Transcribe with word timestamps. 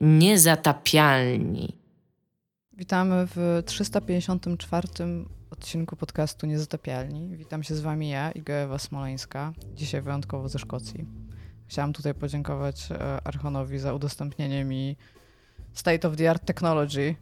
Niezatapialni. 0.00 1.76
Witamy 2.72 3.26
w 3.26 3.62
354 3.66 4.88
odcinku 5.50 5.96
podcastu 5.96 6.46
Niezatapialni. 6.46 7.36
Witam 7.36 7.62
się 7.62 7.74
z 7.74 7.80
wami 7.80 8.08
ja, 8.08 8.30
Iga 8.30 8.54
Ewa 8.54 8.78
Smoleńska, 8.78 9.52
dzisiaj 9.74 10.02
wyjątkowo 10.02 10.48
ze 10.48 10.58
Szkocji. 10.58 11.06
Chciałam 11.66 11.92
tutaj 11.92 12.14
podziękować 12.14 12.88
e, 12.90 13.20
Archonowi 13.24 13.78
za 13.78 13.94
udostępnienie 13.94 14.64
mi 14.64 14.96
State 15.72 16.08
of 16.08 16.16
the 16.16 16.30
Art 16.30 16.44
Technology, 16.44 17.14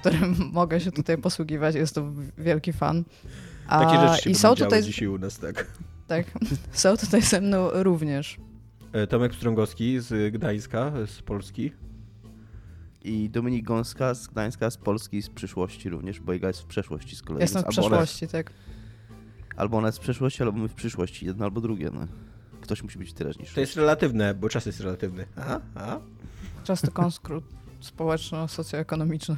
którym 0.00 0.36
mogę 0.52 0.80
się 0.80 0.92
tutaj 0.92 1.18
posługiwać. 1.18 1.74
Jest 1.74 1.94
to 1.94 2.12
wielki 2.38 2.72
fan. 2.72 3.04
A, 3.66 3.84
Takie 3.84 4.08
rzeczy 4.08 4.22
się 4.22 4.30
i 4.30 4.34
są 4.34 4.54
tutaj 4.54 4.82
dzisiaj 4.82 5.08
u 5.08 5.18
nas, 5.18 5.38
tak. 5.38 5.66
Tak, 6.06 6.26
są 6.72 6.96
tutaj 6.96 7.22
ze 7.22 7.40
mną 7.40 7.68
również. 7.72 8.36
E, 8.92 9.06
Tomek 9.06 9.32
Pstrągowski 9.32 10.00
z 10.00 10.34
Gdańska, 10.34 10.92
z 11.06 11.22
Polski. 11.22 11.72
I 13.02 13.30
Dominik 13.30 13.64
Gąska 13.64 14.14
z 14.14 14.26
Gdańska, 14.26 14.70
z 14.70 14.76
Polski, 14.76 15.22
z 15.22 15.30
przyszłości 15.30 15.88
również, 15.88 16.20
bo 16.20 16.32
Iga 16.32 16.48
jest 16.48 16.60
w 16.60 16.66
przeszłości 16.66 17.16
z 17.16 17.22
kolei. 17.22 17.42
Jestem 17.42 17.62
w 17.62 17.66
przeszłości, 17.66 18.28
tak. 18.28 18.52
Albo 19.56 19.78
ona 19.78 19.88
jest 19.88 19.98
w 19.98 20.00
przeszłości, 20.00 20.42
albo 20.42 20.58
my 20.58 20.68
w 20.68 20.74
przyszłości, 20.74 21.26
jedno 21.26 21.44
albo 21.44 21.60
drugie. 21.60 21.90
No. 21.94 22.06
Ktoś 22.60 22.82
musi 22.82 22.98
być 22.98 23.12
teraźniejszy. 23.12 23.54
To 23.54 23.60
jest 23.60 23.76
relatywne, 23.76 24.34
bo 24.34 24.48
czas 24.48 24.66
jest 24.66 24.80
relatywny. 24.80 25.26
Aha, 25.36 25.60
aha. 25.74 26.00
Czas 26.64 26.80
to 26.80 26.90
konskurt 26.90 27.44
społeczno-socjoekonomiczny. 27.80 29.36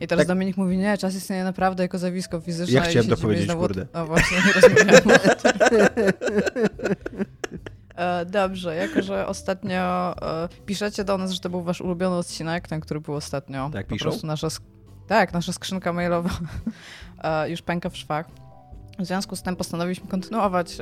I 0.00 0.06
teraz 0.06 0.26
tak. 0.26 0.28
Dominik 0.28 0.56
mówi, 0.56 0.76
nie, 0.76 0.98
czas 0.98 1.14
istnieje 1.14 1.44
naprawdę 1.44 1.82
jako 1.82 1.98
zjawisko 1.98 2.40
fizyczne. 2.40 2.74
Ja 2.74 2.82
chciałem 2.82 3.08
to 3.08 3.16
powiedzieć, 3.16 3.44
znowu... 3.44 3.60
kurde. 3.60 3.86
No 3.94 4.06
właśnie, 4.06 4.38
nie 4.46 4.52
rozmawiamy 4.52 5.18
Dobrze, 8.26 8.74
jako 8.74 9.02
że 9.02 9.26
ostatnio 9.26 10.14
e, 10.22 10.48
piszecie 10.66 11.04
do 11.04 11.18
nas, 11.18 11.30
że 11.30 11.40
to 11.40 11.50
był 11.50 11.62
wasz 11.62 11.80
ulubiony 11.80 12.16
odcinek, 12.16 12.68
ten, 12.68 12.80
który 12.80 13.00
był 13.00 13.14
ostatnio. 13.14 13.70
Tak, 13.72 13.86
piszą? 13.86 14.04
Po 14.04 14.10
prostu 14.10 14.26
nasza, 14.26 14.48
tak, 15.06 15.32
nasza 15.32 15.52
skrzynka 15.52 15.92
mailowa 15.92 16.30
e, 17.22 17.50
już 17.50 17.62
pęka 17.62 17.88
w 17.90 17.96
szwach. 17.96 18.26
W 18.98 19.06
związku 19.06 19.36
z 19.36 19.42
tym 19.42 19.56
postanowiliśmy 19.56 20.08
kontynuować 20.08 20.78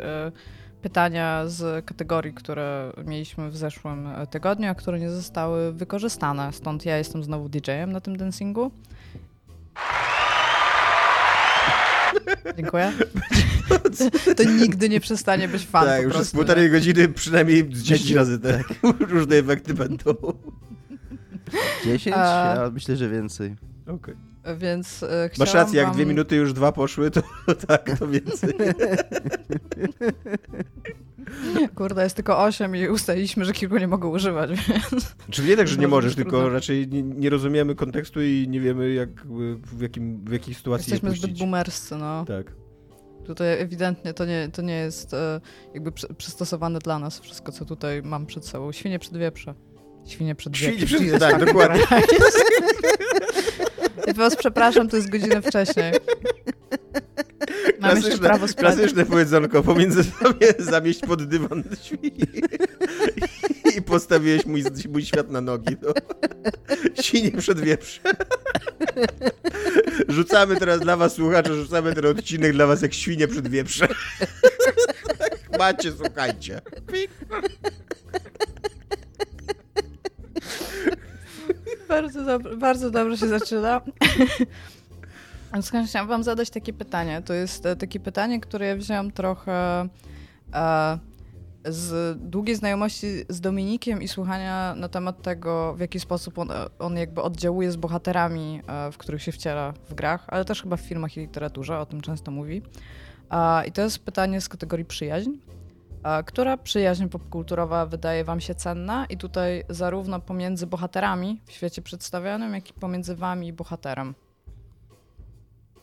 pytania 0.83 1.43
z 1.47 1.85
kategorii, 1.85 2.35
które 2.35 2.93
mieliśmy 3.05 3.51
w 3.51 3.57
zeszłym 3.57 4.09
tygodniu, 4.31 4.71
a 4.71 4.75
które 4.75 5.01
nie 5.01 5.11
zostały 5.11 5.73
wykorzystane. 5.73 6.53
Stąd 6.53 6.87
ja 6.87 6.99
jestem 6.99 7.25
znowu 7.25 7.49
DJ-em 7.49 7.93
na 7.93 8.01
tym 8.01 8.17
dancingu. 8.17 8.71
Dziękuję. 12.57 12.93
To 14.37 14.45
nigdy 14.45 14.89
nie 14.89 15.01
przestanie 15.01 15.49
być 15.49 15.67
fan. 15.67 15.87
Tak, 15.87 16.03
już 16.03 16.15
przez 16.15 16.31
półtorej 16.31 16.71
godziny 16.71 17.09
przynajmniej 17.09 17.69
10 17.69 18.11
razy 18.11 18.39
tak. 18.39 18.75
Różne 19.11 19.37
efekty 19.37 19.75
będą. 19.75 20.15
10? 21.85 22.17
A... 22.17 22.55
Ja 22.57 22.71
myślę, 22.71 22.97
że 22.97 23.09
więcej. 23.09 23.57
Okej. 23.83 23.95
Okay. 23.95 24.17
Więc 24.57 25.03
e, 25.03 25.31
Masz 25.39 25.55
rację, 25.55 25.81
jak 25.81 25.93
dwie 25.93 26.07
minuty 26.07 26.37
już 26.37 26.53
dwa 26.53 26.73
poszły, 26.73 27.11
to 27.11 27.23
tak, 27.67 27.99
to 27.99 28.09
więcej. 28.09 28.55
Kurde, 31.75 32.03
jest 32.03 32.17
tylko 32.17 32.39
osiem 32.39 32.77
i 32.77 32.89
ustaliliśmy, 32.89 33.45
że 33.45 33.53
kilku 33.53 33.79
nie 33.79 33.89
mogą 33.89 34.09
używać, 34.09 34.51
więc... 34.51 35.15
Czyli 35.31 35.49
nie 35.49 35.57
tak, 35.57 35.69
że 35.69 35.77
nie 35.77 35.89
możesz, 35.89 36.15
tylko 36.15 36.49
raczej 36.49 36.89
nie, 36.89 37.03
nie, 37.03 37.31
rozumiemy 37.31 37.75
kontekstu 37.75 38.23
i 38.23 38.47
nie 38.49 38.61
wiemy, 38.61 38.93
jak, 38.93 39.27
w, 39.63 39.83
jakim, 39.83 40.25
w 40.25 40.33
jakiej 40.33 40.55
sytuacji 40.55 40.93
Jesteśmy 40.93 41.17
zbyt 41.17 41.39
boomerscy, 41.39 41.97
no. 41.97 42.25
Tak. 42.25 42.53
Tutaj 43.27 43.61
ewidentnie 43.61 44.15
to 44.15 44.25
nie, 44.25 44.49
to 44.53 44.63
nie 44.63 44.75
jest 44.75 45.15
e, 45.15 45.41
jakby 45.75 45.93
przystosowane 45.93 46.79
dla 46.79 46.99
nas 46.99 47.21
wszystko, 47.21 47.53
co 47.53 47.65
tutaj 47.65 48.03
mam 48.03 48.27
przed 48.27 48.47
sobą. 48.47 48.73
Świnie 48.73 48.99
przed 48.99 49.17
wieprze. 49.17 49.55
Świnie 50.07 50.35
przed 50.35 50.57
wieprze. 50.57 50.87
Świnie 50.87 51.11
przed 51.11 51.21
tak, 51.21 51.45
dokładnie. 51.45 51.83
Ja 54.07 54.13
was 54.13 54.37
przepraszam, 54.37 54.89
to 54.89 54.97
jest 54.97 55.11
godzinę 55.11 55.43
wcześniej. 55.43 55.93
Mam 57.81 57.91
klasyczne, 57.91 58.19
prawo 58.19 58.49
sprawy. 58.49 58.77
Klasyczne 58.77 59.07
powiedzonko, 59.07 59.63
pomiędzy 59.63 60.05
sobie 60.05 60.55
zamieść 60.73 61.01
pod 61.01 61.25
dywan 61.25 61.65
świni. 61.83 62.13
I 63.77 63.83
postawiłeś 63.83 64.47
mój, 64.47 64.65
mój 64.93 65.05
świat 65.05 65.31
na 65.31 65.41
nogi. 65.41 65.77
No. 65.83 65.93
Świnie 67.03 67.31
przed 67.31 67.61
wieprze. 67.61 68.01
Rzucamy 70.09 70.57
teraz 70.57 70.81
dla 70.81 70.97
was, 70.97 71.15
słuchacze, 71.15 71.55
rzucamy 71.55 71.95
ten 71.95 72.07
odcinek 72.07 72.53
dla 72.53 72.67
was 72.67 72.83
jak 72.83 72.95
świnie 72.95 73.29
przed 73.29 73.49
wieprze. 73.49 73.89
Macie, 75.59 75.93
słuchajcie. 75.93 76.61
Bardzo, 81.89 82.39
bardzo 82.39 82.91
dobrze 82.91 83.17
się 83.17 83.29
zaczyna. 83.29 83.81
Chciałam 85.87 86.09
wam 86.09 86.23
zadać 86.23 86.51
takie 86.51 86.73
pytanie. 86.73 87.23
To 87.25 87.35
jest 87.35 87.67
e, 87.67 87.77
takie 87.77 88.01
pytanie, 88.01 88.41
które 88.41 88.67
ja 88.67 88.77
wziąłem 88.77 89.11
trochę 89.11 89.89
e, 90.55 90.99
z 91.65 92.19
długiej 92.31 92.57
znajomości 92.57 93.07
z 93.29 93.41
Dominikiem 93.41 94.03
i 94.03 94.09
słuchania 94.09 94.75
na 94.75 94.89
temat 94.89 95.23
tego, 95.23 95.75
w 95.75 95.81
jaki 95.81 96.01
sposób 96.01 96.39
on, 96.39 96.49
on 96.79 96.97
jakby 96.97 97.23
oddziałuje 97.23 97.73
z 97.73 97.77
bohaterami, 97.77 98.63
e, 98.67 98.93
w 98.93 98.99
których 98.99 99.23
się 99.23 99.33
wciela 99.33 99.73
w 99.91 99.95
grach, 99.95 100.25
ale 100.29 100.45
też 100.45 100.63
chyba 100.63 100.77
w 100.77 100.81
filmach 100.81 101.17
i 101.17 101.21
literaturze, 101.21 101.79
o 101.79 101.87
tym 101.87 102.01
często 102.01 102.31
mówi. 102.31 102.63
E, 103.31 103.67
I 103.67 103.73
to 103.73 103.83
jest 103.83 103.99
pytanie 103.99 104.41
z 104.41 104.49
kategorii 104.49 104.85
przyjaźń. 104.85 105.31
Która 106.27 106.57
przyjaźń 106.57 107.09
popkulturowa 107.09 107.87
wydaje 107.87 108.25
Wam 108.25 108.41
się 108.41 108.55
cenna? 108.55 109.07
I 109.07 109.17
tutaj 109.17 109.65
zarówno 109.69 110.21
pomiędzy 110.21 110.67
bohaterami 110.67 111.41
w 111.47 111.53
świecie 111.53 111.83
przedstawionym, 111.83 112.55
jak 112.55 112.71
i 112.71 112.73
pomiędzy 112.73 113.17
Wami 113.17 113.49
i 113.49 113.53
bohaterem. 113.53 114.15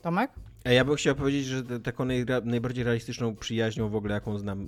Tomek? 0.01 0.31
Ja 0.65 0.85
bym 0.85 0.95
chciał 0.95 1.15
powiedzieć, 1.15 1.45
że 1.45 1.63
taką 1.79 2.05
najbardziej 2.43 2.83
realistyczną 2.83 3.35
przyjaźnią 3.35 3.89
w 3.89 3.95
ogóle, 3.95 4.13
jaką 4.13 4.37
znam 4.37 4.67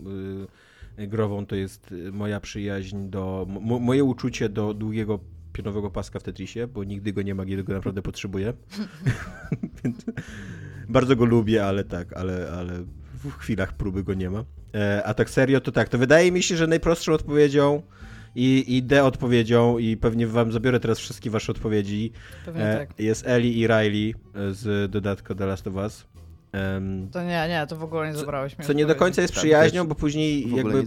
yy, 0.97 1.07
grową, 1.07 1.45
to 1.45 1.55
jest 1.55 1.91
y, 1.91 2.11
moja 2.11 2.39
przyjaźń 2.39 3.09
do. 3.09 3.45
moje 3.79 4.03
uczucie 4.03 4.49
do 4.49 4.73
długiego 4.73 5.19
pionowego 5.53 5.89
paska 5.91 6.19
w 6.19 6.23
Tetrisie, 6.23 6.67
bo 6.67 6.83
nigdy 6.83 7.13
go 7.13 7.21
nie 7.21 7.35
ma, 7.35 7.45
kiedy 7.45 7.63
go 7.63 7.73
naprawdę 7.73 8.01
potrzebuję. 8.01 8.53
Bardzo 10.89 11.15
go 11.15 11.25
lubię, 11.25 11.65
ale 11.65 11.83
tak, 11.83 12.13
ale, 12.13 12.51
ale 12.51 12.83
w 13.13 13.31
chwilach 13.31 13.73
próby 13.73 14.03
go 14.03 14.13
nie 14.13 14.29
ma. 14.29 14.45
E, 14.77 15.03
a 15.03 15.13
tak 15.13 15.29
serio, 15.29 15.61
to 15.61 15.71
tak, 15.71 15.89
to 15.89 15.97
wydaje 15.97 16.31
mi 16.31 16.43
się, 16.43 16.57
że 16.57 16.67
najprostszą 16.67 17.13
odpowiedzią 17.13 17.81
i, 18.35 18.77
i 18.77 18.83
D 18.83 19.03
odpowiedzią 19.03 19.77
i 19.77 19.97
pewnie 19.97 20.27
wam 20.27 20.51
zabiorę 20.51 20.79
teraz 20.79 20.99
wszystkie 20.99 21.29
wasze 21.29 21.51
odpowiedzi. 21.51 22.11
E, 22.55 22.77
tak. 22.77 22.99
Jest 22.99 23.27
Ellie 23.27 23.51
i 23.51 23.67
Riley 23.67 24.15
z 24.51 24.91
dodatku 24.91 25.35
The 25.35 25.45
Last 25.45 25.67
of 25.67 25.75
Us. 25.75 26.05
Um, 26.53 27.09
to 27.11 27.23
nie, 27.23 27.45
nie, 27.49 27.65
to 27.69 27.75
w 27.75 27.83
ogóle 27.83 28.07
nie 28.07 28.15
zabrałeś 28.15 28.55
Co 28.63 28.73
nie 28.73 28.85
do 28.85 28.95
końca 28.95 29.21
jest 29.21 29.33
tak, 29.33 29.41
przyjaźnią, 29.41 29.87
bo 29.87 29.95
później 29.95 30.55
jakby 30.55 30.83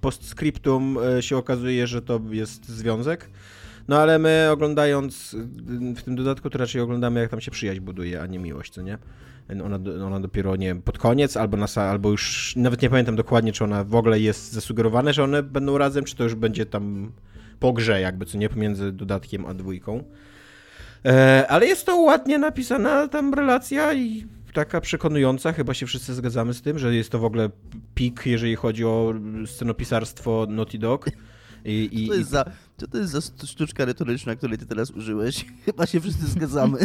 postscriptum 0.00 0.98
e, 1.18 1.22
się 1.22 1.36
okazuje, 1.36 1.86
że 1.86 2.02
to 2.02 2.20
jest 2.30 2.68
związek. 2.68 3.30
No 3.88 3.98
ale 3.98 4.18
my 4.18 4.48
oglądając 4.52 5.36
w 5.96 6.02
tym 6.02 6.16
dodatku 6.16 6.50
to 6.50 6.58
raczej 6.58 6.80
oglądamy 6.80 7.20
jak 7.20 7.30
tam 7.30 7.40
się 7.40 7.50
przyjaźń 7.50 7.80
buduje, 7.80 8.22
a 8.22 8.26
nie 8.26 8.38
miłość, 8.38 8.72
co 8.72 8.82
nie? 8.82 8.98
Ona, 9.64 9.78
ona 10.06 10.20
dopiero, 10.20 10.56
nie 10.56 10.74
pod 10.74 10.98
koniec, 10.98 11.36
albo, 11.36 11.56
na, 11.56 11.66
albo 11.76 12.10
już, 12.10 12.52
nawet 12.56 12.82
nie 12.82 12.90
pamiętam 12.90 13.16
dokładnie, 13.16 13.52
czy 13.52 13.64
ona 13.64 13.84
w 13.84 13.94
ogóle 13.94 14.20
jest 14.20 14.52
zasugerowane, 14.52 15.12
że 15.12 15.24
one 15.24 15.42
będą 15.42 15.78
razem, 15.78 16.04
czy 16.04 16.16
to 16.16 16.24
już 16.24 16.34
będzie 16.34 16.66
tam 16.66 17.12
po 17.60 17.72
grze 17.72 18.00
jakby, 18.00 18.26
co 18.26 18.38
nie, 18.38 18.48
pomiędzy 18.48 18.92
dodatkiem 18.92 19.46
a 19.46 19.54
dwójką. 19.54 20.04
E, 21.04 21.46
ale 21.48 21.66
jest 21.66 21.86
to 21.86 21.96
ładnie 21.96 22.38
napisana 22.38 23.08
tam 23.08 23.34
relacja 23.34 23.94
i 23.94 24.26
taka 24.52 24.80
przekonująca, 24.80 25.52
chyba 25.52 25.74
się 25.74 25.86
wszyscy 25.86 26.14
zgadzamy 26.14 26.54
z 26.54 26.62
tym, 26.62 26.78
że 26.78 26.94
jest 26.94 27.10
to 27.10 27.18
w 27.18 27.24
ogóle 27.24 27.50
pik, 27.94 28.26
jeżeli 28.26 28.56
chodzi 28.56 28.84
o 28.84 29.14
scenopisarstwo 29.46 30.46
Naughty 30.48 30.78
Dog. 30.78 31.10
I, 31.64 31.88
i, 31.92 32.08
to 32.08 32.14
jest 32.14 32.30
za, 32.30 32.44
co 32.76 32.86
to 32.86 32.98
jest 32.98 33.12
za 33.12 33.46
sztuczka 33.46 33.84
retoryczna, 33.84 34.36
której 34.36 34.58
ty 34.58 34.66
teraz 34.66 34.90
użyłeś? 34.90 35.46
Chyba 35.64 35.86
się 35.86 36.00
wszyscy 36.00 36.26
zgadzamy. 36.26 36.78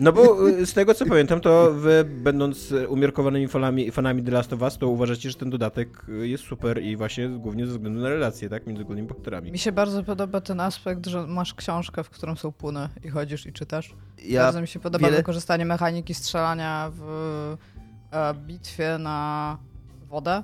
No 0.00 0.12
bo 0.12 0.48
y, 0.48 0.66
z 0.66 0.72
tego 0.72 0.94
co 0.94 1.06
pamiętam, 1.06 1.40
to 1.40 1.72
wy 1.72 2.04
będąc 2.04 2.74
umiarkowanymi 2.88 3.48
fanami, 3.48 3.90
fanami 3.90 4.22
The 4.22 4.30
Last 4.30 4.52
of 4.52 4.62
Us, 4.62 4.78
to 4.78 4.88
uważacie, 4.88 5.30
że 5.30 5.36
ten 5.36 5.50
dodatek 5.50 6.06
jest 6.22 6.44
super 6.44 6.82
i 6.82 6.96
właśnie 6.96 7.28
głównie 7.28 7.66
ze 7.66 7.72
względu 7.72 8.00
na 8.00 8.08
relacje, 8.08 8.48
tak, 8.48 8.66
między 8.66 8.84
głównymi 8.84 9.08
bohaterami. 9.08 9.52
Mi 9.52 9.58
się 9.58 9.72
bardzo 9.72 10.04
podoba 10.04 10.40
ten 10.40 10.60
aspekt, 10.60 11.06
że 11.06 11.26
masz 11.26 11.54
książkę, 11.54 12.04
w 12.04 12.10
którą 12.10 12.36
są 12.36 12.52
puny 12.52 12.88
i 13.04 13.08
chodzisz 13.08 13.46
i 13.46 13.52
czytasz. 13.52 13.94
Ja 14.24 14.42
bardzo 14.42 14.60
mi 14.60 14.68
się 14.68 14.80
podoba 14.80 15.06
wiele... 15.06 15.16
wykorzystanie 15.16 15.64
mechaniki 15.64 16.14
strzelania 16.14 16.92
w 16.94 17.02
e, 18.12 18.34
bitwie 18.34 18.98
na 18.98 19.58
wodę 20.08 20.42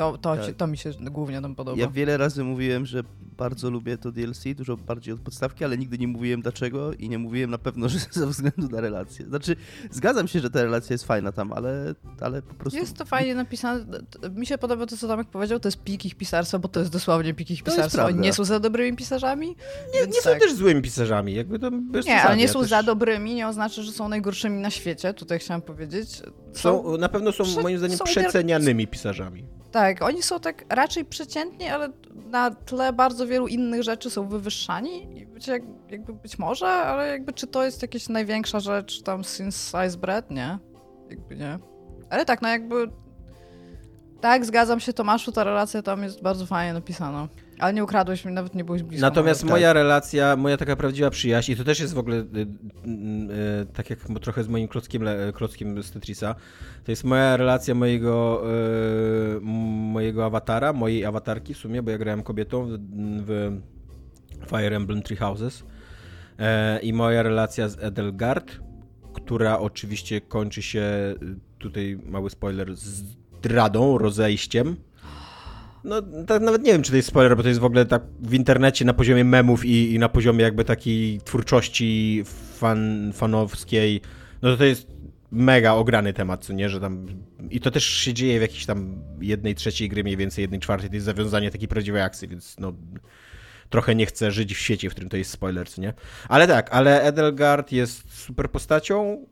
to, 0.00 0.18
to, 0.18 0.36
tak. 0.36 0.56
to 0.56 0.66
mi 0.66 0.78
się 0.78 0.90
głównie 1.00 1.42
tam 1.42 1.54
podoba. 1.54 1.80
Ja 1.80 1.88
wiele 1.88 2.16
razy 2.16 2.44
mówiłem, 2.44 2.86
że 2.86 3.02
bardzo 3.40 3.70
lubię 3.70 3.98
to 3.98 4.12
DLC, 4.12 4.44
dużo 4.56 4.76
bardziej 4.76 5.14
od 5.14 5.20
podstawki, 5.20 5.64
ale 5.64 5.78
nigdy 5.78 5.98
nie 5.98 6.08
mówiłem 6.08 6.42
dlaczego 6.42 6.92
i 6.92 7.08
nie 7.08 7.18
mówiłem 7.18 7.50
na 7.50 7.58
pewno, 7.58 7.88
że 7.92 7.98
ze 8.10 8.26
względu 8.26 8.68
na 8.68 8.80
relację. 8.80 9.26
Znaczy, 9.26 9.56
zgadzam 9.90 10.28
się, 10.28 10.40
że 10.40 10.50
ta 10.50 10.62
relacja 10.62 10.94
jest 10.94 11.04
fajna 11.04 11.32
tam, 11.32 11.52
ale, 11.52 11.94
ale 12.20 12.42
po 12.42 12.54
prostu... 12.54 12.78
Jest 12.78 12.96
to 12.96 13.04
fajnie 13.04 13.34
napisane. 13.34 13.84
Mi 14.34 14.46
się 14.46 14.58
podoba 14.58 14.86
to, 14.86 14.96
co 14.96 15.08
Tomek 15.08 15.28
powiedział, 15.28 15.60
to 15.60 15.68
jest 15.68 15.82
pik 15.82 16.04
ich 16.04 16.14
pisarstwa, 16.14 16.58
bo 16.58 16.68
to 16.68 16.80
jest 16.80 16.92
dosłownie 16.92 17.34
pik 17.34 17.50
ich 17.50 17.62
pisarstwa. 17.62 18.04
Oni 18.04 18.18
nie 18.18 18.32
są 18.32 18.44
za 18.44 18.60
dobrymi 18.60 18.96
pisarzami. 18.96 19.56
Nie, 19.94 20.06
nie 20.06 20.12
są 20.12 20.30
tak. 20.30 20.40
też 20.40 20.54
złymi 20.54 20.82
pisarzami, 20.82 21.34
jakby 21.34 21.58
to 21.58 21.70
Nie, 22.06 22.22
ale 22.22 22.36
nie 22.36 22.48
są 22.48 22.60
też- 22.60 22.70
za 22.70 22.82
dobrymi, 22.82 23.34
nie 23.34 23.48
oznacza, 23.48 23.82
że 23.82 23.92
są 23.92 24.08
najgorszymi 24.08 24.60
na 24.60 24.70
świecie. 24.70 25.14
Tutaj 25.14 25.38
chciałam 25.38 25.62
powiedzieć. 25.62 26.22
Są, 26.52 26.96
na 26.96 27.08
pewno 27.08 27.32
są 27.32 27.44
Prze- 27.44 27.62
moim 27.62 27.78
zdaniem 27.78 27.98
są 27.98 28.04
przecenianymi 28.04 28.86
pisarzami. 28.86 29.44
Tak, 29.70 30.02
oni 30.02 30.22
są 30.22 30.40
tak 30.40 30.64
raczej 30.68 31.04
przeciętni, 31.04 31.68
ale 31.68 31.88
na 32.30 32.50
tle 32.50 32.92
bardzo 32.92 33.26
wielu 33.30 33.48
innych 33.48 33.82
rzeczy 33.82 34.10
są 34.10 34.28
wywyższani. 34.28 35.26
Jakby 35.90 36.12
być 36.14 36.38
może, 36.38 36.66
ale 36.66 37.08
jakby 37.08 37.32
czy 37.32 37.46
to 37.46 37.64
jest 37.64 37.82
jakaś 37.82 38.08
największa 38.08 38.60
rzecz 38.60 39.02
tam 39.02 39.24
since 39.24 39.86
Ice 39.86 39.98
Bread? 39.98 40.30
Nie. 40.30 40.58
Jakby 41.10 41.36
nie. 41.36 41.58
Ale 42.10 42.24
tak, 42.24 42.42
no 42.42 42.48
jakby... 42.48 42.90
Tak, 44.20 44.44
zgadzam 44.44 44.80
się 44.80 44.92
Tomaszu, 44.92 45.32
ta 45.32 45.44
relacja 45.44 45.82
tam 45.82 46.02
jest 46.02 46.22
bardzo 46.22 46.46
fajnie 46.46 46.72
napisana. 46.72 47.28
Ale 47.60 47.74
nie 47.74 47.84
ukradłeś 47.84 48.24
mi, 48.24 48.32
nawet 48.32 48.54
nie 48.54 48.64
byłeś 48.64 48.82
blisko. 48.82 49.06
Natomiast 49.06 49.44
moja 49.44 49.72
relacja, 49.72 50.36
moja 50.36 50.56
taka 50.56 50.76
prawdziwa 50.76 51.10
przyjaźń, 51.10 51.52
i 51.52 51.56
to 51.56 51.64
też 51.64 51.80
jest 51.80 51.94
w 51.94 51.98
ogóle 51.98 52.16
y, 52.16 52.20
y, 52.20 52.22
y, 53.62 53.66
tak 53.72 53.90
jak 53.90 53.98
trochę 54.20 54.44
z 54.44 54.48
moim 54.48 54.68
klockiem, 54.68 55.02
le- 55.02 55.32
klockiem 55.34 55.82
z 55.82 55.90
Tetrisa, 55.90 56.34
to 56.84 56.92
jest 56.92 57.04
moja 57.04 57.36
relacja 57.36 57.74
mojego, 57.74 58.42
y, 59.36 59.40
mojego 59.92 60.24
awatara, 60.24 60.72
mojej 60.72 61.04
awatarki 61.04 61.54
w 61.54 61.58
sumie, 61.58 61.82
bo 61.82 61.90
ja 61.90 61.98
grałem 61.98 62.22
kobietą 62.22 62.66
w, 62.68 62.78
w 63.26 64.48
Fire 64.50 64.76
Emblem 64.76 65.02
Three 65.02 65.16
Houses 65.16 65.64
e, 66.38 66.80
i 66.80 66.92
moja 66.92 67.22
relacja 67.22 67.68
z 67.68 67.78
Edelgard, 67.84 68.60
która 69.12 69.58
oczywiście 69.58 70.20
kończy 70.20 70.62
się, 70.62 70.80
y, 70.80 71.16
tutaj 71.58 71.98
mały 72.06 72.30
spoiler, 72.30 72.76
zdradą, 72.76 73.98
rozejściem. 73.98 74.76
No, 75.84 76.02
tak 76.26 76.42
nawet 76.42 76.62
nie 76.62 76.72
wiem, 76.72 76.82
czy 76.82 76.90
to 76.90 76.96
jest 76.96 77.08
spoiler, 77.08 77.36
bo 77.36 77.42
to 77.42 77.48
jest 77.48 77.60
w 77.60 77.64
ogóle 77.64 77.86
tak 77.86 78.02
w 78.20 78.34
internecie 78.34 78.84
na 78.84 78.92
poziomie 78.92 79.24
memów 79.24 79.64
i, 79.64 79.94
i 79.94 79.98
na 79.98 80.08
poziomie 80.08 80.42
jakby 80.42 80.64
takiej 80.64 81.20
twórczości 81.20 82.22
fan, 82.58 83.12
fanowskiej. 83.14 84.00
No 84.42 84.50
to 84.50 84.56
to 84.56 84.64
jest 84.64 84.86
mega 85.30 85.72
ograny 85.72 86.12
temat, 86.12 86.44
co 86.44 86.52
nie, 86.52 86.68
że 86.68 86.80
tam... 86.80 87.06
I 87.50 87.60
to 87.60 87.70
też 87.70 87.84
się 87.84 88.14
dzieje 88.14 88.38
w 88.38 88.42
jakiejś 88.42 88.66
tam 88.66 89.02
jednej 89.20 89.54
trzeciej 89.54 89.88
gry, 89.88 90.04
mniej 90.04 90.16
więcej 90.16 90.42
jednej 90.42 90.60
czwartej, 90.60 90.88
to 90.88 90.94
jest 90.94 91.06
zawiązanie 91.06 91.50
takiej 91.50 91.68
prawdziwej 91.68 92.02
akcji, 92.02 92.28
więc 92.28 92.56
no... 92.58 92.72
Trochę 93.70 93.94
nie 93.94 94.06
chcę 94.06 94.30
żyć 94.30 94.54
w 94.54 94.58
świecie, 94.58 94.90
w 94.90 94.92
którym 94.92 95.10
to 95.10 95.16
jest 95.16 95.30
spoiler, 95.30 95.68
co 95.68 95.80
nie? 95.80 95.94
Ale 96.28 96.46
tak, 96.46 96.68
ale 96.72 97.02
Edelgard 97.02 97.72
jest 97.72 98.14
super 98.14 98.50
postacią, 98.50 99.26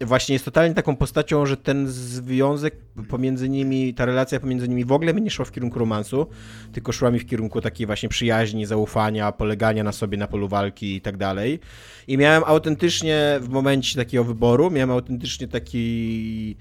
właśnie 0.00 0.32
jest 0.32 0.44
totalnie 0.44 0.74
taką 0.74 0.96
postacią, 0.96 1.46
że 1.46 1.56
ten 1.56 1.88
związek 1.88 2.74
pomiędzy 3.08 3.48
nimi, 3.48 3.94
ta 3.94 4.04
relacja 4.04 4.40
pomiędzy 4.40 4.68
nimi 4.68 4.84
w 4.84 4.92
ogóle 4.92 5.14
nie 5.14 5.30
szła 5.30 5.44
w 5.44 5.52
kierunku 5.52 5.78
romansu, 5.78 6.26
tylko 6.72 6.92
szła 6.92 7.10
mi 7.10 7.18
w 7.18 7.26
kierunku 7.26 7.60
takiej 7.60 7.86
właśnie 7.86 8.08
przyjaźni, 8.08 8.66
zaufania, 8.66 9.32
polegania 9.32 9.84
na 9.84 9.92
sobie 9.92 10.18
na 10.18 10.26
polu 10.26 10.48
walki 10.48 10.96
i 10.96 11.00
tak 11.00 11.16
dalej. 11.16 11.60
I 12.08 12.18
miałem 12.18 12.42
autentycznie 12.46 13.38
w 13.40 13.48
momencie 13.48 13.96
takiego 13.96 14.24
wyboru, 14.24 14.70
miałem 14.70 14.90
autentycznie 14.90 15.48
taki 15.48 16.56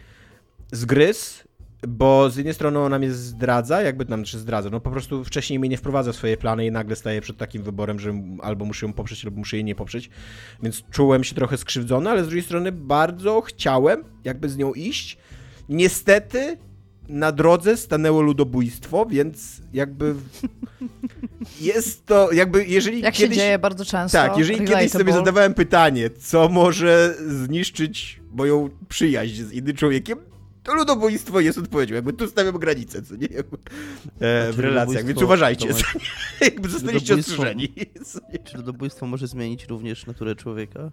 zgryz, 0.71 1.43
bo 1.87 2.29
z 2.29 2.35
jednej 2.35 2.53
strony 2.53 2.79
ona 2.79 2.99
mnie 2.99 3.11
zdradza, 3.11 3.81
jakby 3.81 4.05
nam 4.05 4.23
czy 4.23 4.39
zdradza, 4.39 4.69
no 4.69 4.79
po 4.79 4.91
prostu 4.91 5.23
wcześniej 5.23 5.59
mnie 5.59 5.69
nie 5.69 5.77
wprowadza 5.77 6.11
w 6.11 6.15
swoje 6.15 6.37
plany 6.37 6.65
i 6.65 6.71
nagle 6.71 6.95
staję 6.95 7.21
przed 7.21 7.37
takim 7.37 7.63
wyborem, 7.63 7.99
że 7.99 8.13
albo 8.41 8.65
muszę 8.65 8.85
ją 8.85 8.93
poprzeć, 8.93 9.25
albo 9.25 9.37
muszę 9.37 9.57
jej 9.57 9.63
nie 9.63 9.75
poprzeć, 9.75 10.09
więc 10.63 10.83
czułem 10.91 11.23
się 11.23 11.35
trochę 11.35 11.57
skrzywdzony, 11.57 12.09
ale 12.09 12.23
z 12.23 12.27
drugiej 12.27 12.43
strony 12.43 12.71
bardzo 12.71 13.41
chciałem 13.41 14.03
jakby 14.23 14.49
z 14.49 14.57
nią 14.57 14.73
iść. 14.73 15.17
Niestety 15.69 16.57
na 17.09 17.31
drodze 17.31 17.77
stanęło 17.77 18.21
ludobójstwo, 18.21 19.05
więc 19.05 19.61
jakby 19.73 20.15
jest 21.61 22.05
to, 22.05 22.31
jakby 22.31 22.65
jeżeli 22.65 23.01
Jak 23.01 23.13
kiedyś... 23.13 23.37
się 23.37 23.43
dzieje 23.43 23.59
bardzo 23.59 23.85
często. 23.85 24.17
Tak, 24.17 24.37
jeżeli 24.37 24.65
kiedyś 24.65 24.91
sobie 24.91 25.13
zadawałem 25.13 25.53
pytanie, 25.53 26.09
co 26.09 26.49
może 26.49 27.15
zniszczyć 27.27 28.19
moją 28.31 28.69
przyjaźń 28.89 29.43
z 29.43 29.51
innym 29.51 29.75
człowiekiem, 29.75 30.19
to 30.63 30.73
ludobójstwo 30.75 31.39
jest 31.39 31.57
odpowiedzią. 31.57 31.95
Jakby 31.95 32.13
tu 32.13 32.27
stawiam 32.27 32.57
granicę, 32.57 33.01
co 33.01 33.15
nie? 33.15 33.27
E, 33.27 33.43
w 33.43 34.53
Znaczy, 34.53 34.61
relacjach, 34.61 35.05
więc 35.05 35.21
uważajcie. 35.21 35.67
Jakby 36.41 36.69
zostaliście 36.69 37.15
ostrzeżeni. 37.15 37.73
Czy 38.43 38.57
ludobójstwo 38.57 39.07
może 39.07 39.27
zmienić 39.27 39.65
również 39.65 40.05
naturę 40.05 40.35
człowieka? 40.35 40.91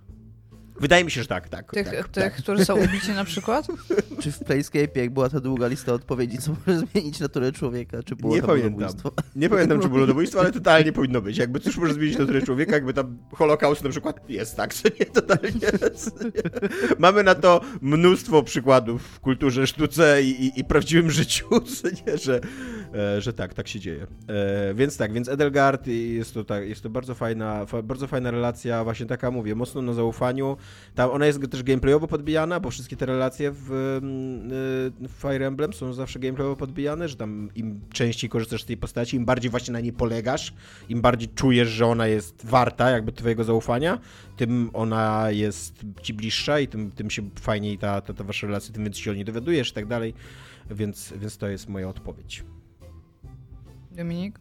Wydaje 0.81 1.05
mi 1.05 1.11
się, 1.11 1.23
że 1.23 1.29
tak, 1.29 1.49
tak. 1.49 1.73
Tych, 1.73 1.87
tak, 1.87 2.09
tych 2.09 2.25
tak. 2.25 2.37
którzy 2.37 2.65
są 2.65 2.77
ubici 2.77 3.11
na 3.13 3.25
przykład? 3.25 3.67
Czy 4.21 4.33
w 4.33 4.39
Playscape, 4.39 5.01
jak 5.01 5.11
była 5.11 5.29
ta 5.29 5.41
długa 5.41 5.67
lista 5.67 5.93
odpowiedzi, 5.93 6.39
co 6.39 6.57
może 6.67 6.81
zmienić 6.81 7.21
naturę 7.21 7.53
człowieka? 7.53 8.03
Czy 8.03 8.17
było 8.17 8.35
Nie 8.35 8.41
tam 8.41 8.51
pamiętam. 8.51 8.73
ludobójstwo? 8.73 9.13
Nie 9.37 9.49
pamiętam, 9.49 9.81
czy 9.81 9.89
było 9.89 10.01
ludobójstwo, 10.07 10.41
ale 10.41 10.53
totalnie 10.53 10.93
powinno 10.93 11.21
być. 11.21 11.39
Jakby 11.39 11.61
cóż 11.61 11.77
może 11.77 11.95
zmienić 11.95 12.19
naturę 12.19 12.43
człowieka, 12.43 12.73
jakby 12.73 12.95
tam 12.95 13.19
Holokaust 13.35 13.85
na 13.85 13.91
przykład 13.91 14.31
jest, 14.31 14.57
tak? 14.57 14.75
Co 14.75 14.89
nie, 15.01 15.07
totalnie. 15.07 15.51
nie. 16.25 16.43
Mamy 16.99 17.23
na 17.23 17.35
to 17.35 17.61
mnóstwo 17.81 18.43
przykładów 18.43 19.03
w 19.03 19.21
kulturze, 19.21 19.67
sztuce 19.67 20.23
i, 20.23 20.45
i, 20.45 20.61
i 20.61 20.65
prawdziwym 20.65 21.11
życiu, 21.11 21.47
nie, 22.07 22.19
że, 22.19 22.41
e, 22.95 23.21
że 23.21 23.33
tak, 23.33 23.55
tak 23.55 23.69
się 23.69 23.81
dzieje. 23.81 24.07
E, 24.29 24.75
więc 24.75 24.97
tak, 24.97 25.13
więc 25.13 25.29
Edelgard 25.29 25.89
i 25.89 26.15
jest 26.15 26.35
to, 26.35 26.45
tak, 26.45 26.69
jest 26.69 26.83
to 26.83 26.91
bardzo 26.91 27.15
fajna, 27.15 27.67
fa, 27.67 27.83
bardzo 27.83 28.07
fajna 28.07 28.31
relacja, 28.31 28.85
właśnie 28.85 29.07
taka, 29.07 29.31
mówię, 29.31 29.55
mocno 29.55 29.83
na 29.83 29.93
zaufaniu. 29.93 30.57
Tam 30.95 31.11
ona 31.11 31.27
jest 31.27 31.51
też 31.51 31.63
gameplayowo 31.63 32.07
podbijana, 32.07 32.61
bo 32.61 32.71
wszystkie 32.71 32.97
te 32.97 33.07
relacje 33.07 33.51
w, 33.53 33.71
mm, 34.03 34.53
y, 35.05 35.09
w 35.09 35.13
Fire 35.21 35.47
Emblem 35.47 35.73
są 35.73 35.93
zawsze 35.93 36.19
gameplayowo 36.19 36.57
podbijane, 36.57 37.09
że 37.09 37.17
tam 37.17 37.49
im 37.55 37.81
częściej 37.93 38.31
korzystasz 38.31 38.63
z 38.63 38.67
tej 38.67 38.77
postaci, 38.77 39.17
im 39.17 39.25
bardziej 39.25 39.51
właśnie 39.51 39.73
na 39.73 39.81
niej 39.81 39.93
polegasz, 39.93 40.55
im 40.89 41.01
bardziej 41.01 41.29
czujesz, 41.29 41.69
że 41.69 41.87
ona 41.87 42.07
jest 42.07 42.47
warta 42.47 42.91
jakby 42.91 43.13
twojego 43.13 43.45
zaufania, 43.45 43.99
tym 44.37 44.71
ona 44.73 45.31
jest 45.31 45.85
ci 46.03 46.15
bliższa 46.15 46.61
i 46.61 46.69
tym, 46.69 46.91
tym 46.91 47.11
się 47.11 47.23
fajniej 47.41 47.79
ta, 47.79 48.01
ta, 48.01 48.15
ta 48.15 48.25
wasza 48.25 48.47
relacja, 48.47 48.75
tym 48.75 48.85
więcej 48.85 49.03
się 49.03 49.11
o 49.11 49.15
niej 49.15 49.25
dowiadujesz 49.25 49.71
i 49.71 49.73
tak 49.73 49.87
dalej, 49.87 50.15
więc, 50.71 51.15
więc 51.17 51.37
to 51.37 51.49
jest 51.49 51.69
moja 51.69 51.89
odpowiedź. 51.89 52.45
Dominik? 53.91 54.39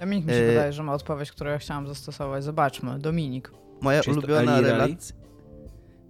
Dominik 0.00 0.26
mi 0.26 0.32
się 0.32 0.38
E, 0.38 0.46
wydaje, 0.46 0.72
że 0.72 0.82
ma 0.82 0.94
odpowiedź, 0.94 1.32
którą 1.32 1.50
ja 1.50 1.58
chciałam 1.58 1.88
zastosować. 1.88 2.44
Zobaczmy. 2.44 2.98
Dominik. 2.98 3.52
Moja 3.80 4.00
ulubiona 4.08 4.60
relacja... 4.60 5.21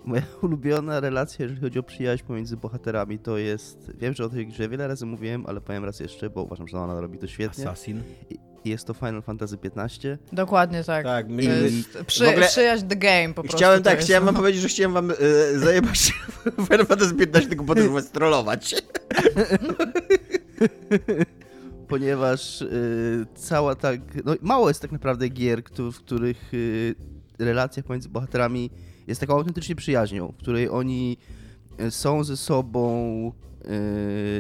Moja 0.05 0.23
ulubiona 0.43 1.01
relacja, 1.01 1.43
jeżeli 1.43 1.61
chodzi 1.61 1.79
o 1.79 1.83
przyjaźń 1.83 2.25
pomiędzy 2.25 2.57
bohaterami, 2.57 3.19
to 3.19 3.39
jest... 3.39 3.93
Wiem, 3.99 4.15
że 4.15 4.25
o 4.25 4.29
tej 4.29 4.47
grze 4.47 4.69
wiele 4.69 4.89
razy 4.89 5.07
mówiłem, 5.07 5.47
ale 5.47 5.61
powiem 5.61 5.85
raz 5.85 6.01
jeszcze, 6.01 6.31
bo 6.31 6.43
uważam, 6.43 6.69
że 6.69 6.79
ona 6.79 7.01
robi 7.01 7.19
to 7.19 7.27
świetnie. 7.27 7.65
Assassin. 7.65 8.03
I 8.31 8.39
jest 8.65 8.87
to 8.87 8.95
Final 8.95 9.23
Fantasy 9.23 9.59
XV. 9.63 10.19
Dokładnie 10.33 10.85
tak. 10.85 11.05
Tak, 11.05 11.29
my, 11.29 11.45
jest 11.45 11.99
przy, 12.07 12.29
ogóle- 12.29 12.47
przyjaźń 12.47 12.87
the 12.87 12.97
game 12.97 13.35
po 13.35 13.43
prostu. 13.43 13.57
Chciałem 13.59 13.83
tak, 13.83 13.95
jest. 13.95 14.09
chciałem 14.09 14.25
wam 14.25 14.35
powiedzieć, 14.35 14.63
że 14.63 14.69
chciałem 14.69 14.93
wam 14.93 15.11
e, 15.11 15.15
zajebać 15.59 16.13
Final 16.71 16.87
Fantasy 16.87 17.15
15 17.15 17.49
tylko 17.49 17.65
po 17.65 17.75
to, 17.75 17.83
trollować. 18.13 18.75
ponieważ 21.89 22.63
y, 22.63 23.27
cała 23.35 23.75
tak. 23.75 24.01
No, 24.25 24.35
mało 24.41 24.69
jest 24.69 24.83
tak 24.83 24.93
naprawdę 24.93 25.29
gier, 25.29 25.63
w 25.93 25.97
których 25.97 26.55
y, 26.55 26.95
relacja 27.39 27.83
pomiędzy 27.83 28.09
bohaterami 28.09 28.71
jest 29.07 29.21
taką 29.21 29.35
autentycznie 29.35 29.75
przyjaźnią, 29.75 30.29
w 30.29 30.37
której 30.37 30.69
oni 30.69 31.17
y, 31.81 31.91
są 31.91 32.25
ze 32.25 32.37
sobą 32.37 33.33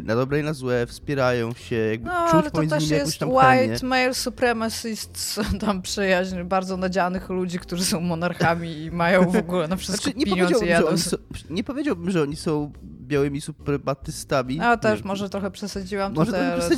na 0.02 0.16
dobre 0.16 0.40
i 0.40 0.42
na 0.42 0.52
złe, 0.52 0.86
wspierają 0.86 1.52
się, 1.54 1.76
jakby 1.76 2.06
No, 2.06 2.26
czuć 2.26 2.34
ale 2.34 2.50
to 2.50 2.62
też 2.76 2.90
jest 2.90 3.18
tam 3.18 3.28
chemię. 3.36 3.68
white 3.70 3.86
male 3.86 4.14
supremacists, 4.14 5.40
tam 5.66 5.82
przyjaźń 5.82 6.42
bardzo 6.42 6.76
nadzianych 6.76 7.28
ludzi, 7.30 7.58
którzy 7.58 7.84
są 7.84 8.00
monarchami 8.00 8.76
i 8.82 8.90
mają 8.90 9.30
w 9.30 9.36
ogóle 9.44 9.68
na 9.68 9.76
wszystko 9.76 10.02
Znaczy, 10.02 10.18
nie, 10.18 10.24
pieniądz 10.26 10.50
i 10.50 10.54
powiedziałbym, 10.54 10.66
że 10.68 10.72
jadą. 10.72 10.86
oni 10.88 10.98
są, 10.98 11.16
nie 11.50 11.64
powiedziałbym, 11.64 12.10
że 12.10 12.22
oni 12.22 12.36
są 12.36 12.72
białymi 13.02 13.40
suprematystami. 13.40 14.60
A 14.60 14.76
też 14.76 15.00
Nie. 15.00 15.06
może 15.08 15.28
trochę 15.30 15.50
przesadziłam 15.50 16.12
Może 16.14 16.32
tutaj, 16.32 16.76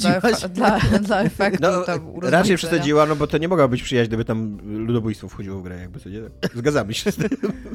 dla, 0.49 0.49
dla, 0.49 0.79
dla 1.07 1.21
efektu 1.23 1.59
No, 1.63 1.83
tam 1.83 2.01
raczej 2.23 2.57
przesadziła, 2.57 3.07
no 3.07 3.17
bo 3.17 3.27
to 3.27 3.39
nie 3.39 3.49
mogła 3.49 3.69
być 3.69 3.83
przyjaźń, 3.83 4.09
gdyby 4.09 4.25
tam 4.25 4.59
ludobójstwo 4.87 5.29
wchodziło 5.29 5.59
w 5.61 5.63
grę, 5.63 5.77
jakby 5.81 6.01
co 6.01 6.09
nie. 6.09 6.21
Zgadzamy 6.55 6.95
się 6.95 7.13
z 7.13 7.17
tym. 7.17 7.29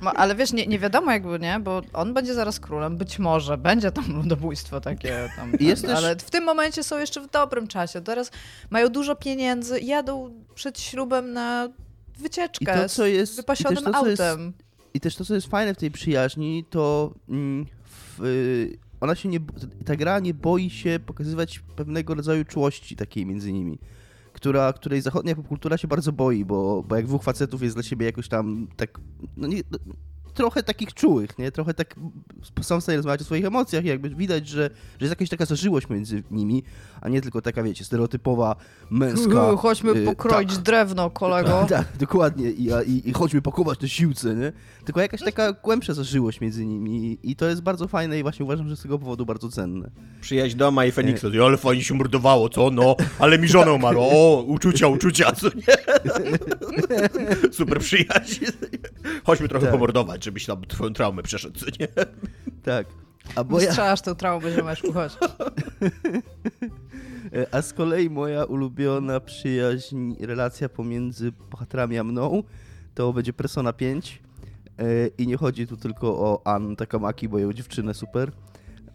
No, 0.03 0.13
ale 0.13 0.35
wiesz, 0.35 0.53
nie, 0.53 0.67
nie 0.67 0.79
wiadomo 0.79 1.11
jakby, 1.11 1.39
nie? 1.39 1.59
Bo 1.59 1.81
on 1.93 2.13
będzie 2.13 2.33
zaraz 2.33 2.59
królem, 2.59 2.97
być 2.97 3.19
może 3.19 3.57
będzie 3.57 3.91
tam 3.91 4.05
ludobójstwo 4.15 4.58
takie 4.81 5.29
tam. 5.35 5.53
I 5.59 5.65
jest 5.65 5.81
tam 5.81 5.91
też- 5.91 5.97
Ale 5.97 6.15
w 6.15 6.31
tym 6.31 6.43
momencie 6.43 6.83
są 6.83 6.97
jeszcze 6.97 7.21
w 7.21 7.29
dobrym 7.31 7.67
czasie. 7.67 8.01
Teraz 8.01 8.31
mają 8.69 8.89
dużo 8.89 9.15
pieniędzy, 9.15 9.79
jadą 9.79 10.43
przed 10.55 10.79
ślubem 10.79 11.33
na 11.33 11.69
I 12.19 12.21
wycieczkę 12.21 12.81
to, 12.81 12.89
co 12.89 13.05
jest. 13.05 13.31
z 13.31 13.35
i 13.35 13.37
wypasionym 13.37 13.83
to, 13.83 13.91
co 13.91 14.07
jest 14.07 14.21
autem. 14.21 14.53
I 14.93 14.99
też 14.99 15.15
to, 15.15 15.25
co 15.25 15.35
jest 15.35 15.47
fajne 15.47 15.73
w 15.73 15.77
tej 15.77 15.91
przyjaźni, 15.91 16.65
to 16.69 17.13
mm, 17.29 17.65
w, 17.85 18.23
y, 18.23 18.77
ona 19.01 19.15
się 19.15 19.29
nie, 19.29 19.39
ta 19.85 19.95
gra 19.95 20.19
nie 20.19 20.33
boi 20.33 20.69
się 20.69 20.99
pokazywać 21.05 21.59
pewnego 21.75 22.15
rodzaju 22.15 22.45
czułości 22.45 22.95
takiej 22.95 23.25
między 23.25 23.53
nimi, 23.53 23.79
która, 24.33 24.73
której 24.73 25.01
zachodnia 25.01 25.35
popkultura 25.35 25.77
się 25.77 25.87
bardzo 25.87 26.11
boi, 26.11 26.45
bo, 26.45 26.83
bo 26.83 26.95
jak 26.95 27.05
dwóch 27.05 27.23
facetów 27.23 27.61
jest 27.63 27.75
dla 27.75 27.83
siebie 27.83 28.05
jakoś 28.05 28.27
tam 28.27 28.67
tak, 28.77 28.99
no 29.37 29.47
nie, 29.47 29.61
trochę 30.33 30.63
takich 30.63 30.93
czułych, 30.93 31.38
nie? 31.38 31.51
Trochę 31.51 31.74
tak 31.74 31.95
są 32.62 32.79
w 32.79 32.83
stanie 32.83 32.95
rozmawiać 32.95 33.21
o 33.21 33.24
swoich 33.24 33.45
emocjach 33.45 33.86
i 33.86 33.88
jakby 33.88 34.09
widać, 34.09 34.48
że, 34.48 34.69
że 34.74 35.05
jest 35.05 35.12
jakaś 35.12 35.29
taka 35.29 35.45
zażyłość 35.45 35.89
między 35.89 36.24
nimi, 36.31 36.63
a 37.01 37.09
nie 37.09 37.21
tylko 37.21 37.41
taka, 37.41 37.63
wiecie, 37.63 37.86
stereotypowa, 37.86 38.55
męska... 38.89 39.55
Chodźmy 39.57 39.91
y, 39.91 40.05
pokroić 40.05 40.53
tak. 40.53 40.63
drewno, 40.63 41.09
kolego. 41.09 41.65
Tak, 41.69 41.98
dokładnie. 42.00 42.51
I, 42.51 42.69
i, 42.88 43.09
I 43.09 43.13
chodźmy 43.13 43.41
pakować 43.41 43.79
te 43.79 43.89
siłce, 43.89 44.36
nie? 44.36 44.51
Tylko 44.86 45.01
jakaś 45.01 45.21
taka 45.21 45.53
głębsza 45.53 45.93
zażyłość 45.93 46.41
między 46.41 46.65
nimi 46.65 47.17
i 47.24 47.36
to 47.36 47.45
jest 47.45 47.62
bardzo 47.62 47.88
fajne 47.88 48.19
i 48.19 48.24
właśnie 48.24 48.45
uważam, 48.45 48.69
że 48.69 48.77
z 48.77 48.81
tego 48.81 49.00
powodu 49.00 49.25
bardzo 49.25 49.50
cenne. 49.50 49.89
Przyjaźń 50.21 50.57
doma 50.57 50.86
i 50.86 50.91
Feniksa, 50.91 51.27
e... 51.27 51.45
ale 51.45 51.57
fajnie 51.57 51.83
się 51.83 51.93
mordowało, 51.93 52.50
co? 52.50 52.71
No, 52.71 52.95
ale 53.19 53.39
mi 53.39 53.48
żonę 53.48 53.74
umarło. 53.74 54.09
O, 54.12 54.43
uczucia, 54.43 54.88
uczucia, 54.88 55.31
co 55.31 55.48
nie? 55.48 55.79
Super 57.51 57.79
przyjaźń. 57.79 58.45
Chodźmy 59.24 59.48
trochę 59.48 59.65
tak. 59.65 59.74
pomordować, 59.74 60.18
żebyś 60.23 60.45
tam 60.45 60.61
twoją 60.61 60.93
traumę 60.93 61.23
przeszedł, 61.23 61.59
co 61.59 61.65
nie? 61.79 61.88
Tak. 62.63 62.88
A 63.35 63.43
bo 63.43 63.61
ja... 63.61 63.69
Strzelasz 63.69 64.01
tę 64.01 64.15
traumę, 64.15 64.51
ziomeczku, 64.51 64.93
chodź. 64.93 65.17
A 67.51 67.61
z 67.61 67.73
kolei 67.73 68.09
moja 68.09 68.43
ulubiona 68.43 69.19
przyjaźń, 69.19 70.13
relacja 70.19 70.69
pomiędzy 70.69 71.31
bohaterami 71.51 71.97
a 71.97 72.03
mną, 72.03 72.43
to 72.95 73.13
będzie 73.13 73.33
Persona 73.33 73.73
5. 73.73 74.21
E, 74.79 75.07
I 75.07 75.27
nie 75.27 75.38
chodzi 75.38 75.67
tu 75.67 75.77
tylko 75.77 76.07
o 76.07 76.47
Ann 76.47 76.75
Takamaki, 76.75 77.29
bo 77.29 77.39
ją 77.39 77.53
dziewczynę 77.53 77.93
super, 77.93 78.31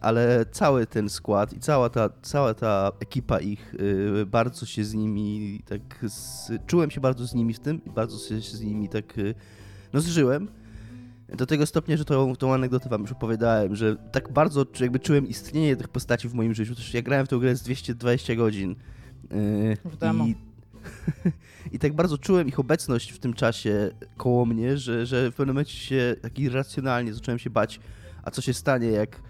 ale 0.01 0.45
cały 0.51 0.87
ten 0.87 1.09
skład 1.09 1.53
i 1.53 1.59
cała 1.59 1.89
ta, 1.89 2.09
cała 2.21 2.53
ta 2.53 2.91
ekipa 2.99 3.39
ich, 3.39 3.75
e, 4.21 4.25
bardzo 4.25 4.65
się 4.65 4.83
z 4.83 4.93
nimi 4.93 5.61
tak, 5.65 6.05
z, 6.09 6.51
czułem 6.67 6.91
się 6.91 7.01
bardzo 7.01 7.27
z 7.27 7.33
nimi 7.33 7.53
w 7.53 7.59
tym 7.59 7.85
i 7.85 7.89
bardzo 7.89 8.17
się 8.17 8.57
z 8.57 8.61
nimi 8.61 8.89
tak, 8.89 9.17
e, 9.17 9.21
no 9.93 10.01
zżyłem. 10.01 10.47
Do 11.29 11.45
tego 11.45 11.65
stopnia, 11.65 11.97
że 11.97 12.05
tą, 12.05 12.35
tą 12.35 12.53
anegdotę 12.53 12.89
wam 12.89 13.01
już 13.01 13.11
opowiadałem, 13.11 13.75
że 13.75 13.95
tak 14.11 14.31
bardzo 14.31 14.65
jakby 14.79 14.99
czułem 14.99 15.27
istnienie 15.27 15.75
tych 15.75 15.87
postaci 15.87 16.29
w 16.29 16.33
moim 16.33 16.53
życiu. 16.53 16.75
Też 16.75 16.93
ja 16.93 17.01
grałem 17.01 17.25
w 17.25 17.29
tę 17.29 17.39
grę 17.39 17.55
z 17.55 17.61
220 17.61 18.35
godzin. 18.35 18.75
Yy, 19.31 19.77
I, 20.27 20.35
I 21.75 21.79
tak 21.79 21.93
bardzo 21.93 22.17
czułem 22.17 22.47
ich 22.47 22.59
obecność 22.59 23.11
w 23.11 23.19
tym 23.19 23.33
czasie 23.33 23.91
koło 24.17 24.45
mnie, 24.45 24.77
że, 24.77 25.05
że 25.05 25.31
w 25.31 25.35
pewnym 25.35 25.55
momencie 25.55 25.77
się 25.77 26.15
tak 26.21 26.39
irracjonalnie 26.39 27.13
zacząłem 27.13 27.39
się 27.39 27.49
bać, 27.49 27.79
a 28.23 28.31
co 28.31 28.41
się 28.41 28.53
stanie, 28.53 28.87
jak 28.87 29.21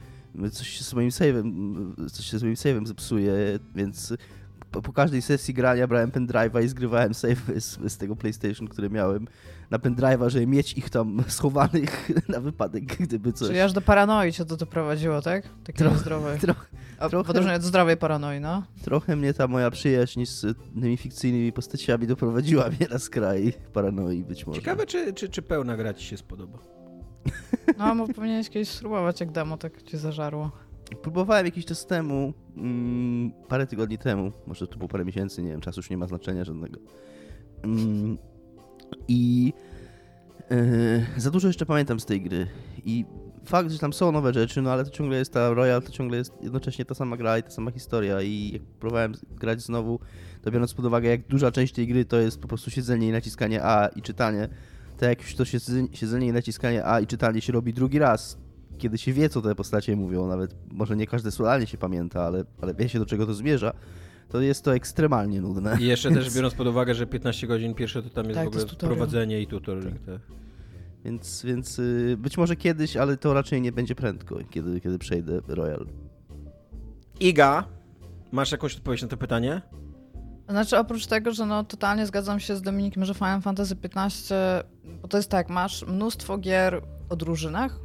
coś 0.52 0.68
się 0.68 0.84
z 0.84 0.94
moim 0.94 1.10
save'em, 1.10 2.10
coś 2.12 2.26
się 2.26 2.40
z 2.40 2.44
moim 2.44 2.56
save'em 2.56 2.88
zepsuje, 2.88 3.34
więc 3.76 4.14
po, 4.76 4.82
po, 4.82 4.94
każdej 4.94 5.22
sesji 5.22 5.54
grania 5.54 5.88
brałem 5.88 6.12
pendrive'a 6.12 6.64
i 6.64 6.68
zgrywałem 6.68 7.14
save 7.14 7.62
z, 7.62 7.92
z, 7.92 7.98
tego 7.98 8.16
PlayStation, 8.16 8.68
które 8.68 8.90
miałem 8.90 9.28
na 9.72 9.78
pendrive'a, 9.78 10.30
żeby 10.30 10.48
mieć 10.48 10.74
ich 10.74 10.90
tam 10.90 11.24
schowanych 11.28 12.12
na 12.30 12.40
wypadek, 12.40 12.84
gdyby 13.00 13.34
coś. 13.34 13.48
Czyli 13.48 13.60
aż 13.60 13.74
do 13.74 13.82
paranoi 13.82 14.34
cię 14.34 14.46
to 14.46 14.58
doprowadziło, 14.58 15.22
tak? 15.22 15.44
Takie 15.64 15.78
Tro, 15.78 15.96
zdrowe. 15.96 16.38
Tro, 16.38 16.56
trochę, 17.10 17.24
w 17.24 17.30
odróżnieniu 17.30 17.58
od 17.58 17.64
zdrowej 17.64 17.98
paranoi, 17.98 18.40
no. 18.40 18.64
Trochę 18.84 19.16
mnie 19.16 19.34
ta 19.34 19.48
moja 19.48 19.72
przyjaźń 19.72 20.26
z 20.26 20.58
tymi 20.82 20.98
fikcyjnymi 20.98 21.52
postaciami 21.52 22.08
doprowadziła 22.08 22.70
mnie 22.80 22.88
na 22.92 23.00
skraj 23.00 23.54
paranoi 23.74 24.24
być 24.24 24.48
może. 24.48 24.60
Ciekawe, 24.60 24.86
czy, 24.86 25.14
czy, 25.14 25.30
czy 25.30 25.42
pełna 25.42 25.78
gra 25.78 25.94
ci 25.94 26.06
się 26.06 26.18
spodoba. 26.18 26.58
No, 27.78 27.96
bo 27.96 28.08
powinieneś 28.08 28.50
kiedyś 28.50 28.70
spróbować, 28.70 29.20
jak 29.20 29.32
demo 29.32 29.58
tak 29.58 29.84
cię 29.84 29.98
zażarło. 29.98 30.52
Próbowałem 31.02 31.46
jakiś 31.46 31.66
czas 31.66 31.86
temu, 31.86 32.34
mm, 32.58 33.32
parę 33.48 33.68
tygodni 33.68 33.98
temu, 33.98 34.32
może 34.48 34.68
to 34.68 34.78
było 34.78 34.88
parę 34.88 35.06
miesięcy, 35.06 35.44
nie 35.44 35.50
wiem, 35.50 35.62
czasu 35.62 35.80
już 35.80 35.90
nie 35.90 35.98
ma 35.98 36.08
znaczenia 36.08 36.44
żadnego. 36.44 36.80
Mm, 37.64 38.18
I 39.08 39.54
yy, 40.50 41.06
za 41.18 41.32
dużo 41.32 41.48
jeszcze 41.48 41.66
pamiętam 41.66 42.00
z 42.00 42.06
tej 42.06 42.22
gry. 42.22 42.48
I 42.86 43.06
fakt, 43.46 43.72
że 43.72 43.80
tam 43.80 43.94
są 43.94 44.12
nowe 44.12 44.34
rzeczy, 44.34 44.62
no 44.62 44.72
ale 44.72 44.86
to 44.86 44.92
ciągle 44.92 45.18
jest 45.18 45.34
ta 45.34 45.54
Royal, 45.54 45.82
to 45.82 45.92
ciągle 45.92 46.18
jest 46.18 46.34
jednocześnie 46.42 46.86
ta 46.86 46.96
sama 46.96 47.18
gra 47.18 47.38
i 47.38 47.44
ta 47.44 47.50
sama 47.50 47.72
historia. 47.72 48.22
I 48.22 48.52
jak 48.54 48.62
próbowałem 48.62 49.14
grać 49.32 49.62
znowu, 49.62 50.00
to 50.42 50.52
biorąc 50.52 50.74
pod 50.74 50.86
uwagę, 50.86 51.10
jak 51.10 51.28
duża 51.28 51.52
część 51.52 51.74
tej 51.74 51.88
gry 51.88 52.06
to 52.06 52.18
jest 52.18 52.42
po 52.42 52.48
prostu 52.48 52.72
siedzenie 52.72 53.08
i 53.08 53.12
naciskanie 53.12 53.64
A 53.64 53.88
i 53.88 54.02
czytanie, 54.02 54.50
to 54.98 55.06
jak 55.06 55.22
już 55.22 55.36
to 55.36 55.46
siedzenie 55.92 56.28
i 56.28 56.32
naciskanie 56.32 56.86
A 56.86 57.00
i 57.00 57.08
czytanie 57.08 57.42
się 57.42 57.54
robi 57.54 57.74
drugi 57.74 58.00
raz, 58.00 58.38
kiedy 58.78 58.98
się 58.98 59.14
wie, 59.14 59.30
co 59.30 59.42
te 59.42 59.56
postacie 59.56 59.96
mówią, 59.96 60.28
nawet 60.28 60.56
może 60.72 60.96
nie 60.96 61.08
każde 61.08 61.32
słownie 61.32 61.68
się 61.68 61.78
pamięta, 61.78 62.24
ale, 62.24 62.44
ale 62.62 62.74
wie 62.74 62.90
się, 62.90 63.00
do 63.00 63.06
czego 63.06 63.26
to 63.26 63.34
zmierza, 63.34 63.74
to 64.30 64.42
jest 64.42 64.64
to 64.64 64.76
ekstremalnie 64.76 65.42
nudne. 65.42 65.78
I 65.80 65.86
jeszcze 65.86 66.12
też 66.12 66.36
biorąc 66.36 66.54
pod 66.54 66.68
uwagę, 66.68 66.96
że 66.96 67.08
15 67.08 67.48
godzin 67.48 67.74
pierwsze 67.74 68.04
to 68.04 68.10
tam 68.10 68.26
jest 68.26 68.36
tak, 68.36 68.46
w 68.46 68.48
ogóle 68.48 68.66
prowadzenie 68.66 69.42
i 69.42 69.48
tutorial. 69.48 69.92
Tak. 69.92 70.20
Więc, 71.06 71.44
więc 71.46 71.80
y, 71.80 72.18
być 72.20 72.38
może 72.38 72.56
kiedyś, 72.56 72.98
ale 72.98 73.18
to 73.18 73.34
raczej 73.34 73.62
nie 73.62 73.72
będzie 73.72 73.96
prędko, 73.96 74.38
kiedy, 74.50 74.82
kiedy 74.82 75.00
przejdę 75.00 75.42
Royal. 75.48 75.88
Iga, 77.20 77.64
masz 78.32 78.52
jakąś 78.52 78.76
odpowiedź 78.76 79.02
na 79.02 79.08
to 79.08 79.18
pytanie? 79.18 79.62
Znaczy 80.50 80.78
oprócz 80.78 81.06
tego, 81.06 81.32
że 81.32 81.46
no 81.46 81.64
totalnie 81.64 82.06
zgadzam 82.06 82.40
się 82.40 82.56
z 82.56 82.62
Dominikiem, 82.62 83.06
że 83.06 83.14
Final 83.14 83.42
Fantasy 83.42 83.76
XV, 83.84 84.36
bo 85.02 85.08
to 85.08 85.18
jest 85.18 85.30
tak, 85.30 85.50
masz 85.50 85.86
mnóstwo 85.88 86.38
gier 86.38 86.82
o 87.10 87.16
drużynach, 87.16 87.80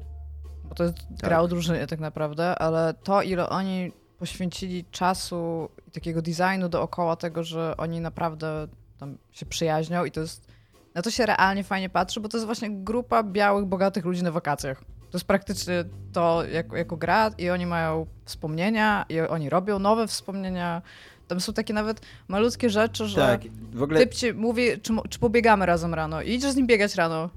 bo 0.71 0.75
to 0.75 0.85
jest 0.85 0.97
tak. 0.97 1.29
gra 1.29 1.41
o 1.41 1.49
drużynie 1.49 1.87
tak 1.87 2.00
naprawdę, 2.00 2.59
ale 2.59 2.95
to 2.95 3.23
ile 3.23 3.49
oni 3.49 3.93
poświęcili 4.19 4.85
czasu 4.91 5.69
i 5.89 5.91
takiego 5.91 6.23
designu 6.23 6.69
dookoła 6.69 7.17
tego, 7.17 7.45
że 7.45 7.77
oni 7.77 8.00
naprawdę 8.00 8.69
tam 8.99 9.19
się 9.33 9.47
przyjaźnią 9.47 10.05
i 10.05 10.11
to 10.11 10.21
jest, 10.21 10.47
na 10.95 11.03
to 11.03 11.11
się 11.11 11.27
realnie 11.27 11.65
fajnie 11.65 11.89
patrzy, 11.89 12.21
bo 12.21 12.29
to 12.29 12.37
jest 12.37 12.47
właśnie 12.47 12.71
grupa 12.71 13.23
białych, 13.23 13.65
bogatych 13.65 14.05
ludzi 14.05 14.23
na 14.23 14.33
wakacjach. 14.33 14.81
To 15.11 15.19
jest 15.19 15.27
praktycznie 15.27 15.85
to 16.12 16.45
jako, 16.45 16.77
jako 16.77 16.97
gra 16.97 17.31
i 17.39 17.50
oni 17.50 17.67
mają 17.67 18.07
wspomnienia 18.25 19.07
i 19.09 19.21
oni 19.21 19.50
robią 19.50 19.79
nowe 19.79 20.07
wspomnienia. 20.07 20.83
Tam 21.29 21.41
są 21.41 21.53
takie 21.53 21.75
nawet 21.75 22.00
malutkie 22.29 22.71
rzeczy, 22.71 23.07
że 23.07 23.21
tak, 23.21 23.41
w 23.73 23.83
ogóle... 23.83 24.00
typ 24.00 24.15
ci 24.15 24.35
mówi, 24.35 24.81
czy, 24.83 24.93
czy 25.09 25.19
pobiegamy 25.19 25.67
razem 25.67 25.95
rano 25.95 26.23
i 26.23 26.31
idziesz 26.31 26.53
z 26.53 26.57
nim 26.57 26.67
biegać 26.67 26.95
rano. 26.95 27.31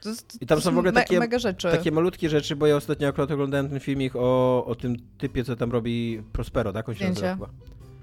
To, 0.00 0.10
I 0.40 0.46
tam 0.46 0.60
są 0.60 0.74
w 0.74 0.78
ogóle 0.78 0.92
takie, 0.92 1.20
me, 1.20 1.28
takie 1.62 1.92
malutkie 1.92 2.28
rzeczy, 2.28 2.56
bo 2.56 2.66
ja 2.66 2.76
ostatnio 2.76 3.08
akurat 3.08 3.30
oglądałem 3.30 3.68
ten 3.68 3.80
filmik 3.80 4.16
o, 4.16 4.64
o 4.66 4.74
tym 4.74 4.96
typie, 5.18 5.44
co 5.44 5.56
tam 5.56 5.72
robi 5.72 6.22
Prospero, 6.32 6.72
tak? 6.72 6.88
On 6.88 6.94
się 6.94 7.08
nazywa 7.08 7.34
chyba. 7.34 7.48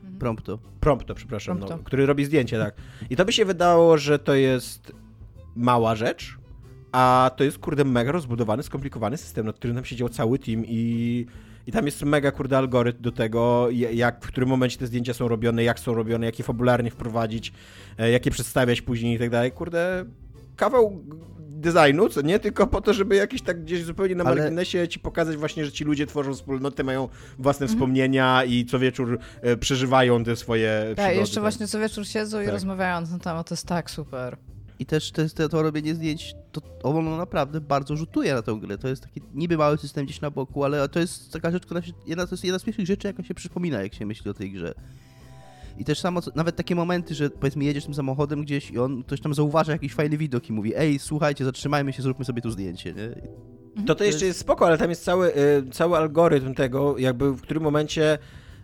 Mhm. 0.04 0.20
Prompto. 0.20 0.60
Prompto, 0.80 1.16
przepraszam, 1.16 1.58
Prompto. 1.58 1.78
No, 1.78 1.84
który 1.84 2.06
robi 2.06 2.26
zdjęcie, 2.26 2.60
tak. 2.60 2.76
I 3.10 3.16
to 3.16 3.26
by 3.26 3.34
się 3.34 3.46
wydało, 3.46 3.98
że 3.98 4.20
to 4.20 4.36
jest 4.36 4.92
mała 5.56 5.96
rzecz, 5.96 6.38
a 6.92 7.32
to 7.36 7.44
jest, 7.44 7.58
kurde, 7.58 7.84
mega 7.84 8.12
rozbudowany, 8.12 8.64
skomplikowany 8.64 9.18
system, 9.18 9.46
nad 9.46 9.56
którym 9.56 9.76
tam 9.76 9.86
siedział 9.86 10.10
cały 10.10 10.40
team 10.40 10.64
i, 10.66 11.26
i 11.68 11.72
tam 11.72 11.86
jest 11.86 12.04
mega, 12.04 12.32
kurde, 12.32 12.58
algorytm 12.58 13.02
do 13.02 13.12
tego, 13.12 13.68
jak, 13.72 14.26
w 14.26 14.28
którym 14.28 14.50
momencie 14.50 14.78
te 14.78 14.88
zdjęcia 14.88 15.14
są 15.14 15.28
robione, 15.28 15.64
jak 15.64 15.80
są 15.80 15.94
robione, 15.94 16.26
jakie 16.26 16.44
fabularnie 16.44 16.92
wprowadzić, 16.92 17.54
e, 17.98 18.12
jakie 18.12 18.32
przedstawiać 18.32 18.82
później 18.82 19.16
i 19.16 19.20
tak 19.20 19.30
dalej. 19.30 19.52
Kurde, 19.52 20.06
kawał 20.56 21.04
designu, 21.74 22.10
co 22.10 22.22
nie? 22.22 22.40
Tylko 22.40 22.68
po 22.68 22.82
to, 22.82 22.94
żeby 22.94 23.16
jakieś 23.16 23.42
tak 23.42 23.64
gdzieś 23.64 23.84
zupełnie 23.84 24.16
na 24.16 24.24
Ale... 24.24 24.36
marginesie 24.36 24.88
ci 24.88 25.00
pokazać 25.00 25.38
właśnie, 25.38 25.66
że 25.66 25.72
ci 25.72 25.84
ludzie 25.84 26.08
tworzą 26.08 26.34
wspólnotę, 26.34 26.84
mają 26.84 27.10
własne 27.40 27.64
mhm. 27.64 27.78
wspomnienia 27.78 28.44
i 28.44 28.66
co 28.66 28.80
wieczór 28.80 29.20
e, 29.42 29.58
przeżywają 29.58 30.24
te 30.24 30.36
swoje 30.36 30.84
Tak, 30.88 30.96
przygody, 30.96 31.16
jeszcze 31.16 31.36
tak. 31.36 31.44
właśnie 31.44 31.68
co 31.68 31.80
wieczór 31.80 32.08
siedzą 32.08 32.38
tak. 32.38 32.48
i 32.48 32.50
rozmawiają 32.50 33.02
na 33.02 33.08
ten 33.08 33.20
temat, 33.20 33.50
to 33.50 33.56
jest 33.56 33.68
tak 33.68 33.92
super. 33.92 34.38
I 34.80 34.86
też 34.86 35.12
to, 35.12 35.22
to, 35.36 35.50
to 35.50 35.62
robienie 35.62 35.96
zdjęć, 35.96 36.34
to 36.52 36.62
ono 36.84 37.18
naprawdę 37.18 37.62
bardzo 37.62 37.96
rzutuje 37.96 38.34
na 38.34 38.42
tę 38.42 38.58
grę. 38.62 38.78
To 38.78 38.88
jest 38.88 39.02
taki 39.02 39.22
niby 39.34 39.58
mały 39.58 39.78
system 39.78 40.06
gdzieś 40.06 40.22
na 40.22 40.32
boku, 40.32 40.64
ale 40.64 40.90
to 40.90 41.00
jest 41.00 41.34
taka 41.34 41.52
rzecz, 41.52 41.66
która 41.66 41.82
się, 41.82 41.92
jedna, 42.08 42.28
to 42.28 42.34
jest 42.34 42.44
jedna 42.44 42.60
z 42.60 42.64
pierwszych 42.64 42.86
rzeczy, 42.88 43.08
jaka 43.08 43.24
się 43.24 43.34
przypomina, 43.34 43.84
jak 43.84 43.94
się 43.94 44.06
myśli 44.06 44.32
o 44.32 44.34
tej 44.34 44.52
grze. 44.52 44.74
I 45.78 45.86
też 45.86 46.00
samo, 46.00 46.22
nawet 46.36 46.56
takie 46.56 46.76
momenty, 46.76 47.16
że 47.16 47.30
powiedzmy 47.30 47.64
jedziesz 47.64 47.86
tym 47.86 47.94
samochodem 47.94 48.42
gdzieś 48.42 48.72
i 48.72 48.80
on 48.80 49.04
ktoś 49.04 49.22
tam 49.22 49.34
zauważa 49.34 49.72
jakiś 49.72 49.94
fajny 49.94 50.18
widok 50.18 50.50
i 50.50 50.54
mówi 50.54 50.74
ej, 50.76 51.00
słuchajcie, 51.00 51.46
zatrzymajmy 51.46 51.94
się, 51.94 52.02
zróbmy 52.02 52.26
sobie 52.26 52.42
tu 52.42 52.52
zdjęcie, 52.52 52.94
nie? 52.94 53.16
To 53.86 53.96
to 53.96 54.04
jeszcze 54.04 54.26
jest 54.26 54.40
spoko, 54.40 54.68
ale 54.68 54.78
tam 54.78 54.90
jest 54.90 55.04
cały, 55.04 55.36
y, 55.36 55.70
cały 55.72 55.98
algorytm 55.98 56.54
tego, 56.54 56.98
jakby 56.98 57.32
w 57.32 57.42
którym 57.42 57.64
momencie 57.64 58.18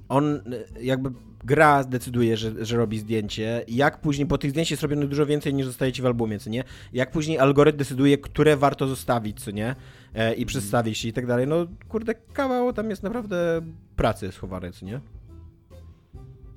on 0.10 0.36
y, 0.36 0.41
jakby 0.82 1.12
gra 1.44 1.84
decyduje, 1.84 2.38
że, 2.38 2.65
że 2.65 2.77
robi 2.77 3.00
zdjęcie, 3.00 3.63
jak 3.68 4.01
później, 4.01 4.25
bo 4.25 4.38
tych 4.38 4.51
zdjęć 4.51 4.72
jest 4.72 4.84
robionych 4.84 5.10
dużo 5.10 5.25
więcej 5.25 5.53
niż 5.53 5.65
zostaje 5.65 5.91
ci 5.91 6.01
w 6.01 6.06
albumie, 6.06 6.39
co 6.39 6.50
nie? 6.50 6.63
Jak 6.94 7.12
później 7.12 7.39
algorytm 7.39 7.77
decyduje, 7.77 8.18
które 8.18 8.58
warto 8.58 8.88
zostawić, 8.88 9.44
co 9.44 9.51
nie? 9.51 9.75
E, 10.13 10.34
I 10.34 10.46
przedstawić 10.46 10.98
się 10.98 11.08
i 11.08 11.13
tak 11.13 11.25
dalej. 11.25 11.48
No 11.48 11.56
kurde, 11.89 12.15
kawał 12.15 12.74
tam 12.74 12.89
jest 12.89 13.03
naprawdę 13.03 13.62
pracy 13.96 14.32
schowane, 14.32 14.72
co 14.72 14.86
nie? 14.86 15.00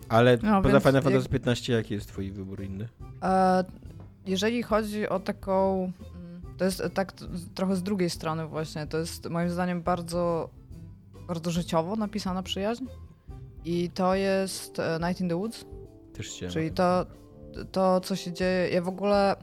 Ale 0.09 0.39
no, 0.43 0.63
poza 0.63 0.81
Final 0.81 1.03
Fantasy 1.03 1.25
jak... 1.25 1.33
15, 1.33 1.73
jaki 1.73 1.95
jest 1.95 2.09
twój 2.09 2.31
wybór 2.31 2.63
inny? 2.63 2.89
E, 3.23 3.65
jeżeli 4.27 4.63
chodzi 4.63 5.09
o 5.09 5.21
taką... 5.21 5.83
Mm, 6.15 6.43
to 6.59 6.65
jest 6.65 6.83
tak 6.95 7.13
trochę 7.55 7.77
z 7.77 7.83
drugiej 7.83 8.11
strony 8.11 8.47
właśnie. 8.47 8.87
To 8.87 8.99
jest 8.99 9.29
moim 9.31 9.51
zdaniem 9.51 9.83
bardzo, 9.83 10.51
bardzo 11.29 11.51
życiowo 11.51 11.97
napisana 11.97 12.43
przyjaźń. 12.43 12.85
I 13.65 13.91
to 13.91 14.15
jest 14.15 14.79
e, 14.79 14.99
Night 15.03 15.21
in 15.21 15.29
the 15.29 15.37
Woods. 15.37 15.65
Też 16.13 16.29
chciałem. 16.29 16.53
Czyli 16.53 16.71
to, 16.71 17.07
to, 17.73 18.01
co 18.01 18.17
się 18.17 18.33
dzieje, 18.33 18.69
ja 18.69 18.83
w 18.83 18.89
ogóle, 18.89 19.37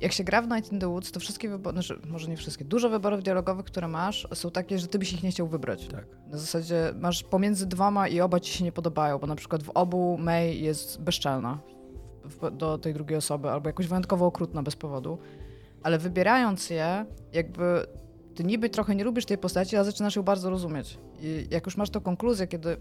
jak 0.00 0.12
się 0.12 0.24
gra 0.24 0.42
w 0.42 0.48
Night 0.48 0.72
in 0.72 0.78
the 0.78 0.88
Woods, 0.88 1.12
to 1.12 1.20
wszystkie 1.20 1.48
wybory, 1.48 1.74
znaczy 1.74 2.00
może 2.08 2.28
nie 2.28 2.36
wszystkie, 2.36 2.64
dużo 2.64 2.90
wyborów 2.90 3.22
dialogowych, 3.22 3.66
które 3.66 3.88
masz, 3.88 4.28
są 4.34 4.50
takie, 4.50 4.78
że 4.78 4.86
ty 4.86 4.98
byś 4.98 5.12
ich 5.12 5.22
nie 5.22 5.30
chciał 5.30 5.46
wybrać. 5.48 5.86
Tak. 5.86 6.06
Na 6.26 6.38
zasadzie 6.38 6.92
masz 7.00 7.22
pomiędzy 7.22 7.66
dwoma 7.66 8.08
i 8.08 8.20
oba 8.20 8.40
ci 8.40 8.52
się 8.52 8.64
nie 8.64 8.72
podobają, 8.72 9.18
bo 9.18 9.26
na 9.26 9.36
przykład 9.36 9.62
w 9.62 9.70
obu 9.70 10.18
May 10.18 10.60
jest 10.60 11.00
bezczelna 11.00 11.58
w, 12.24 12.50
do 12.50 12.78
tej 12.78 12.94
drugiej 12.94 13.18
osoby, 13.18 13.50
albo 13.50 13.68
jakoś 13.68 13.86
wyjątkowo 13.86 14.26
okrutna 14.26 14.62
bez 14.62 14.76
powodu. 14.76 15.18
Ale 15.82 15.98
wybierając 15.98 16.70
je, 16.70 17.06
jakby 17.32 17.86
ty 18.34 18.44
niby 18.44 18.70
trochę 18.70 18.94
nie 18.94 19.04
lubisz 19.04 19.24
tej 19.24 19.38
postaci, 19.38 19.76
ale 19.76 19.84
zaczynasz 19.84 20.16
ją 20.16 20.22
bardzo 20.22 20.50
rozumieć. 20.50 20.98
I 21.20 21.46
jak 21.50 21.66
już 21.66 21.76
masz 21.76 21.90
tą 21.90 22.00
konkluzję, 22.00 22.46
kiedy 22.46 22.76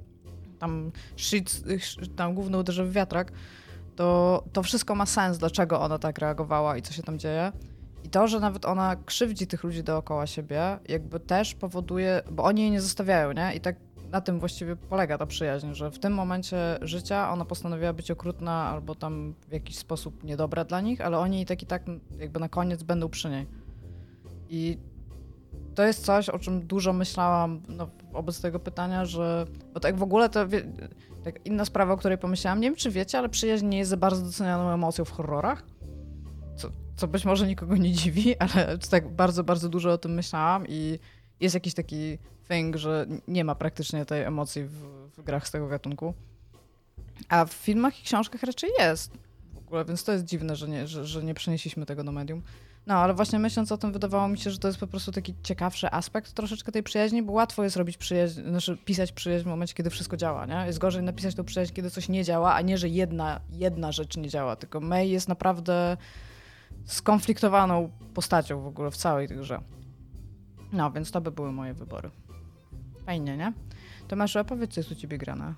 tam 0.58 0.92
shit, 1.16 1.62
tam 2.16 2.34
główny 2.34 2.58
uderzy 2.58 2.84
w 2.84 2.92
wiatrak, 2.92 3.32
to, 3.98 4.44
to 4.52 4.62
wszystko 4.62 4.94
ma 4.94 5.06
sens, 5.06 5.38
dlaczego 5.38 5.80
ona 5.80 5.98
tak 5.98 6.18
reagowała 6.18 6.76
i 6.76 6.82
co 6.82 6.92
się 6.92 7.02
tam 7.02 7.18
dzieje. 7.18 7.52
I 8.04 8.08
to, 8.08 8.28
że 8.28 8.40
nawet 8.40 8.64
ona 8.64 8.96
krzywdzi 8.96 9.46
tych 9.46 9.64
ludzi 9.64 9.82
dookoła 9.82 10.26
siebie, 10.26 10.78
jakby 10.88 11.20
też 11.20 11.54
powoduje, 11.54 12.22
bo 12.30 12.44
oni 12.44 12.62
jej 12.62 12.70
nie 12.70 12.80
zostawiają, 12.80 13.32
nie? 13.32 13.54
I 13.54 13.60
tak 13.60 13.76
na 14.10 14.20
tym 14.20 14.40
właściwie 14.40 14.76
polega 14.76 15.18
ta 15.18 15.26
przyjaźń, 15.26 15.72
że 15.72 15.90
w 15.90 15.98
tym 15.98 16.12
momencie 16.12 16.78
życia 16.82 17.30
ona 17.30 17.44
postanowiła 17.44 17.92
być 17.92 18.10
okrutna 18.10 18.52
albo 18.52 18.94
tam 18.94 19.34
w 19.48 19.52
jakiś 19.52 19.78
sposób 19.78 20.24
niedobra 20.24 20.64
dla 20.64 20.80
nich, 20.80 21.00
ale 21.00 21.18
oni 21.18 21.40
i 21.40 21.46
tak 21.46 21.62
i 21.62 21.66
tak 21.66 21.82
jakby 22.18 22.40
na 22.40 22.48
koniec 22.48 22.82
będą 22.82 23.08
przy 23.08 23.30
niej. 23.30 23.46
I 24.48 24.78
to 25.74 25.82
jest 25.82 26.04
coś, 26.04 26.28
o 26.28 26.38
czym 26.38 26.66
dużo 26.66 26.92
myślałam 26.92 27.60
no, 27.68 27.88
wobec 28.12 28.40
tego 28.40 28.58
pytania, 28.58 29.04
że. 29.04 29.46
Bo 29.74 29.80
tak 29.80 29.96
w 29.96 30.02
ogóle 30.02 30.28
to. 30.28 30.46
Tak 31.32 31.46
inna 31.46 31.64
sprawa, 31.64 31.92
o 31.92 31.96
której 31.96 32.18
pomyślałam, 32.18 32.60
nie 32.60 32.68
wiem 32.68 32.76
czy 32.76 32.90
wiecie, 32.90 33.18
ale 33.18 33.28
przyjaźń 33.28 33.66
nie 33.66 33.78
jest 33.78 33.90
za 33.90 33.96
bardzo 33.96 34.22
docenianą 34.22 34.70
emocją 34.70 35.04
w 35.04 35.10
horrorach. 35.10 35.62
Co, 36.56 36.68
co 36.96 37.08
być 37.08 37.24
może 37.24 37.46
nikogo 37.46 37.76
nie 37.76 37.92
dziwi, 37.92 38.36
ale 38.42 38.78
tak 38.78 39.08
bardzo, 39.08 39.44
bardzo 39.44 39.68
dużo 39.68 39.92
o 39.92 39.98
tym 39.98 40.14
myślałam 40.14 40.64
i 40.68 40.98
jest 41.40 41.54
jakiś 41.54 41.74
taki 41.74 42.18
thing, 42.48 42.76
że 42.76 43.06
nie 43.28 43.44
ma 43.44 43.54
praktycznie 43.54 44.04
tej 44.04 44.22
emocji 44.22 44.64
w, 44.64 44.72
w 45.16 45.22
grach 45.22 45.48
z 45.48 45.50
tego 45.50 45.68
gatunku. 45.68 46.14
A 47.28 47.44
w 47.44 47.52
filmach 47.52 48.00
i 48.00 48.04
książkach 48.04 48.42
raczej 48.42 48.70
jest. 48.78 49.12
W 49.54 49.58
ogóle, 49.58 49.84
więc 49.84 50.04
to 50.04 50.12
jest 50.12 50.24
dziwne, 50.24 50.56
że 50.56 50.68
nie, 50.68 50.86
że, 50.86 51.06
że 51.06 51.22
nie 51.22 51.34
przenieśliśmy 51.34 51.86
tego 51.86 52.04
do 52.04 52.12
medium. 52.12 52.42
No, 52.88 52.94
ale 52.94 53.14
właśnie 53.14 53.38
myśląc 53.38 53.72
o 53.72 53.78
tym, 53.78 53.92
wydawało 53.92 54.28
mi 54.28 54.38
się, 54.38 54.50
że 54.50 54.58
to 54.58 54.68
jest 54.68 54.80
po 54.80 54.86
prostu 54.86 55.12
taki 55.12 55.34
ciekawszy 55.42 55.90
aspekt 55.90 56.32
troszeczkę 56.32 56.72
tej 56.72 56.82
przyjaźni, 56.82 57.22
bo 57.22 57.32
łatwo 57.32 57.64
jest 57.64 57.76
robić 57.76 57.96
przyjaźń, 57.96 58.42
znaczy 58.42 58.76
pisać 58.84 59.12
przyjaźń 59.12 59.44
w 59.44 59.48
momencie, 59.48 59.74
kiedy 59.74 59.90
wszystko 59.90 60.16
działa, 60.16 60.46
nie? 60.46 60.66
Jest 60.66 60.78
gorzej 60.78 61.02
napisać 61.02 61.34
tą 61.34 61.44
przyjaźń, 61.44 61.72
kiedy 61.72 61.90
coś 61.90 62.08
nie 62.08 62.24
działa, 62.24 62.54
a 62.54 62.60
nie, 62.60 62.78
że 62.78 62.88
jedna, 62.88 63.40
jedna 63.50 63.92
rzecz 63.92 64.16
nie 64.16 64.28
działa, 64.28 64.56
tylko 64.56 64.80
May 64.80 65.10
jest 65.10 65.28
naprawdę 65.28 65.96
skonfliktowaną 66.84 67.90
postacią 68.14 68.60
w 68.60 68.66
ogóle 68.66 68.90
w 68.90 68.96
całej 68.96 69.28
tej 69.28 69.36
grze. 69.36 69.60
No, 70.72 70.90
więc 70.90 71.10
to 71.10 71.20
by 71.20 71.30
były 71.30 71.52
moje 71.52 71.74
wybory. 71.74 72.10
Fajnie, 73.06 73.36
nie? 73.36 73.52
Tomasz, 74.08 74.36
opowiedz, 74.36 74.74
co 74.74 74.80
jest 74.80 74.92
u 74.92 74.94
ciebie 74.94 75.18
grane. 75.18 75.54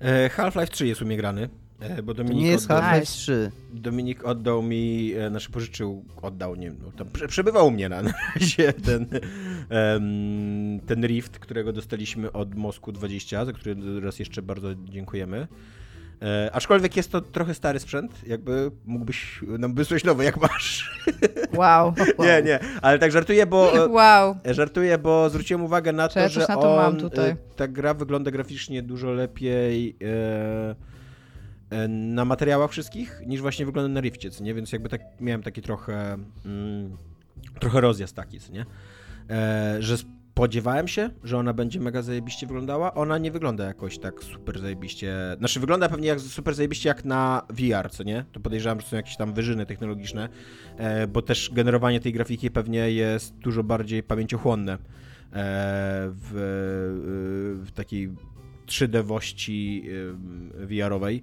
E, 0.00 0.28
Half-Life 0.28 0.68
3 0.68 0.86
jest 0.86 1.02
u 1.02 1.06
mnie 1.06 1.16
grany. 1.16 1.48
E, 1.80 2.02
bo 2.02 2.14
Dominik 2.14 2.38
to 2.38 2.44
nie 2.44 2.50
jest 2.50 2.64
oddał, 2.64 2.82
Half-Life 2.82 3.00
Nice. 3.00 3.12
3. 3.12 3.50
Dominik 3.72 4.24
oddał 4.24 4.62
mi, 4.62 5.12
e, 5.18 5.30
znaczy 5.30 5.50
pożyczył, 5.50 6.04
oddał, 6.22 6.54
nie 6.56 6.70
no, 6.70 6.92
tam 6.98 7.06
prze- 7.06 7.28
przebywał 7.28 7.66
u 7.66 7.70
mnie 7.70 7.88
na 7.88 8.02
na 8.08 8.12
razie 8.34 8.72
ten, 8.72 9.06
ten 10.86 11.06
Rift, 11.06 11.38
którego 11.38 11.72
dostaliśmy 11.72 12.32
od 12.32 12.54
Mosku 12.54 12.92
20, 12.92 13.44
za 13.44 13.52
który 13.52 14.00
raz 14.00 14.18
jeszcze 14.18 14.42
bardzo 14.42 14.68
dziękujemy. 14.74 15.48
E, 16.22 16.50
aczkolwiek 16.52 16.96
jest 16.96 17.12
to 17.12 17.20
trochę 17.20 17.54
stary 17.54 17.80
sprzęt, 17.80 18.12
jakby 18.26 18.70
mógłbyś 18.86 19.40
nam 19.58 19.74
wysłać 19.74 20.04
nowy, 20.04 20.24
jak 20.24 20.36
masz. 20.40 21.00
Wow. 21.56 21.94
Nie, 22.18 22.42
nie, 22.42 22.58
ale 22.82 22.98
tak 22.98 23.12
żartuję, 23.12 23.46
bo... 23.46 23.84
e, 23.84 23.88
Wow. 23.98 24.36
Żartuję, 24.44 24.98
bo 24.98 25.30
zwróciłem 25.30 25.64
uwagę 25.64 25.92
na 25.92 26.08
to, 26.08 26.20
ja 26.20 26.28
że 26.28 26.40
na 26.40 26.46
to 26.46 26.76
mam 26.76 26.92
on, 26.92 26.96
tutaj? 26.96 27.36
ta 27.56 27.68
gra 27.68 27.94
wygląda 27.94 28.30
graficznie 28.30 28.82
dużo 28.82 29.12
lepiej 29.12 29.96
e, 30.02 30.74
na 31.88 32.24
materiałach 32.24 32.70
wszystkich, 32.70 33.20
niż 33.26 33.40
właśnie 33.40 33.66
wygląda 33.66 33.88
na 33.88 34.00
Rifcie, 34.00 34.30
nie? 34.40 34.54
Więc 34.54 34.72
jakby 34.72 34.88
tak 34.88 35.00
miałem 35.20 35.42
taki 35.42 35.62
trochę 35.62 36.18
mm, 36.44 36.96
trochę 37.60 37.80
rozjazd 37.80 38.16
taki, 38.16 38.38
nie? 38.52 38.66
E, 39.30 39.76
że 39.80 39.96
spodziewałem 40.38 40.88
się, 40.88 41.10
że 41.24 41.38
ona 41.38 41.52
będzie 41.52 41.80
mega 41.80 42.02
zajebiście 42.02 42.46
wyglądała. 42.46 42.94
Ona 42.94 43.18
nie 43.18 43.30
wygląda 43.30 43.64
jakoś 43.64 43.98
tak 43.98 44.24
super 44.24 44.60
zajebiście. 44.60 45.16
Znaczy 45.38 45.60
wygląda 45.60 45.88
pewnie 45.88 46.08
jak 46.08 46.20
super 46.20 46.54
zajebiście 46.54 46.88
jak 46.88 47.04
na 47.04 47.42
VR, 47.50 47.90
co 47.90 48.02
nie? 48.02 48.24
To 48.32 48.40
podejrzewam, 48.40 48.80
że 48.80 48.86
są 48.86 48.96
jakieś 48.96 49.16
tam 49.16 49.32
wyżyny 49.32 49.66
technologiczne, 49.66 50.28
e, 50.76 51.06
bo 51.06 51.22
też 51.22 51.50
generowanie 51.52 52.00
tej 52.00 52.12
grafiki 52.12 52.50
pewnie 52.50 52.90
jest 52.90 53.34
dużo 53.34 53.62
bardziej 53.64 54.02
pamięciochłonne 54.02 54.72
e, 54.72 54.78
w, 56.10 56.30
w 57.64 57.70
takiej 57.70 58.10
3D-wości 58.66 59.82
VR-owej. 60.54 61.22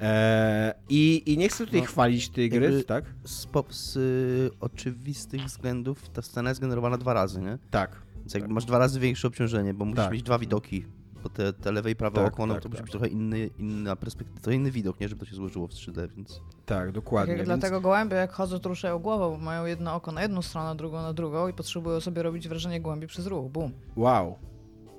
E, 0.00 0.74
I, 0.88 1.22
I 1.32 1.38
nie 1.38 1.48
chcę 1.48 1.66
tutaj 1.66 1.80
No, 1.80 1.86
chwalić 1.86 2.28
tej 2.28 2.48
gry, 2.50 2.84
tak? 2.84 3.04
Z, 3.24 3.46
pop, 3.46 3.74
z 3.74 3.96
y, 3.96 4.50
oczywistych 4.60 5.44
względów 5.44 6.08
ta 6.08 6.22
scena 6.22 6.48
jest 6.48 6.60
generowana 6.60 6.98
dwa 6.98 7.14
razy, 7.14 7.40
nie? 7.40 7.58
Tak. 7.70 8.02
Więc 8.18 8.34
jakby 8.34 8.54
masz 8.54 8.64
dwa 8.64 8.78
razy 8.78 9.00
większe 9.00 9.28
obciążenie, 9.28 9.74
bo 9.74 9.84
musisz 9.84 10.04
Tak. 10.04 10.12
mieć 10.12 10.22
dwa 10.22 10.38
widoki. 10.38 10.84
Bo 11.22 11.28
te, 11.28 11.52
te 11.52 11.72
lewe 11.72 11.90
i 11.90 11.96
prawe 11.96 12.24
Tak, 12.24 12.32
oko, 12.34 12.46
no 12.46 12.54
tak, 12.54 12.62
to 12.62 12.68
musi 12.68 12.76
tak. 12.76 12.84
być 12.84 12.92
trochę 12.92 13.08
inny, 13.08 13.50
inna 13.58 13.96
perspektywa, 13.96 14.40
to 14.40 14.50
inny 14.50 14.70
widok, 14.70 15.00
nie? 15.00 15.08
Żeby 15.08 15.20
to 15.20 15.30
się 15.30 15.36
złożyło 15.36 15.66
w 15.66 15.70
3D, 15.70 16.08
więc... 16.16 16.34
Tak, 16.34 16.42
Tak 16.66 16.92
dokładnie. 16.92 17.32
jak 17.32 17.38
więc- 17.46 17.60
dlatego 17.60 17.80
gołębie 17.80 18.16
jak 18.16 18.32
chodzą, 18.32 18.58
to 18.58 18.68
ruszają 18.68 18.98
głową, 18.98 19.30
bo 19.30 19.38
mają 19.38 19.64
jedno 19.66 19.94
oko 19.94 20.12
na 20.12 20.22
jedną 20.22 20.42
stronę, 20.42 20.76
drugą 20.76 21.02
na 21.02 21.12
drugą 21.12 21.48
i 21.48 21.52
potrzebują 21.52 22.00
sobie 22.00 22.22
robić 22.22 22.48
wrażenie 22.48 22.80
gołębi 22.80 23.06
przez 23.06 23.26
ruch. 23.26 23.50
Bum. 23.50 23.72
Wow. 23.96 24.38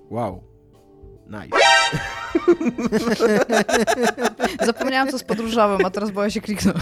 Wow. 0.10 0.44
Nice. 1.32 1.58
Zapomniałam 4.66 5.10
co 5.12 5.20
z 5.20 5.24
podróżowym, 5.24 5.86
a 5.86 5.90
teraz 5.90 6.12
boję 6.12 6.32
się 6.32 6.42
kliknąć. 6.42 6.78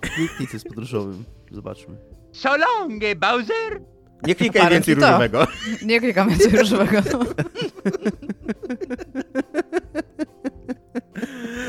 Kliknij 0.00 0.48
ty 0.48 0.58
z 0.58 0.64
podróżowym, 0.64 1.24
zobaczmy. 1.50 1.96
So 2.32 2.56
long, 2.56 3.02
Bowser? 3.16 3.80
Nie 4.22 4.34
klikaj 4.34 4.62
Parę 4.62 4.74
więcej 4.74 4.96
to. 4.96 5.00
różowego. 5.00 5.46
Nie 5.82 6.00
klikam 6.00 6.28
więcej 6.28 6.50
różowego. 6.58 7.02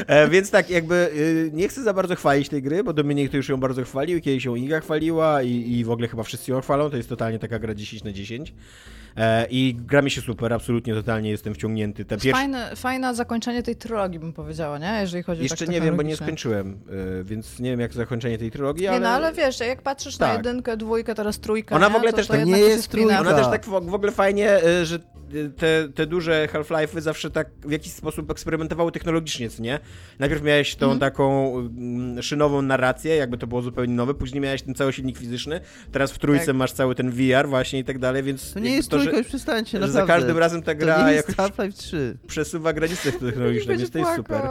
E, 0.07 0.29
więc 0.29 0.51
tak, 0.51 0.69
jakby 0.69 0.95
y, 0.95 1.51
nie 1.53 1.67
chcę 1.67 1.83
za 1.83 1.93
bardzo 1.93 2.15
chwalić 2.15 2.49
tej 2.49 2.61
gry, 2.61 2.83
bo 2.83 2.93
Dominik 2.93 3.31
to 3.31 3.37
już 3.37 3.49
ją 3.49 3.57
bardzo 3.57 3.83
chwalił, 3.83 4.21
kiedyś 4.21 4.45
ją 4.45 4.55
Iga 4.55 4.79
chwaliła 4.79 5.43
i, 5.43 5.71
i 5.71 5.83
w 5.85 5.91
ogóle 5.91 6.07
chyba 6.07 6.23
wszyscy 6.23 6.51
ją 6.51 6.61
chwalą, 6.61 6.89
to 6.89 6.97
jest 6.97 7.09
totalnie 7.09 7.39
taka 7.39 7.59
gra 7.59 7.75
10 7.75 8.03
na 8.03 8.11
10. 8.11 8.53
E, 9.17 9.47
I 9.49 9.75
gra 9.79 10.01
mi 10.01 10.11
się 10.11 10.21
super, 10.21 10.53
absolutnie, 10.53 10.93
totalnie 10.93 11.29
jestem 11.29 11.53
wciągnięty. 11.53 12.05
Te 12.05 12.17
pierwsze... 12.17 12.31
Fajne, 12.31 12.75
fajne 12.75 13.15
zakończenie 13.15 13.63
tej 13.63 13.75
trylogii, 13.75 14.19
bym 14.19 14.33
powiedziała, 14.33 14.77
nie? 14.77 14.97
Jeżeli 15.01 15.23
chodzi 15.23 15.41
o 15.41 15.43
Jeszcze 15.43 15.65
tak 15.65 15.73
nie 15.73 15.81
wiem, 15.81 15.97
bo 15.97 16.03
nie 16.03 16.15
skończyłem, 16.15 16.79
y, 17.19 17.23
więc 17.23 17.59
nie 17.59 17.69
wiem 17.69 17.79
jak 17.79 17.93
zakończenie 17.93 18.37
tej 18.37 18.51
trylogii, 18.51 18.87
ale... 18.87 18.97
Nie 18.97 19.03
no, 19.03 19.09
ale 19.09 19.33
wiesz, 19.33 19.59
jak 19.59 19.81
patrzysz 19.81 20.19
na 20.19 20.27
Tak. 20.27 20.37
jedynkę, 20.37 20.77
dwójkę, 20.77 21.15
teraz 21.15 21.39
trójkę, 21.39 21.75
Ona 21.75 21.89
w 21.89 21.95
ogóle 21.95 22.13
też 22.13 22.27
tak 22.27 22.45
nie 22.45 22.59
jest 22.59 22.87
trójka. 22.89 23.19
Ona 23.19 23.33
też 23.33 23.47
tak 23.47 23.65
w 23.65 23.69
w 23.69 23.93
ogóle 23.93 24.11
fajnie, 24.11 24.65
y, 24.65 24.85
że 24.85 24.99
te, 25.57 25.89
te 25.95 26.05
duże 26.05 26.47
Half-Life'y 26.53 27.01
zawsze 27.01 27.29
tak 27.31 27.49
w 27.65 27.71
jakiś 27.71 27.93
sposób 27.93 28.31
eksperymentowały 28.31 28.91
technologicznie, 28.91 29.49
co 29.49 29.63
nie? 29.63 29.79
Najpierw 30.19 30.41
miałeś 30.43 30.75
tą 30.75 30.85
Mhm. 30.85 30.99
taką 30.99 31.55
mm, 31.59 32.21
szynową 32.23 32.61
narrację, 32.61 33.15
jakby 33.15 33.37
to 33.37 33.47
było 33.47 33.61
zupełnie 33.61 33.93
nowe, 33.93 34.13
później 34.13 34.41
miałeś 34.41 34.61
ten 34.61 34.75
cały 34.75 34.93
silnik 34.93 35.17
fizyczny, 35.17 35.61
teraz 35.91 36.11
w 36.11 36.19
trójce 36.19 36.45
Tak. 36.45 36.55
masz 36.55 36.71
cały 36.71 36.95
ten 36.95 37.11
VR 37.11 37.47
właśnie 37.49 37.79
i 37.79 37.83
tak 37.83 37.99
dalej, 37.99 38.23
więc 38.23 38.53
To 38.53 38.59
nie 38.59 38.71
jest 38.75 38.89
to, 38.89 38.95
trójka, 38.97 39.11
że, 39.11 39.17
już 39.17 39.27
przestańcie, 39.27 39.79
że 39.79 39.87
za 39.91 40.05
każdym 40.05 40.37
razem 40.37 40.61
ta 40.61 40.75
gra 40.75 41.11
jakoś 41.11 41.35
Half-Life 41.35 41.77
3. 41.77 42.17
przesuwa 42.27 42.73
granice 42.73 43.11
technologiczne, 43.11 43.77
więc 43.77 43.91
to 43.91 43.99
jest 43.99 44.15
super. 44.15 44.41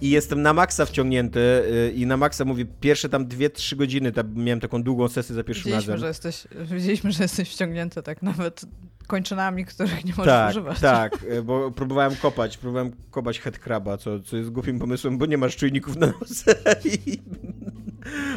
I 0.00 0.10
jestem 0.10 0.42
na 0.42 0.52
maksa 0.52 0.86
wciągnięty 0.86 1.40
y, 1.40 1.92
i 1.96 2.06
na 2.06 2.16
maksa 2.16 2.44
mówię, 2.44 2.64
pierwsze 2.80 3.08
tam 3.08 3.26
2-3 3.26 3.76
godziny, 3.76 4.12
tam 4.12 4.34
miałem 4.34 4.60
taką 4.60 4.82
długą 4.82 5.08
sesję 5.08 5.34
za 5.34 5.44
pierwszym 5.44 5.64
Widzieliśmy, 5.64 5.92
razem. 5.92 6.00
że 6.00 6.08
jesteś, 6.08 6.46
widzieliśmy, 6.72 7.12
że 7.12 7.22
jesteś 7.22 7.50
wciągnięty 7.50 8.02
tak 8.02 8.22
nawet 8.22 8.64
kończynami, 9.10 9.64
których 9.64 10.04
nie 10.04 10.12
możesz 10.12 10.26
tak, 10.26 10.50
używać. 10.50 10.80
Tak, 10.80 11.24
e, 11.28 11.42
bo 11.48 11.70
próbowałem 11.70 12.16
kopać, 12.16 12.58
próbowałem 12.58 12.92
kopać 13.10 13.40
headcraba, 13.40 13.96
co, 13.96 14.20
co 14.20 14.36
jest 14.36 14.50
głupim 14.50 14.78
pomysłem, 14.78 15.18
bo 15.18 15.26
nie 15.26 15.38
masz 15.38 15.56
czujników 15.56 15.96
na 15.96 16.06
nosze 16.06 16.54
i, 16.84 17.18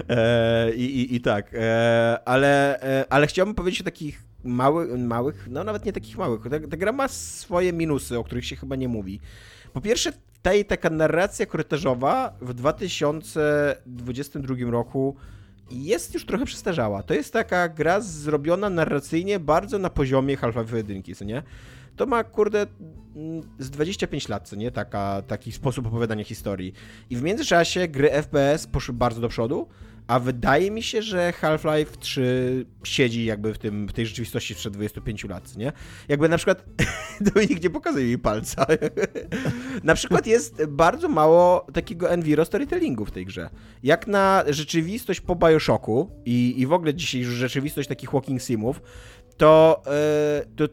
e, 0.10 0.74
i, 0.76 1.02
i, 1.02 1.16
i 1.16 1.22
tak, 1.22 1.54
e, 1.54 2.20
ale, 2.26 2.82
e, 2.82 3.06
ale 3.10 3.28
chciałbym 3.28 3.56
powiedzieć 3.56 3.82
o 3.82 3.84
takich 3.84 4.24
małych, 4.44 5.00
małych, 5.00 5.48
no 5.52 5.64
nawet 5.64 5.86
nie 5.86 5.94
takich 5.94 6.18
małych, 6.18 6.42
ta, 6.44 6.60
ta 6.68 6.78
gra 6.78 6.92
ma 6.92 7.08
swoje 7.08 7.74
minusy, 7.74 8.20
o 8.20 8.24
których 8.24 8.46
się 8.46 8.56
chyba 8.56 8.76
nie 8.76 8.88
mówi. 8.88 9.20
Po 9.74 9.82
pierwsze, 9.82 10.14
i 10.54 10.66
taka 10.66 10.90
narracja 10.90 11.46
korytarzowa 11.46 12.34
w 12.42 12.54
2022 12.54 14.56
roku 14.72 15.16
jest 15.72 16.14
już 16.14 16.26
trochę 16.26 16.46
przestarzała. 16.46 17.04
To 17.04 17.14
jest 17.14 17.34
taka 17.34 17.70
gra 17.70 18.02
zrobiona 18.02 18.70
narracyjnie 18.70 19.40
bardzo 19.40 19.80
na 19.80 19.90
poziomie 19.90 20.38
Half-Life 20.38 20.78
1, 20.78 21.04
co 21.16 21.26
nie? 21.26 21.44
to 21.96 22.06
ma, 22.06 22.24
kurde, 22.24 22.68
z 23.60 23.70
25 23.70 24.30
lat, 24.30 24.50
co 24.50 24.56
nie? 24.56 24.72
Taka, 24.72 25.22
taki 25.28 25.52
sposób 25.52 25.88
opowiadania 25.88 26.24
historii. 26.24 26.74
I 27.10 27.16
w 27.16 27.24
międzyczasie 27.24 27.88
gry 27.88 28.10
FPS 28.10 28.68
poszły 28.68 28.94
bardzo 28.94 29.22
do 29.22 29.30
przodu, 29.30 29.68
a 30.08 30.20
wydaje 30.20 30.72
mi 30.72 30.84
się, 30.84 31.02
że 31.02 31.32
Half-Life 31.32 31.98
3 32.00 32.66
siedzi 32.84 33.26
jakby 33.26 33.54
w, 33.54 33.58
tym, 33.58 33.88
w 33.88 33.94
tej 33.94 34.06
rzeczywistości 34.06 34.54
sprzed 34.54 34.74
25 34.74 35.24
lat, 35.24 35.58
nie? 35.58 35.72
Jakby 36.08 36.30
na 36.30 36.38
przykład 36.38 36.66
Dominik 37.34 37.64
nie 37.64 37.70
pokazuje 37.70 38.06
jej 38.06 38.20
palca. 38.20 38.66
na 39.84 39.96
przykład 39.96 40.28
jest 40.28 40.66
bardzo 40.66 41.10
mało 41.10 41.68
takiego 41.74 42.12
enviro 42.12 42.46
storytellingu 42.46 43.06
w 43.06 43.12
tej 43.12 43.26
grze. 43.26 43.50
Jak 43.84 44.08
na 44.08 44.44
rzeczywistość 44.48 45.22
po 45.22 45.36
Bioshocku 45.36 46.12
i, 46.26 46.62
i 46.62 46.68
w 46.68 46.74
ogóle 46.74 46.94
dzisiejszą 46.94 47.32
rzeczywistość 47.32 47.90
takich 47.90 48.12
walking 48.12 48.42
simów, 48.42 48.82
to, 49.38 49.82
e, 49.88 50.46
to 50.56 50.64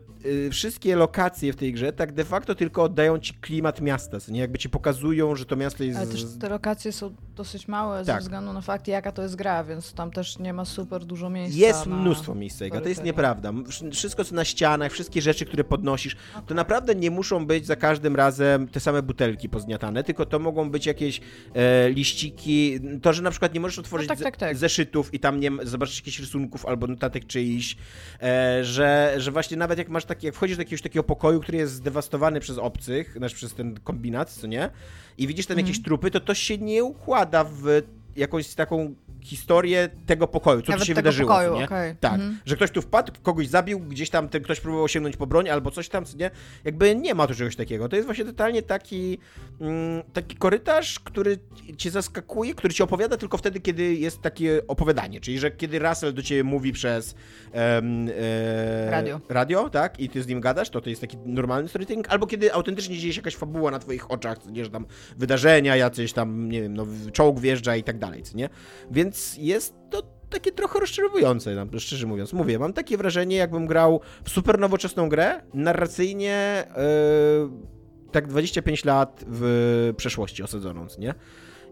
e, 0.46 0.50
wszystkie 0.50 0.96
lokacje 0.96 1.52
w 1.52 1.56
tej 1.56 1.72
grze 1.72 1.92
tak 1.92 2.12
de 2.12 2.24
facto 2.24 2.54
tylko 2.54 2.82
oddają 2.82 3.18
ci 3.18 3.34
klimat 3.34 3.80
miasta, 3.80 4.18
nie? 4.28 4.40
Jakby 4.40 4.58
ci 4.58 4.68
pokazują, 4.70 5.36
że 5.36 5.44
to 5.44 5.56
miasto 5.56 5.84
jest... 5.84 5.98
Ale 5.98 6.06
też 6.08 6.24
te 6.40 6.48
lokacje 6.48 6.92
są 6.92 7.14
dosyć 7.36 7.68
małe 7.68 8.04
ze 8.04 8.12
Tak. 8.12 8.22
względu 8.22 8.52
na 8.52 8.60
fakt, 8.60 8.88
jaka 8.88 9.12
to 9.12 9.22
jest 9.22 9.36
gra, 9.36 9.64
więc 9.64 9.92
tam 9.92 10.10
też 10.10 10.38
nie 10.38 10.52
ma 10.52 10.64
super 10.64 11.04
dużo 11.04 11.30
miejsca. 11.30 11.58
Jest 11.60 11.86
mnóstwo 11.86 12.34
miejsca, 12.34 12.64
to 12.82 12.88
jest 12.88 13.04
nieprawda. 13.04 13.50
Wsz- 13.52 13.92
Wszystko, 13.92 14.24
co 14.24 14.34
na 14.34 14.44
ścianach, 14.44 14.92
wszystkie 14.92 15.22
rzeczy, 15.22 15.46
które 15.46 15.64
podnosisz, 15.64 16.16
to 16.46 16.54
naprawdę 16.54 16.94
nie 16.94 17.10
muszą 17.10 17.46
być 17.46 17.66
za 17.66 17.76
każdym 17.76 18.16
razem 18.16 18.68
te 18.68 18.80
same 18.80 19.02
butelki 19.02 19.48
pozgniatane, 19.48 20.04
tylko 20.04 20.26
to 20.26 20.38
mogą 20.38 20.70
być 20.70 20.86
jakieś 20.86 21.20
e, 21.54 21.90
liściki. 21.90 22.80
To, 23.02 23.12
że 23.12 23.22
na 23.22 23.30
przykład 23.30 23.54
nie 23.54 23.60
możesz 23.60 23.78
otworzyć 23.78 24.08
tak, 24.08 24.18
ze- 24.18 24.24
tak, 24.24 24.36
tak. 24.36 24.56
zeszytów 24.56 25.14
i 25.14 25.20
tam 25.20 25.40
nie 25.40 25.50
zobaczysz 25.62 25.96
jakichś 25.98 26.18
rysunków 26.20 26.66
albo 26.66 26.86
notatek 26.86 27.26
czyichś, 27.26 27.76
e, 28.20 28.49
że, 28.62 29.14
że 29.16 29.30
właśnie 29.30 29.56
nawet 29.56 29.78
jak 29.78 29.88
masz 29.88 30.04
taki, 30.04 30.26
jak 30.26 30.34
wchodzisz 30.34 30.56
do 30.56 30.60
jakiegoś 30.60 30.82
takiego 30.82 31.02
pokoju, 31.02 31.40
który 31.40 31.58
jest 31.58 31.72
zdewastowany 31.72 32.40
przez 32.40 32.58
obcych, 32.58 33.14
znaczy 33.16 33.34
przez 33.34 33.54
ten 33.54 33.80
kombinat, 33.84 34.30
co 34.30 34.46
nie? 34.46 34.70
I 35.18 35.26
widzisz 35.26 35.46
tam 35.46 35.58
jakieś 35.58 35.82
trupy, 35.82 36.10
to 36.10 36.20
to 36.20 36.34
się 36.34 36.58
nie 36.58 36.84
układa 36.84 37.44
w 37.44 37.82
jakąś 38.16 38.54
taką 38.54 38.94
historię 39.22 39.88
tego 40.06 40.26
pokoju, 40.28 40.62
co 40.62 40.72
Nawet 40.72 40.80
tu 40.80 40.86
się 40.86 40.94
wydarzyło, 40.94 41.28
pokoju, 41.30 41.54
nie? 41.56 41.64
okej. 41.64 41.96
Tak, 42.00 42.12
Mhm. 42.14 42.38
że 42.46 42.56
ktoś 42.56 42.70
tu 42.70 42.82
wpadł, 42.82 43.12
kogoś 43.22 43.48
zabił, 43.48 43.80
gdzieś 43.80 44.10
tam 44.10 44.28
ten 44.28 44.42
ktoś 44.42 44.60
próbował 44.60 44.88
sięgnąć 44.88 45.16
po 45.16 45.26
broń 45.26 45.48
albo 45.48 45.70
coś 45.70 45.88
tam, 45.88 46.04
co 46.04 46.16
nie? 46.16 46.30
Jakby 46.64 46.96
nie 46.96 47.14
ma 47.14 47.26
tu 47.26 47.34
czegoś 47.34 47.56
takiego. 47.56 47.88
To 47.88 47.96
jest 47.96 48.06
właśnie 48.06 48.24
totalnie 48.24 48.62
taki, 48.62 49.18
mm, 49.60 50.02
taki 50.12 50.36
korytarz, 50.36 51.00
który 51.00 51.38
cię 51.76 51.90
zaskakuje, 51.90 52.54
który 52.54 52.74
ci 52.74 52.82
opowiada 52.82 53.16
tylko 53.16 53.38
wtedy, 53.38 53.60
kiedy 53.60 53.94
jest 53.94 54.22
takie 54.22 54.60
opowiadanie, 54.68 55.20
czyli 55.20 55.38
że 55.38 55.50
kiedy 55.50 55.78
Russell 55.78 56.14
do 56.14 56.22
ciebie 56.22 56.44
mówi 56.44 56.72
przez 56.72 57.14
em, 57.52 58.08
e, 58.18 58.90
Radio. 58.90 59.20
radio, 59.28 59.70
tak, 59.70 60.00
i 60.00 60.08
ty 60.08 60.22
z 60.22 60.26
nim 60.26 60.40
gadasz, 60.40 60.70
to 60.70 60.80
to 60.80 60.90
jest 60.90 61.00
taki 61.00 61.16
normalny 61.26 61.68
storytelling, 61.68 62.08
albo 62.08 62.26
kiedy 62.26 62.52
autentycznie 62.52 62.98
dzieje 62.98 63.12
się 63.12 63.18
jakaś 63.20 63.36
fabuła 63.36 63.70
na 63.70 63.78
twoich 63.78 64.10
oczach, 64.10 64.46
nie, 64.46 64.64
że 64.64 64.70
tam 64.70 64.86
wydarzenia, 65.16 65.76
jacyś 65.76 66.12
tam, 66.12 66.48
nie 66.48 66.62
wiem, 66.62 66.74
no, 66.74 66.86
czołg 67.12 67.40
wjeżdża 67.40 67.76
i 67.76 67.82
tak 67.84 67.98
dalej, 67.98 68.22
co 68.22 68.36
nie? 68.36 68.48
Więc 68.90 69.09
jest 69.38 69.74
to 69.90 70.02
takie 70.30 70.52
trochę 70.52 70.80
rozczarowujące, 70.80 71.54
szczerze 71.78 72.06
mówiąc. 72.06 72.32
Mówię, 72.32 72.58
mam 72.58 72.72
takie 72.72 72.96
wrażenie, 72.96 73.36
jakbym 73.36 73.66
grał 73.66 74.00
w 74.24 74.30
super 74.30 74.58
nowoczesną 74.58 75.08
grę, 75.08 75.42
narracyjnie 75.54 76.64
yy, 76.76 78.10
tak 78.12 78.28
25 78.28 78.84
lat 78.84 79.24
w 79.28 79.94
przeszłości 79.96 80.42
osadzoną, 80.42 80.86
nie? 80.98 81.14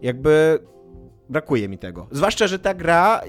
Jakby 0.01 0.59
brakuje 1.29 1.69
mi 1.69 1.77
tego. 1.77 2.07
Zwłaszcza, 2.11 2.47
że 2.47 2.59
ta 2.59 2.73
gra 2.73 3.21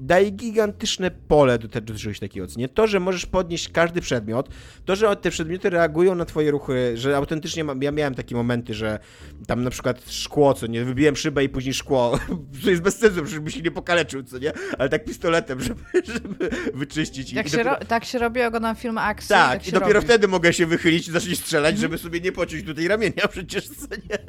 daje 0.00 0.30
gigantyczne 0.30 1.10
pole 1.10 1.58
do, 1.58 1.68
te, 1.68 1.80
do 1.80 1.94
czegoś 1.94 2.18
takiego, 2.20 2.46
nie? 2.56 2.68
To, 2.68 2.86
że 2.86 3.00
możesz 3.00 3.26
podnieść 3.26 3.68
każdy 3.68 4.00
przedmiot, 4.00 4.48
to, 4.84 4.96
że 4.96 5.16
te 5.16 5.30
przedmioty 5.30 5.70
reagują 5.70 6.14
na 6.14 6.24
twoje 6.24 6.50
ruchy, 6.50 6.92
że 6.96 7.16
autentycznie 7.16 7.64
mam, 7.64 7.82
ja 7.82 7.92
miałem 7.92 8.14
takie 8.14 8.34
momenty, 8.34 8.74
że 8.74 8.98
tam 9.46 9.62
na 9.62 9.70
przykład 9.70 10.10
szkło, 10.10 10.54
co 10.54 10.66
nie, 10.66 10.84
wybiłem 10.84 11.16
szybę 11.16 11.44
i 11.44 11.48
później 11.48 11.74
szkło, 11.74 12.18
co 12.64 12.70
jest 12.70 12.82
bez 12.82 12.98
sensu, 12.98 13.26
żeby 13.26 13.50
się 13.50 13.60
nie 13.62 13.70
pokaleczył, 13.70 14.22
co 14.22 14.38
nie? 14.38 14.52
Ale 14.78 14.88
tak 14.88 15.04
pistoletem, 15.04 15.60
żeby, 15.66 15.80
żeby 16.04 16.50
wyczyścić. 16.74 17.32
i- 17.32 17.36
Jak 17.36 17.46
i 17.46 17.50
się 17.50 17.56
dopiero- 17.56 17.78
ro... 17.78 17.84
Tak 17.88 18.04
się 18.04 18.18
robi, 18.18 18.42
oglądam 18.42 18.76
film 18.76 18.98
akcji. 18.98 19.28
tak, 19.28 19.58
tak 19.58 19.68
i 19.68 19.72
dopiero 19.72 19.92
robi. 19.92 20.06
wtedy 20.06 20.28
mogę 20.28 20.52
się 20.52 20.66
wychylić 20.66 21.08
i 21.08 21.12
zacząć 21.12 21.38
strzelać, 21.38 21.78
żeby 21.78 21.98
sobie 21.98 22.20
nie 22.20 22.32
pociąć 22.32 22.64
tutaj 22.64 22.88
ramienia 22.88 23.28
przecież, 23.30 23.68
co 23.68 23.86
nie? 24.10 24.18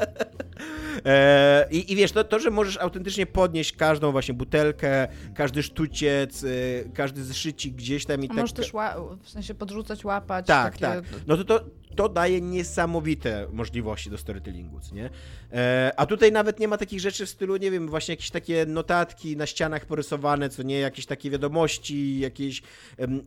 E, 1.06 1.68
i, 1.72 1.92
I 1.92 1.96
wiesz, 1.96 2.12
to, 2.12 2.24
to, 2.24 2.40
że 2.40 2.52
możesz 2.52 2.78
autentycznie 2.78 3.26
podnieść 3.26 3.72
każdą 3.72 4.12
właśnie 4.12 4.34
butelkę, 4.34 5.08
każdy 5.36 5.64
sztuciec, 5.64 6.44
e, 6.44 6.48
każdy 6.94 7.24
zeszycik 7.24 7.76
gdzieś 7.76 8.06
tam 8.06 8.22
i 8.22 8.26
A 8.26 8.28
tak... 8.28 8.38
możesz 8.38 8.54
też 8.54 8.72
w 9.22 9.30
sensie 9.30 9.54
podrzucać, 9.54 10.06
łapać. 10.06 10.46
Tak, 10.48 10.78
takie... 10.78 11.02
tak. 11.02 11.04
No 11.28 11.38
to, 11.38 11.44
to 11.44 11.66
to 12.00 12.10
daje 12.10 12.42
niesamowite 12.42 13.48
możliwości 13.54 14.10
do 14.10 14.18
storytellingu, 14.18 14.80
nie? 14.92 15.10
E, 15.54 15.92
a 15.98 16.06
tutaj 16.06 16.32
nawet 16.32 16.60
nie 16.60 16.68
ma 16.68 16.78
takich 16.78 17.00
rzeczy 17.00 17.26
w 17.26 17.30
stylu, 17.30 17.58
nie 17.58 17.72
wiem, 17.72 17.88
właśnie 17.88 18.12
jakieś 18.12 18.30
takie 18.30 18.66
notatki 18.66 19.38
na 19.38 19.46
ścianach 19.46 19.86
porysowane, 19.86 20.50
co 20.50 20.64
nie? 20.64 20.80
Jakieś 20.80 21.06
takie 21.06 21.30
wiadomości, 21.30 22.20
jakieś... 22.20 22.62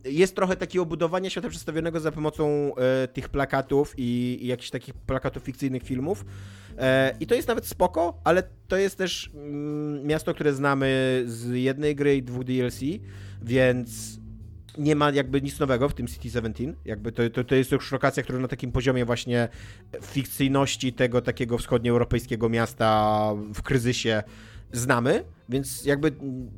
jest 0.03 0.35
trochę 0.35 0.55
takiego 0.55 0.85
budowania 0.85 1.29
świata 1.29 1.49
przedstawionego 1.49 1.99
za 1.99 2.11
pomocą 2.11 2.75
e, 2.75 3.07
tych 3.07 3.29
plakatów 3.29 3.93
i, 3.97 4.37
i 4.41 4.47
jakichś 4.47 4.69
takich 4.69 4.93
plakatów 4.93 5.43
fikcyjnych 5.43 5.83
filmów. 5.83 6.25
E, 6.77 7.15
I 7.19 7.27
to 7.27 7.35
jest 7.35 7.47
nawet 7.47 7.67
spoko, 7.67 8.21
ale 8.23 8.43
to 8.67 8.77
jest 8.77 8.97
też 8.97 9.31
mm, 9.33 10.07
miasto, 10.07 10.33
które 10.33 10.53
znamy 10.53 11.23
z 11.25 11.49
jednej 11.55 11.95
gry 11.95 12.15
i 12.15 12.23
dwóch 12.23 12.43
DLC, 12.43 12.79
więc 13.41 14.22
nie 14.77 14.95
ma 14.95 15.11
jakby 15.11 15.41
nic 15.41 15.59
nowego 15.59 15.89
w 15.89 15.93
tym 15.93 16.07
City 16.07 16.29
17. 16.29 16.73
Jakby 16.85 17.11
to, 17.11 17.29
to, 17.29 17.43
to 17.43 17.55
jest 17.55 17.71
już 17.71 17.91
lokacja, 17.91 18.23
która 18.23 18.39
na 18.39 18.47
takim 18.47 18.71
poziomie 18.71 19.05
właśnie 19.05 19.47
fikcyjności 20.01 20.93
tego 20.93 21.21
takiego 21.21 21.57
wschodnioeuropejskiego 21.57 22.49
miasta 22.49 23.29
w 23.53 23.61
kryzysie 23.61 24.23
znamy, 24.71 25.23
więc 25.49 25.85
jakby 25.85 26.11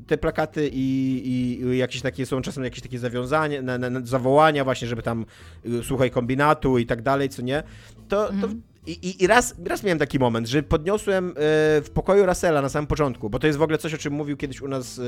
te 0.08 0.18
plakaty 0.18 0.70
i, 0.74 1.22
i, 1.26 1.78
jakieś 1.78 2.02
takie 2.02 2.26
są 2.26 2.42
czasem 2.42 2.64
jakieś 2.64 2.82
takie 2.82 3.00
zawiązania, 3.00 3.62
na, 3.62 3.78
na, 3.78 4.06
zawołania 4.06 4.64
właśnie, 4.64 4.88
żeby 4.88 5.02
tam 5.02 5.26
y, 5.66 5.84
słuchaj 5.84 6.12
kombinatu 6.12 6.78
i 6.78 6.86
tak 6.86 7.02
dalej, 7.02 7.30
co 7.30 7.42
nie, 7.42 7.64
to, 8.08 8.28
to 8.42 8.48
i, 8.88 8.92
i, 8.92 9.24
I 9.24 9.28
raz, 9.28 9.56
raz 9.66 9.84
miałem 9.84 10.00
taki 10.00 10.20
moment, 10.20 10.48
że 10.48 10.64
podniosłem 10.64 11.30
e, 11.30 11.34
w 11.82 11.90
pokoju 11.94 12.26
Russella 12.26 12.62
na 12.62 12.70
samym 12.70 12.88
początku, 12.88 13.30
bo 13.30 13.40
to 13.40 13.48
jest 13.48 13.60
w 13.60 13.62
ogóle 13.62 13.78
coś, 13.78 13.94
o 13.94 13.98
czym 13.98 14.14
mówił 14.14 14.38
kiedyś 14.38 14.62
u 14.62 14.68
nas 14.68 15.00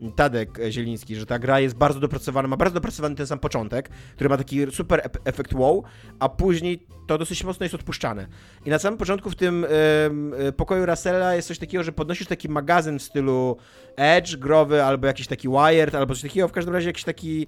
e, 0.00 0.10
Tadek 0.16 0.58
Zieliński, 0.70 1.16
że 1.16 1.26
ta 1.26 1.38
gra 1.38 1.60
jest 1.60 1.74
bardzo 1.74 2.00
dopracowana, 2.00 2.48
ma 2.48 2.56
bardzo 2.56 2.74
dopracowany 2.74 3.14
ten 3.14 3.26
sam 3.26 3.38
początek, 3.38 3.88
który 4.14 4.30
ma 4.30 4.36
taki 4.36 4.70
super 4.70 5.10
efekt 5.24 5.52
wow, 5.52 5.84
a 6.18 6.28
później 6.28 6.86
to 7.06 7.18
dosyć 7.18 7.44
mocno 7.44 7.64
jest 7.64 7.74
odpuszczane. 7.74 8.26
I 8.66 8.70
na 8.70 8.78
samym 8.78 8.98
początku 8.98 9.30
w 9.30 9.36
tym 9.36 9.66
e, 10.48 10.52
pokoju 10.52 10.86
Russella 10.86 11.34
jest 11.34 11.48
coś 11.48 11.58
takiego, 11.58 11.84
że 11.84 11.92
podnosisz 11.92 12.26
taki 12.26 12.48
magazyn 12.48 12.98
w 12.98 13.02
stylu 13.02 13.56
Edge, 13.96 14.36
growy, 14.36 14.84
albo 14.84 15.06
jakiś 15.06 15.26
taki 15.26 15.48
Wired, 15.48 15.94
albo 15.94 16.14
coś 16.14 16.22
takiego, 16.22 16.48
w 16.48 16.52
każdym 16.52 16.74
razie 16.74 16.86
jakiś 16.86 17.04
taki 17.04 17.46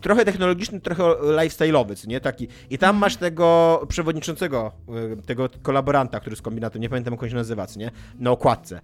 trochę 0.00 0.24
technologiczny, 0.24 0.80
trochę 0.80 1.02
lifestyle'owy, 1.22 2.06
nie? 2.06 2.20
Taki. 2.20 2.48
I 2.70 2.78
tam 2.78 2.96
masz 2.96 3.16
tego 3.16 3.80
przewodniczącego, 3.88 4.72
y, 5.18 5.22
tego 5.22 5.48
kolaboranta, 5.62 6.20
który 6.20 6.36
z 6.36 6.42
kombinatem, 6.42 6.82
nie 6.82 6.88
pamiętam 6.88 7.14
jak 7.14 7.22
on 7.22 7.28
się 7.28 7.34
nazywa, 7.34 7.66
nie? 7.76 7.90
Na 8.18 8.30
okładce. 8.30 8.80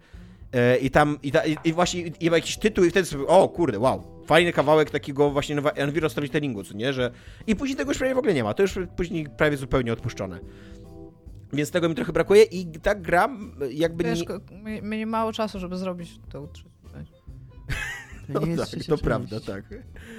Y, 0.55 0.79
I 0.79 0.90
tam, 0.90 1.18
i, 1.22 1.33
ta, 1.33 1.42
i, 1.64 1.72
właśnie, 1.72 2.00
i, 2.00 2.12
i 2.20 2.31
ma 2.31 2.37
jakiś 2.37 2.57
tytuł 2.57 2.85
i 2.85 2.90
wtedy 2.90 3.07
sobie, 3.07 3.27
o 3.27 3.48
kurde, 3.48 3.79
wow, 3.79 4.03
fajny 4.27 4.53
kawałek 4.53 4.90
takiego 4.90 5.31
właśnie 5.31 5.57
enviro 5.74 6.09
storytellingu, 6.09 6.64
co 6.64 6.74
nie? 6.74 6.92
Że... 6.92 7.11
I 7.46 7.57
później 7.57 7.77
tego 7.77 7.90
już 7.90 7.98
prawie 7.98 8.14
w 8.14 8.18
ogóle 8.18 8.35
nie 8.35 8.44
ma, 8.44 8.55
to 8.55 8.62
już 8.62 8.79
później 8.96 9.29
prawie 9.37 9.57
zupełnie 9.57 9.92
odpuszczone. 9.92 10.40
Więc 11.53 11.70
tego 11.70 11.88
mi 11.88 11.94
trochę 11.94 12.12
brakuje 12.12 12.42
i 12.42 12.66
ta 12.66 12.94
gra 12.94 13.29
jakby 13.70 14.05
Wiesz, 14.05 14.20
nie... 14.64 14.83
my 14.83 15.07
mało 15.07 15.33
czasu, 15.33 15.59
żeby 15.59 15.77
zrobić 15.77 16.11
część. 16.33 16.62
No 17.68 17.74
To 18.33 18.41
nie 18.41 18.47
jest 18.47 18.59
tak, 18.63 18.69
trzecia 18.69 18.85
to 18.85 18.91
część. 18.93 19.03
prawda, 19.05 19.41
tak. 19.41 19.65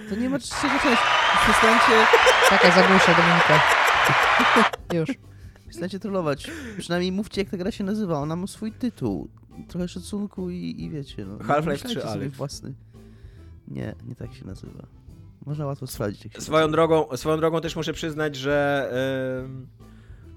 To 0.09 0.15
nie 0.15 0.29
ma 0.29 0.39
trzeciej 0.39 0.69
części. 0.83 1.03
Przestańcie, 1.43 2.05
Czekaj, 2.49 2.71
zagłuszę 2.71 3.15
Dominika. 3.17 3.61
Już. 4.93 5.09
przestańcie 5.67 5.99
trollować. 5.99 6.51
Przynajmniej 6.77 7.11
mówcie, 7.11 7.41
jak 7.41 7.49
ta 7.49 7.57
gra 7.57 7.71
się 7.71 7.83
nazywa. 7.83 8.19
Ona 8.19 8.35
ma 8.35 8.47
swój 8.47 8.71
tytuł. 8.71 9.29
Trochę 9.67 9.87
szacunku 9.87 10.49
i, 10.49 10.75
i 10.83 10.89
wiecie. 10.89 11.25
No, 11.25 11.37
Half-Life 11.37 11.61
wymyślajcie 11.61 11.99
3 11.99 12.07
sobie 12.07 12.11
Aleph. 12.21 12.35
własny. 12.35 12.73
Nie, 13.67 13.95
nie 14.07 14.15
tak 14.15 14.33
się 14.33 14.45
nazywa. 14.45 14.85
Można 15.45 15.65
łatwo 15.65 15.87
sprawdzić, 15.87 16.23
jak 16.23 16.33
się 16.33 16.41
Swoją 16.41 16.71
drogą, 16.71 17.17
swoją 17.17 17.37
drogą 17.37 17.61
też 17.61 17.75
muszę 17.75 17.93
przyznać, 17.93 18.35
że 18.35 18.89
em, 19.45 19.67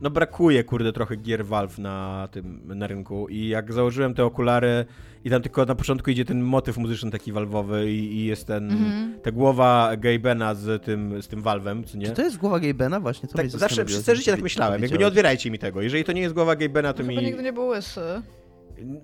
no 0.00 0.10
brakuje, 0.10 0.64
kurde, 0.64 0.92
trochę 0.92 1.16
gier 1.16 1.44
Valve 1.46 1.78
na 1.78 2.28
tym, 2.32 2.60
na 2.64 2.86
rynku 2.86 3.28
i 3.28 3.48
jak 3.48 3.72
założyłem 3.72 4.14
te 4.14 4.24
okulary 4.24 4.84
i 5.24 5.30
tam 5.30 5.42
tylko 5.42 5.64
na 5.64 5.74
początku 5.74 6.10
idzie 6.10 6.24
ten 6.24 6.40
motyw 6.42 6.76
muzyczny 6.78 7.10
taki 7.10 7.32
valvowy 7.32 7.92
i, 7.92 8.12
i 8.16 8.24
jest 8.26 8.46
ten, 8.46 8.70
Mhm. 8.70 9.20
ta 9.22 9.32
głowa 9.32 9.90
Gabena 9.96 10.54
z 10.54 10.84
tym, 10.84 11.22
z 11.22 11.28
tym 11.28 11.42
Valve'em, 11.42 11.84
co 11.84 11.98
nie? 11.98 12.06
Czy 12.06 12.12
to 12.12 12.22
jest 12.22 12.36
głowa 12.36 12.60
Gabena 12.60 13.00
właśnie? 13.00 13.28
To 13.28 13.36
Tak, 13.36 13.50
zawsze 13.50 13.84
przez 13.84 14.04
całe 14.04 14.16
życie 14.16 14.30
jak 14.30 14.38
tak 14.38 14.42
myślałem, 14.44 14.82
jakby 14.82 14.98
nie 14.98 15.06
odbierajcie 15.06 15.50
mi 15.50 15.58
tego, 15.58 15.82
jeżeli 15.82 16.04
to 16.04 16.12
nie 16.12 16.20
jest 16.20 16.34
głowa 16.34 16.56
Gabena, 16.56 16.92
to 16.92 17.02
Chyba 17.02 17.08
mi... 17.20 17.26
nigdy 17.26 17.42
nie 17.42 17.52
był 17.52 17.66
łysy. 17.66 18.00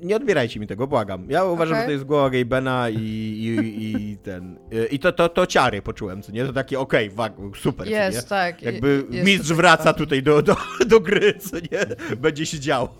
Nie 0.01 0.17
odbierajcie 0.17 0.61
mi 0.61 0.67
tego, 0.67 0.87
błagam. 0.87 1.31
Ja 1.31 1.45
uważam, 1.45 1.75
Okej. 1.75 1.83
że 1.83 1.87
to 1.87 1.93
jest 1.93 2.05
głowa 2.05 2.31
Gaybena 2.31 2.91
i, 2.91 2.97
i, 2.97 3.85
i 3.85 4.17
ten. 4.17 4.59
I 4.91 4.99
to, 4.99 5.13
to, 5.13 5.29
to 5.29 5.47
ciary 5.47 5.83
poczułem, 5.83 6.23
co 6.23 6.33
nie? 6.33 6.47
To 6.47 6.53
takie 6.53 6.81
okej, 6.81 7.11
okay, 7.17 7.51
super. 7.57 7.89
Jest, 7.89 8.29
tak. 8.29 8.63
Jakby 8.63 9.05
jest 9.11 9.27
mistrz 9.27 9.53
wraca 9.53 9.85
tak. 9.85 9.97
tutaj 9.97 10.23
do, 10.23 10.43
do, 10.43 10.57
do 10.87 11.01
gry, 11.01 11.35
co 11.39 11.57
nie? 11.57 12.17
Będzie 12.17 12.47
się 12.47 12.61
działo. 12.61 12.97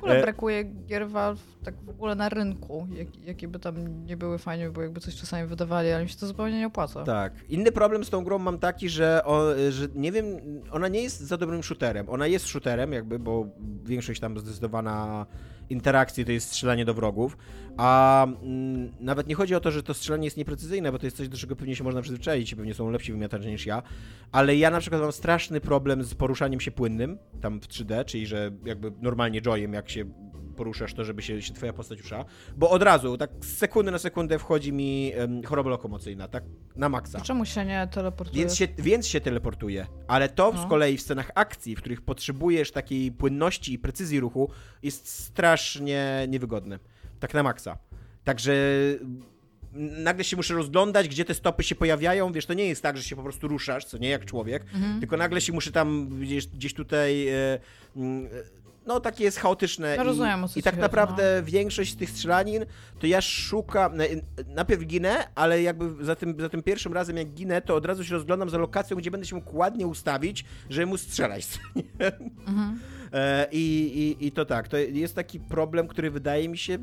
W 0.00 0.02
ogóle 0.02 0.18
E, 0.18 0.22
brakuje 0.22 0.64
gier 0.64 1.08
Valve 1.08 1.40
tak 1.64 1.74
w 1.84 1.88
ogóle 1.88 2.14
na 2.14 2.28
rynku. 2.28 2.86
Jak, 2.92 3.16
jakie 3.26 3.48
by 3.48 3.58
tam 3.58 4.04
nie 4.06 4.16
były 4.16 4.38
fajnie, 4.38 4.70
było 4.70 4.82
jakby 4.82 5.00
coś 5.00 5.16
czasami 5.16 5.48
wydawali, 5.48 5.92
ale 5.92 6.02
mi 6.02 6.08
się 6.08 6.16
to 6.16 6.26
zupełnie 6.26 6.58
nie 6.58 6.66
opłaca. 6.66 7.04
Tak. 7.04 7.32
Inny 7.48 7.72
problem 7.72 8.04
z 8.04 8.10
tą 8.10 8.24
grą 8.24 8.38
mam 8.38 8.58
taki, 8.58 8.88
że, 8.88 9.22
o, 9.24 9.42
że 9.70 9.88
nie 9.94 10.12
wiem, 10.12 10.24
ona 10.72 10.88
nie 10.88 11.02
jest 11.02 11.20
za 11.20 11.36
dobrym 11.36 11.62
shooterem. 11.62 12.08
Ona 12.08 12.26
jest 12.26 12.46
shooterem 12.46 12.92
jakby, 12.92 13.18
bo 13.18 13.46
większość 13.84 14.20
tam 14.20 14.38
zdecydowana 14.38 15.26
interakcji 15.70 16.24
to 16.24 16.32
jest 16.32 16.48
strzelanie 16.48 16.84
do 16.84 16.94
wrogów, 16.94 17.36
a 17.76 18.26
mm, 18.26 18.92
nawet 19.00 19.26
nie 19.26 19.34
chodzi 19.34 19.54
o 19.54 19.60
to, 19.60 19.70
że 19.70 19.82
to 19.82 19.94
strzelanie 19.94 20.24
jest 20.24 20.36
nieprecyzyjne, 20.36 20.92
bo 20.92 20.98
to 20.98 21.06
jest 21.06 21.16
coś, 21.16 21.28
do 21.28 21.36
czego 21.38 21.56
pewnie 21.56 21.76
się 21.76 21.84
można 21.84 22.02
przyzwyczaić 22.02 22.54
pewnie 22.54 22.74
są 22.74 22.90
lepsi 22.90 23.12
wymiatacze 23.12 23.48
niż 23.50 23.66
ja, 23.66 23.82
ale 24.32 24.56
ja 24.56 24.70
na 24.70 24.80
przykład 24.80 25.02
mam 25.02 25.12
straszny 25.12 25.60
problem 25.60 26.04
z 26.04 26.14
poruszaniem 26.14 26.60
się 26.60 26.70
płynnym, 26.70 27.18
tam 27.40 27.60
w 27.60 27.68
3D, 27.68 28.04
czyli 28.04 28.26
że 28.26 28.50
jakby 28.64 28.92
normalnie 29.02 29.42
joyem, 29.42 29.72
jak 29.72 29.90
się 29.90 30.04
poruszasz 30.56 30.94
to, 30.94 31.04
żeby 31.04 31.22
się, 31.22 31.42
się 31.42 31.54
twoja 31.54 31.72
postać 31.72 31.98
rusza, 31.98 32.24
bo 32.56 32.70
od 32.70 32.82
razu, 32.82 33.16
tak 33.16 33.30
z 33.40 33.56
sekundy 33.56 33.90
na 33.90 33.98
sekundę 33.98 34.38
wchodzi 34.38 34.72
mi 34.72 35.12
em, 35.14 35.42
choroba 35.42 35.70
lokomocyjna, 35.70 36.28
tak 36.28 36.44
na 36.76 36.88
maksa. 36.88 37.18
To 37.18 37.24
czemu 37.24 37.44
się 37.44 37.64
nie 37.64 37.88
teleportuje? 37.92 38.40
Więc 38.40 38.56
się, 38.56 38.68
więc 38.78 39.06
się 39.06 39.20
teleportuje. 39.20 39.86
Ale 40.08 40.28
to 40.28 40.52
No. 40.54 40.62
z 40.62 40.66
kolei 40.68 40.96
w 40.96 41.02
scenach 41.02 41.30
akcji, 41.34 41.76
w 41.76 41.78
których 41.78 42.02
potrzebujesz 42.02 42.72
takiej 42.72 43.12
płynności 43.12 43.72
i 43.72 43.78
precyzji 43.78 44.20
ruchu, 44.20 44.50
jest 44.82 45.08
strasznie 45.08 46.26
niewygodne. 46.28 46.78
Tak 47.20 47.34
na 47.34 47.42
maksa. 47.42 47.78
Także 48.24 48.52
mm, 49.72 50.02
nagle 50.02 50.24
się 50.24 50.36
muszę 50.36 50.54
rozglądać, 50.54 51.08
gdzie 51.08 51.24
te 51.24 51.34
stopy 51.34 51.62
się 51.62 51.74
pojawiają. 51.74 52.32
Wiesz, 52.32 52.46
to 52.46 52.54
nie 52.54 52.64
jest 52.66 52.82
tak, 52.82 52.96
że 52.96 53.02
się 53.02 53.16
po 53.16 53.22
prostu 53.22 53.48
ruszasz, 53.48 53.84
co 53.84 53.98
nie 53.98 54.08
jak 54.08 54.24
człowiek, 54.24 54.62
Mhm. 54.74 55.00
tylko 55.00 55.16
nagle 55.16 55.40
się 55.40 55.52
muszę 55.52 55.72
tam 55.72 56.08
gdzieś, 56.20 56.46
gdzieś 56.46 56.74
tutaj. 56.74 57.28
E, 57.28 57.58
mm, 57.96 58.28
no, 58.86 59.00
takie 59.00 59.24
jest 59.24 59.38
chaotyczne. 59.38 59.96
No, 59.96 60.02
i, 60.02 60.06
rozumiem, 60.06 60.44
I 60.44 60.48
ci 60.48 60.62
tak 60.62 60.76
naprawdę 60.76 61.42
większość 61.44 61.92
z 61.92 61.96
tych 61.96 62.10
strzelanin 62.10 62.66
to 62.98 63.06
ja 63.06 63.20
szukam. 63.20 63.96
na- 63.96 64.04
Najpierw 64.46 64.86
ginę, 64.86 65.28
ale 65.34 65.62
jakby 65.62 66.04
za 66.04 66.16
tym, 66.16 66.36
za 66.40 66.48
tym 66.48 66.62
pierwszym 66.62 66.92
razem, 66.92 67.16
jak 67.16 67.28
ginę, 67.28 67.62
to 67.62 67.74
od 67.74 67.86
razu 67.86 68.04
się 68.04 68.14
rozglądam 68.14 68.50
za 68.50 68.58
lokacją, 68.58 68.96
gdzie 68.96 69.10
będę 69.10 69.26
się 69.26 69.36
mógł 69.36 69.56
ładnie 69.56 69.86
ustawić, 69.86 70.44
żeby 70.70 70.86
mu 70.86 70.96
strzelać. 70.96 71.46
Mhm. 72.46 72.80
E, 73.12 73.46
I, 73.52 74.16
i, 74.20 74.26
I 74.26 74.32
to 74.32 74.44
tak, 74.44 74.68
to 74.68 74.76
jest 74.76 75.14
taki 75.14 75.40
problem, 75.40 75.88
który 75.88 76.10
wydaje 76.10 76.48
mi 76.48 76.58
się 76.58 76.78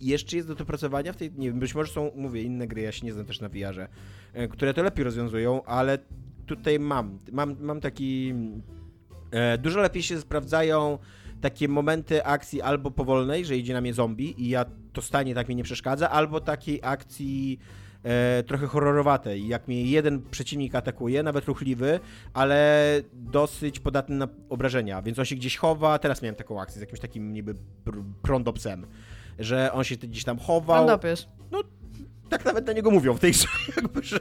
jeszcze 0.00 0.36
jest 0.36 0.48
do 0.48 0.54
dopracowania 0.54 1.12
w 1.12 1.16
tej, 1.16 1.32
nie 1.36 1.50
wiem, 1.50 1.58
być 1.58 1.74
może 1.74 1.92
są, 1.92 2.10
mówię, 2.14 2.42
inne 2.42 2.66
gry, 2.66 2.82
ja 2.82 2.92
się 2.92 3.06
nie 3.06 3.12
znam 3.12 3.26
też 3.26 3.40
na 3.40 3.48
VR-ze, 3.48 3.88
e, 4.32 4.48
które 4.48 4.74
to 4.74 4.82
lepiej 4.82 5.04
rozwiązują, 5.04 5.64
ale 5.64 5.98
tutaj 6.46 6.78
mam, 6.78 7.18
mam, 7.32 7.56
mam 7.60 7.80
taki, 7.80 8.34
e, 9.30 9.58
dużo 9.58 9.80
lepiej 9.80 10.02
się 10.02 10.20
sprawdzają 10.20 10.98
takie 11.40 11.68
momenty 11.68 12.24
akcji 12.24 12.62
albo 12.62 12.90
powolnej, 12.90 13.44
że 13.44 13.56
idzie 13.56 13.74
na 13.74 13.80
mnie 13.80 13.94
zombie 13.94 14.42
i 14.42 14.48
ja 14.48 14.64
to 14.92 15.02
stanie 15.02 15.34
tak 15.34 15.48
mi 15.48 15.56
nie 15.56 15.64
przeszkadza, 15.64 16.10
albo 16.10 16.40
takiej 16.40 16.80
akcji 16.82 17.58
e, 18.06 18.42
trochę 18.42 18.66
horrorowatej, 18.66 19.48
jak 19.48 19.68
mnie 19.68 19.82
jeden 19.82 20.22
przeciwnik 20.30 20.74
atakuje, 20.74 21.22
nawet 21.22 21.44
ruchliwy, 21.44 22.00
ale 22.34 23.00
dosyć 23.12 23.80
podatny 23.80 24.16
na 24.16 24.28
obrażenia, 24.48 25.02
więc 25.02 25.18
on 25.18 25.24
się 25.24 25.36
gdzieś 25.36 25.56
chowa, 25.56 25.98
teraz 25.98 26.22
miałem 26.22 26.34
taką 26.34 26.60
akcję 26.60 26.78
z 26.78 26.80
jakimś 26.80 27.00
takim 27.00 27.32
niby 27.32 27.54
pr- 27.84 28.04
prądopsem, 28.22 28.86
że 29.38 29.72
on 29.72 29.84
się 29.84 29.96
gdzieś 29.96 30.24
tam 30.24 30.38
chował, 30.38 30.84
up 30.96 31.08
jest. 31.08 31.28
tak 32.28 32.44
nawet 32.44 32.66
na 32.66 32.72
niego 32.72 32.90
mówią 32.90 33.14
w 33.14 33.20
tej 33.20 33.32
grze, 33.32 33.48
jakby, 33.76 34.02
że 34.02 34.18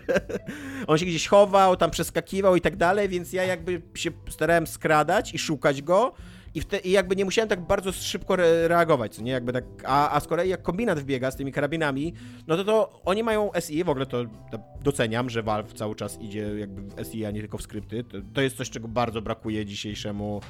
on 0.88 0.98
się 0.98 1.06
gdzieś 1.06 1.28
chował, 1.28 1.78
tam 1.78 1.92
przeskakiwał 1.92 2.56
i 2.56 2.62
tak 2.62 2.76
dalej, 2.76 3.10
więc 3.10 3.34
ja 3.34 3.44
jakby 3.44 3.82
się 3.94 4.12
starałem 4.30 4.68
skradać 4.68 5.34
i 5.34 5.38
szukać 5.38 5.82
go 5.82 6.14
i, 6.56 6.62
wte, 6.62 6.78
i 6.78 6.92
jakby 6.92 7.16
nie 7.16 7.26
musiałem 7.26 7.50
tak 7.50 7.62
bardzo 7.62 7.92
szybko 7.92 8.34
re 8.34 8.68
reagować, 8.68 9.20
nie, 9.20 9.32
jakby 9.32 9.54
tak, 9.54 9.64
a, 9.84 10.16
a 10.16 10.20
z 10.20 10.28
kolei 10.28 10.50
jak 10.50 10.62
kombinat 10.62 11.00
wbiega 11.00 11.32
z 11.32 11.36
tymi 11.36 11.52
karabinami, 11.52 12.14
no 12.48 12.58
to 12.58 12.64
to 12.64 13.02
oni 13.06 13.24
mają 13.24 13.52
SI, 13.60 13.84
w 13.84 13.90
ogóle 13.90 14.06
to, 14.06 14.24
to 14.52 14.60
doceniam, 14.84 15.30
że 15.30 15.44
Valve 15.44 15.74
cały 15.74 15.96
czas 15.96 16.22
idzie 16.22 16.60
jakby 16.60 16.82
w 16.82 17.08
SI, 17.08 17.26
a 17.26 17.32
nie 17.32 17.40
tylko 17.40 17.58
w 17.58 17.62
skrypty, 17.62 18.04
to, 18.04 18.18
to 18.34 18.42
jest 18.42 18.58
coś, 18.58 18.70
czego 18.70 18.88
bardzo 18.88 19.22
brakuje 19.22 19.66
dzisiejszemu 19.66 20.42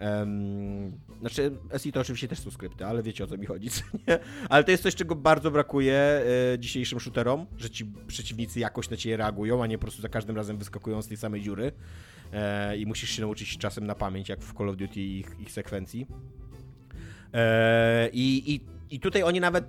Em, 0.00 0.92
znaczy, 1.20 1.50
SI 1.78 1.92
to 1.92 2.00
oczywiście 2.00 2.28
też 2.28 2.38
są 2.38 2.50
skrypty, 2.50 2.86
ale 2.86 3.02
wiecie 3.02 3.24
o 3.24 3.26
co 3.26 3.36
mi 3.36 3.46
chodzi, 3.46 3.68
nie? 4.08 4.18
Ale 4.48 4.64
to 4.64 4.70
jest 4.70 4.82
coś, 4.82 4.94
czego 4.94 5.14
bardzo 5.14 5.50
brakuje 5.50 5.94
e, 5.94 6.58
dzisiejszym 6.58 7.00
shooterom, 7.00 7.46
że 7.56 7.70
ci 7.70 7.86
przeciwnicy 8.06 8.60
jakoś 8.60 8.90
na 8.90 8.96
ciebie 8.96 9.16
reagują, 9.16 9.62
a 9.62 9.66
nie 9.66 9.78
po 9.78 9.82
prostu 9.82 10.02
za 10.02 10.08
każdym 10.08 10.36
razem 10.36 10.58
wyskakują 10.58 11.02
z 11.02 11.08
tej 11.08 11.16
samej 11.16 11.42
dziury 11.42 11.72
e, 12.32 12.76
i 12.76 12.86
musisz 12.86 13.10
się 13.10 13.22
nauczyć 13.22 13.58
czasem 13.58 13.86
na 13.86 13.94
pamięć, 13.94 14.28
jak 14.28 14.40
w 14.40 14.54
Call 14.54 14.68
of 14.68 14.76
Duty 14.76 15.00
ich, 15.00 15.36
ich 15.40 15.52
sekwencji. 15.52 16.06
E, 17.34 18.08
i, 18.12 18.54
i, 18.54 18.60
I 18.94 19.00
tutaj 19.00 19.22
oni 19.22 19.40
nawet 19.40 19.64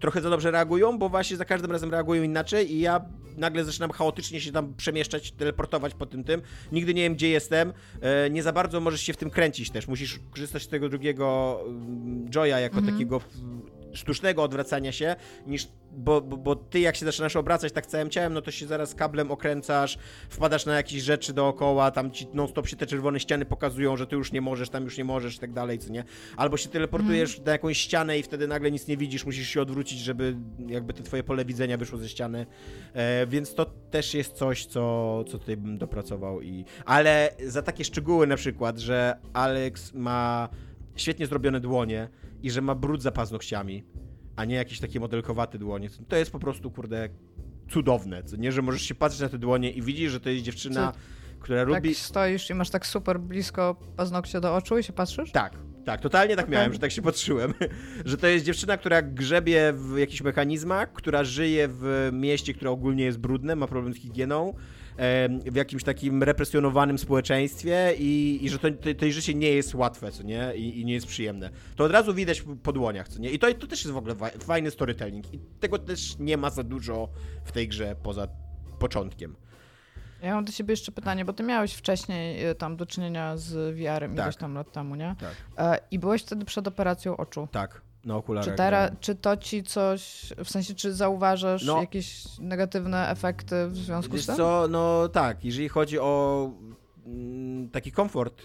trochę 0.00 0.20
za 0.20 0.30
dobrze 0.30 0.50
reagują, 0.50 0.98
bo 0.98 1.08
właśnie 1.08 1.36
za 1.36 1.44
każdym 1.44 1.72
razem 1.72 1.90
reagują 1.90 2.22
inaczej 2.22 2.72
i 2.72 2.80
ja 2.80 3.00
nagle 3.36 3.64
zaczynam 3.64 3.90
chaotycznie 3.90 4.40
się 4.40 4.52
tam 4.52 4.74
przemieszczać, 4.74 5.32
teleportować 5.32 5.94
po 5.94 6.06
tym 6.06 6.24
tym. 6.24 6.42
Nigdy 6.72 6.94
nie 6.94 7.02
wiem, 7.02 7.14
gdzie 7.14 7.28
jestem. 7.28 7.72
E, 8.00 8.30
nie 8.30 8.42
za 8.42 8.52
bardzo 8.52 8.80
możesz 8.80 9.00
się 9.00 9.12
w 9.12 9.16
tym 9.16 9.30
kręcić 9.30 9.70
też. 9.70 9.88
Musisz 9.88 10.20
korzystać 10.30 10.62
z 10.62 10.68
tego 10.68 10.88
drugiego 10.88 11.58
mm, 11.66 12.30
Joya 12.34 12.58
jako 12.60 12.76
Mhm. 12.78 12.94
takiego 12.94 13.20
sztucznego 13.96 14.42
odwracania 14.42 14.92
się, 14.92 15.16
niż, 15.46 15.68
bo, 15.92 16.20
bo, 16.20 16.36
bo 16.36 16.56
ty 16.56 16.80
jak 16.80 16.96
się 16.96 17.06
zaczynasz 17.06 17.36
obracać 17.36 17.72
tak 17.72 17.86
całym 17.86 18.10
ciałem, 18.10 18.34
no 18.34 18.42
to 18.42 18.50
się 18.50 18.66
zaraz 18.66 18.94
kablem 18.94 19.30
okręcasz, 19.30 19.98
wpadasz 20.28 20.66
na 20.66 20.76
jakieś 20.76 21.02
rzeczy 21.02 21.32
dookoła, 21.32 21.90
tam 21.90 22.10
ci 22.10 22.26
non-stop 22.34 22.68
się 22.68 22.76
te 22.76 22.86
czerwone 22.86 23.20
ściany 23.20 23.44
pokazują, 23.44 23.96
że 23.96 24.06
ty 24.06 24.16
już 24.16 24.32
nie 24.32 24.40
możesz, 24.40 24.68
tam 24.68 24.84
już 24.84 24.98
nie 24.98 25.04
możesz 25.04 25.36
i 25.36 25.38
tak 25.38 25.52
dalej, 25.52 25.78
co 25.78 25.92
nie? 25.92 26.04
Albo 26.36 26.56
się 26.56 26.68
teleportujesz 26.68 27.40
na 27.40 27.52
jakąś 27.52 27.78
ścianę 27.78 28.18
i 28.18 28.22
wtedy 28.22 28.48
nagle 28.48 28.70
nic 28.70 28.88
nie 28.88 28.96
widzisz, 28.96 29.26
musisz 29.26 29.48
się 29.48 29.62
odwrócić, 29.62 29.98
żeby 29.98 30.36
jakby 30.66 30.92
te 30.92 31.02
twoje 31.02 31.22
pole 31.22 31.44
widzenia 31.44 31.76
wyszło 31.76 31.98
ze 31.98 32.08
ściany. 32.08 32.46
E, 32.94 33.26
więc 33.26 33.54
to 33.54 33.64
też 33.90 34.14
jest 34.14 34.32
coś, 34.32 34.66
co, 34.66 35.24
co 35.28 35.38
tutaj 35.38 35.56
bym 35.56 35.78
dopracował 35.78 36.42
i... 36.42 36.64
Ale 36.84 37.30
za 37.46 37.62
takie 37.62 37.84
szczegóły 37.84 38.26
na 38.26 38.36
przykład, 38.36 38.78
że 38.78 39.16
Alex 39.32 39.94
ma 39.94 40.48
świetnie 40.96 41.26
zrobione 41.26 41.60
dłonie 41.60 42.08
i 42.42 42.50
że 42.50 42.60
ma 42.60 42.74
brud 42.74 43.02
za 43.02 43.12
paznokciami, 43.12 43.84
a 44.36 44.44
nie 44.44 44.54
jakieś 44.54 44.80
takie 44.80 45.00
modelkowate 45.00 45.58
dłonie, 45.58 45.88
to 46.08 46.16
jest 46.16 46.30
po 46.30 46.38
prostu, 46.38 46.70
kurde, 46.70 47.08
cudowne, 47.70 48.22
co 48.22 48.36
nie? 48.36 48.52
Że 48.52 48.62
możesz 48.62 48.82
się 48.82 48.94
patrzeć 48.94 49.20
na 49.20 49.28
te 49.28 49.38
dłonie 49.38 49.70
i 49.70 49.82
widzisz, 49.82 50.12
że 50.12 50.20
to 50.20 50.30
jest 50.30 50.44
dziewczyna, 50.44 50.92
która 51.40 51.58
Tak 51.58 51.68
lubi... 51.68 51.94
stoisz 51.94 52.50
i 52.50 52.54
masz 52.54 52.70
tak 52.70 52.86
super 52.86 53.20
blisko 53.20 53.76
paznokcie 53.96 54.40
do 54.40 54.56
oczu 54.56 54.78
i 54.78 54.82
się 54.82 54.92
patrzysz? 54.92 55.32
Tak, 55.32 55.52
tak, 55.84 56.00
totalnie 56.00 56.36
tak 56.36 56.48
miałem, 56.48 56.72
że 56.72 56.78
tak 56.78 56.90
się 56.90 57.02
patrzyłem. 57.02 57.54
że 58.04 58.16
to 58.16 58.26
jest 58.26 58.44
dziewczyna, 58.44 58.76
która 58.76 59.02
grzebie 59.02 59.72
w 59.72 59.98
jakichś 59.98 60.22
mechanizmach, 60.22 60.92
która 60.92 61.24
żyje 61.24 61.68
w 61.70 62.10
mieście, 62.12 62.54
które 62.54 62.70
ogólnie 62.70 63.04
jest 63.04 63.18
brudne, 63.18 63.56
ma 63.56 63.66
problem 63.66 63.94
z 63.94 63.96
higieną, 63.96 64.54
w 65.46 65.54
jakimś 65.54 65.84
takim 65.84 66.22
represjonowanym 66.22 66.98
społeczeństwie 66.98 67.94
i, 67.98 68.38
i 68.42 68.48
że 68.48 68.58
to, 68.58 68.70
to, 68.70 68.94
to 68.98 69.10
życie 69.10 69.34
nie 69.34 69.50
jest 69.50 69.74
łatwe, 69.74 70.12
co 70.12 70.22
nie? 70.22 70.52
I, 70.56 70.80
I 70.80 70.84
nie 70.84 70.94
jest 70.94 71.06
przyjemne. 71.06 71.50
To 71.76 71.84
od 71.84 71.92
razu 71.92 72.14
widać 72.14 72.44
po 72.62 72.72
dłoniach, 72.72 73.08
co 73.08 73.18
nie? 73.20 73.30
I 73.30 73.38
to, 73.38 73.54
to 73.54 73.66
też 73.66 73.84
jest 73.84 73.94
w 73.94 73.96
ogóle 73.96 74.14
fajny 74.38 74.70
storytelling. 74.70 75.34
I 75.34 75.38
tego 75.60 75.78
też 75.78 76.18
nie 76.18 76.36
ma 76.36 76.50
za 76.50 76.62
dużo 76.62 77.08
w 77.44 77.52
tej 77.52 77.68
grze 77.68 77.96
poza 78.02 78.28
początkiem. 78.78 79.36
Ja 80.22 80.34
mam 80.34 80.44
do 80.44 80.52
ciebie 80.52 80.72
jeszcze 80.72 80.92
pytanie, 80.92 81.24
bo 81.24 81.32
ty 81.32 81.42
miałeś 81.42 81.72
wcześniej 81.74 82.48
y, 82.48 82.54
tam 82.54 82.76
do 82.76 82.86
czynienia 82.86 83.36
z 83.36 83.76
VR-em 83.76 84.14
Tak. 84.16 84.24
ileś 84.26 84.36
tam 84.36 84.54
lat 84.54 84.72
temu, 84.72 84.94
nie? 84.94 85.14
Tak. 85.20 85.34
E, 85.58 85.78
I 85.90 85.98
byłeś 85.98 86.22
wtedy 86.22 86.44
przed 86.44 86.68
operacją 86.68 87.16
oczu. 87.16 87.48
Tak, 87.52 87.82
na 88.06 88.16
okularach. 88.16 88.50
Czy, 88.50 88.56
teraz, 88.56 88.90
czy 89.00 89.14
to 89.14 89.36
ci 89.36 89.62
coś, 89.62 90.32
w 90.44 90.50
sensie, 90.50 90.74
czy 90.74 90.94
zauważasz 90.94 91.64
No. 91.64 91.80
jakieś 91.80 92.24
negatywne 92.38 93.08
efekty 93.08 93.66
w 93.68 93.76
związku 93.76 94.12
Wiesz 94.12 94.22
z 94.22 94.26
tym? 94.26 94.36
co, 94.36 94.66
no 94.70 95.08
tak, 95.08 95.44
jeżeli 95.44 95.68
chodzi 95.68 95.98
o 95.98 96.50
mm, 97.06 97.70
taki 97.70 97.92
komfort, 97.92 98.42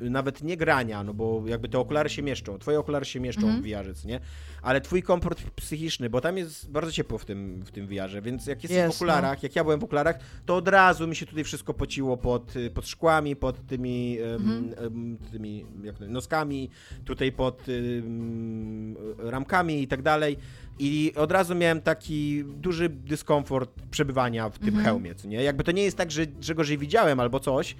nawet 0.00 0.42
nie 0.42 0.56
grania, 0.56 1.04
no 1.04 1.14
bo 1.14 1.42
jakby 1.46 1.68
te 1.68 1.78
okulary 1.78 2.08
się 2.08 2.22
mieszczą, 2.22 2.58
twoje 2.58 2.78
okulary 2.80 3.04
się 3.04 3.20
mieszczą 3.20 3.42
Mhm. 3.46 3.62
w 3.62 3.94
co 4.02 4.08
nie? 4.08 4.20
Ale 4.62 4.80
twój 4.80 5.02
komfort 5.02 5.42
psychiczny, 5.50 6.10
bo 6.10 6.20
tam 6.20 6.36
jest 6.36 6.70
bardzo 6.70 6.92
ciepło 6.92 7.18
w 7.18 7.24
tym, 7.24 7.62
w 7.64 7.70
tym 7.70 7.86
VR-ze, 7.86 8.22
więc 8.22 8.46
jak 8.46 8.62
jesteś 8.62 8.76
Jest, 8.78 8.98
w 8.98 9.02
okularach, 9.02 9.42
jak 9.42 9.56
ja 9.56 9.64
byłem 9.64 9.80
w 9.80 9.84
okularach, 9.84 10.18
to 10.46 10.56
od 10.56 10.68
razu 10.68 11.06
mi 11.08 11.16
się 11.16 11.26
tutaj 11.26 11.44
wszystko 11.44 11.74
pociło 11.74 12.16
pod, 12.16 12.54
pod 12.74 12.88
szkłami, 12.88 13.36
pod 13.36 13.66
tymi, 13.66 14.18
Mhm. 14.20 14.74
em, 14.86 15.18
tymi 15.32 15.66
jak 15.84 16.00
noskami, 16.00 16.70
tutaj 17.04 17.32
pod 17.32 17.68
ym, 17.68 18.96
ramkami 19.18 19.82
i 19.82 19.88
tak 19.88 20.02
dalej. 20.02 20.36
I 20.78 21.12
od 21.16 21.32
razu 21.32 21.54
miałem 21.54 21.80
taki 21.80 22.44
duży 22.44 22.88
dyskomfort 22.88 23.70
przebywania 23.90 24.48
w 24.50 24.58
tym 24.58 24.68
Mhm. 24.68 24.84
hełmie, 24.84 25.14
nie? 25.28 25.42
Jakby 25.42 25.64
to 25.64 25.72
nie 25.72 25.82
jest 25.82 25.96
tak, 25.96 26.10
że, 26.10 26.22
że 26.40 26.54
gorzej 26.54 26.78
widziałem 26.78 27.20
albo 27.20 27.40
coś, 27.40 27.76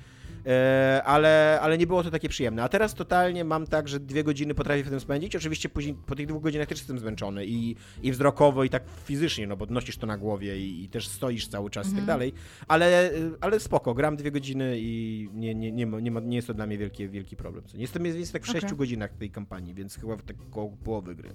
ale, 1.04 1.58
ale 1.62 1.78
nie 1.78 1.86
było 1.86 2.02
to 2.02 2.10
takie 2.10 2.28
przyjemne. 2.28 2.62
A 2.62 2.68
teraz 2.68 2.94
totalnie 2.94 3.44
mam 3.44 3.66
tak, 3.66 3.88
że 3.88 4.00
dwie 4.00 4.24
godziny 4.24 4.54
potrafię 4.54 4.84
w 4.84 4.90
tym 4.90 5.00
spędzić. 5.00 5.36
Oczywiście 5.36 5.68
później 5.68 5.94
po 6.06 6.14
tych 6.14 6.26
dwóch 6.26 6.42
godzinach 6.42 6.68
też 6.68 6.78
jestem 6.78 6.98
zmęczony 6.98 7.46
i, 7.46 7.76
i 8.02 8.12
wzrokowo, 8.12 8.64
i 8.64 8.70
tak 8.70 8.82
fizycznie, 9.04 9.46
no 9.46 9.56
bo 9.56 9.66
nosisz 9.66 9.96
to 9.96 10.06
na 10.06 10.18
głowie 10.18 10.58
i, 10.58 10.84
i 10.84 10.88
też 10.88 11.08
stoisz 11.08 11.48
cały 11.48 11.70
czas 11.70 11.92
i 11.92 11.94
tak 11.94 12.04
dalej. 12.04 12.32
Ale, 12.68 13.10
ale 13.40 13.60
spoko, 13.60 13.94
gram 13.94 14.16
dwie 14.16 14.30
godziny 14.30 14.76
i 14.78 15.28
nie, 15.34 15.54
nie, 15.54 15.72
nie, 15.72 15.86
ma, 15.86 16.00
nie, 16.00 16.10
ma, 16.10 16.20
nie 16.20 16.36
jest 16.36 16.48
to 16.48 16.54
dla 16.54 16.66
mnie 16.66 16.78
wielki, 16.78 17.08
wielki 17.08 17.36
problem. 17.36 17.64
Jestem 17.74 18.06
jest 18.06 18.32
tak 18.32 18.46
w 18.46 18.50
Okej. 18.50 18.60
sześciu 18.60 18.76
godzinach 18.76 19.12
tej 19.12 19.30
kampanii, 19.30 19.74
więc 19.74 19.96
chyba 19.96 20.16
w 20.16 20.22
tak 20.22 20.36
koło 20.50 20.76
połowy 20.84 21.14
gry. 21.14 21.30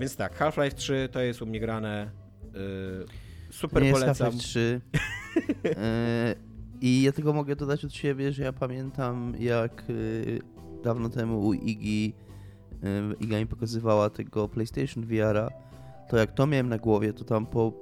Więc 0.00 0.16
tak, 0.16 0.38
Half-Life 0.38 0.76
3 0.76 1.08
to 1.12 1.20
jest 1.20 1.42
u 1.42 1.46
mnie 1.46 1.60
grane. 1.60 2.10
Yy, 2.54 3.06
super 3.50 3.82
nie 3.82 3.88
jest 3.88 4.00
polecam. 4.00 4.26
Half-Life 4.26 4.42
3. 4.42 4.80
E, 5.64 6.49
I 6.80 7.02
ja 7.02 7.12
tylko 7.12 7.32
mogę 7.32 7.56
dodać 7.56 7.84
od 7.84 7.92
siebie, 7.94 8.32
że 8.32 8.42
ja 8.42 8.52
pamiętam 8.52 9.32
jak 9.38 9.84
y, 9.90 10.40
dawno 10.84 11.08
temu 11.08 11.46
u 11.46 11.54
Igi 11.54 12.12
y, 12.72 13.14
Iga 13.20 13.38
mi 13.38 13.46
pokazywała 13.46 14.10
tego 14.10 14.48
PlayStation 14.48 15.04
VR-a, 15.06 15.48
to 16.08 16.16
jak 16.16 16.32
to 16.32 16.46
miałem 16.46 16.68
na 16.68 16.78
głowie, 16.78 17.12
to 17.12 17.24
tam 17.24 17.46
po 17.46 17.72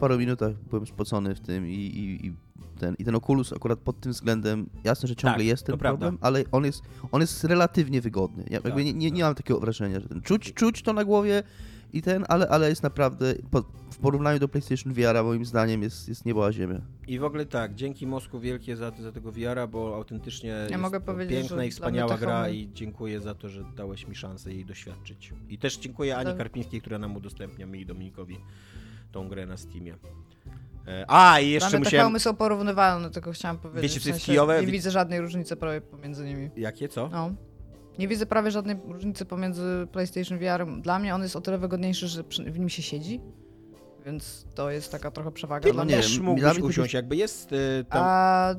paru 0.00 0.18
minutach 0.18 0.52
byłem 0.70 0.86
spocony 0.86 1.34
w 1.34 1.40
tym 1.40 1.66
i, 1.66 1.70
i, 1.74 2.26
i 2.26 2.32
ten, 2.78 2.94
i 2.98 3.04
ten 3.04 3.14
Oculus 3.14 3.52
akurat 3.52 3.78
pod 3.78 4.00
tym 4.00 4.12
względem, 4.12 4.66
jasne, 4.84 5.08
że 5.08 5.16
ciągle 5.16 5.38
Tak, 5.38 5.46
jest 5.46 5.66
ten 5.66 5.78
prawda. 5.78 5.98
problem, 5.98 6.18
ale 6.20 6.44
on 6.52 6.64
jest, 6.64 6.82
on 7.12 7.20
jest 7.20 7.44
relatywnie 7.44 8.00
wygodny. 8.00 8.44
Ja 8.50 8.60
Tak, 8.60 8.76
nie, 8.76 8.84
nie, 8.84 9.10
nie 9.10 9.20
tak. 9.20 9.26
mam 9.28 9.34
takiego 9.34 9.60
wrażenia, 9.60 10.00
że 10.00 10.08
ten, 10.08 10.20
czuć, 10.20 10.52
czuć 10.52 10.82
to 10.82 10.92
na 10.92 11.04
głowie 11.04 11.42
i 11.94 12.02
ten, 12.02 12.24
ale, 12.28 12.48
ale 12.48 12.68
jest 12.68 12.82
naprawdę, 12.82 13.34
po, 13.50 13.62
w 13.90 13.98
porównaniu 13.98 14.38
do 14.38 14.48
PlayStation 14.48 14.92
VR-a 14.92 15.22
moim 15.22 15.44
zdaniem 15.44 15.82
jest, 15.82 16.08
jest 16.08 16.24
niebo 16.24 16.46
a 16.46 16.52
ziemia. 16.52 16.80
I 17.06 17.18
w 17.18 17.24
ogóle 17.24 17.46
tak, 17.46 17.74
dzięki 17.74 18.06
Mosku 18.06 18.40
wielkie 18.40 18.76
za, 18.76 18.92
za 19.00 19.12
tego 19.12 19.32
VR-a, 19.32 19.66
bo 19.66 19.96
autentycznie 19.96 20.48
jest 20.48 20.76
mogę 20.76 21.00
to 21.00 21.06
powiedzieć, 21.06 21.38
piękna 21.38 21.64
i 21.64 21.68
dla 21.68 21.74
wspaniała 21.74 22.12
mnie 22.12 22.20
gra 22.20 22.48
i 22.48 22.70
dziękuję 22.72 23.20
za 23.20 23.34
to, 23.34 23.48
że 23.48 23.64
dałeś 23.76 24.08
mi 24.08 24.14
szansę 24.14 24.52
jej 24.52 24.64
doświadczyć. 24.64 25.32
I 25.48 25.58
też 25.58 25.76
dziękuję 25.76 26.16
Ani 26.16 26.26
Tak. 26.26 26.36
Karpińskiej, 26.38 26.80
która 26.80 26.98
nam 26.98 27.16
udostępnia 27.16 27.66
mi 27.66 27.80
i 27.80 27.86
Dominikowi 27.86 28.36
tą 29.12 29.28
grę 29.28 29.46
na 29.46 29.56
Steamie. 29.56 29.96
E, 30.86 31.04
A, 31.08 31.40
i 31.40 31.44
Dla 31.44 31.50
jeszcze 31.54 31.68
mnie 31.68 31.72
te 31.72 31.84
musiałem... 31.84 32.04
hełmy 32.04 32.20
są 32.20 32.36
porównywalne, 32.36 33.10
tylko 33.10 33.32
chciałam 33.32 33.58
powiedzieć. 33.58 33.82
Wiecie, 33.82 34.00
w 34.00 34.02
sensie 34.02 34.26
kijowe? 34.26 34.60
Nie 34.60 34.66
Wi- 34.66 34.72
widzę 34.72 34.90
żadnej 34.90 35.20
różnicy 35.20 35.56
prawie 35.56 35.80
pomiędzy 35.80 36.24
nimi. 36.24 36.50
Jakie, 36.56 36.88
co? 36.88 37.08
No. 37.08 37.34
Nie 37.98 38.08
widzę 38.08 38.26
prawie 38.26 38.50
żadnej 38.50 38.76
różnicy 38.88 39.24
pomiędzy 39.24 39.86
PlayStation 39.92 40.38
VR. 40.38 40.80
Dla 40.80 40.98
mnie 40.98 41.14
on 41.14 41.22
jest 41.22 41.36
o 41.36 41.40
tyle 41.40 41.58
wygodniejszy, 41.58 42.08
że 42.08 42.24
przy- 42.24 42.44
w 42.44 42.58
nim 42.58 42.68
się 42.68 42.82
siedzi. 42.82 43.20
Więc 44.06 44.46
to 44.54 44.70
jest 44.70 44.92
taka 44.92 45.10
trochę 45.10 45.32
przewaga 45.32 45.62
Ty 45.62 45.72
dla 45.72 45.82
no 45.82 45.84
mnie. 45.84 45.96
nie 45.96 46.02
też 46.02 46.16
dla 46.16 46.24
mógłbyś 46.24 46.54
mnie 46.58 46.64
usiąść, 46.64 46.94
jakby 46.94 47.16
jest 47.16 47.52
y, 47.52 47.84
tam... 47.90 48.02
A 48.04 48.54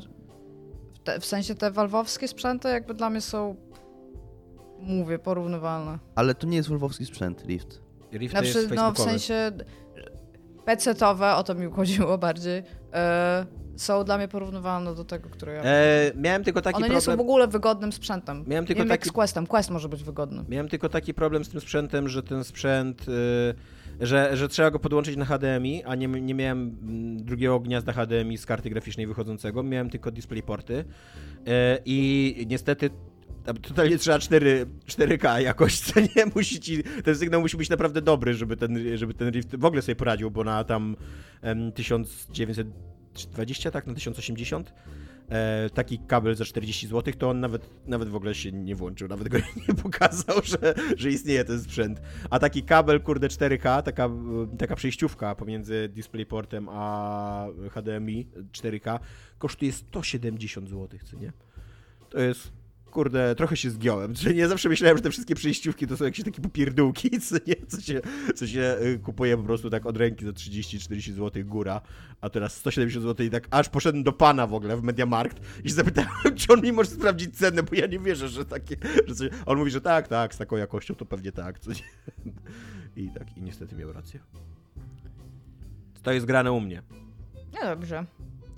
w, 0.94 1.00
te, 1.00 1.20
w 1.20 1.26
sensie 1.26 1.56
te 1.56 1.72
walwowskie 1.72 2.28
sprzęty 2.28 2.68
jakby 2.70 2.94
dla 2.94 3.10
mnie 3.10 3.22
są, 3.22 3.56
mówię, 4.80 5.20
porównywalne. 5.20 6.00
Ale 6.16 6.36
to 6.36 6.48
nie 6.48 6.58
jest 6.58 6.70
wolwowski 6.70 7.06
sprzęt, 7.06 7.44
Rift. 7.46 7.82
Rift 8.14 8.36
to 8.36 8.44
jest 8.44 8.60
Znaczy, 8.60 8.76
no 8.76 8.92
w 8.94 9.00
sensie 9.00 9.52
PC-towe, 10.66 11.36
o 11.36 11.44
to 11.44 11.56
mi 11.56 11.72
chodziło 11.72 12.18
bardziej, 12.18 12.64
są 13.76 14.04
dla 14.04 14.18
mnie 14.18 14.28
porównywalne 14.28 14.96
do 14.96 15.06
tego, 15.06 15.30
które 15.30 15.54
ja... 15.54 15.62
E, 15.64 16.12
miałem 16.16 16.44
tylko 16.44 16.62
taki 16.62 16.76
One 16.76 16.88
nie 16.88 16.94
problem... 16.94 17.18
są 17.18 17.18
w 17.18 17.28
ogóle 17.28 17.48
wygodnym 17.48 17.92
sprzętem. 17.92 18.44
Miałem 18.48 18.64
Nie 18.64 18.68
tylko 18.68 18.84
wiem 18.84 18.90
jak 18.90 19.08
z 19.08 19.12
Questem. 19.12 19.48
Quest 19.48 19.70
może 19.70 19.90
być 19.90 20.04
wygodny. 20.04 20.44
Miałem 20.50 20.70
tylko 20.70 20.90
taki 20.90 21.14
problem 21.14 21.46
z 21.46 21.50
tym 21.50 21.62
sprzętem, 21.62 22.10
że 22.10 22.24
ten 22.24 22.44
sprzęt, 22.44 23.06
y, 23.10 24.06
że, 24.06 24.38
że 24.38 24.48
trzeba 24.48 24.72
go 24.72 24.80
podłączyć 24.80 25.18
na 25.18 25.26
HDMI, 25.26 25.84
a 25.84 25.96
nie, 25.96 26.08
nie 26.08 26.34
miałem 26.34 26.78
mm, 26.82 27.24
drugiego 27.24 27.60
gniazda 27.60 27.94
HDMI 27.94 28.38
z 28.38 28.46
karty 28.46 28.70
graficznej 28.70 29.08
wychodzącego, 29.08 29.64
miałem 29.64 29.90
tylko 29.90 30.12
DisplayPorty 30.12 30.74
y, 30.74 30.84
i 31.86 32.46
niestety 32.50 32.90
tam 33.46 33.58
totalnie 33.58 33.98
trzeba 33.98 34.20
4, 34.20 34.66
4K 34.88 35.38
jakoś, 35.38 35.80
co 35.80 36.00
nie 36.00 36.26
musi 36.36 36.60
ci, 36.60 36.84
ten 36.84 37.16
sygnał 37.16 37.42
musi 37.42 37.58
być 37.58 37.70
naprawdę 37.70 38.02
dobry, 38.02 38.34
żeby 38.34 38.58
ten, 38.58 38.98
żeby 38.98 39.14
ten 39.14 39.30
Rift 39.30 39.56
w 39.56 39.66
ogóle 39.66 39.82
sobie 39.82 39.96
poradził, 39.96 40.32
bo 40.32 40.44
na 40.44 40.64
tam 40.64 40.96
em, 41.42 41.72
1920, 41.72 43.72
tak, 43.72 43.88
na 43.88 43.94
1080 43.94 44.74
e, 45.30 45.70
taki 45.70 46.00
kabel 46.00 46.36
za 46.36 46.46
40 46.46 46.88
zł, 46.88 47.14
to 47.18 47.30
on 47.30 47.40
nawet, 47.40 47.70
nawet 47.88 48.10
w 48.10 48.16
ogóle 48.16 48.36
się 48.36 48.52
nie 48.52 48.76
włączył, 48.76 49.08
nawet 49.08 49.30
go 49.30 49.38
nie 49.68 49.76
pokazał, 49.84 50.42
że, 50.44 50.74
że 50.98 51.10
istnieje 51.10 51.44
ten 51.44 51.62
sprzęt. 51.62 52.02
A 52.30 52.40
taki 52.40 52.64
kabel, 52.64 53.02
kurde, 53.02 53.28
4K, 53.28 53.84
taka, 53.84 54.10
taka 54.58 54.76
przejściówka 54.76 55.36
pomiędzy 55.36 55.90
DisplayPortem 55.94 56.68
a 56.72 57.48
HDMI 57.72 58.28
4K 58.52 59.00
kosztuje 59.38 59.72
170 59.72 60.70
zł, 60.70 61.00
co 61.04 61.18
nie? 61.18 61.34
To 62.10 62.20
jest 62.20 62.65
kurde, 62.96 63.36
trochę 63.36 63.58
się 63.58 63.70
zgiąłem. 63.70 64.16
Że 64.16 64.34
nie 64.34 64.48
zawsze 64.48 64.70
myślałem, 64.70 64.98
że 64.98 65.04
te 65.04 65.10
wszystkie 65.10 65.36
przejściówki 65.36 65.88
to 65.88 65.98
są 65.98 66.06
jakieś 66.06 66.26
takie 66.26 66.42
popierdółki, 66.42 67.10
co, 67.28 67.36
nie? 67.48 67.56
Co, 67.68 67.82
się, 67.82 68.02
co 68.36 68.48
się 68.48 68.78
y, 68.82 69.00
kupuje 69.00 69.38
po 69.38 69.44
prostu 69.44 69.70
tak 69.70 69.86
od 69.86 69.98
ręki 69.98 70.26
za 70.26 70.32
30-40 70.32 71.12
zł 71.12 71.44
góra, 71.46 71.82
a 72.22 72.30
teraz 72.30 72.56
170 72.56 73.06
zł 73.06 73.26
i 73.26 73.30
tak 73.30 73.48
aż 73.52 73.70
poszedłem 73.70 74.04
do 74.04 74.14
pana 74.14 74.48
w 74.48 74.54
ogóle 74.54 74.78
w 74.78 74.84
Mediamarkt 74.84 75.42
i 75.64 75.70
się 75.70 75.76
zapytałem, 75.76 76.10
czy 76.38 76.54
on 76.54 76.62
mi 76.62 76.72
może 76.72 76.90
sprawdzić 76.90 77.38
cenę, 77.38 77.64
bo 77.64 77.76
ja 77.76 77.88
nie 77.88 78.00
wierzę, 78.00 78.28
że 78.28 78.46
takie, 78.46 78.76
że 79.08 79.16
coś... 79.16 79.30
On 79.46 79.58
mówi, 79.58 79.72
że 79.72 79.82
tak, 79.82 80.08
tak, 80.08 80.34
z 80.34 80.38
taką 80.38 80.58
jakością 80.58 80.96
to 80.96 81.06
pewnie 81.06 81.32
tak, 81.32 81.60
co 81.60 81.72
nie? 81.72 82.32
I 83.04 83.10
tak, 83.10 83.38
i 83.38 83.42
niestety 83.42 83.76
miał 83.76 83.94
rację. 83.94 84.20
To 86.04 86.12
jest 86.12 86.26
grane 86.26 86.52
u 86.52 86.62
mnie. 86.62 86.82
Nie 87.54 87.70
dobrze. 87.70 88.06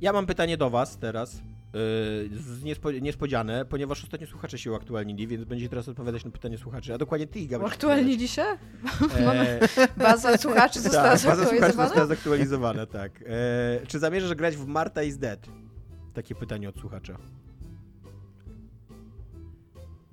Ja 0.02 0.14
mam 0.14 0.26
pytanie 0.26 0.58
do 0.58 0.70
Was 0.70 0.98
teraz. 0.98 1.42
Yy, 1.74 2.30
niespodzi- 2.64 3.02
niespodziane, 3.02 3.66
ponieważ 3.66 4.04
ostatnio 4.04 4.28
słuchacze 4.28 4.58
się 4.58 4.72
uaktualnili, 4.72 5.28
więc 5.28 5.44
będzie 5.44 5.70
teraz 5.70 5.90
odpowiadać 5.90 6.26
na 6.26 6.32
pytanie 6.32 6.58
słuchaczy, 6.58 6.94
a 6.94 6.98
dokładnie 6.98 7.28
ty, 7.28 7.40
Iga. 7.40 7.60
Aktualnie 7.66 8.18
dzisiaj? 8.18 8.58
Eee, 9.20 9.60
Baza 9.98 10.38
słuchaczy 10.38 10.80
została 10.82 11.04
tak, 11.04 11.12
baza 11.14 11.20
słuchaczy 11.36 11.50
zaktualizowana? 11.50 11.88
została 11.88 12.08
zaktualizowana, 12.08 12.86
tak. 12.86 13.12
Eee, 13.28 13.88
czy 13.88 14.00
zamierzasz 14.00 14.34
grać 14.36 14.56
w 14.58 14.66
Marta 14.68 15.04
is 15.04 15.18
Dead? 15.18 15.48
Takie 16.14 16.36
pytanie 16.36 16.70
od 16.70 16.80
słuchacza. 16.80 17.18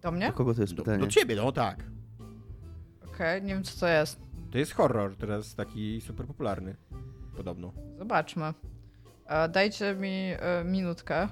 Do 0.03 0.11
mnie? 0.13 0.27
Do 0.27 0.33
kogo 0.33 0.55
to 0.55 0.61
jest 0.61 0.75
Do, 0.75 0.83
pytanie? 0.83 0.99
do 1.05 1.07
ciebie, 1.07 1.37
no 1.37 1.53
tak. 1.53 1.85
Okej, 3.09 3.43
nie 3.43 3.55
wiem 3.55 3.65
co 3.65 3.81
to 3.81 3.89
jest. 3.89 4.21
To 4.51 4.59
jest 4.59 4.73
horror, 4.73 5.17
teraz 5.17 5.55
taki 5.55 6.01
super 6.01 6.27
popularny. 6.27 6.77
Podobno. 7.37 7.73
Zobaczmy. 7.99 8.55
E, 9.27 9.49
dajcie 9.49 9.95
mi 9.95 10.33
e, 10.39 10.65
minutkę. 10.65 11.29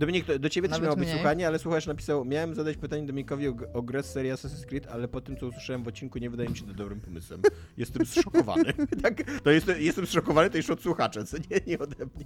Dominik, 0.00 0.38
do 0.38 0.48
ciebie 0.48 0.68
też 0.68 0.80
miało 0.80 0.96
być 0.96 1.08
słuchanie, 1.08 1.46
ale 1.46 1.58
słuchacz 1.58 1.86
napisał, 1.86 2.24
miałem 2.24 2.54
zadać 2.54 2.76
pytanie 2.76 3.06
Dominikowi 3.06 3.48
o, 3.48 3.54
o 3.74 3.82
grę 3.82 4.02
z 4.02 4.12
serii 4.12 4.32
Assassin's 4.32 4.66
Creed, 4.66 4.86
ale 4.86 5.08
po 5.08 5.20
tym, 5.20 5.36
co 5.36 5.46
usłyszałem 5.46 5.82
w 5.82 5.88
odcinku, 5.88 6.18
nie 6.18 6.30
wydaje 6.30 6.48
mi 6.48 6.56
się 6.56 6.66
to 6.66 6.74
dobrym 6.74 7.00
pomysłem. 7.00 7.42
Jestem 7.76 8.06
zszokowany. 8.06 8.64
tak, 9.02 9.14
to 9.44 9.50
jest, 9.50 9.66
jestem 9.78 10.06
zszokowany, 10.06 10.50
to 10.50 10.56
już 10.56 10.70
od 10.70 10.82
słuchacza, 10.82 11.24
co 11.24 11.36
nie, 11.36 11.60
nie 11.66 11.78
ode 11.78 11.96
mnie. 11.96 12.24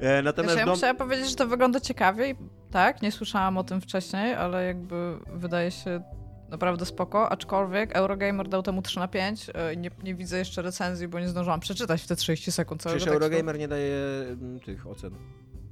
E, 0.00 0.22
natomiast 0.22 0.52
Znaczy, 0.52 0.58
ja 0.58 0.66
dom... 0.66 0.74
musiałam 0.74 0.96
powiedzieć, 0.96 1.30
że 1.30 1.36
to 1.36 1.46
wygląda 1.46 1.80
ciekawie 1.80 2.30
i 2.30 2.34
tak, 2.70 3.02
nie 3.02 3.12
słyszałam 3.12 3.58
o 3.58 3.64
tym 3.64 3.80
wcześniej, 3.80 4.34
ale 4.34 4.66
jakby 4.66 5.18
wydaje 5.32 5.70
się 5.70 6.02
naprawdę 6.48 6.86
spoko, 6.86 7.30
aczkolwiek 7.30 7.96
Eurogamer 7.96 8.48
dał 8.48 8.62
temu 8.62 8.82
3 8.82 8.98
na 8.98 9.08
5 9.08 9.50
e, 9.54 9.74
i 9.74 9.78
nie, 9.78 9.90
nie 10.02 10.14
widzę 10.14 10.38
jeszcze 10.38 10.62
recenzji, 10.62 11.08
bo 11.08 11.20
nie 11.20 11.28
zdążyłam 11.28 11.60
przeczytać 11.60 12.02
w 12.02 12.06
te 12.06 12.16
30 12.16 12.52
sekund 12.52 12.82
całego 12.82 12.96
Przecież 12.96 13.12
tekstu. 13.12 13.24
Eurogamer 13.24 13.58
nie 13.58 13.68
daje 13.68 13.96
mm, 14.28 14.60
tych 14.60 14.86
ocen. 14.86 15.14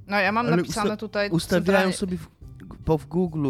No 0.07 0.17
ja 0.19 0.31
mam 0.31 0.45
Ale 0.47 0.55
napisane 0.57 0.89
usta- 0.89 0.97
tutaj 0.97 1.29
Ustawiają 1.29 1.63
centralnie- 1.91 1.93
sobie, 1.93 2.17
w, 2.17 2.27
bo 2.85 2.97
w 2.97 3.05
Google 3.07 3.45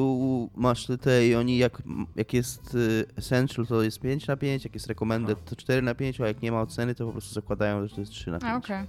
masz 0.55 0.85
te, 0.85 0.97
te 0.97 1.27
i 1.27 1.35
oni 1.35 1.57
jak, 1.57 1.81
jak 2.15 2.33
jest 2.33 2.75
y, 2.75 3.05
Essential 3.15 3.65
to 3.67 3.81
jest 3.83 3.99
5 3.99 4.27
na 4.27 4.37
5, 4.37 4.63
jak 4.63 4.73
jest 4.73 4.87
Recommended 4.87 5.45
to 5.45 5.55
4 5.55 5.81
na 5.81 5.95
5, 5.95 6.21
a 6.21 6.27
jak 6.27 6.41
nie 6.41 6.51
ma 6.51 6.61
oceny 6.61 6.95
to 6.95 7.05
po 7.05 7.11
prostu 7.11 7.33
zakładają, 7.33 7.87
że 7.87 7.95
to 7.95 8.01
jest 8.01 8.11
3 8.13 8.31
na 8.31 8.39
5. 8.39 8.53
A, 8.53 8.57
okej. 8.57 8.85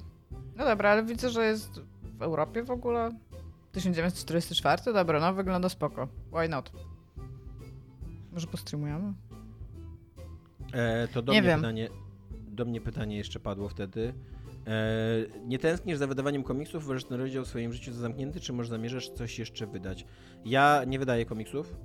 No 0.57 0.65
dobra, 0.65 0.91
ale 0.91 1.05
widzę, 1.05 1.31
że 1.31 1.47
jest 1.47 1.81
w 2.19 2.23
Europie 2.23 2.63
w 2.63 2.71
ogóle. 2.71 3.11
1944? 3.73 4.93
Dobra, 4.93 5.21
no 5.21 5.35
wygląda 5.35 5.69
spoko. 5.69 6.09
Why 6.33 6.49
not? 6.49 6.73
Może 8.33 8.47
postreamujemy? 8.47 9.13
E, 10.73 11.09
to 11.09 11.23
do 11.23 11.33
Nie 11.33 11.41
mnie 11.41 11.49
wiem. 11.51 11.61
pytanie. 11.61 11.89
Do 12.49 12.65
mnie 12.65 12.81
pytanie 12.81 13.17
jeszcze 13.17 13.41
padło 13.41 13.69
wtedy. 13.69 14.15
E, 14.67 14.71
nie 15.47 15.59
tęsknisz 15.59 15.99
za 15.99 16.07
wydawaniem 16.07 16.43
komiksów? 16.43 16.85
Uważasz 16.85 17.05
ten 17.05 17.21
rozdział 17.21 17.45
w 17.45 17.49
swoim 17.49 17.73
życiu 17.73 17.93
za 17.93 18.01
zamknięty, 18.01 18.41
czy 18.41 18.53
może 18.53 18.69
zamierzasz 18.71 19.09
coś 19.09 19.39
jeszcze 19.39 19.67
wydać? 19.67 20.07
Ja 20.45 20.83
nie 20.87 20.99
wydaję 20.99 21.25
komiksów. 21.27 21.77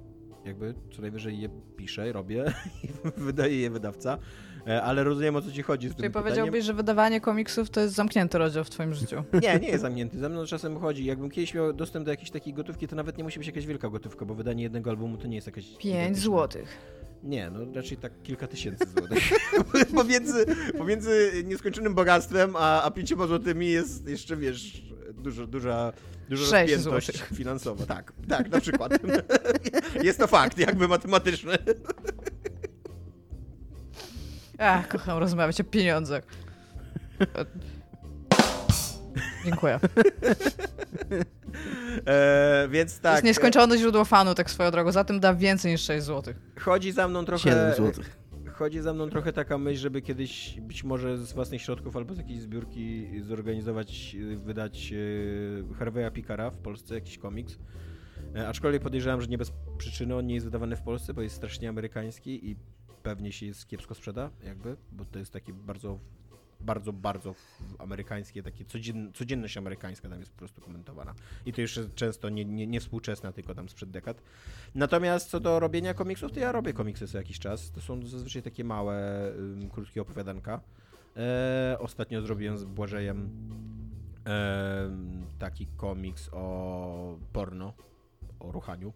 Jakby 0.45 0.73
co 0.95 1.01
najwyżej 1.01 1.39
je 1.39 1.49
piszę, 1.77 2.11
robię 2.11 2.45
i 2.83 2.87
wydaje 3.17 3.59
je 3.59 3.69
wydawca. 3.69 4.17
E, 4.67 4.81
ale 4.83 5.03
rozumiem 5.03 5.35
o 5.35 5.41
co 5.41 5.51
ci 5.51 5.61
chodzi 5.61 5.87
z 5.87 5.91
Czyli 5.91 6.03
tym 6.03 6.11
powiedziałbyś, 6.11 6.45
pytaniem. 6.45 6.65
że 6.65 6.73
wydawanie 6.73 7.21
komiksów 7.21 7.69
to 7.69 7.81
jest 7.81 7.95
zamknięty 7.95 8.37
rozdział 8.37 8.63
w 8.63 8.69
twoim 8.69 8.93
życiu. 8.93 9.23
Nie, 9.43 9.59
nie 9.59 9.67
jest 9.67 9.81
zamknięty. 9.81 10.19
Ze 10.19 10.29
mną 10.29 10.45
czasem 10.45 10.79
chodzi. 10.79 11.05
Jakbym 11.05 11.29
kiedyś 11.29 11.53
miał 11.53 11.73
dostęp 11.73 12.05
do 12.05 12.11
jakiejś 12.11 12.31
takiej 12.31 12.53
gotówki, 12.53 12.87
to 12.87 12.95
nawet 12.95 13.17
nie 13.17 13.23
musi 13.23 13.39
być 13.39 13.47
jakaś 13.47 13.65
wielka 13.65 13.89
gotówka, 13.89 14.25
bo 14.25 14.35
wydanie 14.35 14.63
jednego 14.63 14.89
albumu 14.89 15.17
to 15.17 15.27
nie 15.27 15.35
jest 15.35 15.47
jakaś. 15.47 15.65
5 15.77 15.79
gigantyczna- 15.81 16.15
złotych. 16.15 16.77
Nie, 17.23 17.49
no 17.49 17.59
raczej 17.75 17.97
tak 17.97 18.11
kilka 18.23 18.47
tysięcy 18.47 18.85
złotych. 18.97 19.23
pomiędzy, 19.95 20.45
pomiędzy 20.77 21.31
nieskończonym 21.45 21.95
bogactwem 21.95 22.55
a, 22.55 22.83
a 22.83 22.91
pięcioma 22.91 23.27
złotymi 23.27 23.67
jest 23.69 24.07
jeszcze, 24.07 24.37
wiesz, 24.37 24.83
dużo, 25.13 25.47
duża, 25.47 25.93
duża 26.29 26.57
rozpiętość 26.57 27.07
złotych. 27.07 27.37
finansowa. 27.37 27.85
Tak, 27.85 28.13
tak, 28.29 28.49
na 28.49 28.61
przykład. 28.61 28.91
Jest 30.03 30.19
to 30.19 30.27
fakt, 30.27 30.57
jakby 30.57 30.87
matematyczny. 30.87 31.57
Ach, 34.57 34.87
kocham 34.87 35.17
rozmawiać 35.17 35.61
o 35.61 35.63
pieniądzach. 35.63 36.23
Dziękuję. 39.45 39.79
E, 42.05 42.67
więc 42.71 42.95
to 42.97 43.03
tak. 43.03 43.11
jest 43.13 43.23
nieskończone 43.23 43.77
źródło 43.77 44.05
fanu, 44.05 44.35
tak 44.35 44.49
swoją 44.51 44.71
drogą. 44.71 44.91
Za 44.91 45.03
tym 45.03 45.19
da 45.19 45.33
więcej 45.33 45.71
niż 45.71 45.81
6 45.81 46.05
zł. 46.05 46.33
e, 46.57 46.59
Chodzi 46.59 46.91
za 46.91 47.07
mną 47.07 47.19
7 47.19 47.25
trochę. 47.27 47.73
złotych. 47.75 48.19
Chodzi 48.53 48.79
za 48.81 48.93
mną 48.93 49.09
trochę 49.09 49.33
taka 49.33 49.57
myśl, 49.57 49.79
żeby 49.81 50.01
kiedyś 50.01 50.59
być 50.61 50.83
może 50.83 51.17
z 51.17 51.33
własnych 51.33 51.61
środków 51.61 51.95
albo 51.97 52.13
z 52.13 52.17
jakiejś 52.17 52.41
zbiórki 52.41 53.09
zorganizować, 53.21 54.15
wydać 54.35 54.89
y, 54.93 55.63
Harvey'a 55.79 56.11
Pickara 56.11 56.49
w 56.51 56.57
Polsce, 56.57 56.95
jakiś 56.95 57.17
komiks. 57.17 57.59
E, 58.35 58.47
Aczkolwiek 58.47 58.81
podejrzewam, 58.81 59.21
że 59.21 59.27
nie 59.27 59.37
bez 59.37 59.51
przyczyny 59.77 60.15
on 60.15 60.27
nie 60.27 60.33
jest 60.33 60.45
wydawany 60.45 60.75
w 60.75 60.81
Polsce, 60.81 61.13
bo 61.13 61.21
jest 61.21 61.35
strasznie 61.35 61.69
amerykański 61.69 62.49
i 62.49 62.55
pewnie 63.03 63.31
się 63.31 63.45
jest 63.45 63.67
kiepsko 63.67 63.95
sprzeda, 63.95 64.29
jakby, 64.43 64.75
bo 64.91 65.05
to 65.05 65.19
jest 65.19 65.33
taki 65.33 65.53
bardzo, 65.53 65.99
bardzo, 66.59 66.93
bardzo 66.93 67.35
amerykańskie, 67.77 68.43
takie 68.43 68.65
codzien, 68.65 69.13
codzienność 69.13 69.57
amerykańska 69.57 70.09
tam 70.09 70.19
jest 70.19 70.31
po 70.31 70.37
prostu 70.37 70.61
komentowana. 70.61 71.13
I 71.45 71.53
to 71.53 71.61
jeszcze 71.61 71.89
często 71.89 72.29
nie, 72.29 72.45
nie, 72.45 72.67
nie 72.67 72.79
współczesna, 72.79 73.31
tylko 73.31 73.55
tam 73.55 73.69
sprzed 73.69 73.91
dekad. 73.91 74.21
Natomiast 74.75 75.29
co 75.29 75.39
do 75.39 75.59
robienia 75.59 75.93
komiksów, 75.93 76.31
to 76.31 76.39
ja 76.39 76.51
robię 76.51 76.73
komiksy 76.73 77.07
co 77.07 77.17
jakiś 77.17 77.39
czas. 77.39 77.71
To 77.71 77.81
są 77.81 78.05
zazwyczaj 78.05 78.41
takie 78.41 78.63
małe, 78.63 79.27
ym, 79.37 79.69
krótkie 79.69 80.01
opowiadanka. 80.01 80.61
E, 81.17 81.77
ostatnio 81.79 82.21
zrobiłem 82.21 82.57
z 82.57 82.63
Błażejem 82.63 83.29
em, 84.25 85.25
taki 85.39 85.67
komiks 85.77 86.29
o 86.31 87.17
porno, 87.33 87.73
o 88.39 88.51
ruchaniu. 88.51 88.93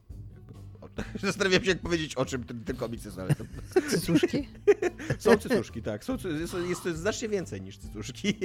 Zastanawiam 1.24 1.64
się, 1.64 1.70
jak 1.70 1.80
powiedzieć, 1.80 2.16
o 2.16 2.26
czym 2.26 2.44
ten, 2.44 2.64
ten 2.64 2.76
komiks 2.76 3.06
jest, 3.06 3.20
ale 3.20 3.36
to, 3.36 3.44
Cycuszki? 3.90 4.48
są 5.20 5.38
cycuszki, 5.38 5.82
tak. 5.82 6.06
Są, 6.06 6.18
jest, 6.40 6.56
jest 6.70 6.84
to 6.84 6.94
znacznie 6.94 7.30
więcej 7.30 7.62
niż 7.62 7.78
cycuszki. 7.78 8.36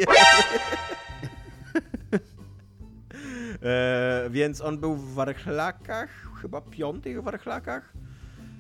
e, 3.63 4.29
więc 4.31 4.61
on 4.61 4.79
był 4.79 4.97
w 4.97 5.15
warchlakach, 5.15 6.11
chyba 6.43 6.61
piątych 6.61 7.23
warchlakach. 7.23 7.93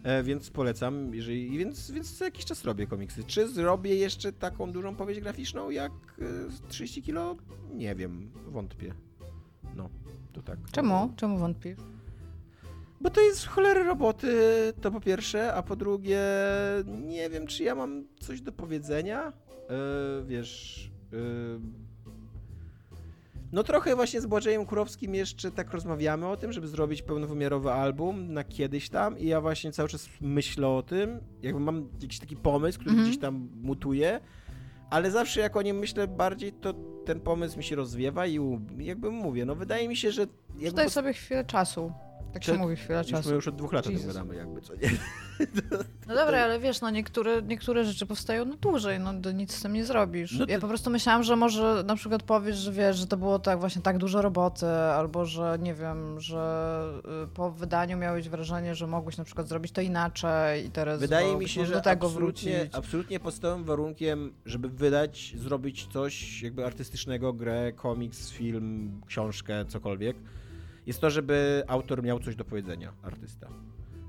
E, 0.02 0.22
więc 0.22 0.50
polecam, 0.50 1.14
jeżeli, 1.14 1.58
więc, 1.58 1.90
więc 1.90 2.18
co 2.18 2.24
jakiś 2.24 2.44
czas 2.44 2.64
robię 2.64 2.86
komiksy. 2.86 3.24
Czy 3.24 3.48
zrobię 3.48 3.94
jeszcze 3.94 4.32
taką 4.32 4.72
dużą 4.72 4.96
powieść 4.96 5.20
graficzną 5.20 5.70
jak 5.70 5.92
e, 5.92 6.68
30 6.68 7.02
kilo? 7.02 7.36
Nie 7.74 7.94
wiem, 7.94 8.30
wątpię. 8.46 8.94
No, 9.76 9.88
to 10.32 10.42
tak. 10.42 10.58
Czemu? 10.72 11.12
Czemu 11.16 11.38
wątpisz? 11.38 11.76
Bo 13.00 13.10
to 13.10 13.20
jest 13.20 13.46
cholery 13.46 13.84
roboty, 13.84 14.28
to 14.80 14.90
po 14.90 15.00
pierwsze, 15.00 15.54
a 15.54 15.62
po 15.62 15.76
drugie, 15.76 16.20
nie 16.86 17.30
wiem, 17.30 17.46
czy 17.46 17.64
ja 17.64 17.74
mam 17.74 18.04
coś 18.20 18.40
do 18.40 18.52
powiedzenia. 18.52 19.32
Yy, 20.18 20.24
wiesz. 20.26 20.90
Yy, 21.12 21.60
no 23.52 23.62
trochę 23.62 23.96
właśnie 23.96 24.20
z 24.20 24.26
Błażejem 24.26 24.66
Kurowskim 24.66 25.14
jeszcze 25.14 25.50
tak 25.50 25.72
rozmawiamy 25.72 26.26
o 26.26 26.36
tym, 26.36 26.52
żeby 26.52 26.68
zrobić 26.68 27.02
pełnowymiarowy 27.02 27.72
album 27.72 28.32
na 28.32 28.44
kiedyś 28.44 28.88
tam 28.88 29.18
i 29.18 29.26
ja 29.26 29.40
właśnie 29.40 29.72
cały 29.72 29.88
czas 29.88 30.08
myślę 30.20 30.68
o 30.68 30.82
tym, 30.82 31.20
jakby 31.42 31.60
mam 31.60 31.88
jakiś 32.02 32.18
taki 32.18 32.36
pomysł, 32.36 32.78
który 32.78 32.90
Mhm. 32.90 33.08
gdzieś 33.08 33.20
tam 33.20 33.48
mutuje, 33.62 34.20
ale 34.90 35.10
zawsze 35.10 35.40
jak 35.40 35.56
o 35.56 35.62
nim 35.62 35.78
myślę 35.78 36.08
bardziej, 36.08 36.52
to 36.52 36.74
ten 37.04 37.20
pomysł 37.20 37.56
mi 37.58 37.64
się 37.64 37.76
rozwiewa 37.76 38.26
i 38.26 38.40
jakby 38.78 39.10
mówię, 39.10 39.44
no 39.44 39.54
wydaje 39.54 39.88
mi 39.88 39.96
się, 39.96 40.12
że 40.12 40.26
jakby 40.58 40.76
Daj 40.76 40.90
sobie 40.90 41.12
chwilę 41.12 41.44
czasu. 41.44 41.92
Tak 42.32 42.44
się 42.44 42.54
mówi, 42.54 42.76
chwila 42.76 43.04
czasu. 43.04 43.28
my 43.28 43.34
już 43.34 43.48
od 43.48 43.56
dwóch 43.56 43.72
lat 43.72 43.86
o 43.86 43.90
tym 43.90 44.06
gadamy 44.06 44.36
jakby, 44.36 44.60
co 44.60 44.74
nie? 44.74 44.90
No 46.08 46.14
dobra, 46.14 46.44
ale 46.44 46.60
wiesz, 46.60 46.80
no 46.80 46.90
niektóre, 46.90 47.42
niektóre 47.42 47.84
rzeczy 47.84 48.06
powstają 48.06 48.44
na 48.44 48.56
dłużej, 48.56 49.00
no 49.00 49.14
to 49.22 49.32
nic 49.32 49.54
z 49.54 49.62
tym 49.62 49.72
nie 49.72 49.84
zrobisz. 49.84 50.38
No 50.38 50.44
Ja 50.48 50.54
to- 50.56 50.60
po 50.60 50.68
prostu 50.68 50.90
myślałam, 50.90 51.22
że 51.22 51.36
może 51.36 51.84
na 51.86 51.96
przykład 51.96 52.22
powiesz, 52.22 52.56
że 52.56 52.72
wiesz, 52.72 52.96
że 52.96 53.06
to 53.06 53.16
było 53.16 53.38
tak 53.38 53.60
właśnie 53.60 53.82
tak 53.82 53.98
dużo 53.98 54.22
roboty, 54.22 54.66
albo 54.68 55.26
że 55.26 55.58
nie 55.60 55.74
wiem, 55.74 56.20
że 56.20 56.92
y, 57.24 57.28
po 57.34 57.50
wydaniu 57.50 57.96
miałeś 57.96 58.28
wrażenie, 58.28 58.74
że 58.74 58.86
mogłeś 58.86 59.16
na 59.16 59.24
przykład 59.24 59.48
zrobić 59.48 59.72
to 59.72 59.80
inaczej 59.80 60.66
i 60.66 60.70
teraz 60.70 61.00
Wydaje 61.00 61.36
mi 61.36 61.48
się, 61.48 61.66
że 61.66 61.72
do 61.74 61.80
tego 61.80 62.06
absolutnie, 62.06 62.52
wrócić. 62.58 62.74
absolutnie 62.74 63.20
podstawowym 63.20 63.64
warunkiem, 63.64 64.32
żeby 64.46 64.68
wydać, 64.68 65.34
zrobić 65.36 65.86
coś 65.92 66.42
jakby 66.42 66.66
artystycznego, 66.66 67.32
grę, 67.32 67.72
komiks, 67.72 68.30
film, 68.30 69.00
książkę, 69.06 69.64
cokolwiek, 69.68 70.16
jest 70.88 71.00
to, 71.00 71.10
żeby 71.10 71.62
autor 71.66 72.02
miał 72.02 72.20
coś 72.20 72.36
do 72.36 72.44
powiedzenia, 72.44 72.92
artysta. 73.02 73.48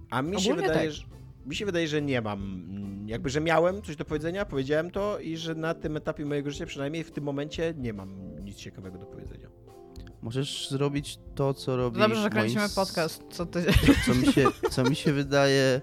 A 0.09 0.21
mi 0.21 0.41
się 0.41 0.51
Ogólnie 0.51 0.67
wydaje, 0.67 0.89
tak. 0.89 0.97
że 0.97 1.03
mi 1.45 1.55
się 1.55 1.65
wydaje, 1.65 1.87
że 1.87 2.01
nie 2.01 2.21
mam, 2.21 2.63
jakby, 3.07 3.29
że 3.29 3.41
miałem 3.41 3.81
coś 3.81 3.95
do 3.95 4.05
powiedzenia, 4.05 4.45
powiedziałem 4.45 4.91
to 4.91 5.19
i 5.19 5.37
że 5.37 5.55
na 5.55 5.73
tym 5.73 5.97
etapie 5.97 6.25
mojego 6.25 6.51
życia, 6.51 6.65
przynajmniej 6.65 7.03
w 7.03 7.11
tym 7.11 7.23
momencie, 7.23 7.73
nie 7.77 7.93
mam 7.93 8.35
nic 8.45 8.55
ciekawego 8.57 8.97
do 8.97 9.05
powiedzenia. 9.05 9.47
Możesz 10.21 10.69
zrobić 10.69 11.19
to, 11.35 11.53
co 11.53 11.77
robi. 11.77 11.99
Dobrze, 11.99 12.15
że 12.15 12.21
moim 12.21 12.31
kręcimy 12.31 12.63
s- 12.63 12.75
podcast 12.75 13.23
co 13.29 13.45
ty. 13.45 13.65
Co 14.05 14.15
mi, 14.15 14.33
się, 14.33 14.45
co 14.69 14.83
mi 14.83 14.95
się 14.95 15.13
wydaje, 15.13 15.81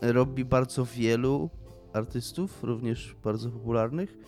robi 0.00 0.44
bardzo 0.44 0.84
wielu 0.84 1.50
artystów, 1.92 2.62
również 2.64 3.16
bardzo 3.24 3.50
popularnych, 3.50 4.18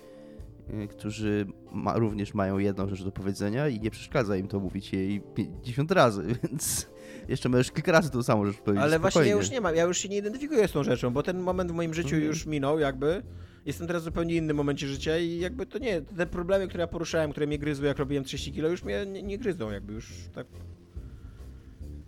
którzy 0.91 1.47
ma, 1.73 1.99
również 1.99 2.35
mają 2.35 2.59
jedną 2.59 2.89
rzecz 2.89 3.05
do 3.05 3.13
powiedzenia 3.13 3.69
i 3.69 3.81
nie 3.81 3.91
przeszkadza 3.91 4.37
im 4.37 4.49
to 4.49 4.61
mówić 4.61 4.93
jej 4.93 5.21
50 5.35 5.91
razy, 5.93 6.23
więc 6.43 6.87
jeszcze 7.29 7.49
możesz 7.49 7.71
kilka 7.71 7.93
razy 7.93 8.11
to 8.11 8.23
samo 8.23 8.47
rzecz 8.47 8.57
powiedzieć. 8.57 8.83
Ale 8.83 8.99
właśnie 8.99 9.11
spokojnie. 9.11 9.31
ja 9.31 9.37
już 9.37 9.51
nie 9.51 9.61
mam, 9.61 9.77
ja 9.77 9.85
już 9.85 9.99
się 9.99 10.09
nie 10.09 10.17
identyfikuję 10.17 10.69
z 10.69 10.73
tą 10.73 10.83
rzeczą, 10.85 11.11
bo 11.11 11.23
ten 11.23 11.39
moment 11.41 11.73
w 11.73 11.75
moim 11.75 11.95
życiu 11.95 12.09
Mhm. 12.15 12.25
już 12.25 12.47
minął 12.47 12.79
jakby. 12.79 13.23
Jestem 13.67 13.87
teraz 13.87 14.03
w 14.03 14.05
zupełnie 14.05 14.35
innym 14.35 14.57
momencie 14.57 14.89
życia 14.89 15.19
i 15.19 15.39
jakby 15.39 15.67
to 15.67 15.79
nie, 15.79 16.01
te 16.01 16.27
problemy, 16.27 16.69
które 16.69 16.81
ja 16.81 16.87
poruszałem, 16.87 17.31
które 17.31 17.47
mnie 17.47 17.59
gryzły 17.59 17.87
jak 17.87 17.99
robiłem 17.99 18.25
30 18.25 18.53
kilo, 18.53 18.69
już 18.69 18.83
mnie 18.85 19.07
nie, 19.07 19.23
nie 19.23 19.39
gryzą 19.39 19.71
jakby 19.71 19.93
już 19.93 20.13
tak. 20.35 20.47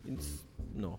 Więc 0.04 0.28
no. 0.74 0.98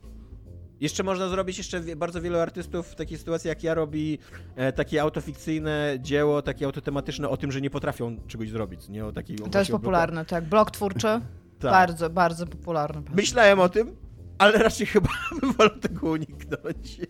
Jeszcze 0.81 1.03
można 1.03 1.29
zrobić 1.29 1.57
jeszcze 1.57 1.81
bardzo 1.95 2.21
wielu 2.21 2.39
artystów 2.39 2.87
w 2.87 2.95
takiej 2.95 3.17
sytuacji 3.17 3.47
jak 3.47 3.63
ja 3.63 3.73
robi 3.73 4.19
e, 4.55 4.73
takie 4.73 5.01
autofikcyjne 5.01 5.97
dzieło, 5.99 6.41
takie 6.41 6.65
autotematyczne 6.65 7.29
o 7.29 7.37
tym, 7.37 7.51
że 7.51 7.61
nie 7.61 7.69
potrafią 7.69 8.17
czegoś 8.27 8.49
zrobić, 8.49 8.89
nie 8.89 9.05
o 9.05 9.11
takiej 9.11 9.37
To 9.37 9.59
jest 9.59 9.71
popularne, 9.71 10.25
tak. 10.25 10.43
Blok 10.49 10.71
twórczy, 10.71 11.07
Tak. 11.59 11.71
bardzo, 11.71 12.09
bardzo 12.09 12.47
popularny. 12.47 13.01
Myślałem 13.15 13.59
o 13.59 13.69
tym, 13.69 13.95
ale 14.37 14.57
raczej 14.57 14.87
chyba 14.87 15.09
bym 15.41 15.53
wolał 15.53 15.79
tego 15.79 16.09
uniknąć. 16.09 17.01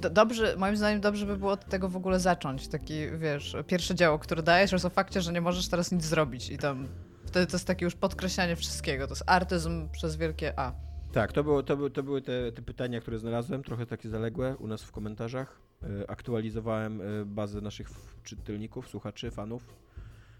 Do, 0.00 0.10
dobrze, 0.10 0.56
moim 0.56 0.76
zdaniem 0.76 1.00
dobrze 1.00 1.26
by 1.26 1.36
było 1.36 1.52
od 1.52 1.64
tego 1.64 1.88
w 1.88 1.96
ogóle 1.96 2.20
zacząć. 2.20 2.68
Taki, 2.68 2.94
wiesz, 3.18 3.56
pierwsze 3.66 3.94
dzieło, 3.94 4.18
które 4.18 4.42
dajesz, 4.42 4.72
jest 4.72 4.84
o 4.84 4.90
fakcie, 4.90 5.20
że 5.20 5.32
nie 5.32 5.40
możesz 5.40 5.68
teraz 5.68 5.92
nic 5.92 6.04
zrobić 6.04 6.50
i 6.50 6.58
tam 6.58 6.88
wtedy 7.26 7.46
to 7.46 7.56
jest 7.56 7.66
takie 7.66 7.84
już 7.84 7.94
podkreślanie 7.94 8.56
wszystkiego. 8.56 9.06
To 9.06 9.12
jest 9.12 9.24
artyzm 9.26 9.88
przez 9.88 10.16
wielkie 10.16 10.58
A. 10.58 10.87
Tak, 11.18 11.32
to, 11.32 11.44
było, 11.44 11.62
to, 11.62 11.76
były, 11.76 11.90
to 11.90 12.02
były 12.02 12.22
te, 12.22 12.52
te 12.52 12.62
pytania, 12.62 13.00
które 13.00 13.18
znalazłem, 13.18 13.62
trochę 13.62 13.86
takie 13.86 14.08
zaległe 14.08 14.56
u 14.56 14.66
nas 14.66 14.82
w 14.82 14.92
komentarzach. 14.92 15.60
E, 15.82 16.10
Aktualizowałem 16.10 17.00
e, 17.00 17.24
bazę 17.24 17.60
naszych 17.60 17.90
czytelników, 18.22 18.88
słuchaczy, 18.88 19.30
fanów, 19.30 19.74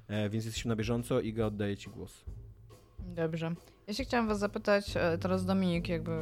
E, 0.09 0.31
więc 0.31 0.45
jesteśmy 0.45 0.69
na 0.69 0.77
bieżąco. 0.77 1.21
Iga, 1.21 1.47
oddaję 1.47 1.77
Ci 1.77 1.91
głos. 1.91 2.25
Dobrze. 2.99 3.55
Ja 3.87 3.95
się 3.95 4.05
chciałam 4.05 4.29
was 4.29 4.39
zapytać, 4.39 4.95
teraz 5.21 5.45
Dominik 5.45 5.89
jakby 5.89 6.13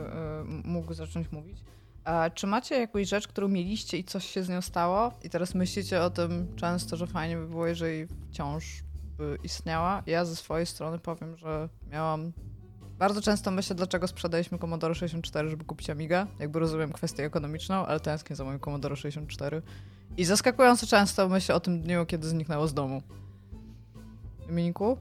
mógł 0.65 0.95
zacząć 0.95 1.33
mówić. 1.33 1.59
A 2.05 2.31
czy 2.31 2.47
macie 2.47 2.81
jakąś 2.81 3.09
rzecz, 3.09 3.29
którą 3.29 3.49
mieliście 3.49 3.99
i 3.99 4.05
coś 4.05 4.27
się 4.27 4.43
z 4.43 4.49
nią 4.49 4.63
stało 4.63 5.13
i 5.23 5.31
teraz 5.31 5.55
myślicie 5.55 6.03
o 6.03 6.11
tym 6.11 6.57
często, 6.57 6.97
że 6.97 7.07
fajnie 7.07 7.37
by 7.37 7.49
było, 7.49 7.67
jeżeli 7.67 8.07
wciąż 8.31 8.83
by 9.19 9.39
istniała? 9.45 10.03
Ja 10.07 10.25
ze 10.25 10.37
swojej 10.37 10.67
strony 10.67 10.99
powiem, 10.99 11.37
że 11.37 11.69
miałam... 11.91 12.33
Bardzo 12.99 13.23
często 13.23 13.51
myślę, 13.51 13.77
dlaczego 13.77 14.09
sprzedaliśmy 14.09 14.59
Commodore 14.59 14.95
64, 14.95 15.49
żeby 15.49 15.65
kupić 15.65 15.91
Amiga. 15.91 16.27
Jakby 16.39 16.59
rozumiem 16.59 16.93
kwestię 16.93 17.25
ekonomiczną, 17.25 17.87
ale 17.87 18.01
tęsknię 18.01 18.37
za 18.37 18.45
moim 18.45 18.61
Commodore 18.61 18.97
64. 18.97 19.63
I 20.17 20.25
zaskakująco 20.25 20.87
często 20.87 21.29
myślę 21.29 21.55
o 21.55 21.61
tym 21.61 21.81
dniu, 21.81 22.07
kiedy 22.07 22.29
zniknęło 22.29 22.69
z 22.69 22.75
domu. 22.75 23.03
Dominiku? 24.47 24.99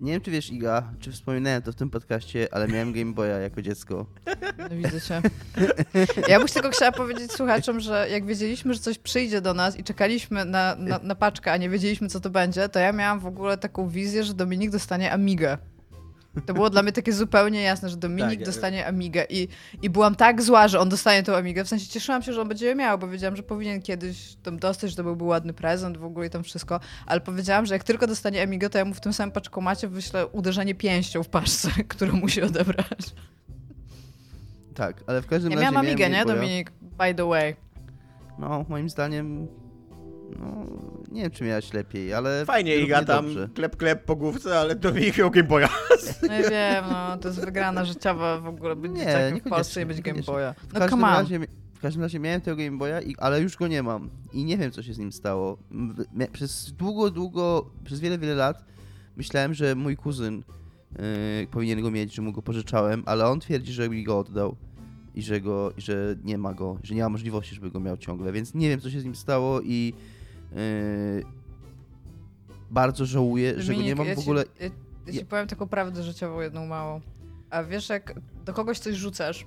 Nie 0.00 0.12
wiem, 0.12 0.20
czy 0.20 0.30
wiesz, 0.30 0.50
Iga, 0.50 0.92
czy 1.00 1.12
wspominałem 1.12 1.62
to 1.62 1.72
w 1.72 1.74
tym 1.74 1.90
podcaście, 1.90 2.48
ale 2.52 2.68
miałem 2.68 2.92
Game 2.92 3.12
Boya 3.12 3.38
jako 3.42 3.62
dziecko. 3.62 4.06
No 4.58 4.76
widzę 4.76 5.00
cię. 5.00 5.22
Ja 6.28 6.38
bym 6.38 6.48
tylko 6.48 6.70
chciała 6.70 6.92
powiedzieć 6.92 7.32
słuchaczom, 7.32 7.80
że 7.80 8.06
jak 8.10 8.26
wiedzieliśmy, 8.26 8.74
że 8.74 8.80
coś 8.80 8.98
przyjdzie 8.98 9.40
do 9.40 9.54
nas 9.54 9.78
i 9.78 9.84
czekaliśmy 9.84 10.44
na, 10.44 10.74
na, 10.74 10.98
na 10.98 11.14
paczkę, 11.14 11.52
a 11.52 11.56
nie 11.56 11.70
wiedzieliśmy, 11.70 12.08
co 12.08 12.20
to 12.20 12.30
będzie, 12.30 12.68
to 12.68 12.78
ja 12.78 12.92
miałam 12.92 13.20
w 13.20 13.26
ogóle 13.26 13.58
taką 13.58 13.88
wizję, 13.88 14.24
że 14.24 14.34
Dominik 14.34 14.70
dostanie 14.70 15.12
Amigę. 15.12 15.58
To 16.46 16.54
było 16.54 16.70
dla 16.70 16.82
mnie 16.82 16.92
takie 16.92 17.12
zupełnie 17.12 17.62
jasne, 17.62 17.88
że 17.88 17.96
Dominik 17.96 18.38
Tak, 18.38 18.44
dostanie 18.44 18.86
Amigę 18.86 19.24
i, 19.30 19.48
i 19.82 19.90
byłam 19.90 20.14
tak 20.14 20.42
zła, 20.42 20.68
że 20.68 20.80
on 20.80 20.88
dostanie 20.88 21.22
tą 21.22 21.36
Amigę. 21.36 21.64
W 21.64 21.68
sensie 21.68 21.86
cieszyłam 21.86 22.22
się, 22.22 22.32
że 22.32 22.40
on 22.40 22.48
będzie 22.48 22.66
ją 22.66 22.76
miał, 22.76 22.98
bo 22.98 23.08
wiedziałam, 23.08 23.36
że 23.36 23.42
powinien 23.42 23.82
kiedyś 23.82 24.34
tam 24.42 24.58
dostać, 24.58 24.90
że 24.90 24.96
to 24.96 25.02
byłby 25.02 25.24
ładny 25.24 25.52
prezent 25.52 25.98
w 25.98 26.04
ogóle 26.04 26.26
i 26.26 26.30
tam 26.30 26.42
wszystko. 26.42 26.80
Ale 27.06 27.20
powiedziałam, 27.20 27.66
że 27.66 27.74
jak 27.74 27.84
tylko 27.84 28.06
dostanie 28.06 28.42
Amigę, 28.42 28.70
to 28.70 28.78
ja 28.78 28.84
mu 28.84 28.94
w 28.94 29.00
tym 29.00 29.12
samym 29.12 29.32
paczkomacie 29.32 29.88
wyślę 29.88 30.26
uderzenie 30.26 30.74
pięścią 30.74 31.22
w 31.22 31.28
paczce, 31.28 31.70
którą 31.88 32.12
musi 32.12 32.42
odebrać. 32.42 33.14
Tak, 34.74 35.04
ale 35.06 35.22
w 35.22 35.26
każdym 35.26 35.52
Ja 35.52 35.56
razie 35.58 35.70
miałam 35.70 35.86
Amigę, 35.86 36.10
nie. 36.10 36.24
Dominik? 36.24 36.72
By 36.80 37.14
the 37.14 37.28
way. 37.28 37.56
No, 38.38 38.64
moim 38.68 38.90
zdaniem, 38.90 39.48
no, 40.38 40.66
nie 41.12 41.22
wiem, 41.22 41.30
czy 41.30 41.44
miałeś 41.44 41.72
lepiej, 41.72 42.14
ale 42.14 42.44
Fajnie, 42.46 42.76
Iga 42.76 43.04
tam 43.04 43.24
dobrze. 43.24 43.48
klep, 43.54 43.76
klep 43.76 44.04
po 44.04 44.16
główce, 44.16 44.58
ale 44.58 44.74
Dominik 44.74 45.18
miał 45.18 45.30
Game 45.30 45.48
Boya. 45.48 45.68
No 46.28 46.32
ja 46.34 46.50
wiem, 46.50 46.84
no, 46.90 47.18
to 47.18 47.28
jest 47.28 47.44
wygrana 47.44 47.84
życiowa 47.84 48.40
w 48.40 48.46
ogóle 48.46 48.76
być 48.76 48.92
Nie, 48.92 48.98
dzieciakiem 48.98 49.40
w 49.40 49.42
Polsce 49.42 49.82
i 49.82 49.86
być 49.86 50.00
Game. 50.00 50.22
Boya. 50.22 50.54
W 50.68 50.72
No 50.72 50.80
każdym, 50.80 50.88
come 51.00 51.06
on. 51.08 51.14
razie, 51.14 51.40
w 51.74 51.80
każdym 51.80 52.02
razie 52.02 52.18
miałem 52.20 52.40
tego 52.40 52.56
Game 52.56 52.78
Boya, 52.78 53.00
i, 53.06 53.14
ale 53.18 53.40
już 53.40 53.56
go 53.56 53.68
nie 53.68 53.82
mam. 53.82 54.10
I 54.32 54.44
nie 54.44 54.58
wiem, 54.58 54.70
co 54.70 54.82
się 54.82 54.94
z 54.94 54.98
nim 54.98 55.12
stało. 55.12 55.58
Przez 56.32 56.72
długo, 56.72 57.10
długo, 57.10 57.70
przez 57.84 58.00
wiele, 58.00 58.18
wiele 58.18 58.34
lat 58.34 58.64
myślałem, 59.16 59.54
że 59.54 59.74
mój 59.74 59.96
kuzyn 59.96 60.36
yy, 60.98 61.46
powinien 61.50 61.82
go 61.82 61.90
mieć, 61.90 62.14
że 62.14 62.22
mu 62.22 62.32
go 62.32 62.42
pożyczałem, 62.42 63.02
ale 63.06 63.26
on 63.26 63.40
twierdzi, 63.40 63.72
że 63.72 63.88
mi 63.88 64.04
go 64.04 64.18
oddał. 64.18 64.56
I 65.14 65.22
że, 65.22 65.40
go, 65.40 65.72
i 65.76 65.80
że 65.80 66.16
nie 66.24 66.38
ma 66.38 66.54
go, 66.54 66.78
że 66.82 66.94
nie 66.94 67.02
ma 67.02 67.08
możliwości, 67.08 67.54
żeby 67.54 67.70
go 67.70 67.80
miał 67.80 67.96
ciągle, 67.96 68.32
więc 68.32 68.54
nie 68.54 68.68
wiem, 68.68 68.80
co 68.80 68.90
się 68.90 69.00
z 69.00 69.04
nim 69.04 69.14
stało 69.14 69.60
i 69.60 69.94
bardzo 72.70 73.06
żałuję, 73.06 73.60
że 73.62 73.72
go 73.74 73.82
nie 73.82 73.94
Dominik, 73.94 73.98
mam 73.98 74.06
ja 74.06 74.14
w 74.14 74.16
ci- 74.18 74.22
ogóle. 74.22 74.44
Ja, 74.60 74.66
ja 75.06 75.12
ci 75.12 75.18
Ja- 75.18 75.24
powiem 75.24 75.46
taką 75.46 75.68
prawdę 75.68 76.02
życiową 76.02 76.40
jedną 76.40 76.66
małą. 76.66 77.00
A 77.50 77.62
wiesz, 77.64 77.88
jak 77.88 78.14
do 78.44 78.52
kogoś 78.52 78.78
coś 78.78 78.94
rzucasz, 78.94 79.46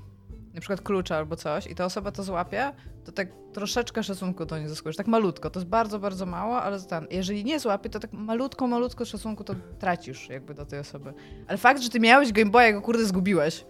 na 0.54 0.62
przykład 0.62 0.82
klucza 0.82 1.18
albo 1.18 1.36
coś, 1.36 1.68
i 1.68 1.76
ta 1.76 1.86
osoba 1.86 2.12
to 2.12 2.24
złapie, 2.24 2.72
to 3.06 3.12
tak 3.12 3.28
troszeczkę 3.54 4.04
szacunku 4.04 4.46
do 4.46 4.58
niej 4.60 4.68
zyskujesz. 4.70 4.96
Tak 4.96 5.08
malutko. 5.08 5.50
To 5.50 5.60
jest 5.60 5.70
bardzo, 5.70 6.00
bardzo 6.00 6.26
mało, 6.26 6.62
ale 6.62 6.82
ten, 6.82 7.08
jeżeli 7.12 7.44
nie 7.44 7.60
złapie, 7.60 7.90
to 7.90 8.00
tak 8.00 8.14
malutko, 8.14 8.68
malutko 8.68 9.06
szacunku 9.06 9.44
to 9.44 9.56
tracisz 9.80 10.30
jakby 10.30 10.54
do 10.54 10.66
tej 10.66 10.80
osoby. 10.80 11.14
Ale 11.48 11.58
fakt, 11.58 11.82
że 11.82 11.90
ty 11.90 12.00
miałeś 12.00 12.32
Game 12.32 12.52
Boya, 12.52 12.74
go 12.74 12.82
kurde 12.82 13.06
zgubiłeś. 13.06 13.66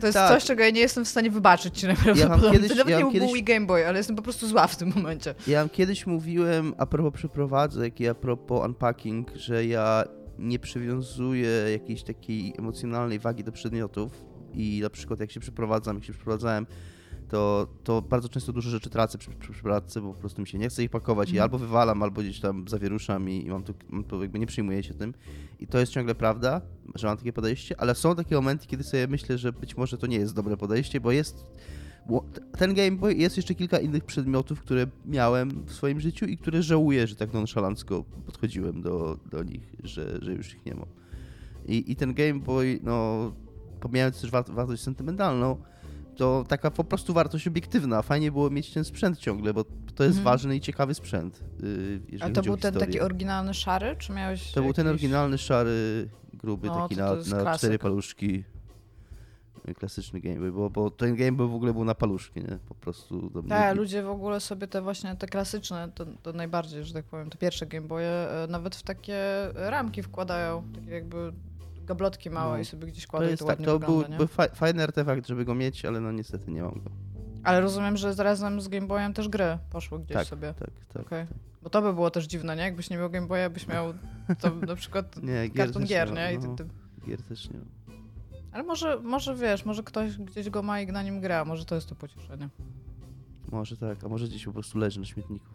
To 0.00 0.06
jest 0.06 0.18
Tak. 0.18 0.28
coś, 0.28 0.44
czego 0.44 0.62
ja 0.64 0.70
nie 0.70 0.80
jestem 0.80 1.04
w 1.04 1.08
stanie 1.08 1.30
wybaczyć 1.30 1.78
ci 1.78 1.86
najprawdopodobniej. 1.86 2.52
kiedyś- 2.52 2.68
to 2.70 2.74
nawet 2.76 2.90
ja 2.90 2.98
nie 2.98 3.04
mam 3.04 3.12
był 3.12 3.20
kiedyś- 3.20 3.30
mój 3.30 3.42
Game 3.42 3.66
Boy, 3.66 3.86
ale 3.86 3.98
jestem 3.98 4.16
po 4.16 4.22
prostu 4.22 4.46
zła 4.48 4.66
w 4.66 4.76
tym 4.76 4.92
momencie. 4.96 5.34
Ja 5.46 5.68
kiedyś 5.68 6.06
mówiłem 6.06 6.74
a 6.78 6.86
propos 6.86 7.12
przeprowadzek 7.14 8.00
i 8.00 8.08
a 8.08 8.14
propos 8.14 8.66
unpacking, 8.66 9.30
że 9.34 9.66
ja 9.66 10.04
nie 10.38 10.58
przywiązuję 10.58 11.50
jakiejś 11.72 12.02
takiej 12.02 12.54
emocjonalnej 12.58 13.18
wagi 13.18 13.44
do 13.44 13.52
przedmiotów 13.52 14.24
i 14.54 14.80
na 14.82 14.90
przykład 14.90 15.20
jak 15.20 15.30
się 15.32 15.40
przeprowadzam, 15.40 15.96
jak 15.96 16.04
się 16.04 16.12
przeprowadzałem, 16.12 16.66
to, 17.30 17.66
to 17.84 18.02
bardzo 18.02 18.28
często 18.28 18.52
dużo 18.52 18.70
rzeczy 18.70 18.90
tracę 18.90 19.18
przy, 19.18 19.30
przy 19.30 19.52
przeprowadzce, 19.52 20.00
bo 20.00 20.14
po 20.14 20.20
prostu 20.20 20.40
mi 20.42 20.48
się 20.48 20.58
nie 20.58 20.68
chce 20.68 20.84
ich 20.84 20.90
pakować 20.90 21.28
i 21.28 21.32
Mhm. 21.32 21.42
albo 21.42 21.58
wywalam, 21.58 22.02
albo 22.02 22.20
gdzieś 22.20 22.40
tam 22.40 22.68
zawieruszam 22.68 23.30
i, 23.30 23.44
i 23.46 23.48
mam, 23.48 23.62
to, 23.62 23.72
mam 23.88 24.04
to, 24.04 24.22
jakby 24.22 24.38
nie 24.38 24.46
przyjmuję 24.46 24.82
się 24.82 24.94
tym. 24.94 25.14
I 25.60 25.66
to 25.66 25.78
jest 25.78 25.92
ciągle 25.92 26.14
prawda, 26.14 26.60
że 26.94 27.06
mam 27.06 27.16
takie 27.16 27.32
podejście, 27.32 27.80
ale 27.80 27.94
są 27.94 28.16
takie 28.16 28.34
momenty, 28.34 28.66
kiedy 28.66 28.84
sobie 28.84 29.06
myślę, 29.06 29.38
że 29.38 29.52
być 29.52 29.76
może 29.76 29.98
to 29.98 30.06
nie 30.06 30.16
jest 30.16 30.34
dobre 30.34 30.56
podejście, 30.56 31.00
bo 31.00 31.12
jest 31.12 31.46
ten 32.58 32.74
Game 32.74 32.92
Boy 32.92 33.14
jest 33.14 33.36
jeszcze 33.36 33.54
kilka 33.54 33.78
innych 33.78 34.04
przedmiotów, 34.04 34.60
które 34.60 34.86
miałem 35.06 35.50
w 35.66 35.72
swoim 35.72 36.00
życiu 36.00 36.26
i 36.26 36.36
które 36.38 36.62
żałuję, 36.62 37.06
że 37.06 37.16
tak 37.16 37.32
nonszalancko 37.32 38.04
podchodziłem 38.26 38.82
do, 38.82 39.18
do 39.30 39.42
nich, 39.42 39.72
że, 39.84 40.18
że 40.22 40.32
już 40.32 40.54
ich 40.54 40.66
nie 40.66 40.74
mam. 40.74 40.86
I, 41.66 41.92
I 41.92 41.96
ten 41.96 42.14
Game 42.14 42.34
Boy, 42.40 42.80
no, 42.82 43.32
pomijając 43.80 44.20
też 44.20 44.30
war- 44.30 44.50
wartość 44.54 44.82
sentymentalną, 44.82 45.56
to 46.20 46.44
taka 46.48 46.70
po 46.70 46.84
prostu 46.84 47.14
wartość 47.14 47.46
obiektywna. 47.48 48.02
Fajnie 48.02 48.32
było 48.32 48.50
mieć 48.50 48.72
ten 48.72 48.84
sprzęt 48.84 49.18
ciągle, 49.18 49.54
bo 49.54 49.64
to 49.94 50.04
jest 50.04 50.18
Mhm. 50.18 50.24
ważny 50.24 50.56
i 50.56 50.60
ciekawy 50.60 50.94
sprzęt. 50.94 51.44
Jeżeli 52.08 52.32
A 52.32 52.34
to 52.34 52.42
był 52.42 52.56
ten 52.56 52.74
taki 52.74 53.00
oryginalny 53.00 53.54
szary, 53.54 53.96
czy 53.98 54.12
miałeś 54.12 54.52
To 54.52 54.62
był 54.62 54.72
ten 54.72 54.86
jakiś- 54.86 55.00
oryginalny, 55.00 55.38
szary, 55.38 56.08
gruby, 56.34 56.66
No, 56.68 56.74
taki 56.82 56.96
to 56.96 57.16
to 57.24 57.36
na, 57.36 57.42
na 57.44 57.58
cztery 57.58 57.78
paluszki. 57.78 58.44
Klasyczny 59.78 60.20
Game 60.20 60.36
Boy, 60.40 60.52
bo, 60.52 60.70
bo 60.70 60.90
ten 60.90 61.16
Game 61.16 61.32
Boy 61.32 61.48
w 61.48 61.54
ogóle 61.54 61.72
był 61.72 61.84
na 61.84 61.94
paluszki, 61.94 62.40
nie? 62.40 62.58
Po 62.68 62.74
prostu. 62.74 63.30
Tak, 63.48 63.76
ludzie 63.76 64.02
w 64.02 64.08
ogóle 64.10 64.40
sobie 64.40 64.66
te 64.66 64.82
właśnie, 64.82 65.16
te 65.16 65.26
klasyczne, 65.26 65.88
to, 65.94 66.06
to 66.22 66.32
najbardziej, 66.32 66.84
że 66.84 66.94
tak 66.94 67.04
powiem, 67.04 67.30
te 67.30 67.38
pierwsze 67.38 67.66
Game 67.66 67.86
Boye, 67.86 68.30
e, 68.44 68.46
nawet 68.46 68.76
w 68.76 68.82
takie 68.82 69.18
ramki 69.54 70.02
wkładają, 70.02 70.62
takie 70.74 70.90
jakby 70.90 71.32
gablotki 71.90 72.30
małe 72.30 72.52
No, 72.52 72.58
i 72.58 72.64
sobie 72.64 72.86
gdzieś 72.86 73.04
To 73.04 73.10
kładą 73.10 73.26
i 73.26 73.30
jest 73.30 73.40
to 73.42 73.46
tak, 73.46 73.56
to 73.58 73.62
wygląda, 73.62 73.86
był, 73.86 74.12
nie? 74.12 74.16
był 74.16 74.26
fa- 74.26 74.48
fajny 74.54 74.82
artefakt, 74.82 75.26
żeby 75.26 75.44
go 75.44 75.54
mieć, 75.54 75.84
ale 75.84 76.00
no 76.00 76.12
niestety 76.12 76.50
nie 76.50 76.62
mam 76.62 76.74
go. 76.74 76.90
Ale 77.44 77.60
rozumiem, 77.60 77.96
że 77.96 78.14
razem 78.14 78.60
z 78.60 78.68
Game 78.68 78.86
Boyem 78.86 79.14
też 79.14 79.28
gry 79.28 79.58
poszły 79.70 79.98
gdzieś 79.98 80.16
Tak, 80.16 80.26
sobie. 80.26 80.54
Tak, 80.54 80.70
tak. 80.92 81.02
Okej. 81.02 81.26
Bo 81.62 81.70
to 81.70 81.82
by 81.82 81.92
było 81.94 82.10
też 82.10 82.26
dziwne, 82.26 82.56
nie? 82.56 82.62
Jakbyś 82.62 82.90
nie 82.90 82.96
miał 82.96 83.10
Game 83.10 83.26
Boya, 83.26 83.50
byś 83.50 83.66
miał 83.68 83.94
to 84.40 84.54
na 84.66 84.76
przykład 84.76 85.16
Nie, 85.22 85.48
gier 85.48 85.52
karton 85.66 85.84
gier, 85.84 86.12
nie? 86.12 86.34
I 86.34 86.38
no, 86.38 86.54
ty, 86.56 86.64
ty... 86.64 86.70
Gier 87.06 87.22
też 87.22 87.50
nie. 87.50 87.58
Ale 88.52 88.62
może, 88.64 89.00
może 89.00 89.34
wiesz, 89.36 89.64
może 89.64 89.82
ktoś 89.82 90.16
gdzieś 90.18 90.50
go 90.50 90.62
ma 90.62 90.80
i 90.80 90.86
na 90.86 91.02
nim 91.02 91.20
gra, 91.20 91.44
może 91.44 91.64
to 91.64 91.74
jest 91.74 91.88
to 91.88 91.94
pocieszenie. 91.94 92.48
Może 93.52 93.76
tak, 93.76 94.04
a 94.04 94.08
może 94.08 94.26
gdzieś 94.26 94.44
po 94.44 94.52
prostu 94.52 94.78
leży 94.78 95.00
na 95.00 95.06
śmietniku. 95.06 95.46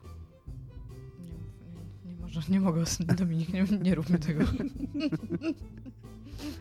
Nie, 1.20 1.32
nie, 1.32 2.16
nie, 2.16 2.22
może, 2.22 2.42
nie 2.50 2.60
mogę, 2.60 2.84
Dominik, 3.18 3.54
nie, 3.54 3.64
nie 3.64 3.96
rób 3.96 4.10
mi 4.10 4.20
tego. 4.20 4.44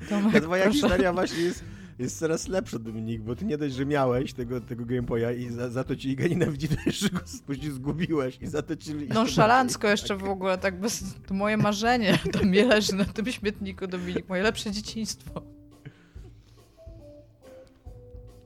Tomek, 0.09 0.33
Ta 0.33 0.41
twoja 0.41 0.63
proszę. 0.63 0.79
historia 0.81 1.13
właśnie 1.13 1.43
jest, 1.43 1.65
jest 1.99 2.19
coraz 2.19 2.49
lepsza, 2.49 2.79
Dominik, 2.79 3.23
bo 3.23 3.37
ty 3.37 3.45
nie 3.45 3.59
dość, 3.59 3.75
że 3.75 3.87
miałeś 3.87 4.33
tego, 4.33 4.61
tego 4.61 4.85
Game 4.85 5.03
Boya 5.03 5.33
i 5.39 5.49
za, 5.49 5.71
za 5.71 5.85
to 5.85 5.97
ci 5.97 6.09
Iga 6.11 6.27
nienawidzi, 6.27 6.69
to 6.69 6.75
jeszcze 6.87 7.09
go 7.11 7.21
później 7.47 7.71
zgubiłeś 7.73 8.39
i 8.41 8.47
za 8.47 8.63
to 8.63 8.77
ci... 8.77 8.95
Nonszalancko 8.95 9.89
jeszcze 9.89 10.17
w 10.17 10.25
ogóle, 10.25 10.59
tak 10.59 10.81
bez... 10.81 11.05
To 11.27 11.35
moje 11.35 11.57
marzenie, 11.57 12.19
to 12.39 12.45
mi 12.47 12.63
leży 12.63 12.95
na 12.95 13.05
tym 13.05 13.27
śmietniku, 13.27 13.87
Dominik, 13.87 14.29
moje 14.29 14.43
lepsze 14.43 14.71
dzieciństwo. 14.71 15.43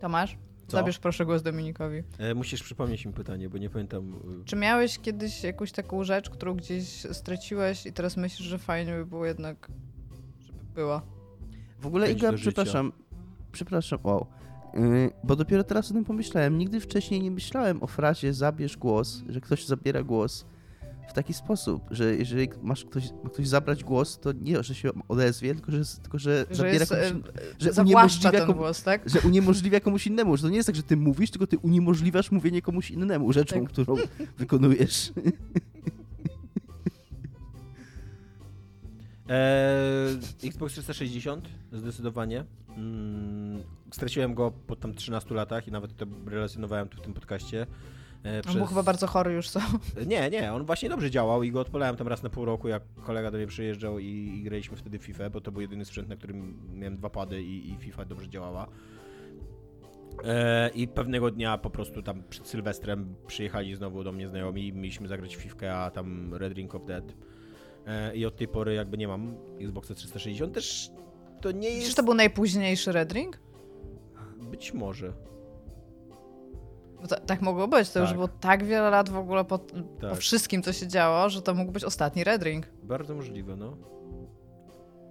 Tomasz, 0.00 0.36
Co? 0.66 0.76
zabierz 0.76 0.98
proszę 0.98 1.24
głos 1.26 1.42
Dominikowi. 1.42 2.02
E, 2.18 2.34
musisz 2.34 2.62
przypomnieć 2.62 3.06
mi 3.06 3.12
pytanie, 3.12 3.48
bo 3.48 3.58
nie 3.58 3.70
pamiętam... 3.70 4.12
e, 4.40 4.44
Czy 4.44 4.56
miałeś 4.56 4.98
kiedyś 4.98 5.44
jakąś 5.44 5.72
taką 5.72 6.04
rzecz, 6.04 6.30
którą 6.30 6.54
gdzieś 6.54 6.88
straciłeś 7.12 7.86
i 7.86 7.92
teraz 7.92 8.16
myślisz, 8.16 8.48
że 8.48 8.58
fajnie 8.58 8.92
by 8.92 9.06
było 9.06 9.26
jednak, 9.26 9.68
żeby 10.40 10.58
była? 10.74 11.02
W 11.80 11.86
ogóle 11.86 12.12
Iga, 12.12 12.32
przepraszam, 12.32 12.92
przepraszam, 13.52 13.98
wow. 14.04 14.26
Yy, 14.74 15.10
bo 15.24 15.36
dopiero 15.36 15.64
teraz 15.64 15.90
o 15.90 15.94
tym 15.94 16.04
pomyślałem. 16.04 16.58
Nigdy 16.58 16.80
wcześniej 16.80 17.22
nie 17.22 17.30
myślałem 17.30 17.82
o 17.82 17.86
frazie 17.86 18.34
zabierz 18.34 18.76
głos, 18.76 19.22
że 19.28 19.40
ktoś 19.40 19.66
zabiera 19.66 20.02
głos 20.02 20.46
w 21.08 21.12
taki 21.12 21.34
sposób, 21.34 21.82
że 21.90 22.16
jeżeli 22.16 22.48
masz 22.62 22.84
ktoś, 22.84 23.04
ma 23.24 23.30
ktoś 23.30 23.48
zabrać 23.48 23.84
głos, 23.84 24.18
to 24.18 24.32
nie, 24.32 24.62
że 24.62 24.74
się 24.74 24.90
odezwie, 25.08 25.54
tylko 25.54 25.72
że, 25.72 25.84
tylko, 26.02 26.18
że, 26.18 26.46
Że 26.50 26.54
zabiera 26.56 26.74
jest, 26.78 26.90
komuś, 26.92 27.04
e, 27.06 27.10
in- 27.10 27.22
że 27.74 27.82
uniemożliwia 27.82 28.30
ten 28.30 28.46
komu- 28.46 28.54
głos, 28.58 28.82
tak? 28.82 29.08
że 29.08 29.20
uniemożliwia 29.20 29.80
komuś 29.80 30.06
innemu, 30.06 30.36
że 30.36 30.42
to 30.42 30.48
nie 30.48 30.56
jest 30.56 30.66
tak, 30.66 30.76
że 30.76 30.82
ty 30.82 30.96
mówisz, 30.96 31.30
tylko 31.30 31.46
ty 31.46 31.58
uniemożliwiasz 31.58 32.30
mówienie 32.30 32.62
komuś 32.62 32.90
innemu 32.90 33.32
rzeczą, 33.32 33.60
Tak. 33.60 33.68
którą 33.68 33.96
wykonujesz. 34.38 35.12
Eee, 39.28 40.18
Xbox 40.48 40.72
360 40.72 41.48
zdecydowanie. 41.72 42.44
Mm, 42.76 43.62
straciłem 43.90 44.34
go 44.34 44.52
po 44.66 44.76
tam 44.76 44.94
13 44.94 45.34
latach 45.34 45.68
i 45.68 45.72
nawet 45.72 45.96
to 45.96 46.06
relacjonowałem 46.26 46.88
tu 46.88 46.98
w 46.98 47.00
tym 47.00 47.14
podcaście. 47.14 47.66
E, 48.24 48.42
On 48.48 48.56
był 48.56 48.66
chyba 48.66 48.82
bardzo 48.82 49.06
chory 49.06 49.32
już, 49.32 49.50
co? 49.50 49.60
Nie, 50.06 50.30
nie, 50.30 50.52
on 50.52 50.64
właśnie 50.64 50.88
dobrze 50.88 51.10
działał 51.10 51.42
i 51.42 51.52
go 51.52 51.60
odpalałem 51.60 51.96
tam 51.96 52.08
raz 52.08 52.22
na 52.22 52.30
pół 52.30 52.44
roku, 52.44 52.68
jak 52.68 52.82
kolega 53.04 53.30
do 53.30 53.38
mnie 53.38 53.46
przyjeżdżał 53.46 53.98
i, 53.98 54.06
i 54.06 54.42
graliśmy 54.42 54.76
wtedy 54.76 54.98
w 54.98 55.02
FIFA, 55.02 55.30
bo 55.30 55.40
to 55.40 55.52
był 55.52 55.60
jedyny 55.60 55.84
sprzęt, 55.84 56.08
na 56.08 56.16
którym 56.16 56.58
miałem 56.74 56.96
dwa 56.96 57.10
pady 57.10 57.42
i, 57.42 57.72
i 57.72 57.76
FIFA 57.76 58.04
dobrze 58.04 58.28
działała. 58.28 58.68
E, 60.24 60.70
I 60.74 60.88
pewnego 60.88 61.30
dnia 61.30 61.58
po 61.58 61.70
prostu 61.70 62.02
tam 62.02 62.22
przed 62.30 62.46
Sylwestrem 62.46 63.14
przyjechali 63.26 63.74
znowu 63.74 64.04
do 64.04 64.12
mnie 64.12 64.28
znajomi 64.28 64.68
i 64.68 64.72
mieliśmy 64.72 65.08
zagrać 65.08 65.36
Fifkę, 65.36 65.74
a 65.74 65.90
tam 65.90 66.34
Red 66.34 66.52
Ring 66.52 66.74
of 66.74 66.84
Dead. 66.84 67.14
E, 67.86 68.16
I 68.16 68.26
od 68.26 68.36
tej 68.36 68.48
pory 68.48 68.74
jakby 68.74 68.98
nie 68.98 69.08
mam 69.08 69.34
Xboxa 69.60 69.94
360. 69.94 70.54
Też 70.54 70.90
to 71.40 71.52
nie 71.52 71.68
Czyż 71.68 71.84
jest... 71.84 71.96
to 71.96 72.02
był 72.02 72.14
najpóźniejszy 72.14 72.92
Red 72.92 73.12
Ring? 73.12 73.38
Być 74.50 74.74
może. 74.74 75.12
Ta, 77.08 77.16
tak 77.20 77.42
mogło 77.42 77.68
być, 77.68 77.90
to 77.90 78.00
już 78.00 78.08
Tak. 78.08 78.16
było 78.16 78.28
tak 78.28 78.64
wiele 78.64 78.90
lat 78.90 79.08
w 79.08 79.16
ogóle 79.16 79.44
po, 79.44 79.58
po 79.58 79.74
Tak. 80.00 80.16
wszystkim, 80.18 80.62
co 80.62 80.72
się 80.72 80.86
działo, 80.88 81.28
że 81.30 81.42
to 81.42 81.54
mógł 81.54 81.72
być 81.72 81.84
ostatni 81.84 82.24
Red 82.24 82.42
Ring. 82.42 82.66
Bardzo 82.82 83.14
możliwe, 83.14 83.56
no. 83.56 83.76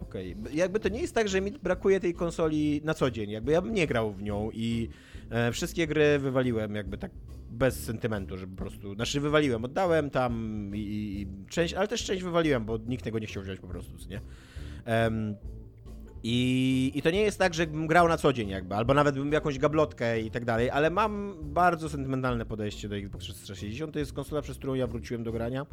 Okej. 0.02 0.36
B- 0.36 0.50
Jakby 0.54 0.80
to 0.80 0.90
nie 0.90 1.02
jest 1.02 1.16
tak, 1.16 1.28
że 1.28 1.42
mi 1.42 1.52
brakuje 1.52 2.00
tej 2.00 2.14
konsoli 2.14 2.82
na 2.84 2.94
co 2.94 3.12
dzień. 3.12 3.30
Jakby 3.30 3.52
ja 3.52 3.62
bym 3.62 3.74
nie 3.74 3.88
grał 3.88 4.12
w 4.14 4.24
nią 4.24 4.50
i 4.54 4.90
e, 5.30 5.52
wszystkie 5.52 5.88
gry 5.88 6.20
wywaliłem 6.20 6.76
jakby 6.76 6.98
tak 6.98 7.12
bez 7.50 7.84
sentymentu, 7.84 8.38
że 8.38 8.48
po 8.48 8.56
prostu, 8.56 8.96
znaczy 8.96 9.22
wywaliłem, 9.22 9.66
oddałem 9.66 10.10
tam 10.10 10.72
i, 10.76 10.80
i 10.80 11.28
część, 11.50 11.74
ale 11.74 11.88
też 11.88 12.04
część 12.04 12.24
wywaliłem, 12.24 12.66
bo 12.66 12.78
nikt 12.78 13.04
tego 13.04 13.20
nie 13.20 13.28
chciał 13.28 13.44
wziąć 13.44 13.60
po 13.60 13.68
prostu, 13.68 13.94
nie? 14.10 14.22
Em, 14.86 15.36
i, 16.24 16.92
I 16.96 17.02
to 17.02 17.12
nie 17.12 17.22
jest 17.22 17.40
tak, 17.40 17.54
że 17.54 17.68
bym 17.68 17.88
grał 17.88 18.08
na 18.08 18.18
co 18.18 18.34
dzień 18.34 18.50
jakby, 18.50 18.76
albo 18.76 18.94
nawet 18.94 19.16
bym 19.16 19.32
jakąś 19.32 19.60
gablotkę 19.60 20.22
i 20.22 20.32
tak 20.32 20.46
dalej, 20.46 20.70
ale 20.70 20.90
mam 20.90 21.36
bardzo 21.42 21.90
sentymentalne 21.90 22.46
podejście 22.46 22.90
do 22.90 22.98
Xbox 22.98 23.26
360. 23.26 23.94
To 23.94 24.00
jest 24.00 24.14
konsola, 24.14 24.42
przez 24.42 24.58
którą 24.58 24.74
ja 24.74 24.88
wróciłem 24.88 25.24
do 25.24 25.32
grania 25.32 25.66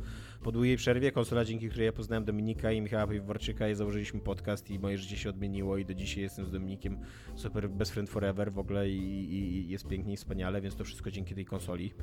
po 0.43 0.53
długiej 0.53 0.77
przerwie. 0.77 1.13
Konsola, 1.13 1.45
dzięki 1.45 1.69
której 1.69 1.87
ja 1.87 1.93
poznałem 1.93 2.25
Dominika 2.25 2.73
i 2.73 2.81
Michała 2.81 3.07
Piwowarczyka 3.07 3.69
i 3.69 3.75
założyliśmy 3.75 4.21
podcast 4.21 4.71
i 4.71 4.79
moje 4.79 4.99
życie 4.99 5.17
się 5.17 5.29
odmieniło 5.29 5.79
i 5.79 5.85
do 5.85 5.95
dzisiaj 5.95 6.23
jestem 6.23 6.47
z 6.47 6.51
Dominikiem 6.51 6.99
super 7.35 7.71
best 7.71 7.93
friend 7.93 8.11
forever 8.11 8.53
w 8.53 8.59
ogóle 8.59 8.91
i, 8.91 9.35
i, 9.35 9.69
jest 9.69 9.89
pięknie 9.89 10.13
i 10.13 10.17
wspaniale, 10.17 10.61
więc 10.61 10.77
to 10.77 10.85
wszystko 10.85 11.11
dzięki 11.11 11.35
tej 11.35 11.45
konsoli. 11.45 11.95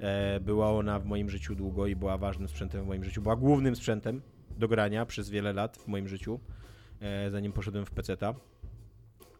E, 0.00 0.40
była 0.40 0.70
ona 0.72 0.98
w 0.98 1.04
moim 1.04 1.30
życiu 1.30 1.54
długo 1.54 1.86
i 1.86 1.96
była 1.96 2.18
ważnym 2.18 2.48
sprzętem 2.48 2.84
w 2.84 2.86
moim 2.86 3.04
życiu. 3.04 3.22
Była 3.22 3.36
głównym 3.36 3.76
sprzętem 3.76 4.22
do 4.58 4.68
grania 4.68 5.06
przez 5.06 5.30
wiele 5.30 5.52
lat 5.52 5.76
w 5.76 5.88
moim 5.88 6.08
życiu, 6.08 6.40
zanim 7.30 7.52
poszedłem 7.52 7.86
w 7.86 7.90
peceta. 7.90 8.34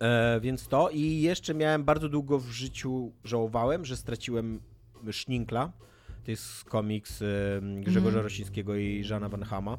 E, 0.00 0.40
więc 0.40 0.68
to 0.68 0.90
i 0.90 1.20
jeszcze 1.20 1.54
miałem 1.54 1.84
bardzo 1.84 2.08
długo 2.08 2.38
w 2.38 2.50
życiu 2.50 3.12
żałowałem, 3.24 3.84
że 3.84 3.96
straciłem 3.96 4.60
Szninkla. 5.10 5.72
To 6.24 6.30
jest 6.30 6.64
komiks 6.64 7.22
e, 7.22 7.26
Grzegorza 7.80 8.08
Mhm. 8.08 8.24
Rosińskiego 8.24 8.76
i 8.76 9.04
Żana 9.04 9.28
Van 9.28 9.42
Hama. 9.42 9.78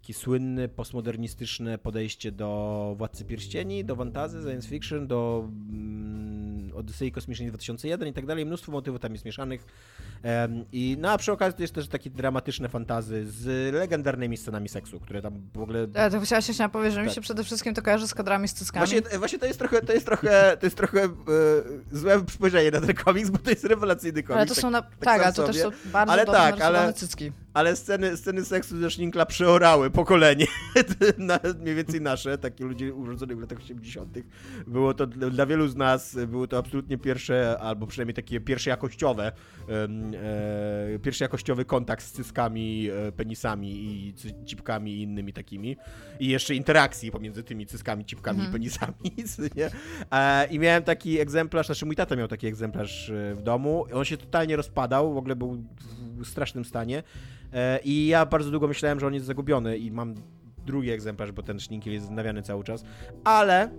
E, 0.00 0.02
taki 0.02 0.14
słynny, 0.14 0.68
postmodernistyczne 0.68 1.78
podejście 1.78 2.32
do 2.32 2.94
Władcy 2.98 3.24
Pierścieni, 3.24 3.84
do 3.84 3.96
fantasy, 3.96 4.42
science 4.42 4.68
fiction, 4.68 5.06
do 5.06 5.48
mm, 5.70 6.72
Odysei 6.74 7.12
Kosmicznej 7.12 7.48
2001 7.48 8.08
i 8.08 8.12
tak 8.12 8.26
dalej. 8.26 8.46
Mnóstwo 8.46 8.72
motywów 8.72 9.00
tam 9.00 9.12
jest 9.12 9.24
mieszanych. 9.24 9.64
Em, 10.22 10.64
I 10.72 10.96
no 11.00 11.10
a 11.10 11.18
przy 11.18 11.32
okazji 11.32 11.56
to 11.56 11.62
jest 11.62 11.74
też 11.74 11.88
takie 11.88 12.10
dramatyczne 12.10 12.68
fantazy 12.68 13.26
z 13.30 13.74
legendarnymi 13.74 14.36
scenami 14.36 14.68
seksu, 14.68 15.00
które 15.00 15.22
tam 15.22 15.42
w 15.54 15.60
ogóle 15.60 15.86
Ja 15.94 16.10
to 16.10 16.20
właśnie 16.20 16.54
się 16.54 16.68
powiedzieć, 16.68 16.94
że 16.94 17.00
mi 17.00 17.06
Tak. 17.06 17.14
się 17.14 17.20
przede 17.20 17.44
wszystkim 17.44 17.74
to 17.74 17.82
kojarzy 17.82 18.08
z 18.08 18.14
kadrami 18.14 18.48
z 18.48 18.52
cyckami. 18.54 18.86
Właśnie, 18.86 19.18
właśnie 19.18 19.38
to 19.38 19.46
jest 19.46 19.58
trochę, 19.58 19.82
to 19.82 19.92
jest 19.92 20.06
trochę, 20.06 20.56
to 20.60 20.66
jest 20.66 20.76
trochę 20.76 21.04
e, 21.04 21.08
złe 21.92 22.22
spojrzenie 22.30 22.70
na 22.70 22.80
ten 22.80 22.94
komiks, 22.94 23.30
bo 23.30 23.38
to 23.38 23.50
jest 23.50 23.64
rewelacyjny 23.64 24.22
komiks. 24.22 24.36
ale 24.36 24.46
to 24.46 24.54
są 24.54 24.70
na... 24.70 24.82
Tak, 24.82 24.92
sam 25.00 25.20
ale 25.20 25.32
to 25.32 25.46
też 25.46 25.56
są 25.56 25.70
bardzo 25.92 26.12
Ale 26.12 26.26
tak, 26.26 26.60
ale- 26.60 26.92
cycki. 26.92 27.32
Ale 27.54 27.76
sceny, 27.76 28.16
sceny 28.16 28.44
seksu 28.44 28.78
ze 28.80 28.90
Szninkla 28.90 29.26
przeorały 29.26 29.90
pokolenie, 29.90 30.46
mniej 31.62 31.74
więcej 31.74 32.00
nasze, 32.00 32.38
takie 32.38 32.64
ludzie 32.64 32.94
urodzonych 32.94 33.36
w 33.36 33.40
latach 33.40 33.58
80. 33.58 34.18
Było 34.66 34.94
to 34.94 35.06
dla, 35.06 35.46
wielu 35.46 35.68
z 35.68 35.76
nas, 35.76 36.16
było 36.28 36.46
to 36.46 36.58
absolutnie 36.58 36.98
pierwsze, 36.98 37.58
albo 37.60 37.86
przynajmniej 37.86 38.14
takie 38.14 38.40
pierwsze 38.40 38.70
jakościowe, 38.70 39.32
e, 39.68 40.98
pierwszy 40.98 41.24
jakościowy 41.24 41.64
kontakt 41.64 42.04
z 42.04 42.12
cyskami, 42.12 42.88
e, 43.08 43.12
penisami 43.12 43.84
i 43.84 44.14
cipkami 44.46 44.92
i 44.92 45.02
innymi 45.02 45.32
takimi. 45.32 45.76
I 46.20 46.28
jeszcze 46.28 46.54
interakcji 46.54 47.10
pomiędzy 47.10 47.42
tymi 47.42 47.66
cyskami, 47.66 48.04
cipkami 48.04 48.38
i 48.38 48.42
Mhm. 48.42 48.52
penisami, 48.52 48.94
nie? 49.56 49.70
E, 50.12 50.46
I 50.46 50.58
miałem 50.58 50.82
taki 50.82 51.20
egzemplarz, 51.20 51.66
znaczy 51.66 51.86
mój 51.86 51.96
tata 51.96 52.16
miał 52.16 52.28
taki 52.28 52.46
egzemplarz 52.46 53.10
e, 53.10 53.34
w 53.34 53.42
domu. 53.42 53.84
On 53.94 54.04
się 54.04 54.16
totalnie 54.16 54.56
rozpadał, 54.56 55.14
w 55.14 55.16
ogóle 55.16 55.36
był 55.36 55.64
w 56.18 56.26
strasznym 56.26 56.64
stanie. 56.64 57.02
E, 57.52 57.80
I 57.84 58.06
ja 58.06 58.26
bardzo 58.26 58.50
długo 58.50 58.68
myślałem, 58.68 59.00
że 59.00 59.06
on 59.06 59.14
jest 59.14 59.26
zagubiony 59.26 59.78
i 59.78 59.90
mam 59.90 60.14
drugi 60.66 60.90
egzemplarz, 60.90 61.32
bo 61.32 61.42
ten 61.42 61.60
szninkiel 61.60 61.92
jest 61.92 62.06
znawiany 62.06 62.42
cały 62.42 62.64
czas. 62.64 62.84
Ale 63.24 63.70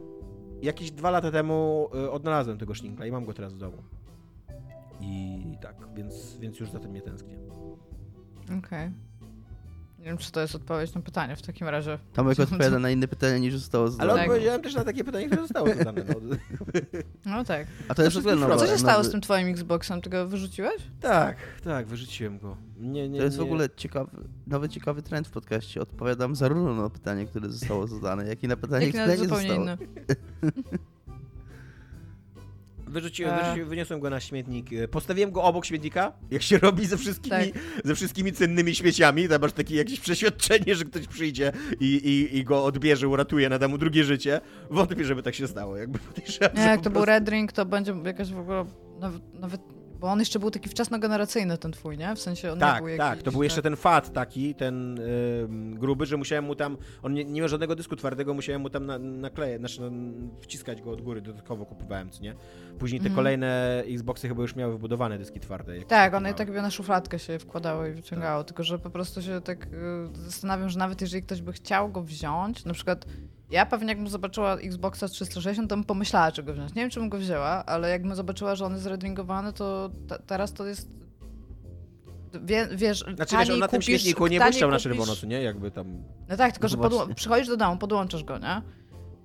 jakieś 0.61 0.91
dwa 0.91 1.11
lata 1.11 1.31
temu 1.31 1.89
e, 1.95 2.11
odnalazłem 2.11 2.57
tego 2.57 2.73
szninkla 2.73 3.05
i 3.05 3.11
mam 3.11 3.25
go 3.25 3.33
teraz 3.33 3.53
w 3.53 3.57
domu. 3.57 3.77
I 5.01 5.57
tak, 5.61 5.75
więc, 5.95 6.37
więc 6.37 6.59
już 6.59 6.69
za 6.69 6.79
tym 6.79 6.93
nie 6.93 7.01
tęsknię. 7.01 7.37
Okej. 8.57 8.91
Nie 10.01 10.07
wiem, 10.07 10.17
czy 10.17 10.31
to 10.31 10.41
jest 10.41 10.55
odpowiedź 10.55 10.93
na 10.93 11.01
pytanie 11.01 11.35
w 11.35 11.41
takim 11.41 11.67
razie. 11.67 11.99
Tomek 12.13 12.39
odpowiada 12.39 12.79
na 12.79 12.89
inne 12.89 13.07
pytanie 13.07 13.39
niż 13.39 13.53
zostało 13.57 13.83
Ale 13.85 13.91
zadane. 13.91 14.13
Tak. 14.13 14.27
odpowiedziałem 14.27 14.61
też 14.61 14.75
na 14.75 14.83
takie 14.83 15.03
pytanie, 15.03 15.25
które 15.27 15.41
zostało 15.41 15.67
zadane. 15.67 16.03
No. 16.07 16.35
No 17.25 17.43
tak. 17.43 17.67
A 17.87 17.95
to 17.95 18.03
jest 18.03 18.15
w 18.15 18.27
ogóle 18.27 18.57
Co 18.57 18.67
się 18.67 18.77
stało 18.77 19.03
z 19.03 19.11
tym 19.11 19.21
twoim 19.21 19.47
Xboxem? 19.47 20.01
Ty 20.01 20.09
go 20.09 20.27
wyrzuciłeś? 20.27 20.81
Tak, 21.01 21.37
tak, 21.63 21.87
wyrzuciłem 21.87 22.39
go. 22.39 22.57
Nie, 22.79 23.09
nie, 23.09 23.17
To 23.19 23.23
jest 23.25 23.37
w 23.37 23.39
nie. 23.39 23.45
ogóle 23.45 23.69
ciekawy, 23.75 24.11
nowy 24.47 24.69
ciekawy 24.69 25.01
trend 25.01 25.27
w 25.27 25.31
podcaście. 25.31 25.81
Odpowiadam 25.81 26.35
zarówno 26.35 26.75
na 26.75 26.89
pytanie, 26.89 27.25
które 27.25 27.49
zostało 27.49 27.87
zadane, 27.87 28.27
jak 28.27 28.43
i 28.43 28.47
na 28.47 28.55
pytanie, 28.57 28.85
Jak 28.85 28.95
które 28.95 29.07
nie 29.07 29.17
zupełnie 29.17 29.47
zostało. 29.47 29.63
inny. 29.63 29.77
Wyrzuciłem, 32.91 33.35
wyrzuciłem, 33.39 33.69
wyniosłem 33.69 33.99
go 33.99 34.09
na 34.09 34.19
śmietnik. 34.19 34.73
e, 34.73 34.87
Postawiłem 34.87 35.31
go 35.31 35.43
obok 35.43 35.65
śmietnika, 35.65 36.13
jak 36.31 36.41
się 36.41 36.57
robi 36.57 36.85
ze 36.85 36.97
wszystkimi, 36.97 37.53
ze 37.83 37.95
wszystkimi 37.95 38.33
cennymi 38.33 38.75
śmieciami. 38.75 39.27
Tam 39.29 39.41
masz 39.41 39.53
takie 39.53 39.75
jakieś 39.75 39.99
przeświadczenie, 39.99 40.75
że 40.75 40.85
ktoś 40.85 41.07
przyjdzie 41.07 41.51
i, 41.79 41.85
i, 41.85 42.37
i 42.37 42.43
go 42.43 42.63
odbierze, 42.65 43.07
uratuje, 43.07 43.49
nada 43.49 43.67
mu 43.67 43.77
drugie 43.77 44.03
życie. 44.03 44.41
Wątpię, 44.69 45.05
żeby 45.05 45.23
tak 45.23 45.35
się 45.35 45.47
stało. 45.47 45.77
Jakby 45.77 45.99
podejrzewam, 46.13 46.55
Nie, 46.57 46.61
jak 46.63 46.77
to 46.81 46.83
był 46.83 46.91
prostu- 46.91 47.05
Red 47.05 47.29
Ring, 47.29 47.51
to 47.51 47.65
będzie 47.65 47.95
jakaś 48.05 48.31
w 48.31 48.39
ogóle 48.39 48.65
nawet, 48.99 49.33
nawet 49.33 49.61
bo 50.01 50.07
on 50.07 50.19
jeszcze 50.19 50.39
był 50.39 50.51
taki 50.51 50.69
wczesnogeneracyjny 50.69 51.57
ten 51.57 51.71
twój, 51.71 51.97
nie? 51.97 52.15
W 52.15 52.19
sensie 52.19 52.47
on 52.51 52.55
nie 52.57 52.59
Tak, 52.59 52.77
był 52.79 52.87
jakiś... 52.87 52.99
tak, 52.99 53.23
to 53.23 53.31
był 53.31 53.43
jeszcze 53.43 53.61
ten 53.61 53.75
fat 53.75 54.13
taki, 54.13 54.55
ten 54.55 54.99
ym, 55.43 55.75
gruby, 55.79 56.05
że 56.05 56.17
musiałem 56.17 56.45
mu 56.45 56.55
tam, 56.55 56.77
on 57.03 57.13
nie, 57.13 57.25
nie 57.25 57.39
miał 57.41 57.49
żadnego 57.49 57.75
dysku 57.75 57.95
twardego, 57.95 58.33
musiałem 58.33 58.61
mu 58.61 58.69
tam 58.69 58.85
na, 58.85 58.99
nakleję, 58.99 59.57
znaczy 59.57 59.81
no, 59.81 59.91
wciskać 60.41 60.81
go 60.81 60.91
od 60.91 61.01
góry, 61.01 61.21
dodatkowo 61.21 61.65
kupowałem, 61.65 62.09
co 62.09 62.23
nie? 62.23 62.35
Później 62.79 62.99
te 63.01 63.05
Mhm. 63.07 63.15
kolejne 63.15 63.83
Xboxy 63.87 64.27
chyba 64.27 64.41
już 64.41 64.55
miały 64.55 64.77
wbudowane 64.77 65.17
dyski 65.17 65.39
twarde. 65.39 65.73
Tak, 65.73 65.81
one 65.81 65.85
kupowałem. 66.07 66.33
tak 66.33 66.47
jakby 66.47 66.61
na 66.61 66.71
szufladkę 66.71 67.19
się 67.19 67.39
wkładało 67.39 67.85
i 67.85 67.91
wyciągało, 67.91 68.43
tylko 68.43 68.63
że 68.63 68.79
po 68.79 68.89
prostu 68.89 69.21
się 69.21 69.41
tak 69.41 69.65
y, 69.65 69.69
zastanawiam, 70.13 70.69
że 70.69 70.79
nawet 70.79 71.01
jeżeli 71.01 71.23
ktoś 71.23 71.41
by 71.41 71.53
chciał 71.53 71.91
go 71.91 72.01
wziąć, 72.03 72.65
na 72.65 72.73
przykład 72.73 73.05
ja 73.51 73.65
pewnie 73.65 73.87
jakbym 73.89 74.07
zobaczyła 74.07 74.53
Xboxa 74.55 75.07
360, 75.07 75.69
to 75.69 75.75
bym 75.75 75.83
pomyślała, 75.85 76.31
czy 76.31 76.43
go 76.43 76.53
wziąć. 76.53 76.73
Nie 76.75 76.81
wiem, 76.81 76.89
czy 76.89 76.99
bym 76.99 77.09
go 77.09 77.17
wzięła, 77.17 77.65
ale 77.65 77.89
jakbym 77.89 78.15
zobaczyła, 78.15 78.55
że 78.55 78.65
on 78.65 78.73
jest 78.73 78.85
redringowany, 78.85 79.53
to 79.53 79.89
te- 80.07 80.19
teraz 80.27 80.53
to 80.53 80.65
jest... 80.65 80.87
Wie, 82.43 82.67
wiesz, 82.75 82.99
Znaczy 83.15 83.37
wiesz, 83.37 83.49
on 83.49 83.59
na 83.59 83.67
tym 83.67 83.79
kupisz- 83.79 83.85
śmietniku 83.85 84.27
nie 84.27 84.39
taniej 84.39 84.51
błyszczał 84.51 84.69
na 84.71 84.77
kupisz- 84.77 84.83
czerwono, 84.83 85.15
co 85.15 85.27
nie? 85.27 85.41
Jakby 85.43 85.71
tam... 85.71 86.03
No 86.29 86.37
tak, 86.37 86.51
tylko 86.51 86.67
że 86.67 86.77
podło- 86.77 87.13
przychodzisz 87.15 87.47
do 87.47 87.57
domu, 87.57 87.77
podłączasz 87.77 88.23
go, 88.23 88.37
nie? 88.37 88.61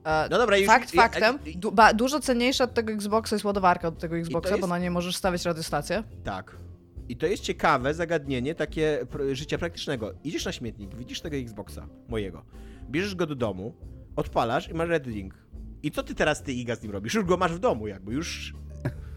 E, 0.04 0.28
No 0.30 0.38
dobra, 0.38 0.56
już... 0.56 0.66
Fakt 0.66 0.90
faktem, 0.90 1.38
i- 1.44 1.56
du, 1.58 1.72
ba, 1.72 1.94
dużo 1.94 2.20
cenniejsza 2.20 2.64
od 2.64 2.74
tego 2.74 2.92
Xboxa 2.92 3.34
jest 3.36 3.44
ładowarka 3.44 3.88
od 3.88 3.98
tego 3.98 4.16
Xboxa, 4.16 4.50
jest- 4.50 4.60
bo 4.60 4.66
na 4.66 4.78
nie 4.78 4.90
możesz 4.90 5.16
stawiać 5.16 5.44
radiostację. 5.44 6.02
Tak. 6.24 6.56
I 7.08 7.16
to 7.16 7.26
jest 7.26 7.42
ciekawe 7.42 7.94
zagadnienie 7.94 8.54
takie 8.54 9.06
życia 9.32 9.58
praktycznego. 9.58 10.12
Idziesz 10.24 10.44
na 10.44 10.52
śmietnik, 10.52 10.94
widzisz 10.94 11.20
tego 11.20 11.36
Xboxa, 11.36 11.86
mojego, 12.08 12.42
bierzesz 12.90 13.14
go 13.14 13.26
do 13.26 13.34
domu, 13.34 13.74
odpalasz 14.16 14.68
i 14.68 14.74
masz 14.74 14.88
Red 14.88 15.06
Ring. 15.06 15.34
I 15.82 15.90
co 15.90 16.02
ty 16.02 16.14
teraz, 16.14 16.42
ty 16.42 16.52
Iga, 16.52 16.76
z 16.76 16.82
nim 16.82 16.92
robisz? 16.92 17.14
Już 17.14 17.24
go 17.24 17.36
masz 17.36 17.52
w 17.52 17.58
domu 17.58 17.86
jakby, 17.86 18.12
już 18.12 18.54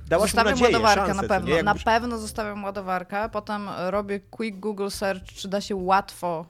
dałaś 0.08 0.32
Zostawiam 0.32 0.52
nadzieję, 0.54 0.72
ładowarkę 0.74 1.06
szansę, 1.06 1.22
na 1.22 1.28
pewno. 1.28 1.50
nie? 1.50 1.64
Na 1.64 1.70
Jakbyś- 1.72 1.84
pewno 1.84 2.18
zostawiam 2.18 2.64
ładowarkę, 2.64 3.30
potem 3.30 3.70
robię 3.88 4.20
quick 4.20 4.60
Google 4.60 4.90
search, 4.90 5.24
czy 5.24 5.48
da 5.48 5.62
się 5.62 5.76
łatwo 5.76 6.46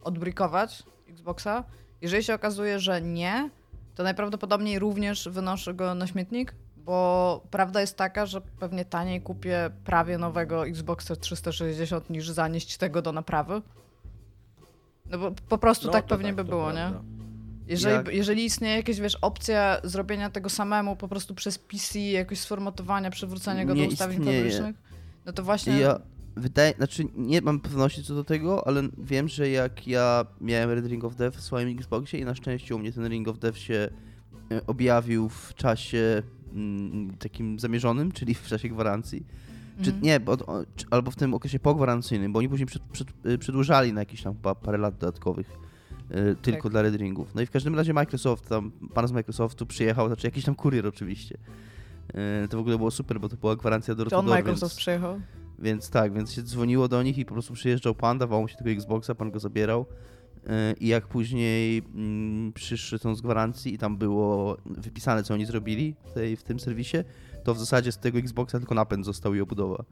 odbrikować 0.00 0.82
Xboxa. 1.08 1.64
Jeżeli 2.00 2.24
się 2.24 2.34
okazuje, 2.34 2.78
że 2.80 3.02
nie, 3.02 3.50
to 3.94 4.02
najprawdopodobniej 4.02 4.78
również 4.78 5.28
wynoszę 5.28 5.74
go 5.74 5.94
na 5.94 6.06
śmietnik, 6.06 6.54
bo 6.76 7.40
prawda 7.50 7.80
jest 7.80 7.96
taka, 7.96 8.26
że 8.26 8.40
pewnie 8.40 8.84
taniej 8.84 9.20
kupię 9.22 9.70
prawie 9.84 10.18
nowego 10.18 10.66
Xboxa 10.66 11.16
360 11.16 12.10
niż 12.10 12.30
zanieść 12.30 12.76
tego 12.76 13.02
do 13.02 13.12
naprawy. 13.12 13.62
No 15.06 15.18
bo 15.18 15.30
po 15.48 15.58
prostu 15.58 15.86
No, 15.86 15.92
tak 15.92 16.06
pewnie 16.06 16.32
by 16.32 16.44
to 16.44 16.48
było, 16.50 16.72
nie? 16.72 16.90
Jeżeli, 17.68 17.94
Jak- 17.94 18.14
jeżeli 18.14 18.44
istnieje 18.44 18.76
jakaś, 18.76 19.00
wiesz, 19.00 19.14
opcja 19.22 19.76
zrobienia 19.84 20.30
tego 20.30 20.50
samemu 20.50 20.96
po 20.96 21.08
prostu 21.08 21.34
przez 21.34 21.58
PC, 21.58 21.98
jakoś 21.98 22.38
sformatowania, 22.38 23.10
przywrócenia 23.10 23.64
go 23.64 23.74
Nie 23.74 23.82
do 23.82 23.88
ustawień 23.92 24.18
istnieje. 24.18 24.42
fabrycznych, 24.50 24.76
no 25.26 25.32
to 25.32 25.42
właśnie... 25.42 25.78
Ja 25.78 26.00
wydaje, 26.36 26.74
znaczy 26.76 27.04
nie 27.14 27.40
mam 27.40 27.60
pewności 27.60 28.04
co 28.04 28.14
do 28.14 28.24
tego, 28.24 28.66
ale 28.66 28.82
wiem, 28.98 29.28
że 29.28 29.48
jak 29.48 29.86
ja 29.86 30.26
miałem 30.40 30.70
Red 30.70 30.86
Ring 30.86 31.04
of 31.04 31.16
Death 31.16 31.36
w 31.38 31.40
swoim 31.40 31.78
Xboxie 31.78 32.20
i 32.20 32.24
na 32.24 32.34
szczęście 32.34 32.74
u 32.76 32.78
mnie 32.78 32.92
ten 32.92 33.08
Ring 33.08 33.28
of 33.28 33.38
Death 33.38 33.58
się 33.58 33.88
e, 34.52 34.66
objawił 34.66 35.28
w 35.28 35.54
czasie 35.54 36.22
mm, 36.54 37.16
takim 37.16 37.58
zamierzonym, 37.58 38.12
czyli 38.18 38.34
w 38.34 38.46
czasie 38.46 38.68
gwarancji. 38.68 39.26
Czy, 39.82 39.90
Mhm. 39.90 40.02
nie, 40.04 40.20
bo, 40.20 40.36
albo 40.90 41.10
w 41.10 41.16
tym 41.16 41.34
okresie 41.34 41.58
pogwarancyjnym, 41.58 42.32
bo 42.32 42.38
oni 42.38 42.48
później 42.48 42.66
przed, 42.66 42.82
przed, 42.82 43.08
y, 43.26 43.38
przedłużali 43.38 43.92
na 43.92 44.00
jakieś 44.00 44.22
tam 44.22 44.34
parę 44.62 44.78
lat 44.78 44.96
dodatkowych 44.96 45.50
tylko 46.42 46.62
Tak. 46.62 46.72
dla 46.72 46.82
Red 46.82 46.94
Ringów. 46.96 47.34
No 47.34 47.42
i 47.42 47.46
w 47.46 47.50
każdym 47.50 47.74
razie 47.74 47.92
Microsoft, 47.94 48.48
tam 48.48 48.70
pan 48.94 49.08
z 49.08 49.12
Microsoftu 49.12 49.66
przyjechał, 49.66 50.06
znaczy 50.06 50.26
jakiś 50.26 50.44
tam 50.44 50.54
kurier 50.54 50.86
oczywiście. 50.86 51.38
Y, 52.44 52.48
to 52.48 52.56
w 52.56 52.60
ogóle 52.60 52.78
było 52.78 52.90
super, 52.90 53.20
bo 53.20 53.28
to 53.28 53.36
była 53.36 53.56
gwarancja 53.56 53.94
do 53.94 54.06
Czy 54.06 54.16
on 54.16 54.26
Door, 54.26 54.34
Microsoft 54.34 54.72
więc, 54.74 54.78
przyjechał? 54.78 55.20
więc 55.58 55.90
tak, 55.90 56.12
więc 56.12 56.32
się 56.32 56.42
dzwoniło 56.42 56.88
do 56.88 57.02
nich 57.02 57.18
i 57.18 57.24
po 57.24 57.32
prostu 57.32 57.52
przyjeżdżał 57.54 57.94
pan, 57.94 58.18
dawał 58.18 58.40
mu 58.40 58.48
się 58.48 58.56
tego 58.56 58.70
Xboxa, 58.70 59.14
pan 59.14 59.30
go 59.30 59.38
zabierał. 59.40 59.86
Y, 60.46 60.48
I 60.80 60.86
jak 60.88 61.06
później 61.06 61.78
mm, 61.94 62.52
przyszły 62.52 62.98
są 62.98 63.14
z 63.14 63.20
gwarancji 63.20 63.74
i 63.74 63.78
tam 63.78 63.96
było 63.96 64.56
wypisane, 64.66 65.22
co 65.22 65.34
oni 65.34 65.46
zrobili 65.46 65.94
w, 66.04 66.12
tej, 66.12 66.36
w 66.36 66.42
tym 66.42 66.60
serwisie, 66.60 66.96
to 67.44 67.54
w 67.54 67.58
zasadzie 67.58 67.92
z 67.92 67.98
tego 67.98 68.18
Xboxa 68.18 68.58
tylko 68.58 68.74
napęd 68.74 69.04
został 69.06 69.34
i 69.34 69.40
obudowa. 69.40 69.84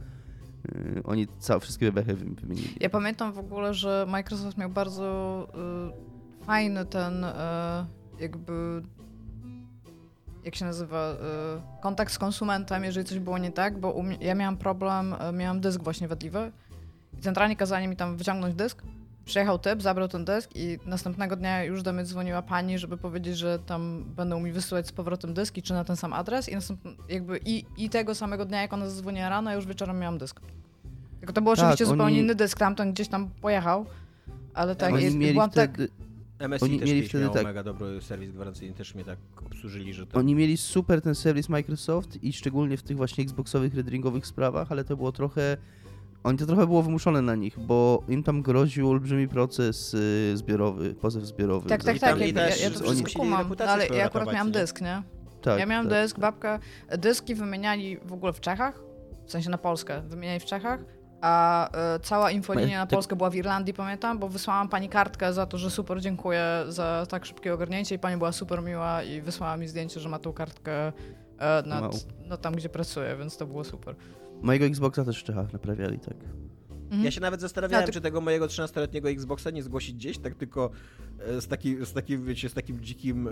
Y, 0.74 1.02
Oni 1.04 1.26
całe, 1.38 1.60
wszystkie 1.60 1.86
bebechy 1.92 2.14
wy- 2.14 2.34
wymienili. 2.40 2.74
Ja 2.80 2.90
pamiętam 2.90 3.32
w 3.32 3.38
ogóle, 3.38 3.74
że 3.74 4.06
Microsoft 4.08 4.58
miał 4.58 4.70
bardzo 4.70 5.48
fajny 6.50 6.84
ten 6.84 7.24
e, 7.24 7.86
jakby 8.20 8.82
jak 10.44 10.54
się 10.54 10.64
nazywa, 10.64 10.98
e, 10.98 11.16
kontakt 11.80 12.12
z 12.12 12.18
konsumentem, 12.18 12.84
jeżeli 12.84 13.06
coś 13.06 13.18
było 13.18 13.38
nie 13.38 13.52
tak, 13.52 13.78
bo 13.78 14.02
mnie, 14.02 14.16
ja 14.20 14.34
miałam 14.34 14.56
problem, 14.56 15.14
e, 15.20 15.32
miałam 15.32 15.60
dysk 15.60 15.82
właśnie 15.82 16.08
wadliwy 16.08 16.52
i 17.18 17.20
centralnie 17.20 17.56
kazali 17.56 17.88
mi 17.88 17.96
tam 17.96 18.16
wyciągnąć 18.16 18.54
dysk. 18.54 18.82
Przyjechał 19.24 19.58
typ, 19.58 19.82
zabrał 19.82 20.08
ten 20.08 20.24
dysk 20.24 20.50
i 20.54 20.78
następnego 20.86 21.36
dnia 21.36 21.64
już 21.64 21.82
do 21.82 21.92
mnie 21.92 22.04
dzwoniła 22.04 22.42
pani, 22.42 22.78
żeby 22.78 22.96
powiedzieć, 22.96 23.38
że 23.38 23.58
tam 23.58 24.04
będą 24.16 24.40
mi 24.40 24.52
wysyłać 24.52 24.86
z 24.86 24.92
powrotem 24.92 25.34
dyski, 25.34 25.62
czy 25.62 25.72
na 25.72 25.84
ten 25.84 25.96
sam 25.96 26.12
adres 26.12 26.48
i 26.48 26.54
następny, 26.54 26.92
jakby 27.08 27.40
i, 27.44 27.64
i 27.76 27.90
tego 27.90 28.14
samego 28.14 28.44
dnia, 28.44 28.62
jak 28.62 28.72
ona 28.72 28.88
zadzwoniła 28.88 29.28
rano, 29.28 29.50
ja 29.50 29.56
już 29.56 29.66
wieczorem 29.66 29.98
miałam 29.98 30.18
dysk. 30.18 30.40
Tylko 31.18 31.32
to 31.32 31.42
był 31.42 31.56
Tak, 31.56 31.62
oczywiście 31.62 31.86
zupełnie 31.86 32.04
oni- 32.04 32.18
inny 32.18 32.34
dysk, 32.34 32.58
tamten 32.58 32.92
gdzieś 32.92 33.08
tam 33.08 33.30
pojechał, 33.40 33.86
ale 34.54 34.76
tak, 34.76 34.92
Oni 34.92 35.04
jest, 35.04 35.16
mieli 35.16 35.32
byłam 35.32 35.50
tak... 35.50 35.78
MSI 36.48 36.64
Oni 36.64 36.80
też 36.80 36.88
mieli 36.88 37.08
wtedy 37.08 37.28
tak- 37.28 37.44
mega 37.44 37.62
dobry 37.62 38.00
serwis 38.02 38.30
gwarancyjny, 38.30 38.74
też 38.74 38.94
mnie 38.94 39.04
tak 39.04 39.18
obsłużyli, 39.46 39.94
że 39.94 40.06
to... 40.06 40.18
Oni 40.18 40.34
mieli 40.34 40.56
super 40.56 41.02
ten 41.02 41.14
serwis 41.14 41.48
Microsoft 41.48 42.24
i 42.24 42.32
szczególnie 42.32 42.76
w 42.76 42.82
tych 42.82 42.96
właśnie 42.96 43.24
Xboxowych, 43.24 43.74
redringowych 43.74 44.26
sprawach, 44.26 44.72
ale 44.72 44.84
to 44.84 44.96
było 44.96 45.12
trochę... 45.12 45.56
Oni 46.24 46.38
to 46.38 46.46
trochę 46.46 46.66
było 46.66 46.82
wymuszone 46.82 47.22
na 47.22 47.34
nich, 47.34 47.58
bo 47.58 48.02
im 48.08 48.22
tam 48.22 48.42
groził 48.42 48.90
olbrzymi 48.90 49.28
proces 49.28 49.94
y, 49.94 50.36
zbiorowy, 50.36 50.94
pozew 50.94 51.24
zbiorowy. 51.24 51.68
Tak, 51.68 51.84
tak, 51.84 51.96
I 51.96 52.00
tak, 52.00 52.10
tam 52.10 52.20
ja, 52.20 52.32
też 52.32 52.62
ja 52.62 52.70
to 52.70 52.80
wszystko 52.80 53.12
kumam, 53.20 53.52
ale 53.68 53.86
ja 53.86 54.06
akurat 54.06 54.32
miałam 54.32 54.46
nie? 54.46 54.52
dysk, 54.52 54.80
nie? 54.80 55.02
tak, 55.42 55.58
ja 55.58 55.66
miałam 55.66 55.88
tak. 55.88 56.02
dysk, 56.02 56.18
babka, 56.18 56.58
dyski 56.98 57.34
wymieniali 57.34 57.98
w 58.04 58.12
ogóle 58.12 58.32
w 58.32 58.40
Czechach, 58.40 58.82
w 59.26 59.30
sensie 59.30 59.50
na 59.50 59.58
Polskę, 59.58 60.02
wymieniali 60.02 60.40
w 60.40 60.44
Czechach, 60.44 60.80
a 61.20 61.68
e, 61.72 62.00
cała 62.00 62.30
infolinia 62.30 62.78
na 62.78 62.86
Polskę 62.86 63.16
była 63.16 63.30
w 63.30 63.34
Irlandii, 63.34 63.74
pamiętam, 63.74 64.18
bo 64.18 64.28
wysłałam 64.28 64.68
pani 64.68 64.88
kartkę 64.88 65.32
za 65.32 65.46
to, 65.46 65.58
że 65.58 65.70
super 65.70 66.00
dziękuję 66.00 66.44
za 66.68 67.06
tak 67.08 67.24
szybkie 67.26 67.54
ogarnięcie 67.54 67.94
i 67.94 67.98
pani 67.98 68.16
była 68.16 68.32
super 68.32 68.62
miła 68.62 69.02
i 69.02 69.20
wysłała 69.20 69.56
mi 69.56 69.68
zdjęcie, 69.68 70.00
że 70.00 70.08
ma 70.08 70.18
tą 70.18 70.32
kartkę 70.32 70.92
e, 71.38 71.62
nad, 71.66 71.82
Wow. 71.82 71.92
no, 72.28 72.36
tam, 72.36 72.54
gdzie 72.54 72.68
pracuję, 72.68 73.16
więc 73.16 73.36
to 73.36 73.46
było 73.46 73.64
super. 73.64 73.94
Mojego 74.42 74.64
Xboxa 74.64 75.04
też 75.04 75.20
w 75.20 75.24
Czechach 75.24 75.52
naprawiali, 75.52 75.98
tak. 75.98 76.16
Mhm. 76.90 77.04
Ja 77.04 77.10
się 77.10 77.20
nawet 77.20 77.40
zastanawiałem, 77.40 77.86
ty- 77.86 77.92
czy 77.92 78.00
tego 78.00 78.20
mojego 78.20 78.46
13-letniego 78.46 79.10
Xboxa 79.10 79.50
nie 79.50 79.62
zgłosić 79.62 79.94
gdzieś, 79.94 80.18
tak 80.18 80.34
tylko 80.34 80.70
e, 81.18 81.40
z, 81.40 81.46
taki, 81.46 81.76
z 81.86 81.92
takim, 81.92 82.24
wiecie, 82.24 82.48
z 82.48 82.52
takim 82.54 82.80
dzikim 82.80 83.28
e, 83.28 83.30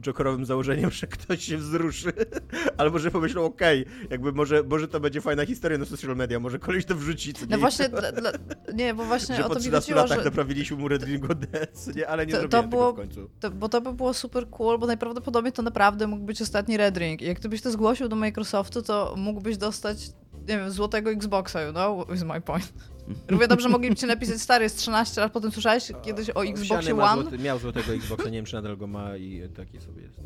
jokerowym 0.00 0.44
założeniem, 0.44 0.90
że 1.00 1.06
ktoś 1.06 1.44
się 1.44 1.56
wzruszy, 1.58 2.12
albo 2.78 2.98
że 2.98 3.10
pomyślą, 3.10 3.44
okej, 3.44 3.84
jakby 4.10 4.32
może, 4.32 4.62
może 4.62 4.88
to 4.88 5.00
będzie 5.00 5.20
fajna 5.20 5.46
historia 5.46 5.78
na 5.78 5.84
social 5.84 6.16
media, 6.16 6.40
może 6.40 6.58
koleś 6.58 6.84
to 6.84 6.94
wrzuci, 6.94 7.32
No 7.40 7.46
nie? 7.56 7.58
właśnie, 7.60 7.88
dla, 7.88 8.12
dla, 8.20 8.30
nie, 8.74 8.94
bo 8.94 9.04
właśnie 9.04 9.36
że 9.36 9.44
o 9.44 9.48
po 9.48 9.54
to 9.54 9.60
mi 9.60 9.62
13 9.62 9.80
chodziło, 9.92 10.02
latach 10.02 10.18
że... 10.18 10.24
naprawiliśmy 10.24 10.76
mu 10.76 10.88
Red 10.88 11.02
Ring 11.04 11.30
ODS, 11.30 11.94
nie? 11.96 12.08
Ale 12.08 12.26
nie 12.26 12.32
To- 12.32 12.38
to 12.38 12.40
zrobiłem 12.42 12.70
było- 12.70 12.92
tego 12.92 13.02
w 13.02 13.06
końcu. 13.06 13.30
To, 13.40 13.50
bo 13.50 13.68
to 13.68 13.80
by 13.80 13.92
było 13.92 14.14
super 14.14 14.48
cool, 14.50 14.78
bo 14.78 14.86
najprawdopodobniej 14.86 15.52
to 15.52 15.62
naprawdę 15.62 16.06
mógł 16.06 16.24
być 16.24 16.42
ostatni 16.42 16.76
Red 16.76 16.96
Ring. 16.96 17.22
I 17.22 17.24
jak 17.24 17.38
gdybyś 17.38 17.62
to 17.62 17.70
zgłosił 17.70 18.08
do 18.08 18.16
Microsoftu, 18.16 18.82
to 18.82 19.14
mógłbyś 19.16 19.56
dostać, 19.56 20.08
nie 20.48 20.58
wiem, 20.58 20.70
złotego 20.70 21.10
Xboxa, 21.10 21.62
you 21.62 21.72
know? 21.72 22.14
Is 22.14 22.22
my 22.24 22.40
point. 22.40 22.72
Równie 23.28 23.48
dobrze 23.48 23.68
mogliby 23.68 23.96
ci 23.96 24.06
napisać, 24.06 24.40
stary, 24.40 24.64
jest 24.64 24.78
13 24.78 25.20
lat, 25.20 25.32
potem 25.32 25.52
słyszałeś 25.52 25.92
kiedyś 26.02 26.30
o 26.30 26.44
Xboxie 26.44 27.02
One? 27.02 27.22
Złoty, 27.22 27.38
miał 27.38 27.58
złotego 27.58 27.92
Xboxa, 27.92 28.24
nie 28.28 28.38
wiem 28.38 28.44
czy 28.44 28.54
nadal 28.54 28.76
go 28.76 28.86
ma 28.86 29.16
i 29.16 29.48
taki 29.56 29.80
sobie 29.80 30.02
jest. 30.02 30.20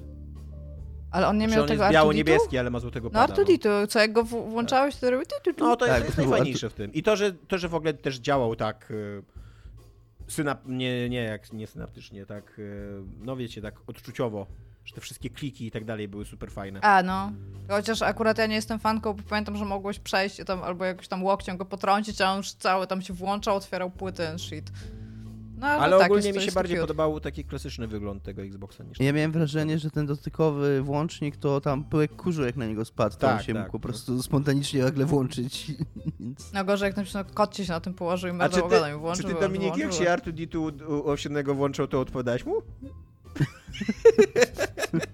Ale 1.11 1.29
on 1.29 1.39
nie 1.39 1.45
Znaczy, 1.49 1.57
miał 1.57 1.63
on 1.63 1.69
tego 1.69 1.83
jest 1.83 1.91
R2D2? 1.91 1.95
biało-niebieski, 1.95 2.59
ale 2.59 2.71
ma 2.71 2.81
złotego 2.81 3.09
No 3.09 3.13
pada. 3.13 3.35
no. 3.39 3.43
R2D2, 3.45 3.87
co 3.89 3.99
jak 3.99 4.13
go 4.13 4.25
włączałeś, 4.25 4.97
to 4.97 5.11
robi 5.11 5.27
tu, 5.27 5.35
tu, 5.45 5.55
tu. 5.55 5.65
No 5.65 5.77
to 5.77 5.87
Tak, 5.87 6.05
jest 6.05 6.17
było- 6.17 6.29
najfajniejsze 6.31 6.71
w 6.71 6.75
tym. 6.75 6.93
I 6.93 7.03
to, 7.03 7.17
że, 7.17 7.33
to, 7.33 7.59
że 7.59 7.69
w 7.69 7.75
ogóle 7.75 7.95
też 7.95 8.19
działał 8.19 8.57
tak 8.57 8.91
y, 8.91 9.23
synap... 10.29 10.61
nie, 10.67 11.09
nie, 11.09 11.23
jak, 11.23 11.53
nie 11.53 11.67
synaptycznie, 11.67 12.27
tak, 12.27 12.59
y, 12.59 13.03
no 13.21 13.37
wiecie, 13.37 13.63
tak 13.63 13.75
odczuciowo, 13.87 14.47
że 14.85 14.95
te 14.95 15.01
wszystkie 15.01 15.31
kliki 15.31 15.67
i 15.67 15.71
tak 15.71 15.85
dalej 15.85 16.09
były 16.09 16.25
super 16.25 16.51
fajne. 16.51 16.81
A, 16.81 17.03
no. 17.03 17.33
Chociaż 17.69 18.03
akurat 18.03 18.39
ja 18.39 18.47
nie 18.47 18.55
jestem 18.55 18.79
fanką, 18.79 19.13
bo 19.13 19.23
pamiętam, 19.29 19.57
że 19.57 19.65
mogłeś 19.65 19.99
przejść 19.99 20.37
tam 20.47 20.63
albo 20.63 20.85
jakoś 20.85 21.09
tam 21.09 21.25
łokciem 21.25 21.57
go 21.57 21.65
potrącić, 21.65 22.21
a 22.21 22.31
on 22.33 22.37
już 22.37 22.53
cały 22.53 22.87
tam 22.87 23.03
się 23.03 23.15
włączał, 23.15 23.57
otwierał 23.57 23.91
płyty 23.91 24.29
and 24.29 24.41
shit. 24.43 24.71
No, 25.59 25.67
ale, 25.67 25.83
Ale 25.83 25.99
tak, 25.99 26.11
ogólnie 26.11 26.33
mi 26.33 26.41
się 26.41 26.53
bardziej 26.53 26.77
cute. 26.77 26.87
podobał 26.87 27.21
taki 27.21 27.45
klasyczny 27.45 27.87
wygląd 27.87 28.23
tego 28.23 28.43
Xboxa 28.43 28.85
niż 28.85 29.01
Ja 29.01 29.13
miałem 29.13 29.33
wrażenie, 29.33 29.79
że 29.79 29.91
ten 29.91 30.07
dotykowy 30.07 30.83
włącznik 30.83 31.37
to 31.37 31.61
tam 31.61 31.85
pyłek 31.85 32.17
kurzu 32.17 32.45
jak 32.45 32.57
na 32.57 32.67
niego 32.67 32.85
spadł, 32.85 33.17
Tak, 33.17 33.43
się 33.43 33.53
tak. 33.55 33.63
mógł 33.63 33.73
po 33.73 33.81
prostu 33.81 34.23
spontanicznie 34.23 34.83
nagle 34.83 35.05
włączyć. 35.07 35.67
No 36.55 36.65
gorzej, 36.65 36.87
jak 36.87 36.97
na 36.97 37.03
przykład 37.05 37.33
kot 37.33 37.55
ci 37.55 37.67
się 37.67 37.73
na 37.73 37.81
tym 37.81 37.95
położył 37.95 38.35
i 38.37 38.39
czy 38.41 38.49
ty, 38.51 38.65
ogonem 38.65 38.91
i 38.91 38.93
czy 38.93 38.99
włączył. 38.99 39.23
ty 39.29 39.35
wyłączył, 39.35 39.49
Dominik, 39.61 39.77
jak 39.77 39.93
się 39.93 40.05
R2D2 40.05 40.57
u- 40.89 40.93
u 40.95 41.11
owsianego 41.11 41.55
włączał, 41.55 41.87
to 41.87 42.01
odpowiadałeś 42.01 42.47
mu? 42.47 42.55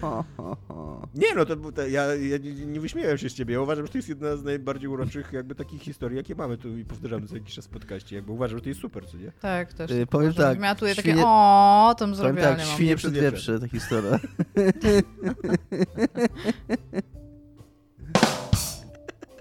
Ho, 0.00 0.24
ho, 0.36 0.56
ho. 0.68 1.08
Nie, 1.14 1.34
no 1.34 1.44
to, 1.44 1.72
te, 1.72 1.90
ja, 1.90 2.14
ja 2.14 2.38
nie, 2.38 2.52
nie 2.66 2.80
wyśmiałem 2.80 3.18
się 3.18 3.30
z 3.30 3.34
ciebie. 3.34 3.54
Ja 3.54 3.60
uważam, 3.60 3.86
że 3.86 3.92
to 3.92 3.98
jest 3.98 4.08
jedna 4.08 4.36
z 4.36 4.44
najbardziej 4.44 4.88
uroczych 4.88 5.32
jakby 5.32 5.54
takich 5.54 5.82
historii, 5.82 6.16
jakie 6.16 6.34
mamy 6.34 6.58
tu 6.58 6.78
i 6.78 6.84
powtarzamy 6.84 7.26
co 7.26 7.34
jakiś 7.36 7.54
czas 7.54 7.66
w 7.66 7.70
podcaście. 7.70 8.16
Jakby 8.16 8.32
uważam, 8.32 8.58
że 8.58 8.62
to 8.62 8.68
jest 8.68 8.80
super, 8.80 9.06
co 9.06 9.16
nie? 9.16 9.32
Tak, 9.40 9.72
też. 9.72 9.90
Y, 9.90 10.00
tak 10.00 10.08
powiem 10.08 10.30
uważam. 10.30 10.52
tak, 10.52 10.60
Miała 10.62 10.74
takie, 10.74 10.94
świnie- 10.94 11.22
o, 11.26 11.94
tam 11.98 12.14
zrobione 12.14 12.42
tak, 12.42 12.58
mam. 12.58 12.66
świnie 12.66 12.96
przed 12.96 13.12
wieprze, 13.14 13.60
ta 13.60 13.68
historia. 13.68 14.18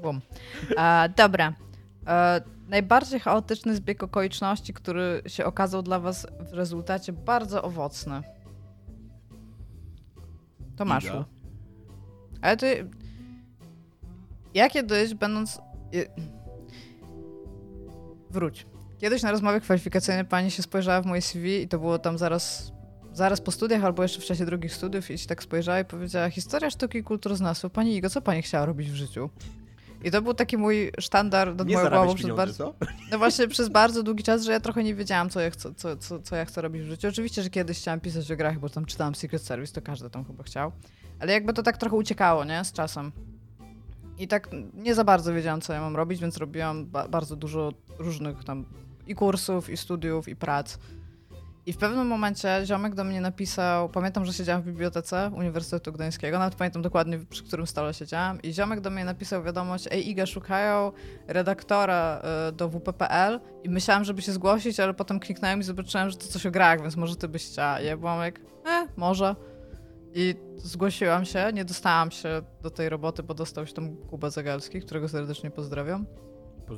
Bum. 0.01 0.21
E, 0.77 1.09
dobra. 1.17 1.53
E, 2.07 2.41
najbardziej 2.67 3.19
chaotyczny 3.19 3.75
zbieg 3.75 4.03
okoliczności, 4.03 4.73
który 4.73 5.21
się 5.27 5.45
okazał 5.45 5.83
dla 5.83 5.99
was 5.99 6.27
w 6.39 6.53
rezultacie 6.53 7.13
bardzo 7.13 7.63
owocny. 7.63 8.21
Tomaszu. 10.75 11.07
Iga. 11.07 11.25
Ale 12.41 12.57
ty... 12.57 12.89
Ja 14.53 14.69
kiedyś, 14.69 15.13
będąc... 15.13 15.61
Wróć. 18.29 18.65
Kiedyś 18.97 19.23
na 19.23 19.31
rozmowie 19.31 19.59
kwalifikacyjnej 19.61 20.25
pani 20.25 20.51
się 20.51 20.63
spojrzała 20.63 21.01
w 21.01 21.05
moje 21.05 21.21
CV 21.21 21.61
i 21.61 21.67
to 21.67 21.79
było 21.79 21.99
tam 21.99 22.17
zaraz, 22.17 22.71
zaraz 23.13 23.41
po 23.41 23.51
studiach 23.51 23.83
albo 23.83 24.03
jeszcze 24.03 24.21
w 24.21 24.25
czasie 24.25 24.45
drugich 24.45 24.73
studiów 24.73 25.11
i 25.11 25.17
się 25.17 25.27
tak 25.27 25.43
spojrzała 25.43 25.79
i 25.79 25.85
powiedziała 25.85 26.29
historia 26.29 26.69
sztuki 26.69 26.97
i 26.97 27.03
kulturoznawstwa. 27.03 27.69
Pani 27.69 27.95
Igo, 27.95 28.09
co 28.09 28.21
pani 28.21 28.41
chciała 28.41 28.65
robić 28.65 28.91
w 28.91 28.95
życiu? 28.95 29.29
I 30.07 30.11
to 30.11 30.21
był 30.21 30.33
taki 30.33 30.57
mój 30.57 30.91
sztandar 30.99 31.47
moją 31.47 31.65
głową 31.65 31.83
zarabiać 31.83 32.15
przez 32.15 32.35
bardzo... 32.35 32.73
No 33.11 33.17
właśnie 33.17 33.47
przez 33.47 33.69
bardzo 33.69 34.03
długi 34.03 34.23
czas, 34.23 34.43
że 34.43 34.51
ja 34.51 34.59
trochę 34.59 34.83
nie 34.83 34.95
wiedziałam, 34.95 35.29
co 35.29 35.39
ja, 35.41 35.49
chcę, 35.49 35.73
co, 35.75 35.97
co, 35.97 36.19
co 36.19 36.35
ja 36.35 36.45
chcę 36.45 36.61
robić 36.61 36.81
w 36.81 36.85
życiu. 36.85 37.07
Oczywiście, 37.07 37.43
że 37.43 37.49
kiedyś 37.49 37.79
chciałam 37.79 37.99
pisać 37.99 38.31
o 38.31 38.35
grach, 38.35 38.59
bo 38.59 38.69
tam 38.69 38.85
czytałam 38.85 39.15
Secret 39.15 39.41
Service, 39.41 39.73
to 39.73 39.81
każdy 39.81 40.09
tam 40.09 40.25
chyba 40.25 40.43
chciał. 40.43 40.71
Ale 41.19 41.33
jakby 41.33 41.53
to 41.53 41.63
tak 41.63 41.77
trochę 41.77 41.95
uciekało, 41.95 42.45
nie? 42.45 42.65
Z 42.65 42.71
czasem. 42.71 43.11
I 44.17 44.27
tak 44.27 44.49
nie 44.73 44.95
za 44.95 45.03
bardzo 45.03 45.33
wiedziałam, 45.33 45.61
co 45.61 45.73
ja 45.73 45.81
mam 45.81 45.95
robić, 45.95 46.21
więc 46.21 46.37
robiłam 46.37 46.85
ba- 46.85 47.07
bardzo 47.07 47.35
dużo 47.35 47.73
różnych 47.99 48.43
tam 48.43 48.65
i 49.07 49.15
kursów, 49.15 49.69
i 49.69 49.77
studiów, 49.77 50.27
i 50.27 50.35
prac. 50.35 50.77
I 51.67 51.73
w 51.73 51.77
pewnym 51.77 52.07
momencie 52.07 52.61
ziomek 52.65 52.95
do 52.95 53.03
mnie 53.03 53.21
napisał, 53.21 53.89
pamiętam, 53.89 54.25
że 54.25 54.33
siedziałam 54.33 54.61
w 54.61 54.65
bibliotece 54.65 55.31
Uniwersytetu 55.35 55.91
Gdańskiego, 55.91 56.39
nawet 56.39 56.55
pamiętam 56.55 56.81
dokładnie 56.81 57.19
przy 57.29 57.43
którym 57.43 57.67
stole 57.67 57.93
siedziałam 57.93 58.41
i 58.41 58.53
ziomek 58.53 58.81
do 58.81 58.89
mnie 58.89 59.05
napisał 59.05 59.43
wiadomość, 59.43 59.87
ej 59.91 60.09
Iga, 60.09 60.25
szukają 60.25 60.91
redaktora 61.27 62.21
y, 62.49 62.51
do 62.51 62.69
WPPL 62.69 63.39
i 63.63 63.69
myślałam, 63.69 64.03
żeby 64.03 64.21
się 64.21 64.31
zgłosić, 64.31 64.79
ale 64.79 64.93
potem 64.93 65.19
kliknąłem 65.19 65.59
i 65.59 65.63
zobaczyłem, 65.63 66.09
że 66.09 66.17
to 66.17 66.27
coś 66.27 66.45
o 66.45 66.51
grach, 66.51 66.81
więc 66.81 66.95
może 66.95 67.15
ty 67.15 67.27
byś 67.27 67.45
chciała. 67.45 67.81
I 67.81 67.85
ja 67.85 67.97
byłam 67.97 68.21
jak, 68.21 68.39
e, 68.65 68.87
może. 68.97 69.35
I 70.13 70.35
zgłosiłam 70.57 71.25
się, 71.25 71.51
nie 71.53 71.65
dostałam 71.65 72.11
się 72.11 72.41
do 72.61 72.69
tej 72.69 72.89
roboty, 72.89 73.23
bo 73.23 73.33
dostał 73.33 73.67
się 73.67 73.73
tam 73.73 73.95
Kuba 73.95 74.29
Zagalski, 74.29 74.81
którego 74.81 75.09
serdecznie 75.09 75.51
pozdrawiam. 75.51 76.05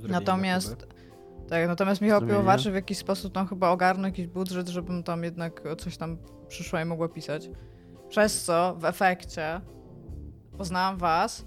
Natomiast. 0.08 0.88
Tak, 1.50 1.68
natomiast 1.68 2.02
Michał. 2.02 2.22
Piłowarczy 2.28 2.72
w 2.72 2.76
jakiś 2.76 2.98
sposób 2.98 3.34
tam 3.34 3.48
chyba 3.48 3.70
ogarnął 3.70 4.06
jakiś 4.06 4.28
budżet, 4.28 4.68
żebym 4.68 5.04
tam 5.04 5.24
jednak 5.24 5.64
coś 5.78 5.98
tam 5.98 6.18
przyszła 6.48 6.82
i 6.82 6.86
mogła 6.86 7.10
pisać. 7.10 7.50
Przez 8.10 8.44
co 8.44 8.76
w 8.76 8.86
efekcie 8.86 9.62
poznałam 10.58 10.98
was, 10.98 11.46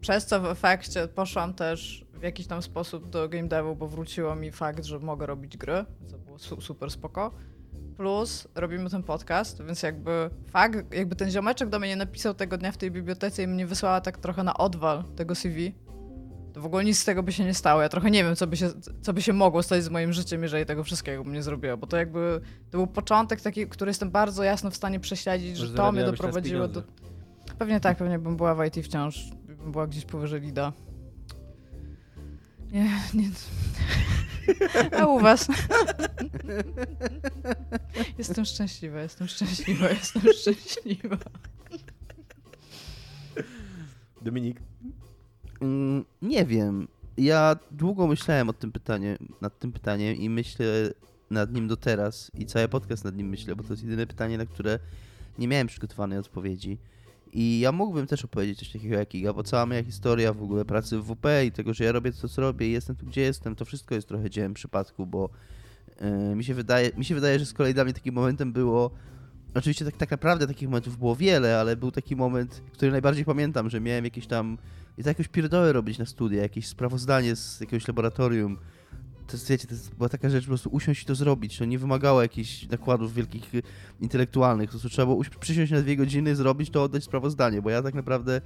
przez 0.00 0.26
co 0.26 0.40
w 0.40 0.46
efekcie 0.46 1.08
poszłam 1.08 1.54
też 1.54 2.06
w 2.12 2.22
jakiś 2.22 2.46
tam 2.46 2.62
sposób 2.62 3.08
do 3.10 3.28
game 3.28 3.48
devu, 3.48 3.76
bo 3.76 3.88
wróciło 3.88 4.34
mi 4.34 4.50
fakt, 4.50 4.84
że 4.84 4.98
mogę 4.98 5.26
robić 5.26 5.56
gry, 5.56 5.84
co 6.06 6.18
było 6.18 6.38
su- 6.38 6.60
super 6.60 6.90
spoko. 6.90 7.30
Plus 7.96 8.48
robimy 8.54 8.90
ten 8.90 9.02
podcast, 9.02 9.62
więc 9.64 9.82
jakby 9.82 10.30
fakt, 10.50 10.94
jakby 10.94 11.16
ten 11.16 11.30
ziomeczek 11.30 11.68
do 11.68 11.78
mnie 11.78 11.88
nie 11.88 11.96
napisał 11.96 12.34
tego 12.34 12.58
dnia 12.58 12.72
w 12.72 12.76
tej 12.76 12.90
bibliotece 12.90 13.42
i 13.42 13.46
mnie 13.46 13.66
wysłała 13.66 14.00
tak 14.00 14.18
trochę 14.18 14.42
na 14.42 14.56
odwal 14.56 15.04
tego 15.16 15.34
CV, 15.34 15.74
w 16.54 16.66
ogóle 16.66 16.84
nic 16.84 16.98
z 16.98 17.04
tego 17.04 17.22
by 17.22 17.32
się 17.32 17.44
nie 17.44 17.54
stało. 17.54 17.82
Ja 17.82 17.88
trochę 17.88 18.10
nie 18.10 18.24
wiem, 18.24 18.36
co 18.36 18.46
by 18.46 18.56
się, 18.56 18.70
co 19.02 19.12
by 19.12 19.22
się 19.22 19.32
mogło 19.32 19.62
stać 19.62 19.84
z 19.84 19.88
moim 19.88 20.12
życiem, 20.12 20.42
jeżeli 20.42 20.66
tego 20.66 20.84
wszystkiego 20.84 21.24
bym 21.24 21.32
nie 21.32 21.42
zrobiła, 21.42 21.76
bo 21.76 21.86
to 21.86 21.96
jakby 21.96 22.40
to 22.70 22.78
był 22.78 22.86
początek 22.86 23.40
taki, 23.40 23.66
który 23.66 23.90
jestem 23.90 24.10
bardzo 24.10 24.42
jasno 24.42 24.70
w 24.70 24.76
stanie 24.76 25.00
prześledzić, 25.00 25.56
że 25.56 25.74
to 25.74 25.92
mnie 25.92 26.04
doprowadziło 26.04 26.68
do... 26.68 26.82
Pewnie 27.58 27.80
tak, 27.80 27.96
pewnie 27.96 28.18
bym 28.18 28.36
była 28.36 28.54
w 28.54 28.64
IT 28.64 28.84
wciąż, 28.84 29.24
bym 29.46 29.72
była 29.72 29.86
gdzieś 29.86 30.04
powyżej 30.04 30.40
Lida. 30.40 30.72
Nie, 32.72 32.90
nie. 33.14 33.30
A 35.00 35.06
u 35.06 35.20
was? 35.20 35.48
Jestem 38.18 38.44
szczęśliwa, 38.44 39.00
jestem 39.00 39.28
szczęśliwa, 39.28 39.88
jestem 39.88 40.22
szczęśliwa. 40.32 41.16
Dominik? 44.22 44.60
Mm, 45.60 46.04
nie 46.22 46.44
wiem. 46.44 46.88
Ja 47.16 47.56
długo 47.70 48.06
myślałem 48.06 48.48
o 48.48 48.52
tym 48.52 48.72
pytanie, 48.72 49.18
nad 49.40 49.58
tym 49.58 49.72
pytaniem 49.72 50.16
i 50.16 50.30
myślę 50.30 50.66
nad 51.30 51.52
nim 51.52 51.68
do 51.68 51.76
teraz 51.76 52.30
i 52.38 52.46
cały 52.46 52.68
podcast 52.68 53.04
nad 53.04 53.16
nim 53.16 53.28
myślę, 53.28 53.56
bo 53.56 53.62
to 53.62 53.72
jest 53.72 53.82
jedyne 53.82 54.06
pytanie, 54.06 54.38
na 54.38 54.46
które 54.46 54.78
nie 55.38 55.48
miałem 55.48 55.66
przygotowanej 55.66 56.18
odpowiedzi. 56.18 56.78
I 57.32 57.60
ja 57.60 57.72
mógłbym 57.72 58.06
też 58.06 58.24
opowiedzieć 58.24 58.58
coś 58.58 58.72
takiego 58.72 58.94
jak 58.94 59.14
Iga, 59.14 59.32
bo 59.32 59.42
cała 59.42 59.66
moja 59.66 59.82
historia 59.82 60.32
w 60.32 60.42
ogóle 60.42 60.64
pracy 60.64 60.98
w 60.98 61.04
WP 61.04 61.26
i 61.46 61.52
tego, 61.52 61.74
że 61.74 61.84
ja 61.84 61.92
robię 61.92 62.12
to, 62.12 62.28
co 62.28 62.42
robię 62.42 62.68
i 62.68 62.72
jestem 62.72 62.96
tu, 62.96 63.06
gdzie 63.06 63.20
jestem, 63.20 63.54
to 63.54 63.64
wszystko 63.64 63.94
jest 63.94 64.08
trochę 64.08 64.30
dziełem 64.30 64.54
przypadku, 64.54 65.06
bo 65.06 65.30
yy, 66.00 66.36
mi, 66.36 66.44
się 66.44 66.54
wydaje, 66.54 66.90
mi 66.96 67.04
się 67.04 67.14
wydaje, 67.14 67.38
że 67.38 67.46
z 67.46 67.52
kolei 67.52 67.74
dla 67.74 67.84
mnie 67.84 67.92
takim 67.92 68.14
momentem 68.14 68.52
było 68.52 68.90
Oczywiście 69.54 69.84
tak, 69.84 69.96
tak 69.96 70.10
naprawdę 70.10 70.46
takich 70.46 70.68
momentów 70.68 70.98
było 70.98 71.16
wiele, 71.16 71.60
ale 71.60 71.76
był 71.76 71.90
taki 71.90 72.16
moment, 72.16 72.62
który 72.72 72.92
najbardziej 72.92 73.24
pamiętam, 73.24 73.70
że 73.70 73.80
miałem 73.80 74.04
jakieś 74.04 74.26
tam 74.26 74.58
i 74.98 75.02
to 75.02 75.08
jakieś 75.08 75.28
pierdoły 75.28 75.72
robić 75.72 75.98
na 75.98 76.06
studia, 76.06 76.42
jakieś 76.42 76.66
sprawozdanie 76.66 77.36
z 77.36 77.60
jakiegoś 77.60 77.88
laboratorium. 77.88 78.58
To 79.26 79.32
jest, 79.32 79.48
wiecie, 79.48 79.68
to 79.68 79.74
była 79.96 80.08
taka 80.08 80.30
rzecz, 80.30 80.44
po 80.44 80.48
prostu 80.48 80.70
usiąść 80.70 81.02
i 81.02 81.06
to 81.06 81.14
zrobić. 81.14 81.58
To 81.58 81.64
nie 81.64 81.78
wymagało 81.78 82.22
jakichś 82.22 82.68
nakładów 82.68 83.14
wielkich 83.14 83.54
y, 83.54 83.62
intelektualnych. 84.00 84.68
Po 84.68 84.70
prostu 84.70 84.88
trzeba 84.88 85.06
było 85.06 85.22
przysiąść 85.40 85.72
na 85.72 85.80
dwie 85.80 85.96
godziny, 85.96 86.36
zrobić 86.36 86.70
to, 86.70 86.82
oddać 86.82 87.04
sprawozdanie, 87.04 87.62
bo 87.62 87.70
ja 87.70 87.82
tak 87.82 87.94
naprawdę 87.94 88.40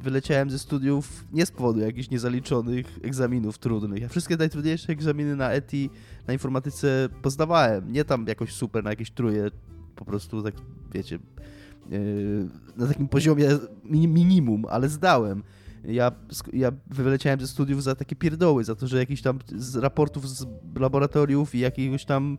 wyleciałem 0.00 0.50
ze 0.50 0.58
studiów 0.58 1.24
nie 1.32 1.46
z 1.46 1.50
powodu 1.50 1.80
jakichś 1.80 2.10
niezaliczonych 2.10 2.98
egzaminów 3.02 3.58
trudnych. 3.58 4.02
Ja 4.02 4.08
wszystkie 4.08 4.36
najtrudniejsze 4.36 4.92
egzaminy 4.92 5.36
na 5.36 5.50
ETI, 5.50 5.90
na 6.26 6.32
informatyce 6.32 7.08
pozdawałem. 7.22 7.92
Nie 7.92 8.04
tam 8.04 8.26
jakoś 8.26 8.52
super 8.52 8.84
na 8.84 8.90
jakieś 8.90 9.10
truje, 9.10 9.50
po 9.98 10.04
prostu 10.04 10.42
tak, 10.42 10.54
wiecie, 10.94 11.18
yy, 11.90 12.48
na 12.76 12.86
takim 12.86 13.08
poziomie 13.08 13.48
minimum, 13.84 14.64
ale 14.70 14.88
zdałem. 14.88 15.42
Ja, 15.84 16.12
ja 16.52 16.72
wyleciałem 16.86 17.40
ze 17.40 17.46
studiów 17.46 17.82
za 17.82 17.94
takie 17.94 18.16
pierdoły, 18.16 18.64
za 18.64 18.74
to, 18.74 18.86
że 18.86 18.98
jakiś 18.98 19.22
tam 19.22 19.38
z 19.56 19.76
raportów 19.76 20.28
z 20.28 20.46
laboratoriów 20.76 21.54
i 21.54 21.58
jakiegoś 21.58 22.04
tam 22.04 22.38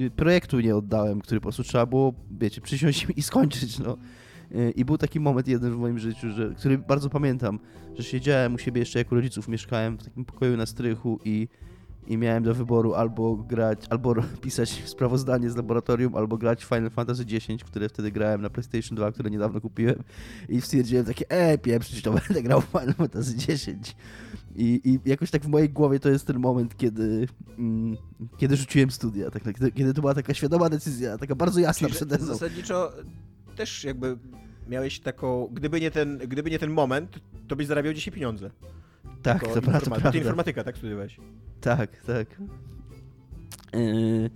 y, 0.00 0.10
projektu 0.10 0.60
nie 0.60 0.76
oddałem, 0.76 1.20
który 1.20 1.40
po 1.40 1.42
prostu 1.42 1.62
trzeba 1.62 1.86
było, 1.86 2.14
wiecie, 2.40 2.60
przysiąść 2.60 3.06
i 3.16 3.22
skończyć, 3.22 3.78
no. 3.78 3.96
Y, 4.52 4.70
I 4.70 4.84
był 4.84 4.98
taki 4.98 5.20
moment 5.20 5.48
jeden 5.48 5.72
w 5.72 5.76
moim 5.76 5.98
życiu, 5.98 6.30
że, 6.30 6.54
który 6.58 6.78
bardzo 6.78 7.10
pamiętam, 7.10 7.58
że 7.96 8.02
siedziałem 8.02 8.54
u 8.54 8.58
siebie 8.58 8.80
jeszcze 8.80 8.98
jako 8.98 9.14
rodziców, 9.14 9.48
mieszkałem 9.48 9.98
w 9.98 10.04
takim 10.04 10.24
pokoju 10.24 10.56
na 10.56 10.66
strychu 10.66 11.20
i 11.24 11.48
i 12.06 12.16
miałem 12.18 12.42
do 12.42 12.54
wyboru 12.54 12.94
albo 12.94 13.36
grać, 13.36 13.86
albo 13.90 14.14
pisać 14.40 14.82
sprawozdanie 14.84 15.50
z 15.50 15.56
laboratorium, 15.56 16.14
albo 16.14 16.38
grać 16.38 16.64
Final 16.64 16.90
Fantasy 16.90 17.22
X, 17.22 17.64
które 17.64 17.88
wtedy 17.88 18.10
grałem 18.10 18.42
na 18.42 18.50
PlayStation 18.50 18.96
2, 18.96 19.12
które 19.12 19.30
niedawno 19.30 19.60
kupiłem 19.60 20.02
i 20.48 20.60
stwierdziłem 20.60 21.04
takie, 21.04 21.30
e, 21.30 21.58
pieprzyć, 21.58 22.02
to 22.02 22.12
będę 22.12 22.42
grał 22.42 22.62
Final 22.62 22.94
Fantasy 22.94 23.52
X. 23.52 23.68
I, 24.56 24.80
I 24.84 25.10
jakoś 25.10 25.30
tak 25.30 25.42
w 25.42 25.48
mojej 25.48 25.70
głowie 25.70 26.00
to 26.00 26.08
jest 26.08 26.26
ten 26.26 26.38
moment, 26.38 26.76
kiedy, 26.76 27.28
mm, 27.58 27.96
kiedy 28.38 28.56
rzuciłem 28.56 28.90
studia, 28.90 29.30
tak, 29.30 29.42
kiedy, 29.42 29.72
kiedy 29.72 29.94
to 29.94 30.00
była 30.00 30.14
taka 30.14 30.34
świadoma 30.34 30.68
decyzja, 30.68 31.18
taka 31.18 31.34
bardzo 31.34 31.60
jasna 31.60 31.88
Czyli 31.88 31.96
przede 31.96 32.18
mną. 32.18 32.26
Zasadniczo 32.26 32.92
też 33.56 33.84
jakby 33.84 34.18
miałeś 34.68 35.00
taką, 35.00 35.48
gdyby 35.52 35.80
nie 35.80 35.90
ten, 35.90 36.18
gdyby 36.18 36.50
nie 36.50 36.58
ten 36.58 36.70
moment, 36.70 37.18
to 37.48 37.56
byś 37.56 37.66
zarabiał 37.66 37.92
dzisiaj 37.92 38.14
pieniądze. 38.14 38.50
Tak, 39.22 39.40
to, 39.40 39.46
informa- 39.46 39.80
to 39.80 39.90
prawda. 39.90 40.12
Ty 40.12 40.18
informatyka, 40.18 40.64
tak 40.64 40.76
studiowałeś? 40.76 41.20
Tak, 41.60 41.96
tak. 42.02 42.40
Yy, 43.72 44.30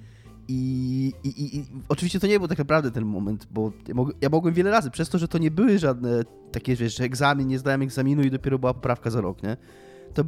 i, 0.49 1.13
i, 1.25 1.57
I, 1.57 1.67
oczywiście 1.89 2.21
to 2.21 2.27
nie 2.27 2.39
był 2.39 2.49
tak 2.49 2.59
naprawdę 2.59 2.91
ten 2.91 3.05
moment, 3.05 3.47
bo 3.51 3.73
ja, 3.89 3.95
mog 3.95 4.13
ja, 4.21 4.29
mogłem 4.29 4.55
wiele 4.55 4.71
razy, 4.71 4.91
przez 4.91 5.09
to, 5.09 5.19
że 5.19 5.29
to 5.29 5.39
nie 5.39 5.51
były 5.51 5.79
żadne 5.79 6.23
takie, 6.53 6.77
wiesz, 6.77 6.97
że 6.97 7.05
egzamin, 7.05 7.49
nie 7.49 7.59
zdałem 7.59 7.83
egzaminu 7.83 8.23
i 8.23 8.31
dopiero 8.31 8.59
była 8.59 8.75
poprawka 8.75 9.11
za 9.11 9.21
rok, 9.21 9.43
nie? 9.43 9.57
To 10.15 10.25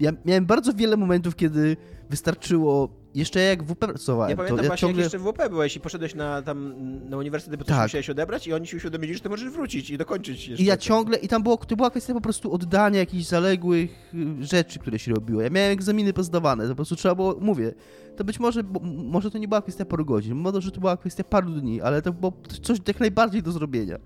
ja 0.00 0.12
miałem 0.24 0.46
bardzo 0.46 0.72
wiele 0.72 0.96
momentów, 0.96 1.36
kiedy 1.36 1.76
wystarczyło 2.10 2.88
jeszcze 3.14 3.40
jak 3.40 3.62
w 3.62 3.66
WP 3.66 3.78
pracowałem. 3.78 4.30
Ja 4.30 4.36
pamiętam 4.36 4.56
to 4.56 4.62
ja 4.62 4.68
właśnie, 4.68 4.80
ciągle... 4.80 5.02
jak 5.02 5.12
jeszcze 5.12 5.30
w 5.30 5.32
WP 5.32 5.48
byłeś 5.48 5.76
i 5.76 5.80
poszedłeś 5.80 6.14
na, 6.14 6.42
tam, 6.42 6.74
na 7.08 7.16
uniwersytet, 7.16 7.58
bo 7.58 7.64
coś 7.64 7.76
tak. 7.76 7.84
musiałeś 7.84 8.10
odebrać 8.10 8.46
i 8.46 8.52
oni 8.52 8.66
ci 8.66 8.76
uświadomili, 8.76 9.14
że 9.14 9.20
ty 9.20 9.28
możesz 9.28 9.50
wrócić 9.50 9.90
i 9.90 9.98
dokończyć 9.98 10.48
jeszcze. 10.48 10.62
I 10.62 10.66
ja 10.66 10.76
ciągle, 10.76 11.18
i 11.18 11.28
tam 11.28 11.42
było, 11.42 11.56
to 11.56 11.76
była 11.76 11.90
kwestia 11.90 12.14
po 12.14 12.20
prostu 12.20 12.52
oddania 12.52 12.98
jakichś 12.98 13.24
zaległych 13.24 14.14
y, 14.40 14.44
rzeczy, 14.44 14.78
które 14.78 14.98
się 14.98 15.12
robiło. 15.12 15.42
Ja 15.42 15.50
miałem 15.50 15.72
egzaminy 15.72 16.12
pozdawane, 16.12 16.62
to 16.64 16.68
po 16.68 16.76
prostu 16.76 16.96
trzeba 16.96 17.14
było, 17.14 17.36
mówię, 17.40 17.74
to 18.16 18.24
być 18.24 18.40
może, 18.40 18.64
bo, 18.64 18.80
może 18.80 19.30
to 19.30 19.38
nie 19.38 19.48
była 19.48 19.62
kwestia 19.62 19.84
paru 19.84 20.04
godzin, 20.04 20.34
może 20.34 20.70
to 20.70 20.80
była 20.80 20.96
kwestia 20.96 21.24
paru 21.24 21.50
dni, 21.50 21.80
ale 21.80 22.02
to 22.02 22.12
było 22.12 22.32
coś 22.62 22.78
jak 22.88 23.00
najbardziej 23.00 23.42
do 23.42 23.52
zrobienia. 23.52 23.98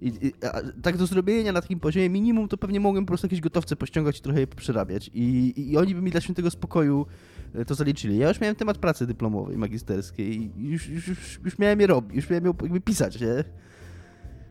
I, 0.00 0.26
i 0.26 0.32
tak 0.82 0.96
do 0.96 1.06
zrobienia 1.06 1.52
na 1.52 1.60
takim 1.60 1.80
poziomie 1.80 2.10
minimum, 2.10 2.48
to 2.48 2.56
pewnie 2.56 2.80
mogłem 2.80 3.04
po 3.04 3.08
prostu 3.08 3.26
jakieś 3.26 3.40
gotowce 3.40 3.76
pościągać 3.76 4.18
i 4.18 4.22
trochę 4.22 4.40
je 4.40 4.46
przerabiać. 4.46 5.10
I, 5.14 5.54
i, 5.70 5.76
oni 5.76 5.94
by 5.94 6.02
mi 6.02 6.10
dla 6.10 6.20
świętego 6.20 6.50
spokoju 6.50 7.06
e, 7.54 7.64
to 7.64 7.74
zaliczyli. 7.74 8.18
Ja 8.18 8.28
już 8.28 8.40
miałem 8.40 8.56
temat 8.56 8.78
pracy 8.78 9.06
dyplomowej, 9.06 9.58
magisterskiej 9.58 10.42
i 10.42 10.70
już, 10.70 10.88
już, 10.88 11.08
już, 11.08 11.40
już 11.44 11.58
miałem 11.58 11.80
je 11.80 11.86
robić, 11.86 12.16
już 12.16 12.30
miałem 12.30 12.44
jakby 12.62 12.80
pisać, 12.80 13.20
nie? 13.20 13.44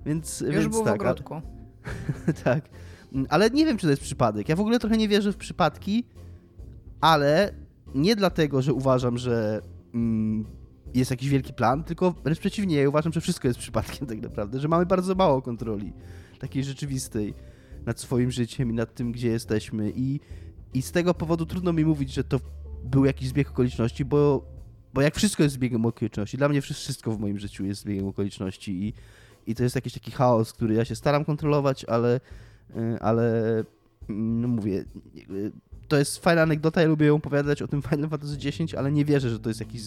Więc, 0.05 0.41
już 0.41 0.55
więc 0.55 0.75
był 0.75 0.83
tak, 0.83 0.97
w 0.97 1.01
ogródku. 1.01 1.41
Tak. 2.43 2.69
Ale 3.29 3.49
nie 3.49 3.65
wiem, 3.65 3.77
czy 3.77 3.87
to 3.87 3.91
jest 3.91 4.01
przypadek. 4.01 4.49
Ja 4.49 4.55
w 4.55 4.59
ogóle 4.59 4.79
trochę 4.79 4.97
nie 4.97 5.07
wierzę 5.07 5.33
w 5.33 5.37
przypadki, 5.37 6.03
ale 7.01 7.53
nie 7.95 8.15
dlatego, 8.15 8.61
że 8.61 8.73
uważam, 8.73 9.17
że 9.17 9.61
mm, 9.93 10.45
jest 10.93 11.11
jakiś 11.11 11.29
wielki 11.29 11.53
plan, 11.53 11.83
tylko 11.83 12.11
wręcz 12.23 12.39
przeciwnie, 12.39 12.75
ja 12.75 12.89
uważam, 12.89 13.13
że 13.13 13.21
wszystko 13.21 13.47
jest 13.47 13.59
przypadkiem 13.59 14.07
tak 14.07 14.21
naprawdę, 14.21 14.59
że 14.59 14.67
mamy 14.67 14.85
bardzo 14.85 15.15
mało 15.15 15.41
kontroli 15.41 15.93
takiej 16.39 16.63
rzeczywistej 16.63 17.33
nad 17.85 17.99
swoim 17.99 18.31
życiem 18.31 18.69
i 18.69 18.73
nad 18.73 18.93
tym, 18.93 19.11
gdzie 19.11 19.27
jesteśmy. 19.27 19.91
I, 19.95 20.19
i 20.73 20.81
z 20.81 20.91
tego 20.91 21.13
powodu 21.13 21.45
trudno 21.45 21.73
mi 21.73 21.85
mówić, 21.85 22.13
że 22.13 22.23
to 22.23 22.39
był 22.83 23.05
jakiś 23.05 23.27
zbieg 23.27 23.49
okoliczności, 23.49 24.05
bo, 24.05 24.45
bo 24.93 25.01
jak 25.01 25.15
wszystko 25.15 25.43
jest 25.43 25.55
zbiegiem 25.55 25.85
okoliczności, 25.85 26.37
dla 26.37 26.49
mnie 26.49 26.61
wszystko 26.61 27.11
w 27.11 27.19
moim 27.19 27.39
życiu 27.39 27.65
jest 27.65 27.81
zbiegiem 27.81 28.07
okoliczności 28.07 28.83
i, 28.83 28.93
i 29.47 29.55
to 29.55 29.63
jest 29.63 29.75
jakiś 29.75 29.93
taki 29.93 30.11
chaos, 30.11 30.53
który 30.53 30.73
ja 30.73 30.85
się 30.85 30.95
staram 30.95 31.25
kontrolować, 31.25 31.85
ale, 31.85 32.19
ale 32.99 33.63
no 34.09 34.47
mówię, 34.47 34.85
to 35.87 35.97
jest 35.97 36.23
fajna 36.23 36.41
anegdota, 36.41 36.81
ja 36.81 36.87
lubię 36.87 37.05
ją 37.05 37.15
opowiadać 37.15 37.61
o 37.61 37.67
tym 37.67 37.81
Final 37.89 38.09
Fantasy 38.09 38.37
X, 38.47 38.73
ale 38.77 38.91
nie 38.91 39.05
wierzę, 39.05 39.29
że 39.29 39.39
to 39.39 39.49
jest 39.49 39.59
jakiś 39.59 39.81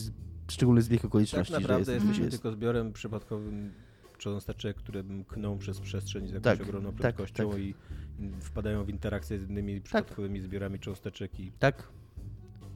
szczególny 0.50 0.82
zbieg 0.82 1.04
okoliczności. 1.04 1.52
Tak 1.52 1.62
naprawdę 1.62 1.84
że 1.84 1.92
jest, 1.92 2.04
jesteśmy 2.04 2.24
jest. 2.24 2.36
tylko 2.42 2.56
zbiorem 2.56 2.92
przypadkowym 2.92 3.72
cząsteczek, 4.18 4.76
które 4.76 5.02
mkną 5.02 5.58
przez 5.58 5.80
przestrzeń 5.80 6.28
z 6.28 6.32
jakąś 6.32 6.58
Tak, 6.58 6.68
ogromną 6.68 6.90
tak, 6.92 7.00
prędkością 7.00 7.50
tak. 7.50 7.60
i 7.60 7.74
wpadają 8.40 8.84
w 8.84 8.88
interakcję 8.88 9.38
z 9.38 9.50
innymi 9.50 9.80
przypadkowymi 9.80 10.40
zbiorami 10.40 10.78
cząsteczek 10.80 11.40
i, 11.40 11.52
Tak, 11.58 11.88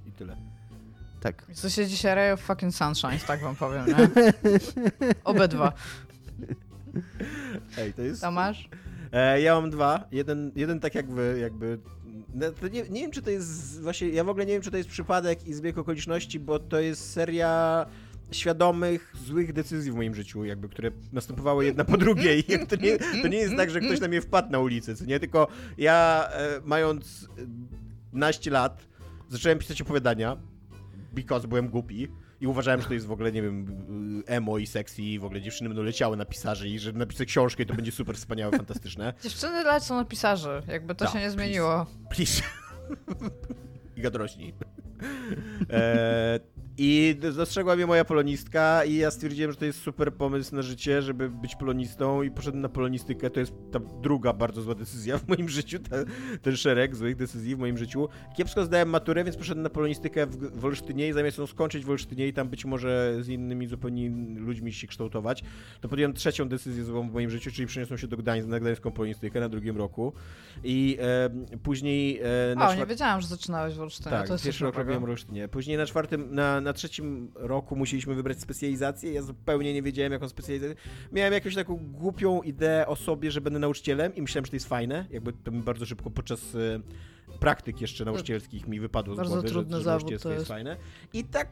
i 0.07 0.13
tyle. 0.13 0.37
tak. 1.21 1.47
Co 1.53 1.71
się 1.71 1.87
dzisiaj 1.87 2.15
Ray 2.15 2.33
of 2.33 2.41
fucking 2.41 2.75
Sunshine, 2.75 3.19
tak 3.27 3.41
wam 3.41 3.57
powiem, 3.57 3.87
nie? 3.87 3.95
Obydwa. 5.25 5.73
Ej, 7.79 7.93
to 7.95 8.03
jest... 8.03 8.21
Tomasz? 8.23 8.69
E, 9.13 9.41
ja 9.41 9.61
mam 9.61 9.71
dwa. 9.71 10.05
Jeden, 10.13 10.53
jeden 10.57 10.81
tak 10.81 10.95
jakby, 10.95 11.39
jakby 11.41 11.79
no, 12.37 12.69
nie, 12.69 12.83
nie 12.83 13.01
wiem, 13.01 13.11
czy 13.11 13.23
to 13.23 13.31
jest 13.31 13.83
właśnie, 13.83 14.09
ja 14.09 14.25
w 14.25 14.29
ogóle 14.29 14.47
nie 14.47 14.53
wiem, 14.53 14.63
czy 14.63 14.71
to 14.71 14.77
jest 14.77 14.89
przypadek 14.89 15.47
i 15.47 15.55
zbieg 15.55 15.79
okoliczności, 15.79 16.41
bo 16.41 16.59
to 16.59 16.81
jest 16.81 17.13
seria 17.13 17.87
świadomych, 18.31 19.15
złych 19.27 19.53
decyzji 19.53 19.93
w 19.93 19.95
moim 19.95 20.15
życiu, 20.15 20.45
jakby, 20.45 20.69
które 20.69 20.91
następowały 21.13 21.65
jedna 21.65 21.85
po 21.85 21.97
drugiej. 21.97 22.45
To, 22.69 22.77
nie, 22.77 22.99
to 23.23 23.29
nie 23.29 23.39
jest 23.39 23.57
tak, 23.57 23.71
że 23.71 23.81
ktoś 23.81 24.01
na 24.01 24.09
mnie 24.09 24.21
wpadł 24.21 24.53
na 24.53 24.59
ulicy, 24.59 24.97
co 24.97 25.05
nie? 25.05 25.21
Tylko 25.21 25.49
ja, 25.79 26.29
e, 26.33 26.61
mając 26.65 27.29
naście 28.13 28.51
lat, 28.51 28.87
zacząłem 29.29 29.59
pisać 29.59 29.83
opowiadania, 29.83 30.37
because 31.13 31.49
byłem 31.49 31.69
głupi. 31.69 32.09
I 32.41 32.47
uważałem, 32.47 32.81
że 32.81 32.89
to 32.89 32.95
jest 32.95 33.07
w 33.07 33.13
ogóle, 33.13 33.33
nie 33.33 33.43
wiem, 33.43 33.67
emo 34.27 34.59
i 34.59 34.67
sexy 34.67 35.03
i 35.03 35.19
w 35.19 35.25
ogóle 35.25 35.41
dziewczyny 35.41 35.69
będą 35.69 35.83
leciały 35.83 36.17
na 36.17 36.25
pisarzy 36.25 36.69
i 36.69 36.79
że 36.79 36.93
napiszę 36.93 37.25
książkę 37.25 37.63
i 37.63 37.67
to 37.67 37.75
będzie 37.75 37.93
super 37.93 38.17
wspaniałe, 38.17 38.57
fantastyczne. 38.57 39.15
Dziewczyny 39.23 39.65
lecą 39.65 39.97
na 39.97 40.05
pisarzy, 40.05 40.63
jakby 40.69 40.95
to 40.95 41.07
się 41.07 41.19
nie 41.19 41.31
zmieniło. 41.31 41.87
Please. 42.11 42.43
Iga 43.97 44.11
dorośli. 44.11 44.55
E, 45.71 46.41
I 46.79 47.17
dostrzegła 47.37 47.77
mnie 47.77 47.87
moja 47.87 48.05
polonistka 48.05 48.85
i 48.85 48.95
ja 48.97 49.11
stwierdziłem, 49.11 49.51
że 49.53 49.57
to 49.57 49.65
jest 49.65 49.83
super 49.83 50.15
pomysł 50.15 50.55
na 50.55 50.63
życie, 50.63 51.03
żeby 51.03 51.31
być 51.31 51.57
polonistą 51.57 52.23
i 52.23 52.31
poszedłem 52.31 52.63
na 52.63 52.69
polonistykę. 52.69 53.31
To 53.31 53.41
jest 53.41 53.53
ta 53.73 53.79
druga 54.03 54.33
bardzo 54.33 54.63
zła 54.63 54.75
decyzja 54.75 55.19
w 55.19 55.29
moim 55.29 55.49
życiu, 55.49 55.79
ten, 55.79 56.05
ten 56.43 56.57
szereg 56.57 56.97
złych 56.97 57.17
decyzji 57.17 57.57
w 57.57 57.59
moim 57.59 57.79
życiu. 57.79 58.09
Kiepsko 58.37 58.65
zdałem 58.65 58.89
maturę, 58.89 59.25
więc 59.25 59.37
poszedłem 59.37 59.63
na 59.63 59.71
polonistykę 59.71 60.27
w, 60.27 60.61
w 60.61 60.65
Olsztynie 60.65 61.09
i 61.09 61.13
zamiast 61.13 61.39
ją 61.39 61.47
skończyć 61.47 61.85
w 61.85 61.91
Olsztynie 61.91 62.29
i 62.29 62.33
tam 62.33 62.49
być 62.49 62.65
może 62.65 63.17
z 63.21 63.29
innymi 63.29 63.67
zupełnie 63.67 64.11
ludźmi 64.37 64.73
się 64.73 64.87
kształtować, 64.87 65.45
to 65.81 65.89
podjąłem 65.89 66.13
trzecią 66.15 66.49
decyzję 66.49 66.85
złą 66.85 67.11
w 67.11 67.13
moim 67.13 67.31
życiu, 67.31 67.51
czyli 67.51 67.67
przeniosłem 67.67 67.99
się 67.99 68.07
do 68.07 68.17
Gdańska, 68.17 68.51
na 68.51 68.61
gdańską 68.61 68.91
polonistykę 68.91 69.41
na 69.41 69.49
drugim 69.49 69.77
roku. 69.77 70.13
I 70.65 70.99
e, 71.01 71.59
później... 71.59 72.21
E, 72.23 72.67
O, 72.67 72.75
nie 72.75 72.87
wiedziałam, 72.87 73.21
że 73.21 73.27
zaczynałeś 73.27 73.75
w 73.75 73.81
Olsztynie. 73.81 74.11
tak, 74.11 74.27
to 74.27 74.33
jest 74.33 74.45
pierwszy 74.45 74.65
rok 74.65 74.77
robiłem 74.79 75.01
w 75.01 75.05
Olsztynie. 75.05 75.49
Później 75.49 75.77
na 75.77 75.87
czwartym, 75.87 76.35
na, 76.35 76.61
na 76.67 76.73
trzecim 76.73 77.33
roku 77.35 77.77
musieliśmy 77.77 78.15
wybrać 78.15 78.41
specjalizację. 78.41 79.13
Ja 79.13 79.23
zupełnie 79.23 79.75
nie 79.75 79.83
wiedziałem, 79.83 80.13
jaką 80.13 80.29
specjalizację. 80.29 80.77
Miałem 81.13 81.33
jakąś 81.33 81.55
taką 81.55 81.77
głupią 81.77 82.43
ideę 82.43 82.87
o 82.87 82.97
sobie, 82.97 83.31
że 83.31 83.41
będę 83.41 83.59
nauczycielem 83.59 84.15
i 84.15 84.23
myślałem, 84.23 84.45
że 84.45 84.51
to 84.51 84.57
jest 84.57 84.69
fajne. 84.69 85.07
Jakby 85.11 85.33
to 85.33 85.51
mi 85.51 85.63
bardzo 85.63 85.87
szybko 85.87 86.11
podczas 86.11 86.55
e, 86.55 86.81
praktyk 87.41 87.81
jeszcze 87.81 88.05
nauczycielskich 88.05 88.69
mi 88.69 88.81
wypadło 88.81 89.15
z 89.15 89.17
Bardzo 89.17 89.33
głowy, 89.33 89.49
że, 89.49 89.55
trudny 89.55 89.77
że 89.77 89.83
zawód 89.83 90.03
nauczycielstwo 90.03 90.29
to 90.29 90.33
jest 90.33 90.41
jest. 90.41 90.49
fajne. 90.49 90.77
I 91.13 91.25
tak 91.25 91.49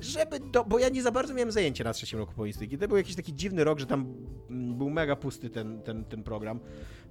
żeby 0.00 0.40
do, 0.40 0.64
bo 0.64 0.78
ja 0.78 0.88
nie 0.88 1.02
za 1.02 1.12
bardzo 1.12 1.34
miałem 1.34 1.52
zajęcia 1.52 1.84
na 1.84 1.92
trzecim 1.92 2.18
roku 2.18 2.32
polistyki. 2.34 2.78
To 2.78 2.88
był 2.88 2.96
jakiś 2.96 3.16
taki 3.16 3.34
dziwny 3.34 3.64
rok, 3.64 3.78
że 3.78 3.86
tam 3.86 4.14
mm, 4.50 4.78
był 4.78 4.90
mega 4.90 5.16
pusty 5.16 5.50
ten, 5.50 5.82
ten, 5.82 6.04
ten 6.04 6.22
program. 6.22 6.60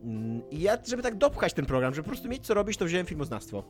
Mm, 0.03 0.41
I 0.51 0.61
ja, 0.61 0.77
żeby 0.87 1.03
tak 1.03 1.17
dopchać 1.17 1.53
ten 1.53 1.65
program, 1.65 1.93
żeby 1.93 2.03
po 2.03 2.09
prostu 2.09 2.29
mieć 2.29 2.45
co 2.45 2.53
robić, 2.53 2.77
to 2.77 2.85
wziąłem 2.85 3.05
filmoznawstwo. 3.05 3.63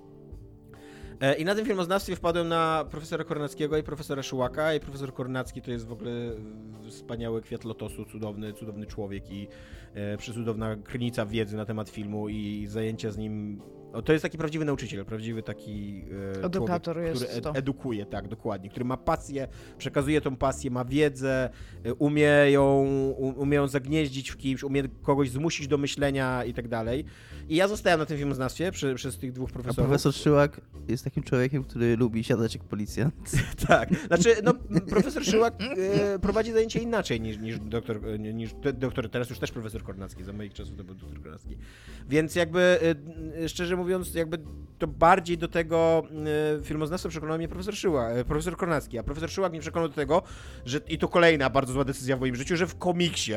E, 1.23 1.35
I 1.35 1.45
na 1.45 1.55
tym 1.55 1.65
filmoznawstwie 1.65 2.15
wpadłem 2.15 2.47
na 2.47 2.85
profesora 2.91 3.23
Kornackiego 3.23 3.77
i 3.77 3.83
profesora 3.83 4.23
Szułaka. 4.23 4.73
I 4.73 4.79
profesor 4.79 5.13
Kornacki 5.13 5.61
to 5.61 5.71
jest 5.71 5.87
w 5.87 5.91
ogóle 5.91 6.11
e, 6.11 6.89
wspaniały 6.89 7.41
kwiat 7.41 7.63
lotosu, 7.63 8.05
cudowny, 8.05 8.53
cudowny 8.53 8.85
człowiek 8.85 9.31
i 9.31 9.47
e, 9.93 10.17
przecudowna 10.17 10.75
krynica 10.75 11.25
wiedzy 11.25 11.57
na 11.57 11.65
temat 11.65 11.89
filmu 11.89 12.29
i 12.29 12.67
zajęcia 12.67 13.11
z 13.11 13.17
nim. 13.17 13.61
O, 13.93 14.01
to 14.01 14.13
jest 14.13 14.23
taki 14.23 14.37
prawdziwy 14.37 14.65
nauczyciel, 14.65 15.05
prawdziwy 15.05 15.43
taki 15.43 16.03
e, 16.39 16.43
Edukator 16.43 16.95
człowiek, 16.95 17.11
jest 17.13 17.25
który 17.25 17.41
to. 17.41 17.55
edukuje, 17.55 18.05
tak, 18.05 18.27
dokładnie, 18.27 18.69
który 18.69 18.85
ma 18.85 18.97
pasję, 18.97 19.47
przekazuje 19.77 20.21
tą 20.21 20.35
pasję, 20.35 20.71
ma 20.71 20.85
wiedzę, 20.85 21.49
e, 21.83 21.93
umie 21.93 22.29
ją, 22.51 22.83
umie 23.35 23.55
ją 23.55 23.67
zagnieździć 23.67 24.29
w 24.29 24.37
kimś, 24.37 24.63
umie 24.63 24.83
kogoś 25.01 25.29
zmusić 25.29 25.67
do 25.67 25.77
myślenia 25.77 26.45
i 26.45 26.53
tak 26.53 26.67
dalej. 26.67 27.05
I 27.49 27.55
ja 27.55 27.67
zostałem 27.67 27.99
na 27.99 28.05
tym 28.05 28.17
filmoznawstwie 28.17 28.71
przy, 28.71 28.95
przez 28.95 29.17
tych 29.17 29.31
dwóch 29.31 29.49
A 29.49 29.53
profesorów. 29.53 29.89
profesor 29.89 30.13
Szyłak 30.13 30.61
jest 30.87 31.03
takim 31.03 31.23
człowiekiem, 31.23 31.63
który 31.63 31.97
lubi 31.97 32.23
siadać 32.23 32.55
jak 32.55 32.63
policjant. 32.63 33.13
Tak, 33.67 33.89
znaczy, 34.07 34.35
no, 34.43 34.53
profesor 34.89 35.25
Szyłak 35.25 35.53
e, 35.77 36.19
prowadzi 36.19 36.51
zajęcia 36.51 36.79
inaczej 36.79 37.21
niż, 37.21 37.37
niż 37.37 37.59
doktor, 37.59 37.99
e, 38.07 38.19
niż 38.19 38.53
do- 38.53 38.73
doktor, 38.73 39.09
teraz 39.09 39.29
już 39.29 39.39
też 39.39 39.51
profesor 39.51 39.83
Kornacki, 39.83 40.23
za 40.23 40.33
moich 40.33 40.53
czasów 40.53 40.77
to 40.77 40.83
był 40.83 40.95
doktor 40.95 41.21
Kornacki. 41.21 41.57
Więc 42.09 42.35
jakby, 42.35 42.79
e, 43.43 43.49
szczerze 43.49 43.75
mówiąc, 43.75 43.82
jakby 44.15 44.39
to 44.79 44.87
bardziej 44.87 45.37
do 45.37 45.47
tego 45.47 46.03
e, 46.59 46.63
filmoznawstwa 46.63 47.09
przekonał 47.09 47.37
mnie 47.37 47.47
profesor 47.47 47.75
Szyłak, 47.75 48.17
e, 48.17 48.25
profesor 48.25 48.57
Kornacki, 48.57 48.97
a 48.97 49.03
profesor 49.03 49.31
Szyłak 49.31 49.51
mnie 49.51 49.61
przekonał 49.61 49.89
do 49.89 49.95
tego, 49.95 50.21
że, 50.65 50.77
i 50.87 50.97
to 50.97 51.07
kolejna 51.07 51.49
bardzo 51.49 51.73
zła 51.73 51.83
decyzja 51.83 52.17
w 52.17 52.19
moim 52.19 52.35
życiu, 52.35 52.57
że 52.57 52.67
w 52.67 52.77
komiksie 52.77 53.33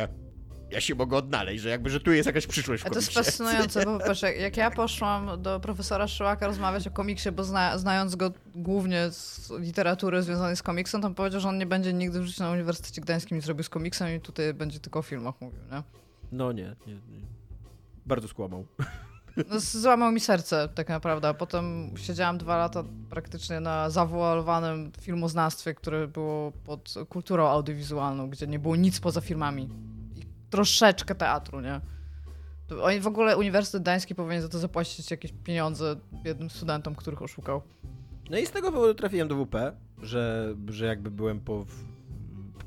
ja 0.71 0.81
się 0.81 0.95
mogę 0.95 1.17
odnaleźć, 1.17 1.63
że 1.63 1.69
jakby, 1.69 1.91
że 1.91 2.01
tu 2.01 2.13
jest 2.13 2.27
jakaś 2.27 2.47
przyszłość 2.47 2.83
w 2.83 2.87
A 2.87 2.91
to 2.91 2.99
jest 2.99 3.09
komiksie. 3.09 3.31
fascynujące, 3.31 3.85
bo 3.85 3.93
popatrz, 3.99 4.23
jak, 4.23 4.57
ja 4.57 4.71
poszłam 4.71 5.43
do 5.43 5.61
profesora 5.61 6.09
Szyłaka 6.09 6.47
rozmawiać 6.47 6.87
o 6.87 6.91
komiksie, 6.91 7.33
bo 7.33 7.45
zna, 7.45 7.79
znając 7.79 8.17
go 8.17 8.33
głównie 8.55 9.11
z 9.11 9.53
literatury 9.59 10.23
związanej 10.23 10.57
z 10.57 10.63
komiksem, 10.63 11.01
to 11.01 11.07
on 11.07 11.15
powiedział, 11.15 11.41
że 11.41 11.49
on 11.49 11.59
nie 11.59 11.67
będzie 11.67 11.93
nigdy 11.93 12.21
w 12.21 12.27
życiu 12.27 12.43
na 12.43 12.51
Uniwersytecie 12.51 13.01
Gdańskim 13.01 13.37
nic 13.37 13.47
robił 13.47 13.65
z 13.65 13.69
komiksem 13.69 14.17
i 14.17 14.21
tutaj 14.21 14.55
będzie 14.55 14.81
tylko 14.81 14.99
o 14.99 15.03
filmach 15.03 15.35
mówił, 15.41 15.61
nie? 15.73 15.83
No 16.33 16.53
nie, 16.53 16.77
nie, 16.87 16.95
nie. 16.95 17.27
Bardzo 18.07 18.29
skłamał. 18.29 18.67
No, 19.37 19.61
złamał 19.61 20.13
mi 20.13 20.21
serce, 20.21 20.69
tak 20.75 20.89
naprawdę. 20.89 21.35
Potem 21.35 21.91
siedziałam 21.97 22.39
dwa 22.39 22.57
lata 22.57 22.85
praktycznie 23.11 23.61
na 23.61 23.91
zawoalowanym 23.91 24.93
filmoznawstwie, 25.01 25.75
które 25.75 26.09
było 26.09 26.53
pod 26.65 26.95
kulturą 27.09 27.47
audiowizualną, 27.47 28.31
gdzie 28.31 28.47
nie 28.47 28.59
było 28.59 28.77
nic 28.77 29.01
poza 29.01 29.21
filmami. 29.21 29.69
I 30.17 30.23
troszeczkę 30.51 31.15
teatru, 31.15 31.61
nie? 31.61 31.81
Oni 32.83 33.01
w 33.01 33.07
ogóle 33.07 33.37
Uniwersytet 33.37 33.83
Gdański 33.83 34.15
powinien 34.15 34.43
za 34.43 34.49
to 34.49 34.59
zapłacić 34.59 35.11
jakieś 35.11 35.33
pieniądze 35.45 35.97
biednym 36.23 36.51
studentom, 36.51 36.95
których 36.95 37.23
oszukał. 37.23 37.63
No 38.31 38.39
i 38.39 38.47
z 38.47 38.51
tego 38.51 38.73
powodu 38.73 38.95
trafiłem 38.95 39.29
do 39.29 39.45
WP, 39.45 39.55
że, 40.03 40.55
że 40.69 40.87
jakby 40.87 41.11
byłem 41.11 41.41
Po 41.41 41.65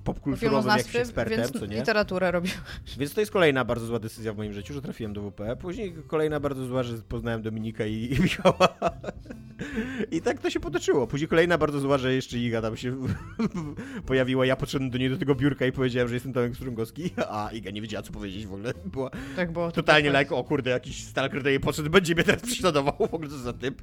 popkulturowym 0.04 0.78
jakimś 0.78 0.96
ekspertem, 0.96 1.38
więc 1.38 1.52
co 1.52 1.66
nie? 1.66 1.76
literaturę 1.78 2.32
robił. 2.32 2.52
Więc 3.00 3.14
to 3.14 3.20
jest 3.20 3.32
kolejna 3.32 3.66
bardzo 3.66 3.86
zła 3.86 4.00
decyzja 4.00 4.34
w 4.34 4.38
moim 4.38 4.54
życiu, 4.54 4.74
że 4.74 4.82
trafiłem 4.82 5.14
do 5.14 5.22
WP. 5.22 5.42
Później 5.62 5.94
kolejna 6.08 6.40
bardzo 6.40 6.66
zła, 6.66 6.84
że 6.84 6.98
poznałem 6.98 7.42
Dominika 7.42 7.86
i, 7.86 8.14
i 8.14 8.20
Michała. 8.22 8.68
I 10.12 10.22
tak 10.22 10.40
to 10.40 10.50
się 10.50 10.60
potoczyło. 10.60 11.08
Później 11.08 11.28
kolejna 11.28 11.58
bardzo 11.58 11.80
zła, 11.80 11.98
że 11.98 12.14
jeszcze 12.14 12.38
Iga 12.38 12.62
tam 12.62 12.78
się 12.78 12.98
pojawiła. 14.06 14.46
Ja 14.46 14.56
podszedłem 14.56 14.90
do 14.90 14.98
niej 14.98 15.10
do 15.10 15.18
tego 15.18 15.36
biurka 15.36 15.66
i 15.66 15.72
powiedziałem, 15.72 16.08
że 16.08 16.14
jestem 16.14 16.34
Tomek 16.34 16.56
Strągowski, 16.56 17.10
a 17.30 17.50
Iga 17.54 17.72
nie 17.72 17.82
wiedziała, 17.82 18.04
co 18.04 18.14
powiedzieć 18.14 18.46
w 18.48 18.54
ogóle. 18.54 18.74
Była 18.86 19.10
Tak 19.36 19.52
było. 19.52 19.72
totalnie 19.72 20.12
tak. 20.12 20.22
like, 20.22 20.36
o 20.36 20.44
kurde, 20.44 20.72
jakiś 20.72 21.04
stalker 21.06 21.44
do 21.44 21.50
jej 21.50 21.60
podszedł, 21.60 21.90
będzie 21.90 22.16
mnie 22.16 22.24
teraz 22.24 22.42
prześladował. 22.42 22.94
W 22.98 23.14
ogóle 23.14 23.30
co 23.30 23.38
za 23.38 23.54
typ. 23.54 23.82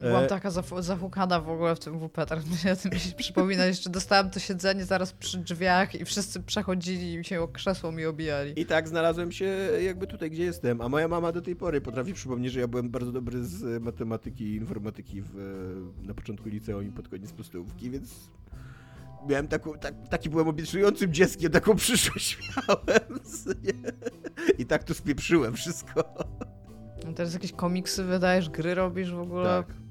Byłam 0.00 0.24
E, 0.24 0.26
taka 0.26 0.50
zahukana 0.80 1.40
w 1.40 1.50
ogóle 1.50 1.76
w 1.76 1.78
tym 1.78 1.98
WP, 1.98 2.26
teraz 2.26 2.46
mi 2.50 2.56
się 2.56 2.72
o 2.72 2.76
tym 2.76 2.98
się 2.98 3.12
przypomina. 3.12 3.64
Jeszcze 3.64 3.90
dostałam 3.90 4.30
to 4.30 4.40
siedzenie 4.40 4.84
zaraz 4.84 5.12
przy 5.12 5.38
drzwiach 5.38 5.94
i 5.94 6.04
wszyscy 6.04 6.42
przechodzili 6.42 7.14
i 7.14 7.24
się 7.24 7.42
o 7.42 7.48
krzesło 7.48 7.92
mi 7.92 8.06
obijali. 8.06 8.60
I 8.60 8.66
tak 8.66 8.88
znalazłem 8.88 9.32
się 9.32 9.44
jakby 9.82 10.06
tutaj, 10.06 10.30
gdzie 10.30 10.44
jestem. 10.44 10.80
A 10.80 10.88
moja 10.88 11.08
mama 11.08 11.32
do 11.32 11.42
tej 11.42 11.56
pory 11.56 11.80
potrafi 11.80 12.14
przypomnieć, 12.14 12.52
że 12.52 12.60
ja 12.60 12.68
byłem 12.68 12.90
bardzo 12.90 13.12
dobry 13.12 13.44
z 13.44 13.82
matematyki 13.82 14.44
i 14.44 14.56
informatyki 14.56 15.22
w, 15.22 15.34
na 16.02 16.14
początku 16.14 16.48
liceum 16.48 16.88
i 16.88 16.90
pod 16.90 17.08
koniec 17.08 17.32
podstawówki, 17.32 17.90
więc 17.90 18.30
miałem 19.28 19.48
taką, 19.48 19.74
tak, 19.74 19.94
taki 20.08 20.30
byłem 20.30 20.48
obiecującym 20.48 21.12
dzieckiem, 21.12 21.52
taką 21.52 21.76
przyszłość 21.76 22.38
miałem. 22.56 23.20
I 24.58 24.66
tak 24.66 24.84
tu 24.84 24.94
spieprzyłem 24.94 25.54
wszystko. 25.54 26.14
A 27.08 27.12
teraz 27.12 27.34
jakieś 27.34 27.52
komiksy 27.52 28.04
wydajesz, 28.04 28.50
gry 28.50 28.74
robisz 28.74 29.12
w 29.12 29.20
ogóle. 29.20 29.44
Tak. 29.44 29.89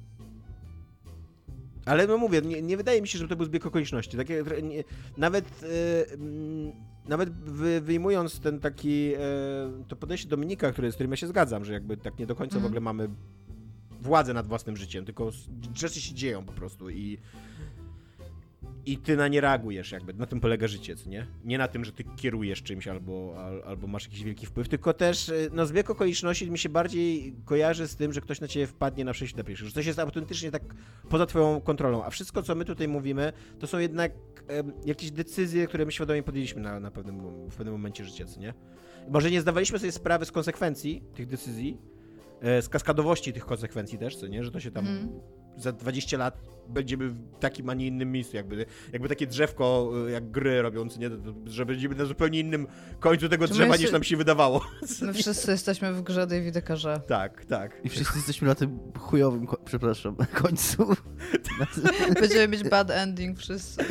Ale 1.89 2.07
no 2.07 2.17
mówię, 2.17 2.41
nie, 2.41 2.61
nie 2.61 2.77
wydaje 2.77 3.01
mi 3.01 3.07
się, 3.07 3.19
że 3.19 3.27
to 3.27 3.35
był 3.35 3.45
zbieg 3.45 3.65
okoliczności. 3.65 4.17
Takie, 4.17 4.43
nie, 4.63 4.83
nawet 5.17 5.45
e, 5.63 6.13
mm, 6.13 6.71
nawet 7.07 7.29
wy, 7.33 7.81
wyjmując 7.81 8.39
ten 8.39 8.59
taki 8.59 9.13
e, 9.13 9.19
to 9.87 9.95
podejście 9.95 10.29
Dominika, 10.29 10.71
który, 10.71 10.91
z 10.91 10.95
którym 10.95 11.11
ja 11.11 11.17
się 11.17 11.27
zgadzam, 11.27 11.65
że 11.65 11.73
jakby 11.73 11.97
tak 11.97 12.19
nie 12.19 12.25
do 12.27 12.35
końca 12.35 12.53
w 12.53 12.57
Mhm. 12.57 12.65
ogóle 12.65 12.81
mamy 12.81 13.09
władzę 14.01 14.33
nad 14.33 14.47
własnym 14.47 14.77
życiem, 14.77 15.05
tylko 15.05 15.29
rzeczy 15.75 16.01
się 16.01 16.13
dzieją 16.15 16.45
po 16.45 16.51
prostu 16.51 16.89
i 16.89 17.17
i 18.85 18.97
ty 18.97 19.17
na 19.17 19.27
nie 19.27 19.41
reagujesz, 19.41 19.91
jakby 19.91 20.13
na 20.13 20.25
tym 20.25 20.39
polega 20.39 20.67
życie, 20.67 20.95
co 20.95 21.09
nie? 21.09 21.27
Nie 21.43 21.57
na 21.57 21.67
tym, 21.67 21.85
że 21.85 21.91
ty 21.91 22.03
kierujesz 22.15 22.63
czymś 22.63 22.87
albo, 22.87 23.35
al, 23.37 23.63
albo 23.65 23.87
masz 23.87 24.03
jakiś 24.03 24.23
wielki 24.23 24.45
wpływ, 24.45 24.69
tylko 24.69 24.93
też, 24.93 25.29
y, 25.29 25.49
no 25.53 25.65
zbieg 25.65 25.89
okoliczności 25.89 26.51
mi 26.51 26.57
się 26.59 26.69
bardziej 26.69 27.35
kojarzy 27.45 27.87
z 27.87 27.95
tym, 27.95 28.13
że 28.13 28.21
ktoś 28.21 28.41
na 28.41 28.47
ciebie 28.47 28.67
wpadnie 28.67 29.05
na 29.05 29.13
przejście 29.13 29.37
na 29.37 29.43
pierwszy, 29.43 29.65
że 29.65 29.71
coś 29.71 29.85
jest 29.85 29.99
autentycznie 29.99 30.51
tak 30.51 30.63
poza 31.09 31.25
twoją 31.25 31.61
kontrolą, 31.61 32.03
a 32.03 32.09
wszystko, 32.09 32.43
co 32.43 32.55
my 32.55 32.65
tutaj 32.65 32.87
mówimy, 32.87 33.33
to 33.59 33.67
są 33.67 33.79
jednak 33.79 34.11
em, 34.47 34.71
jakieś 34.85 35.11
decyzje, 35.11 35.67
które 35.67 35.85
my 35.85 35.91
świadomie 35.91 36.23
podjęliśmy 36.23 36.61
na, 36.61 36.79
na 36.79 36.91
pewnym, 36.91 37.49
w 37.49 37.55
pewnym 37.55 37.73
momencie 37.73 38.05
życia, 38.05 38.25
co 38.25 38.39
nie? 38.39 38.53
Może 39.09 39.31
nie 39.31 39.41
zdawaliśmy 39.41 39.79
sobie 39.79 39.91
sprawy 39.91 40.25
z 40.25 40.31
konsekwencji 40.31 41.03
tych 41.13 41.27
decyzji, 41.27 41.77
e, 42.41 42.61
z 42.61 42.69
kaskadowości 42.69 43.33
tych 43.33 43.45
konsekwencji 43.45 43.97
też, 43.97 44.15
co 44.15 44.27
nie? 44.27 44.43
Że 44.43 44.51
to 44.51 44.59
się 44.59 44.71
tam 44.71 44.87
Mhm. 44.87 45.19
Za 45.59 45.71
20 45.71 46.17
lat 46.17 46.41
będziemy 46.69 47.09
w 47.09 47.39
takim, 47.39 47.69
a 47.69 47.73
nie 47.73 47.87
innym 47.87 48.11
miejscu, 48.11 48.35
jakby, 48.37 48.65
jakby 48.93 49.09
takie 49.09 49.27
drzewko, 49.27 49.91
y, 50.07 50.11
jak 50.11 50.31
gry 50.31 50.61
robiąc, 50.61 50.97
nie? 50.97 51.09
Że 51.45 51.65
będziemy 51.65 51.95
na 51.95 52.05
zupełnie 52.05 52.39
innym 52.39 52.67
końcu 52.99 53.29
tego 53.29 53.47
Czy 53.47 53.53
drzewa, 53.53 53.67
jeszcze- 53.67 53.83
niż 53.83 53.91
nam 53.91 54.03
się 54.03 54.17
wydawało. 54.17 54.65
My 55.01 55.13
wszyscy 55.13 55.51
jesteśmy 55.51 55.93
w 55.93 56.01
grze 56.01 56.27
Davida 56.27 56.61
Carze. 56.61 57.01
tak, 57.07 57.45
tak. 57.45 57.81
I 57.83 57.89
wszyscy 57.89 58.17
jesteśmy 58.17 58.47
na 58.47 58.55
tym 58.55 58.79
chujowym, 58.97 59.47
ko- 59.47 59.57
przepraszam, 59.65 60.15
końcu. 60.41 60.95
Będziemy 62.21 62.47
mieć 62.47 62.63
bad 62.69 62.91
ending 62.91 63.37
wszyscy. 63.39 63.83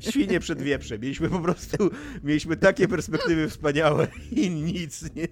Świnie 0.00 0.40
przed 0.40 0.62
wieprzem. 0.62 1.00
Mieliśmy 1.00 1.28
po 1.28 1.40
prostu, 1.40 1.90
mieliśmy 2.24 2.56
takie 2.56 2.88
perspektywy 2.88 3.48
wspaniałe 3.48 4.06
i 4.32 4.50
nic, 4.50 5.14
nie? 5.14 5.26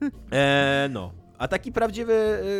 E, 0.32 0.88
no. 0.92 1.12
A 1.38 1.48
taki 1.48 1.72
prawdziwy 1.72 2.12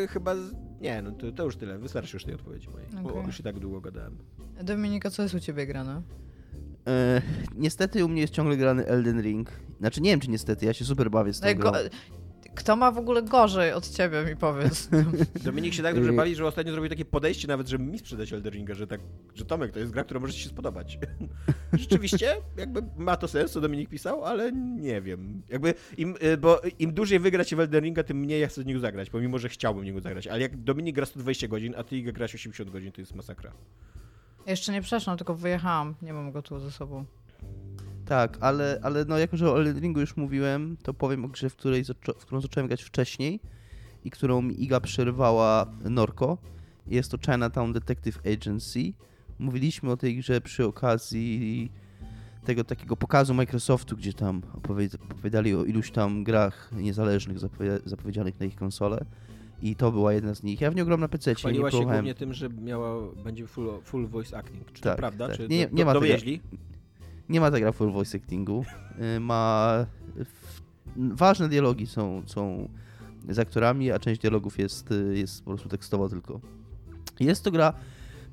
y, 0.04 0.08
chyba, 0.08 0.34
z- 0.36 0.52
nie, 0.80 1.02
no 1.02 1.12
to, 1.12 1.32
to 1.32 1.44
już 1.44 1.56
tyle. 1.56 1.78
Wystarczy 1.78 2.16
już 2.16 2.24
tej 2.24 2.34
odpowiedzi 2.34 2.68
mojej, 2.70 2.88
bo 3.02 3.10
Okej. 3.10 3.26
już 3.26 3.40
i 3.40 3.42
tak 3.42 3.58
długo 3.58 3.80
gadałem. 3.80 4.18
Dominika, 4.62 5.10
co 5.10 5.22
jest 5.22 5.34
u 5.34 5.40
ciebie 5.40 5.66
grane? 5.66 6.02
E, 6.86 7.22
niestety 7.56 8.04
u 8.04 8.08
mnie 8.08 8.20
jest 8.20 8.32
ciągle 8.32 8.56
grany 8.56 8.86
Elden 8.86 9.20
Ring. 9.22 9.50
Znaczy 9.80 10.00
nie 10.00 10.10
wiem 10.10 10.20
czy 10.20 10.30
niestety, 10.30 10.66
ja 10.66 10.72
się 10.72 10.84
super 10.84 11.10
bawię 11.10 11.32
z 11.34 11.40
tą 11.40 11.46
Ej, 11.46 11.56
grą. 11.56 11.70
go- 11.72 11.78
Kto 12.60 12.76
ma 12.76 12.90
w 12.92 12.98
ogóle 12.98 13.22
gorzej 13.22 13.72
od 13.72 13.88
ciebie, 13.90 14.24
mi 14.24 14.36
powiedz. 14.36 14.88
Dominik 15.44 15.74
się 15.74 15.82
tak 15.82 15.92
Y- 15.92 15.96
dobrze 15.96 16.12
bawi, 16.12 16.34
że 16.34 16.46
ostatnio 16.46 16.72
zrobił 16.72 16.90
takie 16.90 17.04
podejście 17.04 17.48
nawet, 17.48 17.68
żeby 17.68 17.84
mi 17.84 17.98
sprzedać 17.98 18.32
Elden 18.32 18.52
Ringa, 18.52 18.74
że 18.74 18.86
tak, 18.86 19.00
że 19.34 19.44
Tomek, 19.44 19.72
to 19.72 19.78
jest 19.78 19.92
gra, 19.92 20.04
która 20.04 20.20
może 20.20 20.32
ci 20.32 20.40
się 20.40 20.48
spodobać. 20.48 20.98
Rzeczywiście, 21.72 22.36
jakby 22.56 22.82
ma 22.96 23.16
to 23.16 23.28
sens, 23.28 23.50
co 23.52 23.60
Dominik 23.60 23.88
pisał, 23.88 24.24
ale 24.24 24.52
nie 24.52 25.00
wiem. 25.00 25.42
Jakby 25.48 25.74
im, 25.96 26.14
y, 26.22 26.36
bo 26.36 26.60
im 26.78 26.94
dłużej 26.94 27.18
wygra 27.18 27.44
się 27.44 27.56
w 27.56 27.60
Elden 27.60 27.84
Ringa, 27.84 28.02
tym 28.02 28.16
mniej 28.16 28.40
ja 28.40 28.48
chcę 28.48 28.62
z 28.62 28.66
niego 28.66 28.80
zagrać, 28.80 29.10
pomimo, 29.10 29.38
że 29.38 29.48
chciałbym 29.48 29.82
w 29.82 29.86
niego 29.86 30.00
zagrać. 30.00 30.26
Ale 30.26 30.40
jak 30.40 30.56
Dominik 30.56 30.94
gra 30.94 31.06
120 31.06 31.48
godzin, 31.48 31.74
a 31.76 31.84
ty 31.84 32.02
grasz 32.02 32.34
80 32.34 32.70
godzin, 32.70 32.92
to 32.92 33.00
jest 33.00 33.14
masakra. 33.14 33.52
Jeszcze 34.46 34.72
nie 34.72 34.82
przeszłam, 34.82 35.16
tylko 35.16 35.34
wyjechałam. 35.34 35.94
Nie 36.02 36.12
mam 36.12 36.32
go 36.32 36.42
tu 36.42 36.60
ze 36.60 36.70
sobą. 36.70 37.04
Tak, 38.10 38.38
ale, 38.40 38.78
ale 38.82 39.04
no 39.04 39.18
jako, 39.18 39.36
że 39.36 39.50
o 39.52 39.58
Elden 39.58 39.80
Ringu 39.80 40.00
już 40.00 40.16
mówiłem, 40.16 40.76
to 40.82 40.94
powiem 40.94 41.24
o 41.24 41.28
grze, 41.28 41.50
w, 41.50 41.56
której 41.56 41.84
w 42.18 42.26
którą 42.26 42.40
zacząłem 42.40 42.66
grać 42.66 42.82
wcześniej 42.82 43.40
i 44.04 44.10
którą 44.10 44.42
mi 44.42 44.62
Iga 44.62 44.80
przerwała 44.80 45.66
Norko. 45.90 46.38
Jest 46.86 47.10
to 47.10 47.18
Chinatown 47.18 47.72
Detective 47.72 48.18
Agency. 48.34 48.92
Mówiliśmy 49.38 49.90
o 49.90 49.96
tej 49.96 50.16
grze 50.16 50.40
przy 50.40 50.64
okazji 50.66 51.70
tego 52.44 52.64
takiego 52.64 52.96
pokazu 52.96 53.34
Microsoftu, 53.34 53.96
gdzie 53.96 54.12
tam 54.12 54.42
opowiadali 55.10 55.54
o 55.54 55.64
iluś 55.64 55.90
tam 55.90 56.24
grach 56.24 56.70
niezależnych 56.72 57.38
zapowie- 57.38 57.80
zapowiedzianych 57.84 58.40
na 58.40 58.46
ich 58.46 58.56
konsolę. 58.56 59.04
I 59.62 59.76
to 59.76 59.92
była 59.92 60.12
jedna 60.12 60.34
z 60.34 60.42
nich. 60.42 60.60
Ja 60.60 60.70
w 60.70 60.74
nią 60.74 60.84
gram 60.84 61.00
na 61.00 61.08
PC, 61.08 61.30
nie 61.30 61.34
Chwaliła 61.34 61.70
się 61.70 61.76
próbowałem. 61.76 62.00
głównie 62.04 62.14
tym, 62.14 62.34
że 62.34 62.48
miała, 62.48 63.12
będzie 63.24 63.46
full, 63.46 63.68
full 63.82 64.06
voice 64.08 64.38
acting. 64.38 64.72
Czy 64.72 64.82
Tak, 64.82 64.92
to 64.92 64.98
prawda? 64.98 65.28
tak. 65.28 65.36
Czy 65.36 65.48
Nie- 65.48 65.68
do, 65.68 65.76
nie 65.76 65.84
ma 65.84 65.94
do, 65.94 66.00
tego- 66.00 66.12
dowieźli? 66.12 66.40
Nie 67.30 67.40
ma 67.40 67.50
ta 67.50 67.60
gra 67.60 67.72
full 67.72 67.92
voice 67.92 68.18
actingu. 68.18 68.64
Y, 69.16 69.20
Ma. 69.20 69.86
Ważne 70.96 71.48
dialogi 71.48 71.86
są, 71.86 72.22
są 72.26 72.68
z 73.28 73.38
aktorami, 73.38 73.90
a 73.90 73.98
część 73.98 74.20
dialogów 74.20 74.58
jest, 74.58 74.92
y, 74.92 75.18
jest 75.18 75.44
po 75.44 75.50
prostu 75.50 75.68
tekstowo 75.68 76.08
tylko. 76.08 76.40
Jest 77.20 77.44
to 77.44 77.50
gra 77.50 77.72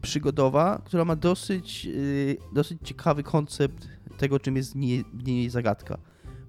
przygodowa, 0.02 0.82
która 0.86 1.06
ma 1.06 1.16
dosyć, 1.16 1.88
y, 1.96 2.38
dosyć 2.54 2.80
ciekawy 2.84 3.24
koncept 3.24 3.88
tego, 4.18 4.40
czym 4.40 4.56
jest 4.56 4.74
w 5.14 5.24
niej, 5.24 5.50
zagadka. 5.50 5.98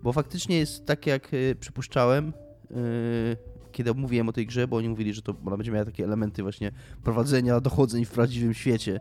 Bo 0.03 0.13
faktycznie 0.13 0.59
jest 0.59 0.87
tak, 0.87 1.07
jak 1.07 1.31
przypuszczałem, 1.61 2.33
kiedy 3.73 3.95
mówiłem 3.95 4.29
o 4.29 4.33
tej 4.33 4.47
grze, 4.47 4.69
bo 4.69 4.77
oni 4.77 4.89
mówili, 4.89 5.15
że 5.15 5.23
to 5.23 5.35
ona 5.47 5.57
będzie 5.57 5.73
miała 5.73 5.85
takie 5.85 6.05
elementy 6.05 6.43
właśnie 6.43 6.73
prowadzenia 7.05 7.61
dochodzeń 7.61 8.05
w 8.05 8.11
prawdziwym 8.11 8.55
świecie. 8.55 9.01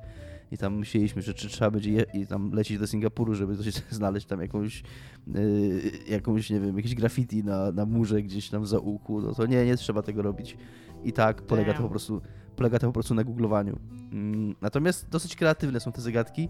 I 0.51 0.57
tam 0.57 0.75
myśleliśmy, 0.75 1.21
że 1.21 1.33
czy 1.33 1.49
trzeba 1.49 1.71
będzie 1.71 1.91
je, 1.91 2.05
i 2.13 2.27
tam 2.27 2.51
lecieć 2.51 2.79
do 2.79 2.87
Singapuru, 2.87 3.35
żeby 3.35 3.57
coś 3.57 3.73
znaleźć 3.89 4.27
tam 4.27 4.41
jakąś, 4.41 4.83
yy, 5.27 5.81
jakąś 6.09 6.49
nie 6.49 6.59
wiem, 6.59 6.77
jakieś 6.77 6.95
graffiti 6.95 7.43
na, 7.43 7.71
na 7.71 7.85
murze 7.85 8.21
gdzieś 8.21 8.49
tam 8.49 8.65
za 8.65 8.79
uchu, 8.79 9.21
no 9.21 9.33
to 9.33 9.45
nie, 9.45 9.65
nie 9.65 9.77
trzeba 9.77 10.01
tego 10.01 10.21
robić. 10.21 10.57
I 11.03 11.13
tak 11.13 11.41
polega 11.41 11.73
to 11.73 11.83
po 11.83 11.89
prostu, 11.89 12.21
polega 12.55 12.79
to 12.79 12.87
po 12.87 12.93
prostu 12.93 13.15
na 13.15 13.23
googlowaniu. 13.23 13.79
Mm, 14.11 14.55
natomiast 14.61 15.09
dosyć 15.09 15.35
kreatywne 15.35 15.79
są 15.79 15.91
te 15.91 16.01
zagadki. 16.01 16.49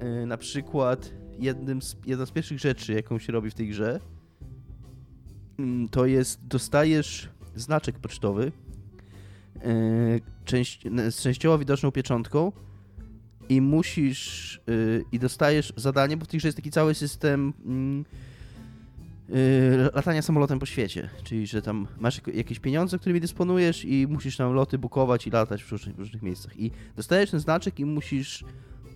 Yy, 0.00 0.26
na 0.26 0.36
przykład 0.36 1.12
jednym 1.38 1.82
z, 1.82 1.96
jedna 2.06 2.26
z 2.26 2.30
pierwszych 2.30 2.58
rzeczy, 2.58 2.92
jaką 2.92 3.18
się 3.18 3.32
robi 3.32 3.50
w 3.50 3.54
tej 3.54 3.68
grze, 3.68 4.00
mm, 5.58 5.88
to 5.88 6.06
jest 6.06 6.46
dostajesz 6.46 7.28
znaczek 7.54 7.98
pocztowy 7.98 8.52
yy, 9.54 10.20
część, 10.44 10.84
z 11.10 11.22
częściowo 11.22 11.58
widoczną 11.58 11.92
pieczątką 11.92 12.52
i 13.48 13.60
musisz 13.60 14.60
yy, 14.66 15.04
i 15.12 15.18
dostajesz 15.18 15.72
zadanie, 15.76 16.16
bo 16.16 16.24
w 16.24 16.28
tej 16.28 16.38
grze 16.38 16.48
jest 16.48 16.58
taki 16.58 16.70
cały 16.70 16.94
system 16.94 17.52
yy, 19.28 19.36
latania 19.94 20.22
samolotem 20.22 20.58
po 20.58 20.66
świecie, 20.66 21.10
czyli 21.24 21.46
że 21.46 21.62
tam 21.62 21.86
masz 21.98 22.20
jakieś 22.34 22.58
pieniądze, 22.58 22.98
którymi 22.98 23.20
dysponujesz 23.20 23.84
i 23.84 24.06
musisz 24.06 24.36
tam 24.36 24.52
loty 24.52 24.78
bukować 24.78 25.26
i 25.26 25.30
latać 25.30 25.64
w 25.64 25.72
różnych, 25.72 25.96
w 25.96 25.98
różnych 25.98 26.22
miejscach. 26.22 26.60
I 26.60 26.70
dostajesz 26.96 27.30
ten 27.30 27.40
znaczek 27.40 27.80
i 27.80 27.84
musisz 27.84 28.44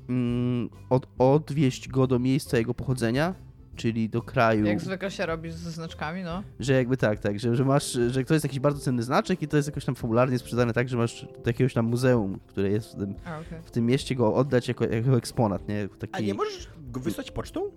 mm, 0.08 0.68
od, 0.90 1.06
odwieźć 1.18 1.88
go 1.88 2.06
do 2.06 2.18
miejsca 2.18 2.58
jego 2.58 2.74
pochodzenia, 2.74 3.34
czyli 3.76 4.08
do 4.08 4.22
kraju 4.22 4.64
Jak 4.66 4.80
zwykle 4.80 5.10
się 5.10 5.26
robi 5.26 5.50
ze 5.50 5.70
znaczkami, 5.70 6.22
no. 6.22 6.42
że 6.60 6.72
jakby 6.72 6.96
tak, 6.96 7.18
tak, 7.18 7.40
że, 7.40 7.56
że 7.56 7.64
masz, 7.64 7.92
że 7.92 8.24
to 8.24 8.34
jest 8.34 8.44
jakiś 8.44 8.60
bardzo 8.60 8.80
cenny 8.80 9.02
znaczek 9.02 9.42
i 9.42 9.48
to 9.48 9.56
jest 9.56 9.68
jakoś 9.68 9.84
tam 9.84 9.94
fabularnie 9.94 10.38
sprzedane 10.38 10.72
tak, 10.72 10.88
że 10.88 10.96
masz 10.96 11.26
do 11.44 11.50
jakiegoś 11.50 11.74
tam 11.74 11.86
muzeum, 11.86 12.40
które 12.46 12.70
jest 12.70 12.94
w 12.94 12.98
tym, 12.98 13.14
A, 13.24 13.38
okej. 13.38 13.58
w 13.64 13.70
tym 13.70 13.86
mieście 13.86 14.14
go 14.14 14.34
oddać 14.34 14.68
jako, 14.68 14.84
jako 14.84 15.16
eksponat, 15.16 15.68
nie? 15.68 15.88
Taki... 15.88 16.14
A 16.14 16.20
nie 16.20 16.34
możesz 16.34 16.68
go 16.92 17.00
wysłać 17.00 17.30
pocztą? 17.30 17.70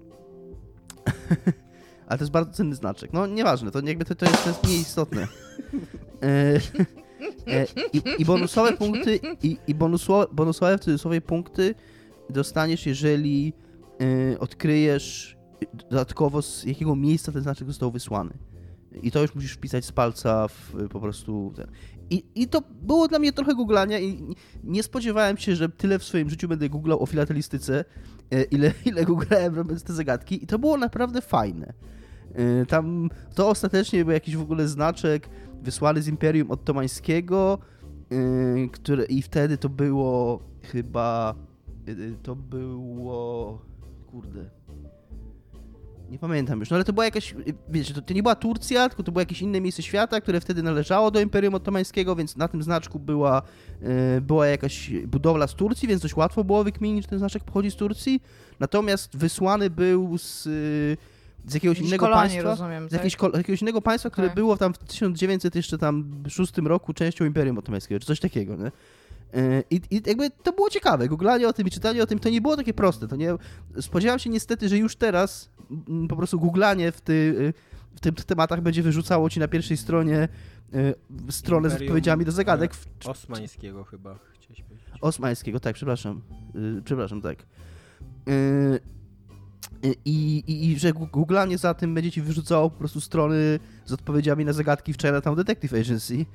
Ale 2.08 2.18
to 2.18 2.24
jest 2.24 2.32
bardzo 2.32 2.54
cenny 2.54 2.76
znaczek. 2.76 3.14
No 3.14 3.28
nieważne, 3.28 3.72
to 3.72 3.80
jakby 3.80 4.06
to, 4.06 4.16
to, 4.16 4.26
jest, 4.26 4.44
to 4.44 4.50
jest 4.50 4.68
nieistotne. 4.68 5.28
E, 6.24 6.60
e, 7.54 7.66
i, 7.94 8.02
I 8.22 8.26
bonusowe 8.26 8.74
punkty, 8.74 9.20
i, 9.44 9.58
i 9.68 9.76
bonusowe, 9.76 10.26
bonusowe 10.32 10.78
w 10.78 10.82
cudzysłowie 10.82 11.22
punkty 11.22 11.76
dostaniesz, 12.30 12.86
jeżeli 12.86 13.54
e, 14.34 14.40
odkryjesz 14.40 15.35
dodatkowo 15.90 16.42
z 16.42 16.64
jakiego 16.64 16.96
miejsca 16.96 17.32
ten 17.32 17.42
znaczek 17.42 17.68
został 17.68 17.92
wysłany. 17.92 18.34
I 19.02 19.12
to 19.12 19.22
już 19.22 19.36
musisz 19.36 19.52
wpisać 19.52 19.86
z 19.86 19.92
palca 19.92 20.48
w, 20.48 20.88
po 20.90 21.00
prostu. 21.00 21.54
Ten. 21.56 21.68
I, 22.10 22.24
I 22.36 22.48
to 22.48 22.62
było 22.82 23.08
dla 23.08 23.20
mnie 23.20 23.34
trochę 23.34 23.56
googlania 23.56 24.00
i 24.00 24.36
nie 24.64 24.84
spodziewałem 24.84 25.38
się, 25.38 25.56
że 25.56 25.70
tyle 25.70 26.00
w 26.00 26.04
swoim 26.04 26.30
życiu 26.30 26.48
będę 26.48 26.70
googlał 26.70 27.04
o 27.04 27.06
filatelistyce, 27.06 27.86
e, 28.32 28.44
ile, 28.44 28.72
ile 28.86 29.06
googlałem 29.06 29.56
robiąc 29.56 29.84
te 29.84 29.94
zagadki 29.94 30.44
i 30.44 30.48
to 30.48 30.60
było 30.60 30.78
naprawdę 30.78 31.22
fajne. 31.22 31.74
E, 32.34 32.66
Tam 32.66 33.10
to 33.36 33.50
ostatecznie 33.50 34.06
był 34.06 34.14
jakiś 34.14 34.36
w 34.36 34.42
ogóle 34.42 34.68
znaczek 34.68 35.30
wysłany 35.62 36.02
z 36.02 36.08
Imperium 36.08 36.52
Ottomańskiego, 36.52 37.60
e, 38.12 38.68
które 38.68 39.06
i 39.06 39.22
wtedy 39.22 39.58
to 39.58 39.70
było 39.70 40.40
chyba 40.62 41.36
to 42.24 42.36
było 42.36 43.62
kurde 44.08 44.55
nie 46.10 46.20
pamiętam 46.20 46.60
już, 46.60 46.70
no 46.70 46.76
ale 46.76 46.84
to 46.84 46.94
była 46.94 47.06
jakaś, 47.06 47.36
wiecie, 47.70 47.94
to, 47.94 48.02
to 48.02 48.14
nie 48.14 48.24
była 48.24 48.36
Turcja, 48.36 48.90
tylko 48.90 49.04
to 49.04 49.12
było 49.12 49.22
jakieś 49.22 49.42
inne 49.42 49.62
miejsce 49.62 49.84
świata, 49.84 50.22
które 50.22 50.42
wtedy 50.42 50.64
należało 50.64 51.12
do 51.12 51.20
Imperium 51.22 51.56
Ottomańskiego, 51.56 52.16
więc 52.16 52.36
na 52.38 52.48
tym 52.48 52.64
znaczku 52.64 53.00
była, 53.00 53.42
e, 54.18 54.22
była 54.22 54.48
jakaś 54.48 54.90
budowla 55.08 55.48
z 55.48 55.56
Turcji, 55.56 55.88
więc 55.88 56.02
dość 56.02 56.16
łatwo 56.16 56.44
było 56.44 56.64
wykminić, 56.64 57.04
że 57.04 57.10
ten 57.10 57.20
znaczek 57.20 57.44
pochodzi 57.44 57.72
z 57.72 57.76
Turcji. 57.76 58.22
Natomiast 58.60 59.18
wysłany 59.18 59.70
był 59.70 60.18
z, 60.18 60.44
z 61.48 61.54
jakiegoś 61.54 61.80
innego 61.80 62.08
państwa. 62.08 62.42
rozumiem, 62.42 62.84
Z 62.88 62.92
tak? 62.92 62.94
jakiegoś, 62.94 63.16
kol- 63.16 63.32
jakiegoś 63.38 63.62
innego 63.62 63.82
państwa, 63.82 64.10
które 64.10 64.28
Tak. 64.28 64.36
było 64.36 64.58
tam 64.58 64.74
w 64.74 64.78
1900 64.78 65.56
jeszcze 65.56 65.78
tam 65.78 66.24
szóstym 66.30 66.68
roku 66.68 66.94
częścią 66.94 67.26
Imperium 67.26 67.58
Ottomańskiego, 67.58 68.00
czy 68.00 68.06
coś 68.06 68.20
takiego, 68.20 68.56
nie? 68.56 68.72
E, 69.36 69.64
I, 69.70 69.82
I 69.92 70.02
jakby 70.06 70.30
to 70.30 70.54
było 70.54 70.70
ciekawe. 70.70 71.08
Googlanie 71.08 71.48
o 71.48 71.54
tym 71.54 71.68
i 71.68 71.72
czytanie 71.72 72.04
o 72.04 72.06
tym 72.06 72.20
to 72.20 72.30
nie 72.30 72.42
było 72.42 72.58
takie 72.58 72.74
proste. 72.74 73.08
To 73.08 73.16
nie... 73.16 73.34
Spodziewam 73.80 74.20
się 74.20 74.30
niestety, 74.30 74.70
że 74.70 74.78
już 74.78 74.96
teraz 74.96 75.50
po 76.10 76.16
prostu 76.16 76.40
googlanie 76.40 76.92
w, 76.92 77.02
ty, 77.02 77.54
w 77.96 78.00
tych 78.00 78.14
tematach 78.14 78.62
będzie 78.62 78.84
wyrzucało 78.84 79.30
ci 79.30 79.40
na 79.40 79.48
pierwszej 79.48 79.78
stronie 79.78 80.18
e, 80.18 80.30
stronę 81.32 81.70
z 81.70 81.72
Imperium, 81.72 81.90
odpowiedziami 81.92 82.26
do 82.26 82.32
zagadek. 82.32 82.74
W, 82.74 82.88
Osmańskiego 83.08 83.84
chyba 83.84 84.20
chciałeś 84.40 84.62
powiedzieć. 84.62 84.88
Osmańskiego, 85.02 85.60
tak, 85.60 85.76
przepraszam. 85.76 86.22
Przepraszam, 86.84 87.22
tak. 87.22 87.38
I, 90.06 90.44
i, 90.48 90.72
I 90.72 90.80
że 90.80 90.94
googlanie 90.94 91.58
za 91.58 91.74
tym 91.74 91.94
będzie 91.94 92.12
ci 92.12 92.22
wyrzucało 92.22 92.70
po 92.70 92.78
prostu 92.78 93.02
strony 93.02 93.60
z 93.86 93.94
odpowiedziami 93.94 94.46
na 94.46 94.54
zagadki 94.54 94.94
w 94.94 94.98
Chinatown 95.02 95.36
Detective 95.36 95.74
Agency. 95.74 96.26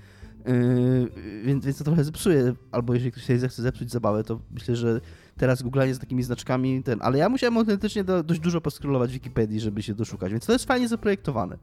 Yy, 0.46 1.10
więc, 1.44 1.64
więc 1.64 1.78
to 1.78 1.84
trochę 1.84 2.04
zepsuje. 2.04 2.54
Albo 2.72 2.94
jeżeli 2.94 3.12
ktoś 3.12 3.24
sobie 3.24 3.38
zechce 3.38 3.62
zepsuć 3.62 3.90
zabawę, 3.90 4.24
to 4.24 4.40
myślę, 4.50 4.76
że 4.76 5.00
teraz 5.36 5.62
googlanie 5.62 5.94
z 5.94 5.98
takimi 5.98 6.22
znaczkami 6.22 6.82
ten. 6.82 6.98
Ale 7.02 7.18
ja 7.18 7.28
musiałem 7.28 7.58
autentycznie 7.58 8.04
do, 8.04 8.22
dość 8.22 8.40
dużo 8.40 8.60
poskrolować 8.60 9.10
w 9.10 9.12
Wikipedii, 9.12 9.60
żeby 9.60 9.82
się 9.82 9.94
doszukać, 9.94 10.32
więc 10.32 10.46
to 10.46 10.52
jest 10.52 10.64
fajnie 10.64 10.88
zaprojektowane. 10.88 11.58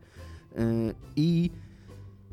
Yy, 0.57 0.63
I 1.15 1.49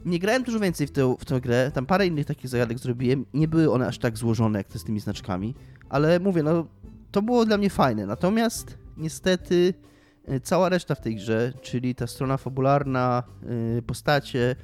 nie 0.05 0.19
grałem 0.19 0.43
dużo 0.43 0.61
więcej 0.61 0.87
w 0.87 0.91
tę, 0.91 1.17
w 1.19 1.25
tę 1.25 1.41
grę. 1.41 1.71
Tam 1.75 1.87
parę 1.87 2.07
innych 2.07 2.27
takich 2.27 2.49
zagadek 2.51 2.79
zrobiłem. 2.79 3.27
Nie 3.35 3.49
były 3.49 3.73
one 3.73 3.87
aż 3.87 3.99
tak 3.99 4.19
złożone 4.19 4.59
jak 4.59 4.69
te 4.69 4.79
z 4.79 4.85
tymi 4.85 5.01
znaczkami, 5.01 5.55
ale 5.89 6.21
mówię, 6.21 6.43
no 6.43 6.67
to 7.11 7.23
było 7.23 7.45
dla 7.45 7.59
mnie 7.59 7.71
fajne. 7.71 8.07
Natomiast 8.07 8.79
niestety 8.97 9.75
e, 10.25 10.41
cała 10.41 10.69
reszta 10.69 10.95
w 10.95 11.01
tej 11.01 11.17
grze, 11.17 11.53
czyli 11.63 11.95
ta 11.95 12.07
strona 12.07 12.37
fabularna, 12.37 13.23
postacie, 13.87 14.57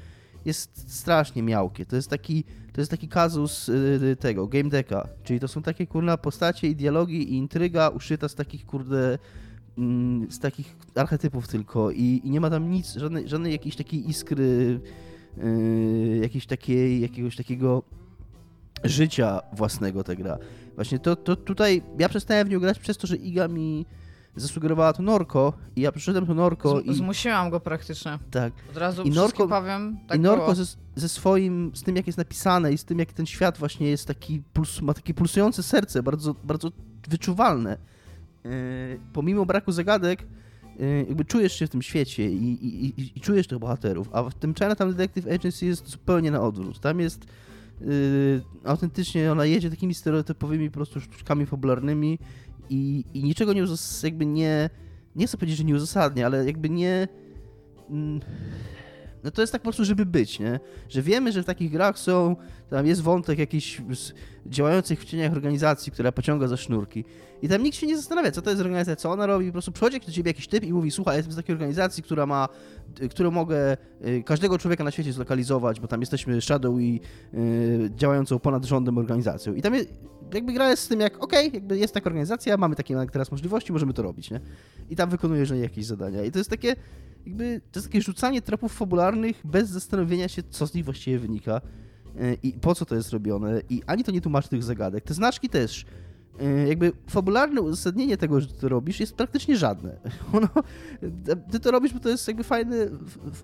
jest 0.45 0.93
strasznie 0.93 1.43
miałkie. 1.43 1.87
To 1.87 1.97
jest 1.97 2.11
taki, 2.11 2.45
to 2.73 2.81
jest 2.81 2.91
taki 2.91 3.09
kazus 3.09 3.71
e, 4.13 4.17
tego, 4.17 4.47
game 4.47 4.71
decka, 4.71 5.09
czyli 5.25 5.41
to 5.41 5.49
są 5.49 5.63
takie 5.63 5.87
kurna 5.87 6.17
postacie 6.17 6.69
i 6.69 6.77
dialogi 6.77 7.33
i 7.33 7.37
intryga 7.37 7.89
uszyta 7.89 8.29
z 8.29 8.35
takich 8.35 8.67
kurde 8.67 9.19
mm, 9.79 10.33
z 10.33 10.39
takich 10.39 10.77
archetypów 10.95 11.49
tylko 11.49 11.91
i, 11.91 12.21
i 12.25 12.31
nie 12.31 12.41
ma 12.41 12.51
tam 12.51 12.71
nic, 12.71 12.95
żadnej, 12.95 13.29
żadnej 13.29 13.53
jakiejś 13.53 13.77
takiej 13.77 14.11
iskry, 14.11 14.81
yy, 15.37 16.19
jakiejś 16.23 16.47
takiej, 16.47 17.01
jakiegoś 17.01 17.37
takiego 17.37 17.83
życia 18.85 19.41
własnego 19.53 20.05
ta 20.05 20.15
gra. 20.15 20.39
Właśnie 20.75 20.99
to, 20.99 21.17
to 21.17 21.37
tutaj, 21.37 21.83
ja 21.99 22.09
przestałem 22.09 22.49
w 22.49 22.51
nią 22.51 22.61
grać 22.61 22.79
przez 22.79 22.99
to, 22.99 23.07
że 23.07 23.17
Iga 23.17 23.49
mi 23.49 23.87
zasugerowała 24.41 24.93
to 24.93 25.03
Norko 25.03 25.53
i 25.77 25.81
ja 25.81 25.93
przyszedłem 25.93 26.27
to 26.27 26.35
Norko 26.35 26.81
Z, 26.81 26.87
i... 26.87 26.95
Zmusiłam 26.95 27.51
go 27.51 27.61
praktycznie. 27.61 28.19
Tak. 28.31 28.53
Od 28.71 28.77
razu 28.77 29.03
I 29.03 29.09
I 29.09 29.13
Norko- 29.13 29.49
powiem, 29.49 29.99
tak 30.09 30.19
I 30.19 30.21
Norko 30.21 30.55
ze, 30.55 30.65
ze 30.97 31.09
swoim, 31.09 31.71
z 31.75 31.83
tym 31.83 31.97
jak 31.97 32.07
jest 32.07 32.19
napisane 32.19 32.73
i 32.73 32.79
z 32.79 32.85
tym 32.85 32.99
jak 32.99 33.13
ten 33.13 33.27
świat 33.27 33.59
właśnie 33.59 33.91
jest 33.91 34.07
taki, 34.07 34.43
puls, 34.53 34.81
ma 34.83 34.95
takie 34.95 35.15
pulsujące 35.15 35.63
serce, 35.63 36.03
bardzo, 36.03 36.35
bardzo 36.45 36.69
wyczuwalne. 37.09 37.79
Yy, 38.45 38.51
pomimo 39.13 39.47
braku 39.47 39.73
zagadek, 39.73 40.27
yy, 40.79 41.05
jakby 41.09 41.25
czujesz 41.25 41.53
się 41.59 41.67
w 41.67 41.71
tym 41.71 41.83
świecie 41.83 42.31
i, 42.31 42.53
i, 42.67 43.01
i, 43.01 43.13
i 43.19 43.21
czujesz 43.21 43.47
tych 43.47 43.59
bohaterów, 43.59 44.09
a 44.13 44.23
w 44.23 44.35
tym 44.35 44.55
Chinatown 44.55 44.91
Detective 44.91 45.27
Agency 45.27 45.67
jest 45.67 45.89
zupełnie 45.89 46.31
na 46.31 46.41
odwrót. 46.41 46.81
Tam 46.81 47.01
jest 47.01 47.27
yy, 47.81 48.43
autentycznie, 48.65 49.33
ona 49.33 49.45
jedzie 49.45 49.71
takimi 49.71 49.95
stereotypowymi 49.95 50.71
po 50.71 50.75
prostu 50.75 51.01
sztuczkami 51.01 51.47
fabularnymi 51.47 52.19
i, 52.71 53.05
i 53.15 53.25
niczego 53.25 53.53
nie 53.53 53.63
uzas- 53.63 54.05
jakby 54.05 54.27
nie, 54.27 54.71
nie 55.17 55.27
chcę 55.27 55.37
powiedzieć, 55.37 55.59
że 55.59 55.65
nie 55.65 55.75
uzasadnia, 55.75 56.27
ale 56.27 56.47
jakby 56.47 56.71
nie... 56.71 57.09
Mm, 57.91 58.21
no 59.25 59.31
to 59.31 59.41
jest 59.41 59.53
tak 59.53 59.63
po 59.63 59.65
prostu, 59.65 59.85
żeby 59.85 60.07
być, 60.07 60.39
nie? 60.39 60.61
Że 60.89 61.03
wiemy, 61.03 61.33
że 61.33 61.43
w 61.43 61.47
takich 61.47 61.71
grach 61.71 61.99
są, 61.99 62.37
tam 62.71 62.87
jest 62.87 63.03
wątek 63.03 63.39
jakiś 63.39 63.83
działających 64.47 65.01
w 65.01 65.05
cieniach 65.05 65.33
organizacji, 65.33 65.93
która 65.93 66.13
pociąga 66.13 66.49
za 66.49 66.57
sznurki. 66.57 67.05
I 67.43 67.49
tam 67.49 67.63
nikt 67.63 67.77
się 67.77 67.87
nie 67.87 67.97
zastanawia, 67.97 68.31
co 68.31 68.43
to 68.43 68.51
jest 68.51 68.63
organizacja, 68.63 68.97
co 68.97 69.11
ona 69.11 69.27
robi. 69.27 69.47
Po 69.47 69.53
prostu 69.53 69.73
przychodzi 69.73 70.01
do 70.01 70.13
ciebie 70.13 70.31
jakiś 70.31 70.49
typ 70.49 70.65
i 70.65 70.73
mówi, 70.73 70.91
słuchaj, 70.91 71.17
jestem 71.17 71.33
z 71.33 71.37
takiej 71.37 71.53
organizacji, 71.53 72.03
która 72.03 72.27
ma, 72.27 72.49
którą 73.11 73.31
mogę 73.31 73.77
y, 74.07 74.23
każdego 74.27 74.59
człowieka 74.59 74.85
na 74.85 74.91
świecie 74.91 75.13
zlokalizować, 75.13 75.81
bo 75.81 75.89
tam 75.89 76.01
jesteśmy 76.01 76.41
Shadow 76.41 76.81
i 76.81 77.01
y, 77.35 77.91
działającą 77.97 78.39
ponad 78.39 78.65
rządem 78.65 78.99
organizacją. 78.99 79.55
I 79.55 79.63
tam 79.63 79.75
jest, 79.75 79.89
jakby 80.35 80.53
gra 80.53 80.71
jest 80.71 80.83
z 80.83 80.89
tym 80.89 81.01
jak, 81.01 81.25
okej, 81.25 81.51
jakby 81.55 81.79
jest 81.79 81.95
taka 81.95 82.07
organizacja, 82.07 82.57
mamy 82.57 82.77
takie 82.77 83.07
teraz 83.13 83.31
możliwości, 83.31 83.73
możemy 83.73 83.93
to 83.93 84.03
robić, 84.03 84.31
nie? 84.31 84.41
I 84.91 84.97
tam 84.97 85.11
wykonujesz 85.11 85.51
na 85.51 85.57
nie 85.57 85.63
jakieś 85.63 85.87
zadania. 85.87 86.25
I 86.25 86.31
to 86.31 86.39
jest 86.39 86.51
takie, 86.51 86.77
jakby, 87.27 87.61
to 87.73 87.81
jest 87.81 87.89
takie 87.89 88.03
rzucanie 88.03 88.43
tropów 88.43 88.73
fabularnych 88.73 89.41
bez 89.45 89.69
zastanowienia 89.69 90.29
się, 90.29 90.43
co 90.51 90.67
z 90.67 90.75
nich 90.75 90.85
właściwie 90.85 91.19
wynika 91.19 91.61
i 92.43 92.53
po 92.53 92.75
co 92.75 92.85
to 92.85 92.95
jest 92.95 93.13
robione. 93.13 93.61
I 93.69 93.83
ani 93.87 94.05
to 94.05 94.13
nie 94.13 94.21
tłumaczy 94.21 94.49
tych 94.49 94.63
zagadek. 94.63 95.05
Te 95.05 95.15
znaczki 95.15 95.49
też. 95.49 95.87
Yy, 96.41 96.69
Jakby 96.69 96.93
fabularne 97.07 97.61
uzasadnienie 97.61 98.17
tego, 98.17 98.41
że 98.41 98.47
ty 98.47 98.61
to 98.61 98.69
robisz, 98.69 99.01
jest 99.01 99.15
praktycznie 99.15 99.57
żadne. 99.57 99.97
Ono, 100.33 100.49
ty 101.51 101.61
to 101.61 101.71
robisz, 101.71 101.93
bo 101.93 102.01
to 102.01 102.09
jest 102.09 102.29
jakby 102.29 102.45
fajny, 102.45 102.91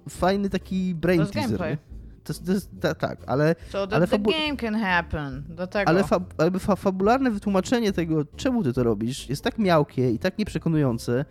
fajny 0.09 0.51
taki 0.51 0.95
brain 0.95 1.27
teaser. 1.27 1.79
To 2.25 2.35
to 2.35 2.53
jest, 2.53 2.71
ta, 2.81 2.95
tak, 2.95 3.19
ale 3.27 3.55
So 3.71 3.87
the, 3.87 3.97
ale 3.97 4.07
the 4.07 4.19
game 4.19 4.57
can 4.57 4.75
happen. 4.75 5.45
Do 5.49 5.67
tego. 5.67 5.89
ale 5.89 6.05
fa, 6.05 6.21
fa, 6.59 6.77
fabularne 6.77 7.31
wytłumaczenie 7.31 7.93
tego, 7.93 8.25
czemu 8.37 8.65
ty 8.65 8.73
to 8.73 8.83
robisz, 8.83 9.29
jest 9.29 9.45
tak 9.45 9.59
miałkie 9.59 10.11
i 10.11 10.19
tak 10.19 10.39
nieprzekonujące, 10.39 11.25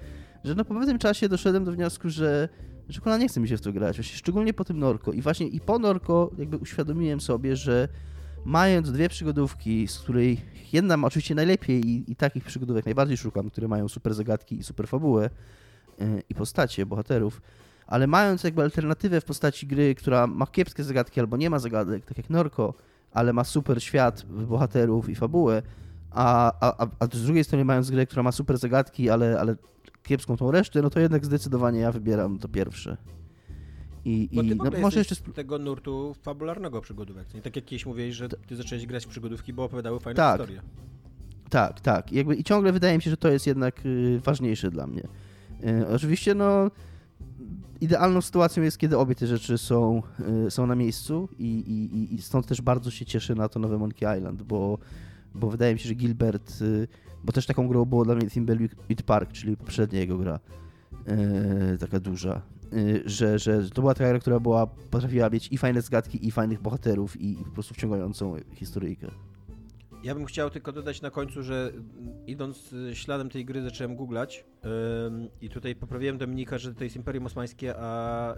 że 0.44 0.56
no 0.56 0.66
po 0.66 0.74
pewnym 0.74 1.00
czasie 1.00 1.30
doszedłem 1.30 1.66
do 1.66 1.72
wniosku, 1.72 2.10
że 2.10 2.50
że 2.90 3.02
kurwa 3.02 3.18
nie 3.18 3.28
chce 3.28 3.40
mi 3.40 3.48
się 3.48 3.58
w 3.58 3.62
to 3.62 3.74
grać, 3.74 3.98
właśnie 3.98 4.18
szczególnie 4.18 4.54
po 4.54 4.66
tym 4.66 4.80
Norko. 4.80 5.12
I 5.12 5.22
właśnie 5.22 5.48
i 5.48 5.60
po 5.60 5.80
Norko 5.80 6.32
jakby 6.38 6.58
uświadomiłem 6.58 7.22
sobie, 7.22 7.56
że 7.56 7.88
mając 8.46 8.92
dwie 8.92 9.10
przygodówki, 9.10 9.88
z 9.88 10.00
której 10.00 10.42
jedna 10.74 10.98
ma 10.98 11.08
oczywiście 11.08 11.36
najlepiej 11.36 11.88
i, 11.88 12.12
i 12.12 12.16
takich 12.16 12.44
przygodówek 12.44 12.86
najbardziej 12.86 13.18
szukam, 13.18 13.50
które 13.50 13.68
mają 13.68 13.88
super 13.88 14.14
zagadki 14.14 14.58
i 14.60 14.64
super 14.64 14.88
fabułę 14.88 15.30
yy, 16.00 16.24
i 16.30 16.36
postacie 16.36 16.86
bohaterów, 16.86 17.42
ale 17.88 18.08
mając 18.08 18.44
jakby 18.44 18.64
alternatywę 18.64 19.22
w 19.22 19.26
postaci 19.26 19.68
gry, 19.68 19.96
która 19.96 20.28
ma 20.28 20.48
kiepskie 20.48 20.84
zagadki 20.84 21.20
albo 21.20 21.38
nie 21.38 21.50
ma 21.50 21.60
zagadek, 21.60 22.06
tak 22.06 22.18
jak 22.18 22.30
Norko, 22.30 22.74
ale 23.12 23.34
ma 23.34 23.44
super 23.44 23.84
świat 23.84 24.26
bohaterów 24.26 25.10
i 25.10 25.16
fabułę, 25.16 25.62
a, 26.12 26.54
a, 26.60 26.88
a- 27.00 27.08
z 27.14 27.24
drugiej 27.24 27.44
strony 27.44 27.66
mając 27.66 27.92
grę, 27.92 28.06
która 28.06 28.24
ma 28.24 28.32
super 28.32 28.58
zagadki, 28.58 29.10
ale, 29.10 29.40
ale 29.40 29.56
kiepską 30.06 30.38
tą 30.38 30.52
resztę, 30.52 30.82
no 30.82 30.90
to 30.90 31.00
jednak 31.00 31.26
zdecydowanie 31.26 31.80
ja 31.80 31.92
wybieram 31.92 32.40
to 32.40 32.48
pierwsze. 32.48 32.98
I, 34.06 34.30
Bo 34.34 34.42
ty 34.42 34.48
i 34.48 34.56
no, 34.56 34.72
może 34.82 35.00
jeszcze... 35.00 35.16
z 35.16 35.22
tego 35.36 35.60
nurtu 35.60 36.16
fabularnego 36.22 36.82
przygodówek. 36.82 37.34
Nie 37.34 37.42
tak 37.42 37.56
jak 37.56 37.66
kiedyś 37.66 37.86
mówiłeś, 37.86 38.16
że 38.16 38.30
ty 38.30 38.56
zacząłeś 38.56 38.86
grać 38.86 39.06
w 39.06 39.10
przygodówki, 39.10 39.54
bo 39.54 39.64
opowiadały 39.64 40.00
fajne 40.00 40.16
Tak. 40.16 40.40
historie. 40.40 40.62
Tak, 41.50 41.82
tak. 41.82 42.12
I 42.12 42.16
Jakby, 42.16 42.36
I 42.36 42.44
ciągle 42.44 42.72
wydaje 42.72 42.96
mi 42.98 43.02
się, 43.04 43.10
że 43.10 43.18
to 43.18 43.30
jest 43.30 43.48
jednak 43.48 43.86
y, 43.86 44.20
ważniejsze 44.24 44.72
dla 44.72 44.88
mnie. 44.88 45.04
Y, 45.68 45.88
oczywiście, 45.88 46.36
no, 46.36 46.72
idealną 47.82 48.22
sytuacją 48.22 48.64
jest, 48.64 48.78
kiedy 48.78 48.98
obie 48.98 49.16
te 49.16 49.28
rzeczy 49.28 49.58
są, 49.58 50.02
y, 50.48 50.52
są 50.52 50.68
na 50.68 50.76
miejscu 50.76 51.30
i, 51.40 51.46
i, 51.46 51.98
i- 51.98 52.16
i 52.16 52.22
stąd 52.22 52.48
też 52.48 52.62
bardzo 52.62 52.92
się 52.92 53.06
cieszę 53.06 53.36
na 53.36 53.50
to 53.50 53.60
nowe 53.60 53.78
Monkey 53.78 54.18
Island, 54.18 54.44
bo, 54.44 54.78
bo 55.36 55.50
wydaje 55.50 55.74
mi 55.74 55.80
się, 55.80 55.88
że 55.90 55.96
Gilbert, 55.96 56.62
y, 56.62 56.88
bo 57.26 57.32
też 57.32 57.46
taką 57.46 57.68
grą 57.68 57.86
było 57.86 58.06
dla 58.06 58.16
mnie 58.16 58.30
Thimbleweed 58.30 59.04
Park, 59.06 59.32
czyli 59.32 59.58
poprzednia 59.58 60.00
jego 60.00 60.18
gra, 60.18 60.40
y, 61.74 61.78
taka 61.78 62.00
duża, 62.00 62.42
y, 62.74 63.04
że, 63.06 63.40
że 63.40 63.70
to 63.70 63.82
była 63.82 63.94
taka 63.94 64.10
gra, 64.10 64.20
która 64.20 64.40
była, 64.40 64.68
potrafiła 64.68 65.30
mieć 65.30 65.52
i 65.52 65.58
fajne 65.58 65.82
zgadki, 65.82 66.28
i 66.28 66.32
fajnych 66.32 66.62
bohaterów, 66.62 67.22
i, 67.22 67.42
i 67.42 67.44
po 67.44 67.52
prostu 67.52 67.74
wciągającą 67.74 68.36
historyjkę. 68.54 69.08
Ja 70.04 70.16
bym 70.16 70.26
chciał 70.26 70.50
tylko 70.50 70.72
dodać 70.72 71.02
na 71.02 71.12
końcu, 71.12 71.44
że 71.44 71.72
idąc 72.28 72.76
śladem 72.94 73.30
tej 73.30 73.46
gry 73.46 73.62
zacząłem 73.62 73.96
googlać. 73.96 74.46
Ym, 75.08 75.30
i 75.42 75.50
tutaj 75.50 75.76
poprawiłem 75.76 76.18
Dominika, 76.18 76.58
że 76.58 76.74
to 76.74 76.84
jest 76.84 76.96
Imperium 76.96 77.26
Osmańskie, 77.26 77.76
a 77.78 78.36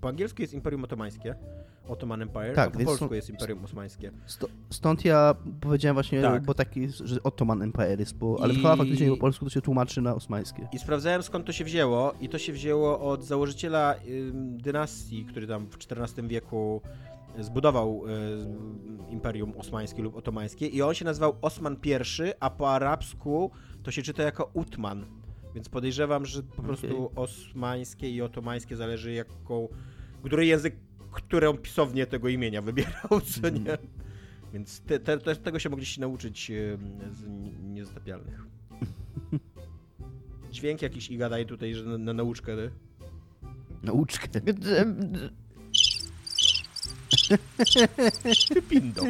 po 0.00 0.08
angielsku 0.08 0.42
jest 0.42 0.54
Imperium 0.54 0.84
Otomańskie, 0.84 1.34
Ottoman 1.88 2.22
Empire, 2.22 2.54
Tak, 2.54 2.70
po 2.72 2.84
polsku 2.84 3.14
jest 3.14 3.30
Imperium 3.30 3.64
Osmańskie. 3.64 4.10
Stąd 4.70 5.04
ja 5.04 5.34
powiedziałem 5.60 5.94
właśnie, 5.94 6.22
Tak. 6.22 6.42
bo 6.44 6.54
taki, 6.54 6.88
że 6.88 7.22
Ottoman 7.22 7.62
Empire 7.62 8.00
jest, 8.00 8.16
bo, 8.16 8.38
ale 8.42 8.54
I- 8.54 8.56
chyba 8.56 8.76
faktycznie 8.76 9.10
po 9.10 9.16
polsku 9.16 9.44
to 9.44 9.50
się 9.50 9.60
tłumaczy 9.60 10.02
na 10.02 10.14
osmańskie. 10.14 10.68
I 10.72 10.78
sprawdzałem 10.78 11.22
skąd 11.22 11.46
to 11.46 11.52
się 11.52 11.64
wzięło 11.64 12.14
i 12.20 12.28
to 12.28 12.38
się 12.38 12.52
wzięło 12.52 13.00
od 13.00 13.24
założyciela 13.24 13.94
dynastii, 14.56 15.24
który 15.24 15.46
tam 15.46 15.66
w 15.66 15.76
XIV 15.90 16.28
wieku 16.28 16.80
zbudował 17.38 18.02
y, 19.08 19.12
Imperium 19.12 19.52
Osmańskie 19.58 20.02
lub 20.02 20.16
Otomańskie 20.16 20.66
i 20.66 20.82
on 20.82 20.94
się 20.94 21.04
nazywał 21.04 21.36
Osman 21.42 21.76
I, 21.84 22.32
a 22.40 22.50
po 22.50 22.70
arabsku 22.70 23.50
to 23.82 23.90
się 23.90 24.02
czyta 24.02 24.22
jako 24.22 24.50
Utman. 24.54 25.06
Więc 25.54 25.68
podejrzewam, 25.68 26.26
że 26.26 26.42
po 26.42 26.62
prostu 26.62 27.10
osmańskie 27.16 28.10
i 28.10 28.22
otomańskie 28.22 28.76
zależy 28.76 29.12
jaką, 29.12 29.68
który 30.22 30.46
język, 30.46 30.76
którą 31.14 31.56
pisownię 31.56 32.06
tego 32.06 32.28
imienia 32.28 32.62
wybierał, 32.62 33.20
co 33.20 33.48
nie? 33.48 33.78
Więc 34.52 34.80
te, 34.80 34.98
te, 34.98 35.18
te, 35.18 35.36
tego 35.36 35.58
się 35.58 35.70
mogliście 35.70 36.00
nauczyć 36.00 36.52
z 37.10 37.24
niezatapialnych. 37.62 38.40
Dźwięk 40.52 40.82
jakiś 40.82 41.10
i 41.10 41.18
gadaj 41.18 41.46
tutaj, 41.46 41.74
że 41.74 41.84
na, 41.84 41.98
na 41.98 42.12
nauczkę. 42.12 42.52
Nauczkę. 43.82 44.28
Pindo. 48.68 49.02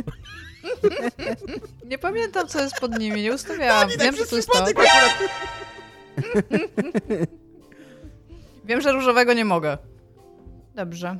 Nie 1.90 1.98
pamiętam, 1.98 2.48
co 2.48 2.62
jest 2.62 2.80
pod 2.80 2.98
nimi, 2.98 3.22
nie 3.22 3.34
ustawiałam. 3.34 3.88
tak 3.88 3.98
Wiem, 4.00 4.16
że 4.16 4.26
to 4.26 4.36
jest 4.36 4.48
to. 4.52 4.64
Wiem, 8.64 8.80
że 8.80 8.92
różowego 8.92 9.32
nie 9.32 9.44
mogę. 9.44 9.78
Dobrze. 10.74 11.18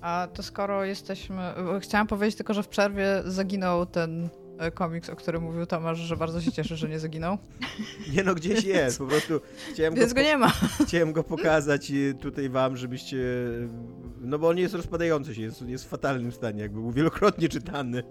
A 0.00 0.28
to 0.34 0.42
skoro 0.42 0.84
jesteśmy... 0.84 1.54
Chciałam 1.80 2.06
powiedzieć 2.06 2.36
tylko, 2.36 2.54
że 2.54 2.62
w 2.62 2.68
przerwie 2.68 3.22
zaginął 3.24 3.86
ten 3.86 4.28
e, 4.58 4.70
komiks, 4.70 5.10
o 5.10 5.16
którym 5.16 5.42
mówił 5.42 5.66
Tomasz, 5.66 5.98
że 5.98 6.16
bardzo 6.16 6.40
się 6.40 6.52
cieszy, 6.52 6.76
że 6.76 6.88
nie 6.88 6.98
zaginął. 6.98 7.38
Nie 8.14 8.24
no, 8.24 8.34
gdzieś 8.34 8.64
jest, 8.64 8.98
po 8.98 9.06
prostu 9.06 9.40
chciałem 9.72 9.94
go, 9.94 10.00
Więc 10.00 10.12
go 10.12 10.20
po, 10.20 10.26
nie 10.26 10.36
ma. 10.36 10.52
chciałem 10.86 11.12
go 11.12 11.24
pokazać 11.24 11.90
y, 11.90 12.14
tutaj 12.20 12.48
wam, 12.48 12.76
żebyście... 12.76 13.18
No 14.20 14.38
bo 14.38 14.48
on 14.48 14.58
jest 14.58 14.74
rozpadający 14.74 15.34
się, 15.34 15.42
jest, 15.42 15.62
jest 15.62 15.84
w 15.84 15.88
fatalnym 15.88 16.32
stanie, 16.32 16.62
jakby 16.62 16.80
był 16.80 16.92
wielokrotnie 16.92 17.48
czytany. 17.48 18.02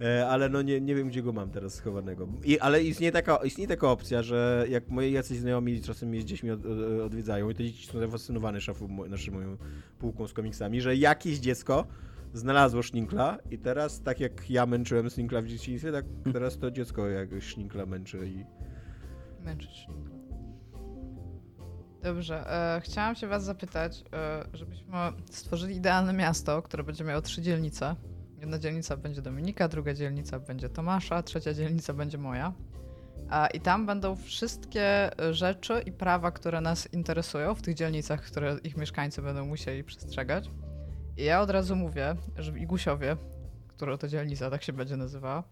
E, 0.00 0.28
Ale 0.28 0.48
no 0.48 0.62
nie, 0.62 0.80
nie 0.80 0.94
wiem, 0.94 1.08
gdzie 1.08 1.22
go 1.22 1.32
mam 1.32 1.50
teraz 1.50 1.74
schowanego. 1.74 2.28
I, 2.44 2.58
ale 2.60 2.82
istnieje 2.82 3.12
taka, 3.12 3.36
istnieje 3.36 3.68
taka 3.68 3.90
opcja, 3.90 4.22
że 4.22 4.66
jak 4.68 4.88
moi 4.88 5.12
jacyś 5.12 5.38
znajomi 5.38 5.80
czasem 5.82 6.08
mnie 6.08 6.20
z 6.20 6.24
dziećmi 6.24 6.50
od, 6.50 6.66
od- 6.66 7.00
odwiedzają 7.06 7.50
i 7.50 7.54
te 7.54 7.64
dzieci 7.64 7.86
są 7.86 7.98
zafascynowane 7.98 8.60
szafą, 8.60 8.88
naszą 9.08 9.32
moją 9.32 9.56
półką 9.98 10.28
z 10.28 10.32
komiksami, 10.32 10.80
że 10.80 10.96
jakieś 10.96 11.38
dziecko 11.38 11.86
znalazło 12.32 12.82
Szninkla 12.82 13.38
i 13.50 13.58
teraz, 13.58 14.02
tak 14.02 14.20
jak 14.20 14.50
ja 14.50 14.66
męczyłem 14.66 15.10
Szninkla 15.10 15.42
w 15.42 15.46
dzieciństwie, 15.46 15.92
tak 15.92 16.04
teraz 16.32 16.58
to 16.58 16.70
dziecko 16.70 17.08
jak 17.08 17.28
Szninkla 17.40 17.86
męczy 17.86 18.28
i... 18.28 18.44
Męczyć. 19.44 19.86
Dobrze. 22.02 22.50
E, 22.76 22.80
chciałam 22.80 23.14
się 23.14 23.26
was 23.26 23.44
zapytać, 23.44 24.04
e, 24.12 24.44
żebyśmy 24.52 24.86
stworzyli 25.30 25.76
idealne 25.76 26.12
miasto, 26.12 26.62
które 26.62 26.84
będzie 26.84 27.04
miało 27.04 27.22
trzy 27.22 27.42
dzielnice. 27.42 27.96
Jedna 28.46 28.58
dzielnica 28.58 28.96
będzie 28.96 29.22
Dominika, 29.22 29.68
druga 29.68 29.94
dzielnica 29.94 30.38
będzie 30.40 30.68
Tomasza, 30.68 31.22
trzecia 31.22 31.54
dzielnica 31.54 31.92
będzie 31.94 32.18
moja. 32.18 32.52
I 33.54 33.60
tam 33.60 33.86
będą 33.86 34.16
wszystkie 34.16 35.10
rzeczy 35.30 35.82
i 35.86 35.92
prawa, 35.92 36.30
które 36.30 36.60
nas 36.60 36.92
interesują 36.92 37.54
w 37.54 37.62
tych 37.62 37.74
dzielnicach, 37.74 38.22
które 38.22 38.58
ich 38.64 38.76
mieszkańcy 38.76 39.22
będą 39.22 39.46
musieli 39.46 39.84
przestrzegać. 39.84 40.50
I 41.16 41.24
ja 41.24 41.40
od 41.40 41.50
razu 41.50 41.76
mówię, 41.76 42.16
że 42.36 42.52
w 42.52 42.56
Igusiowie, 42.56 43.16
która 43.68 43.98
to 43.98 44.08
dzielnica 44.08 44.50
tak 44.50 44.62
się 44.62 44.72
będzie 44.72 44.96
nazywała, 44.96 45.42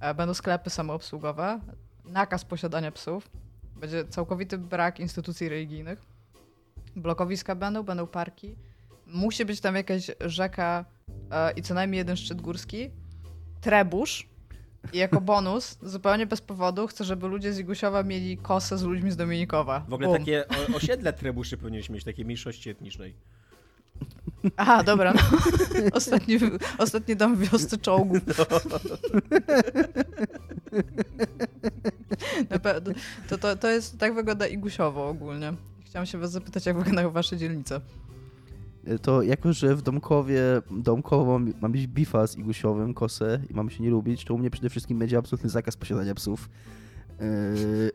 e, 0.00 0.14
będą 0.14 0.34
sklepy 0.34 0.70
samoobsługowe, 0.70 1.60
nakaz 2.04 2.44
posiadania 2.44 2.92
psów, 2.92 3.30
Będzie 3.76 4.04
całkowity 4.04 4.58
brak 4.58 5.00
instytucji 5.00 5.48
religijnych. 5.48 6.02
Blokowiska 6.96 7.54
będą, 7.54 7.82
będą 7.82 8.06
parki. 8.06 8.56
Musi 9.14 9.44
być 9.44 9.60
tam 9.60 9.74
jakaś 9.74 10.10
rzeka 10.20 10.84
e, 11.30 11.52
i 11.52 11.62
co 11.62 11.74
najmniej 11.74 11.98
jeden 11.98 12.16
szczyt 12.16 12.40
górski. 12.40 12.90
Trebusz. 13.60 14.28
I 14.92 14.98
jako 14.98 15.20
bonus, 15.30 15.78
zupełnie 15.82 16.26
bez 16.26 16.40
powodu, 16.40 16.86
chcę, 16.86 17.04
żeby 17.04 17.28
ludzie 17.28 17.52
z 17.52 17.58
Igusiowa 17.58 18.02
mieli 18.02 18.36
kosę 18.36 18.78
z 18.78 18.82
ludźmi 18.82 19.10
z 19.10 19.16
Dominikowa. 19.16 19.84
W 19.88 19.92
ogóle 19.92 20.08
Bum. 20.08 20.18
takie 20.18 20.44
o, 20.48 20.76
osiedle 20.76 21.12
trebuszy 21.12 21.56
powinieneś 21.56 21.90
mieć, 21.90 22.04
takiej 22.04 22.24
mniejszości 22.24 22.70
etnicznej. 22.70 23.14
Aha, 24.56 24.82
dobra, 24.82 25.14
no. 25.14 25.20
ostatni, 25.98 26.38
ostatni 26.78 27.16
dom 27.16 27.36
w 27.36 27.50
wiosce 27.50 27.78
czołgów. 27.78 28.18
Na 32.50 32.58
pewno. 32.58 32.94
To, 33.28 33.38
to, 33.38 33.56
to 33.56 33.68
jest, 33.68 33.98
tak 33.98 34.14
wygląda 34.14 34.46
Igusiowo 34.46 35.08
ogólnie. 35.08 35.52
Chciałam 35.84 36.06
się 36.06 36.18
was 36.18 36.30
zapytać, 36.30 36.66
jak 36.66 36.76
wyglądają 36.76 37.10
wasze 37.10 37.36
dzielnice. 37.36 37.80
To 39.02 39.22
jako, 39.22 39.52
że 39.52 39.76
w 39.76 39.82
Domkowie 39.82 40.42
Domkowo 40.70 41.40
ma 41.60 41.68
mieć 41.68 41.86
bifa 41.86 42.26
z 42.26 42.36
Igusiowym, 42.36 42.94
kosę 42.94 43.40
i 43.50 43.54
mamy 43.54 43.70
się 43.70 43.82
nie 43.82 43.90
lubić, 43.90 44.24
to 44.24 44.34
u 44.34 44.38
mnie 44.38 44.50
przede 44.50 44.70
wszystkim 44.70 44.98
będzie 44.98 45.18
absolutny 45.18 45.50
zakaz 45.50 45.76
posiadania 45.76 46.14
psów. 46.14 46.48
Yy, 47.20 47.90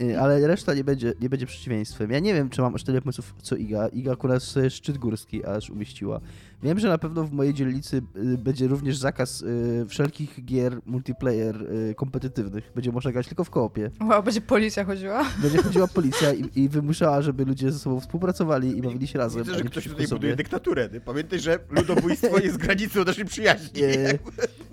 yy, 0.06 0.20
Ale 0.20 0.46
reszta 0.46 0.74
nie 0.74 0.84
będzie, 0.84 1.12
nie 1.20 1.28
będzie 1.28 1.46
przeciwieństwem. 1.46 2.10
Ja 2.10 2.18
nie 2.18 2.34
wiem, 2.34 2.50
czy 2.50 2.62
mam 2.62 2.74
aż 2.74 2.84
tyle 2.84 3.00
pomysłów 3.00 3.34
co 3.42 3.56
Iga. 3.56 3.88
Iga 3.88 4.12
akurat 4.12 4.42
szczyt 4.68 4.98
górski 4.98 5.44
aż 5.44 5.70
umieściła. 5.70 6.20
Wiem, 6.62 6.78
że 6.78 6.88
na 6.88 6.98
pewno 6.98 7.24
w 7.24 7.32
mojej 7.32 7.54
dzielnicy 7.54 7.96
y, 7.96 8.38
będzie 8.38 8.66
również 8.68 8.96
zakaz 8.96 9.42
y, 9.42 9.86
wszelkich 9.88 10.44
gier 10.44 10.80
multiplayer 10.86 11.62
y, 11.62 11.94
kompetytywnych. 11.94 12.72
Będzie 12.74 12.92
można 12.92 13.12
grać 13.12 13.26
tylko 13.28 13.44
w 13.44 13.50
koopie. 13.50 13.90
Wow, 14.00 14.22
będzie 14.22 14.40
policja 14.40 14.84
chodziła? 14.84 15.24
Będzie 15.42 15.62
chodziła 15.62 15.86
policja 15.98 16.32
i, 16.34 16.44
i 16.54 16.68
wymuszała, 16.68 17.22
żeby 17.22 17.44
ludzie 17.44 17.72
ze 17.72 17.78
sobą 17.78 18.00
współpracowali 18.00 18.78
i 18.78 18.82
bawili 18.82 19.06
się 19.06 19.18
razem. 19.18 19.42
Widzę, 19.42 19.54
że 19.58 19.64
nie 19.64 19.70
ktoś 19.70 19.84
tutaj 19.88 20.06
sobie. 20.06 20.18
buduje 20.18 20.36
dyktaturę. 20.36 20.88
Ty. 20.88 21.00
Pamiętaj, 21.00 21.40
że 21.40 21.58
ludobójstwo 21.70 22.38
jest 22.44 22.56
granicą 22.56 23.04
naszej 23.04 23.24
przyjaźni. 23.24 23.82
E, 23.82 24.18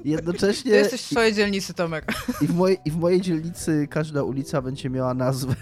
Jednocześnie 0.05 0.71
Ty 0.71 0.77
jesteś 0.77 1.01
w 1.01 1.05
swojej 1.05 1.33
dzielnicy, 1.33 1.73
Tomek. 1.73 2.05
i, 2.41 2.47
w 2.47 2.55
mojej, 2.55 2.77
i 2.85 2.91
w 2.91 2.95
mojej 2.97 3.21
dzielnicy 3.21 3.87
każda 3.89 4.23
ulica 4.23 4.61
będzie 4.61 4.89
miała 4.89 5.13
nazwę 5.13 5.55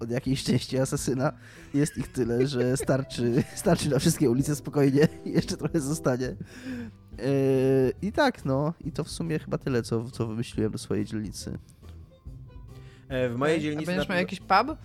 od 0.00 0.10
jakiejś 0.10 0.44
części 0.44 0.78
asasyna. 0.78 1.32
Jest 1.74 1.98
ich 1.98 2.08
tyle, 2.12 2.46
że 2.46 2.76
starczy, 2.76 3.44
starczy 3.54 3.90
na 3.90 3.98
wszystkie 3.98 4.30
ulice 4.30 4.56
spokojnie 4.56 5.08
jeszcze 5.24 5.56
trochę 5.56 5.67
zostanie. 5.74 6.26
E, 6.26 6.36
I 8.02 8.12
tak, 8.12 8.44
no. 8.44 8.74
I 8.84 8.92
to 8.92 9.04
w 9.04 9.10
sumie 9.10 9.38
chyba 9.38 9.58
tyle, 9.58 9.82
co, 9.82 10.10
co 10.10 10.26
wymyśliłem 10.26 10.72
do 10.72 10.78
swojej 10.78 11.04
dzielnicy. 11.04 11.58
E, 13.08 13.28
W 13.28 13.36
mojej 13.36 13.56
A 13.56 13.60
dzielnicy... 13.60 13.86
będziesz 13.86 14.08
na 14.08 14.14
miał 14.14 14.22
jakiś 14.22 14.40
pub? 14.40 14.76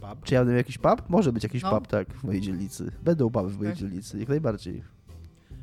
Pub? 0.00 0.24
Czy 0.24 0.34
ja 0.34 0.40
będę 0.40 0.52
miał 0.52 0.58
jakiś 0.58 0.78
pub? 0.78 1.02
Może 1.08 1.32
być 1.32 1.42
jakiś 1.42 1.62
No. 1.62 1.70
pub, 1.78 1.86
tak, 1.86 2.14
w 2.14 2.24
mojej 2.24 2.40
dzielnicy. 2.40 2.92
Będą 3.02 3.30
puby 3.30 3.48
w 3.50 3.56
mojej 3.56 3.72
Tak. 3.72 3.80
dzielnicy, 3.80 4.18
jak 4.18 4.28
najbardziej. 4.28 4.82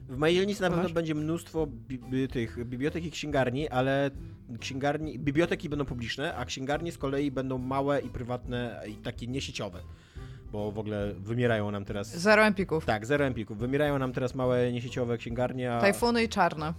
W 0.10 0.18
mojej 0.18 0.36
dzielnicy 0.36 0.62
na 0.62 0.68
pewno 0.70 0.84
Masz? 0.84 0.94
będzie 0.94 1.16
mnóstwo 1.16 1.68
bi 1.68 2.00
bi 2.00 2.28
tych 2.28 2.66
bibliotek 2.66 3.06
i 3.06 3.12
księgarni, 3.12 3.70
ale 3.70 4.12
księgarni, 4.60 5.20
biblioteki 5.20 5.70
będą 5.70 5.86
publiczne, 5.86 6.36
a 6.36 6.46
księgarnie 6.46 6.92
z 6.92 6.98
kolei 6.98 7.32
będą 7.32 7.58
małe 7.58 8.00
i 8.02 8.10
prywatne 8.10 8.84
i 8.90 8.96
takie 8.96 9.28
niesieciowe. 9.28 9.80
Bo 10.52 10.72
w 10.72 10.80
ogóle 10.80 11.14
wymierają 11.14 11.72
nam 11.72 11.86
teraz... 11.86 12.18
Zero 12.18 12.44
empików. 12.46 12.86
Tak, 12.86 13.06
zero 13.06 13.26
empików. 13.26 13.58
Wymierają 13.58 14.00
nam 14.00 14.14
teraz 14.14 14.36
małe 14.36 14.72
niesieciowe 14.72 15.18
księgarnie, 15.18 15.74
a... 15.74 15.82
Tajfuny 15.82 16.24
i 16.24 16.30
czarne. 16.30 16.74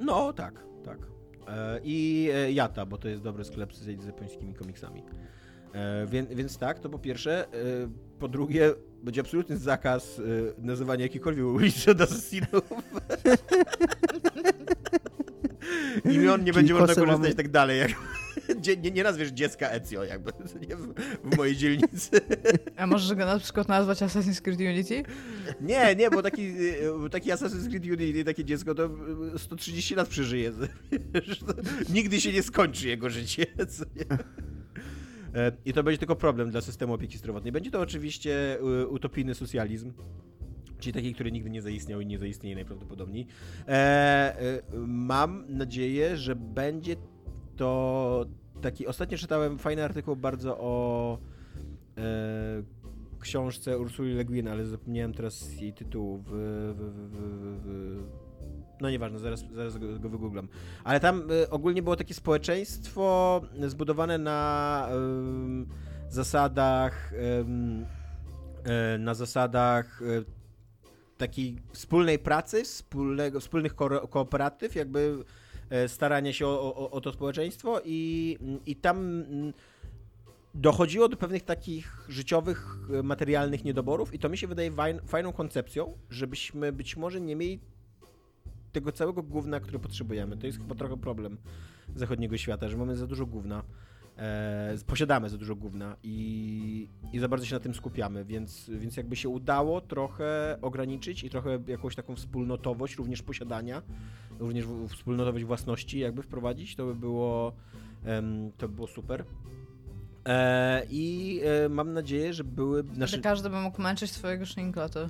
No, 0.00 0.32
tak, 0.32 0.54
tak. 0.84 0.98
E, 1.48 1.80
I 1.84 2.28
e, 2.34 2.52
Jata, 2.52 2.86
bo 2.86 2.98
to 2.98 3.08
jest 3.08 3.22
dobry 3.22 3.44
sklep 3.44 3.74
z, 3.74 3.78
z 3.78 4.06
japońskimi 4.06 4.54
komiksami. 4.54 5.02
E, 5.74 6.06
więc, 6.06 6.30
więc 6.30 6.58
tak, 6.58 6.78
to 6.78 6.88
po 6.88 6.98
pierwsze. 6.98 7.44
E, 7.44 7.48
po 8.18 8.28
drugie, 8.28 8.74
będzie 9.02 9.20
absolutny 9.20 9.56
zakaz 9.56 10.18
e, 10.18 10.22
nazywania 10.58 11.02
jakiejkolwiek 11.02 11.44
ulicy 11.46 11.90
od 11.90 12.00
asesinów. 12.00 12.62
Imion 16.04 16.44
nie 16.44 16.52
będzie 16.52 16.74
można 16.74 16.94
korzystać 16.94 17.18
mamy- 17.18 17.34
tak 17.34 17.48
dalej. 17.48 17.78
Jak, 17.78 17.90
Dzie- 18.60 18.76
nie, 18.76 18.90
nie 18.90 19.02
nazwiesz 19.02 19.30
dziecka 19.30 19.68
Ezio, 19.70 20.04
jakby 20.04 20.32
nie, 20.68 20.76
w, 20.76 20.94
w 21.24 21.36
mojej 21.36 21.56
dzielnicy. 21.56 22.20
A 22.76 22.86
możesz 22.86 23.14
go 23.14 23.26
na 23.26 23.38
przykład 23.38 23.68
nazwać 23.68 23.98
Assassin's 23.98 24.40
Creed 24.40 24.60
Unity? 24.60 25.02
Nie, 25.60 25.96
nie, 25.96 26.10
bo 26.10 26.22
taki, 26.22 26.42
y, 26.42 27.10
taki 27.10 27.30
Assassin's 27.30 27.68
Creed 27.68 27.84
Unity, 28.00 28.24
takie 28.24 28.44
dziecko 28.44 28.74
to 28.74 28.90
y, 29.34 29.38
130 29.38 29.94
lat 29.94 30.08
przeżyje. 30.08 30.52
Nigdy 31.94 32.20
się 32.20 32.32
nie 32.32 32.42
skończy 32.42 32.88
jego 32.88 33.10
życie. 33.10 33.46
nie? 33.96 34.18
E, 35.40 35.52
I 35.64 35.72
to 35.72 35.82
będzie 35.82 35.98
tylko 35.98 36.16
problem 36.16 36.50
dla 36.50 36.60
systemu 36.60 36.92
opieki 36.94 37.18
zdrowotnej. 37.18 37.52
Będzie 37.52 37.70
to 37.70 37.80
oczywiście 37.80 38.58
utopijny 38.90 39.34
socjalizm. 39.34 39.92
Czyli 40.78 40.92
taki, 40.92 41.14
który 41.14 41.32
nigdy 41.32 41.50
nie 41.50 41.62
zaistniał 41.62 42.00
i 42.00 42.06
nie 42.06 42.18
zaistnieje 42.18 42.54
najprawdopodobniej. 42.56 43.26
E, 43.68 43.70
e, 43.72 44.62
mam 44.86 45.44
nadzieję, 45.48 46.16
że 46.16 46.36
będzie 46.36 46.96
to 47.56 48.26
taki. 48.60 48.86
Ostatnio 48.86 49.18
czytałem 49.18 49.58
fajny 49.58 49.84
artykuł 49.84 50.16
bardzo 50.16 50.58
o 50.58 51.18
e, 51.98 52.02
książce 53.20 53.78
Ursuli 53.78 54.14
Le 54.14 54.24
Guin, 54.24 54.48
ale 54.48 54.66
zapomniałem 54.66 55.12
teraz 55.12 55.60
jej 55.60 55.72
tytułu. 55.72 56.18
W, 56.18 56.30
w, 56.76 56.78
w, 56.78 57.20
w, 57.64 58.26
no 58.80 58.90
nieważne, 58.90 59.18
zaraz, 59.18 59.44
zaraz 59.54 59.78
go, 59.78 59.98
go 59.98 60.08
wygooglam. 60.08 60.48
Ale 60.84 61.00
tam 61.00 61.30
y, 61.30 61.50
ogólnie 61.50 61.82
było 61.82 61.96
takie 61.96 62.14
społeczeństwo 62.14 63.40
zbudowane 63.66 64.18
na 64.18 64.88
zasadach 66.08 67.12
y, 67.12 68.98
na 68.98 69.14
zasadach 69.14 70.02
y, 70.02 70.24
takiej 71.16 71.58
wspólnej 71.72 72.18
pracy, 72.18 72.64
wspólnego, 72.64 73.40
wspólnych 73.40 73.74
ko- 73.74 74.08
kooperatyw, 74.08 74.74
jakby 74.74 75.24
e, 75.70 75.88
starania 75.88 76.32
się 76.32 76.46
o, 76.46 76.74
o, 76.76 76.90
o 76.90 77.00
to 77.00 77.12
społeczeństwo 77.12 77.80
i, 77.84 78.38
i 78.66 78.76
tam 78.76 78.96
mm, 78.98 79.52
dochodziło 80.54 81.08
do 81.08 81.16
pewnych 81.16 81.42
takich 81.42 82.06
życiowych, 82.08 82.76
e, 82.98 83.02
materialnych 83.02 83.64
niedoborów 83.64 84.14
i 84.14 84.18
to 84.18 84.28
mi 84.28 84.38
się 84.38 84.46
wydaje 84.46 84.72
fajn, 84.72 85.00
fajną 85.06 85.32
koncepcją, 85.32 85.98
żebyśmy 86.10 86.72
być 86.72 86.96
może 86.96 87.20
nie 87.20 87.36
mieli 87.36 87.60
tego 88.72 88.92
całego 88.92 89.22
gówna, 89.22 89.60
które 89.60 89.78
potrzebujemy. 89.78 90.36
To 90.36 90.46
jest 90.46 90.58
chyba 90.58 90.74
trochę 90.74 90.96
problem 90.96 91.38
zachodniego 91.94 92.36
świata, 92.36 92.68
że 92.68 92.76
mamy 92.76 92.96
za 92.96 93.06
dużo 93.06 93.26
gówna. 93.26 93.62
E, 94.18 94.74
posiadamy 94.86 95.30
za 95.30 95.38
dużo 95.38 95.54
gówna 95.56 95.96
i, 96.02 96.88
i 97.12 97.18
za 97.18 97.28
bardzo 97.28 97.46
się 97.46 97.54
na 97.54 97.60
tym 97.60 97.74
skupiamy, 97.74 98.24
więc, 98.24 98.70
więc 98.78 98.96
jakby 98.96 99.16
się 99.16 99.28
udało 99.28 99.80
trochę 99.80 100.58
ograniczyć 100.62 101.24
i 101.24 101.30
trochę 101.30 101.58
jakąś 101.66 101.94
taką 101.94 102.16
wspólnotowość 102.16 102.96
również 102.96 103.22
posiadania, 103.22 103.82
również 104.38 104.66
w- 104.66 104.88
wspólnotowość 104.88 105.44
własności 105.44 105.98
jakby 105.98 106.22
wprowadzić, 106.22 106.76
to 106.76 106.86
by 106.86 106.94
było, 106.94 107.52
em, 108.04 108.52
to 108.58 108.68
by 108.68 108.74
było 108.74 108.86
super. 108.86 109.24
E, 110.26 110.82
I 110.90 111.40
e, 111.64 111.68
mam 111.68 111.92
nadzieję, 111.92 112.34
że 112.34 112.44
były. 112.44 112.84
Że 112.88 112.94
Znaczy, 112.94 113.20
każdy 113.20 113.50
by 113.50 113.60
mógł 113.60 113.82
męczyć 113.82 114.10
swojego 114.10 114.46
szninkla, 114.46 114.88
to... 114.88 115.08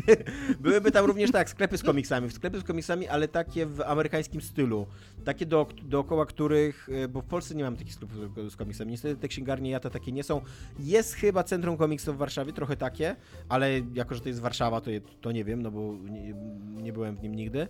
byłyby 0.60 0.90
tam 0.90 1.04
również 1.04 1.30
tak, 1.30 1.50
sklepy 1.50 1.78
z 1.78 1.82
komiksami, 1.82 2.30
sklepy 2.30 2.60
z 2.60 2.64
komiksami, 2.64 3.08
ale 3.08 3.28
takie 3.28 3.66
w 3.66 3.80
amerykańskim 3.80 4.40
stylu. 4.40 4.86
Takie 5.24 5.46
do, 5.46 5.66
dookoła 5.82 6.26
których, 6.26 6.88
e, 7.04 7.08
bo 7.08 7.20
w 7.20 7.24
Polsce 7.24 7.54
nie 7.54 7.64
mam 7.64 7.76
takich 7.76 7.94
sklepów 7.94 8.16
z 8.50 8.56
komiksami. 8.56 8.90
Niestety 8.90 9.16
te 9.16 9.28
księgarnie 9.28 9.70
Jata 9.70 9.90
takie 9.90 10.12
nie 10.12 10.22
są. 10.22 10.40
Jest 10.78 11.14
chyba 11.14 11.44
Centrum 11.44 11.76
Komiksu 11.76 12.14
w 12.14 12.16
Warszawie, 12.16 12.52
trochę 12.52 12.76
takie, 12.76 13.16
ale 13.48 13.70
jako, 13.94 14.14
że 14.14 14.20
to 14.20 14.28
jest 14.28 14.40
Warszawa, 14.40 14.80
to, 14.80 14.90
to 15.20 15.32
nie 15.32 15.44
wiem, 15.44 15.62
no 15.62 15.70
bo 15.70 15.94
nie, 16.10 16.34
nie 16.82 16.92
byłem 16.92 17.16
w 17.16 17.22
nim 17.22 17.34
nigdy. 17.34 17.68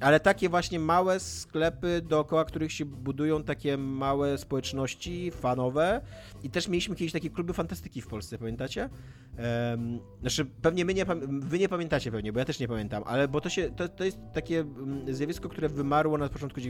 Ale 0.00 0.20
takie 0.20 0.48
właśnie 0.48 0.78
małe 0.78 1.20
sklepy, 1.20 2.02
dookoła 2.08 2.44
których 2.44 2.72
się 2.72 2.84
budują 2.84 3.42
takie 3.42 3.76
małe 3.76 4.38
społeczności 4.38 5.30
fanowe. 5.30 6.00
I 6.42 6.50
też 6.50 6.68
mieliśmy 6.68 6.96
kiedyś 6.96 7.12
takie 7.12 7.30
kluby 7.30 7.52
fantastyki 7.52 8.00
w 8.00 8.06
Polsce, 8.06 8.38
pamiętacie? 8.38 8.90
Em, 9.36 9.98
znaczy, 10.20 10.44
pewnie 10.44 10.84
my 10.84 10.94
nie, 10.94 11.04
wy 11.28 11.58
nie 11.58 11.68
pamiętacie 11.68 12.10
pewnie, 12.10 12.32
bo 12.32 12.38
ja 12.38 12.44
też 12.44 12.60
nie 12.60 12.68
pamiętam, 12.68 13.02
ale 13.06 13.28
bo 13.28 13.40
to 13.40 13.48
się, 13.48 13.70
to, 13.70 13.88
to 13.88 14.04
jest 14.04 14.18
takie 14.32 14.60
mm, 14.60 15.14
zjawisko, 15.14 15.48
które 15.48 15.68
wymarło 15.68 16.18
na 16.18 16.28
początku 16.28 16.60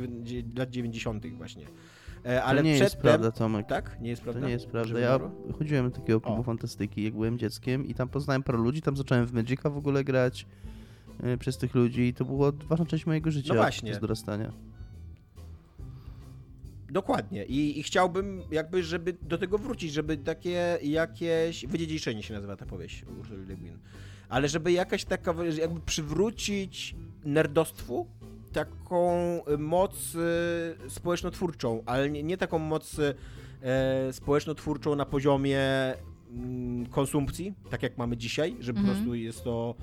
lat 0.57 0.71
90. 0.71 1.27
właśnie. 1.27 1.67
E, 2.27 2.43
ale 2.43 2.61
to 2.61 2.67
nie 2.67 2.75
przedtem... 2.75 2.85
jest 2.85 2.97
prawda, 2.97 3.31
Tomek. 3.33 3.67
Tak? 3.67 4.01
Nie 4.01 4.11
jest 4.11 4.23
prawda? 4.23 4.41
To 4.41 4.47
nie 4.47 4.53
jest 4.53 4.67
prawda. 4.67 4.99
Ja 4.99 5.19
chodziłem 5.59 5.91
do 5.91 5.97
takiego 5.97 6.21
klubu 6.21 6.41
O. 6.41 6.45
fantastyki, 6.45 7.05
jak 7.05 7.15
byłem 7.15 7.39
dzieckiem 7.39 7.87
i 7.87 7.95
tam 7.95 8.09
poznałem 8.09 8.43
paru 8.43 8.63
ludzi, 8.63 8.83
tam 8.83 8.97
zacząłem 8.97 9.27
w 9.27 9.33
Magica 9.33 9.71
w 9.71 9.77
ogóle 9.77 10.05
grać 10.05 10.47
przez 11.39 11.59
tych 11.59 11.75
ludzi 11.75 12.03
i 12.03 12.15
to 12.15 12.25
była 12.25 12.53
ważna 12.69 12.87
część 12.87 13.07
mojego 13.07 13.31
życia 13.31 13.55
No 13.55 13.61
właśnie. 13.61 13.95
z 13.95 13.99
dorastania. 14.01 14.53
Dokładnie. 16.91 17.45
I, 17.45 17.79
I 17.79 17.83
chciałbym 17.83 18.43
jakby, 18.51 18.83
żeby 18.85 19.13
do 19.23 19.39
tego 19.39 19.59
wrócić, 19.59 19.93
żeby 19.93 20.17
takie 20.17 20.79
jakieś... 20.83 21.67
Wydziedziczenie 21.67 22.23
się 22.23 22.35
nazywa 22.35 22.57
ta 22.57 22.67
powieść 22.67 23.05
Ursuli 23.21 23.47
Le 23.47 23.57
Guin. 23.57 23.79
Ale 24.29 24.49
żeby 24.49 24.73
jakaś 24.73 25.05
taka, 25.05 25.35
jakby 25.61 25.81
przywrócić 25.81 26.97
nerdostwu 27.25 28.07
taką 28.53 29.41
moc 29.59 30.15
y, 30.15 30.91
społeczno-twórczą, 30.91 31.83
ale 31.87 32.11
nie, 32.11 32.23
nie 32.23 32.37
taką 32.37 32.59
moc 32.59 32.99
y, 32.99 33.15
e, 33.63 34.13
społeczno-twórczą 34.13 34.97
na 34.97 35.07
poziomie 35.07 35.61
mm, 36.31 36.87
konsumpcji, 36.87 37.55
tak 37.71 37.83
jak 37.83 37.99
mamy 37.99 38.17
dzisiaj, 38.17 38.57
że 38.61 38.73
po 38.73 38.79
Mhm. 38.79 38.97
prostu 38.97 39.15
jest 39.15 39.45
to, 39.45 39.75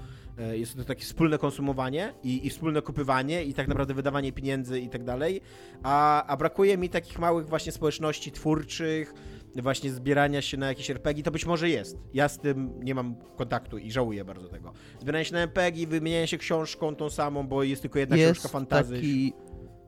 jest 0.44 0.76
to 0.76 0.84
takie 0.84 1.04
wspólne 1.04 1.38
konsumowanie 1.38 2.14
i, 2.24 2.48
i 2.48 2.50
wspólne 2.50 2.82
kupywanie 2.82 3.44
i 3.44 3.54
tak 3.54 3.68
naprawdę 3.68 3.94
wydawanie 3.94 4.32
pieniędzy 4.32 4.80
i 4.80 4.90
tak 4.90 5.04
dalej, 5.04 5.42
a, 5.84 6.26
a 6.26 6.38
brakuje 6.38 6.78
mi 6.78 6.90
takich 6.90 7.20
małych 7.20 7.48
właśnie 7.48 7.72
społeczności 7.72 8.32
twórczych, 8.32 9.14
właśnie 9.56 9.92
zbierania 9.92 10.42
się 10.42 10.58
na 10.58 10.68
jakieś 10.68 10.90
RPG, 10.90 11.24
to 11.24 11.32
być 11.32 11.46
może 11.46 11.70
jest. 11.70 11.98
Ja 12.14 12.30
z 12.30 12.40
tym 12.40 12.80
nie 12.84 12.96
mam 12.96 13.16
kontaktu 13.16 13.78
i 13.78 13.92
żałuję 13.92 14.26
bardzo 14.26 14.48
tego. 14.48 14.74
Zbieranie 15.00 15.26
się 15.26 15.34
na 15.34 15.42
RPG, 15.42 15.88
wymienianie 15.88 16.28
się 16.28 16.38
książką 16.38 16.96
tą 16.96 17.10
samą, 17.10 17.48
bo 17.48 17.64
jest 17.64 17.82
tylko 17.82 18.00
jedna 18.00 18.16
książka 18.16 18.44
jest 18.44 18.48
fantazy. 18.48 18.96
taki... 18.96 19.34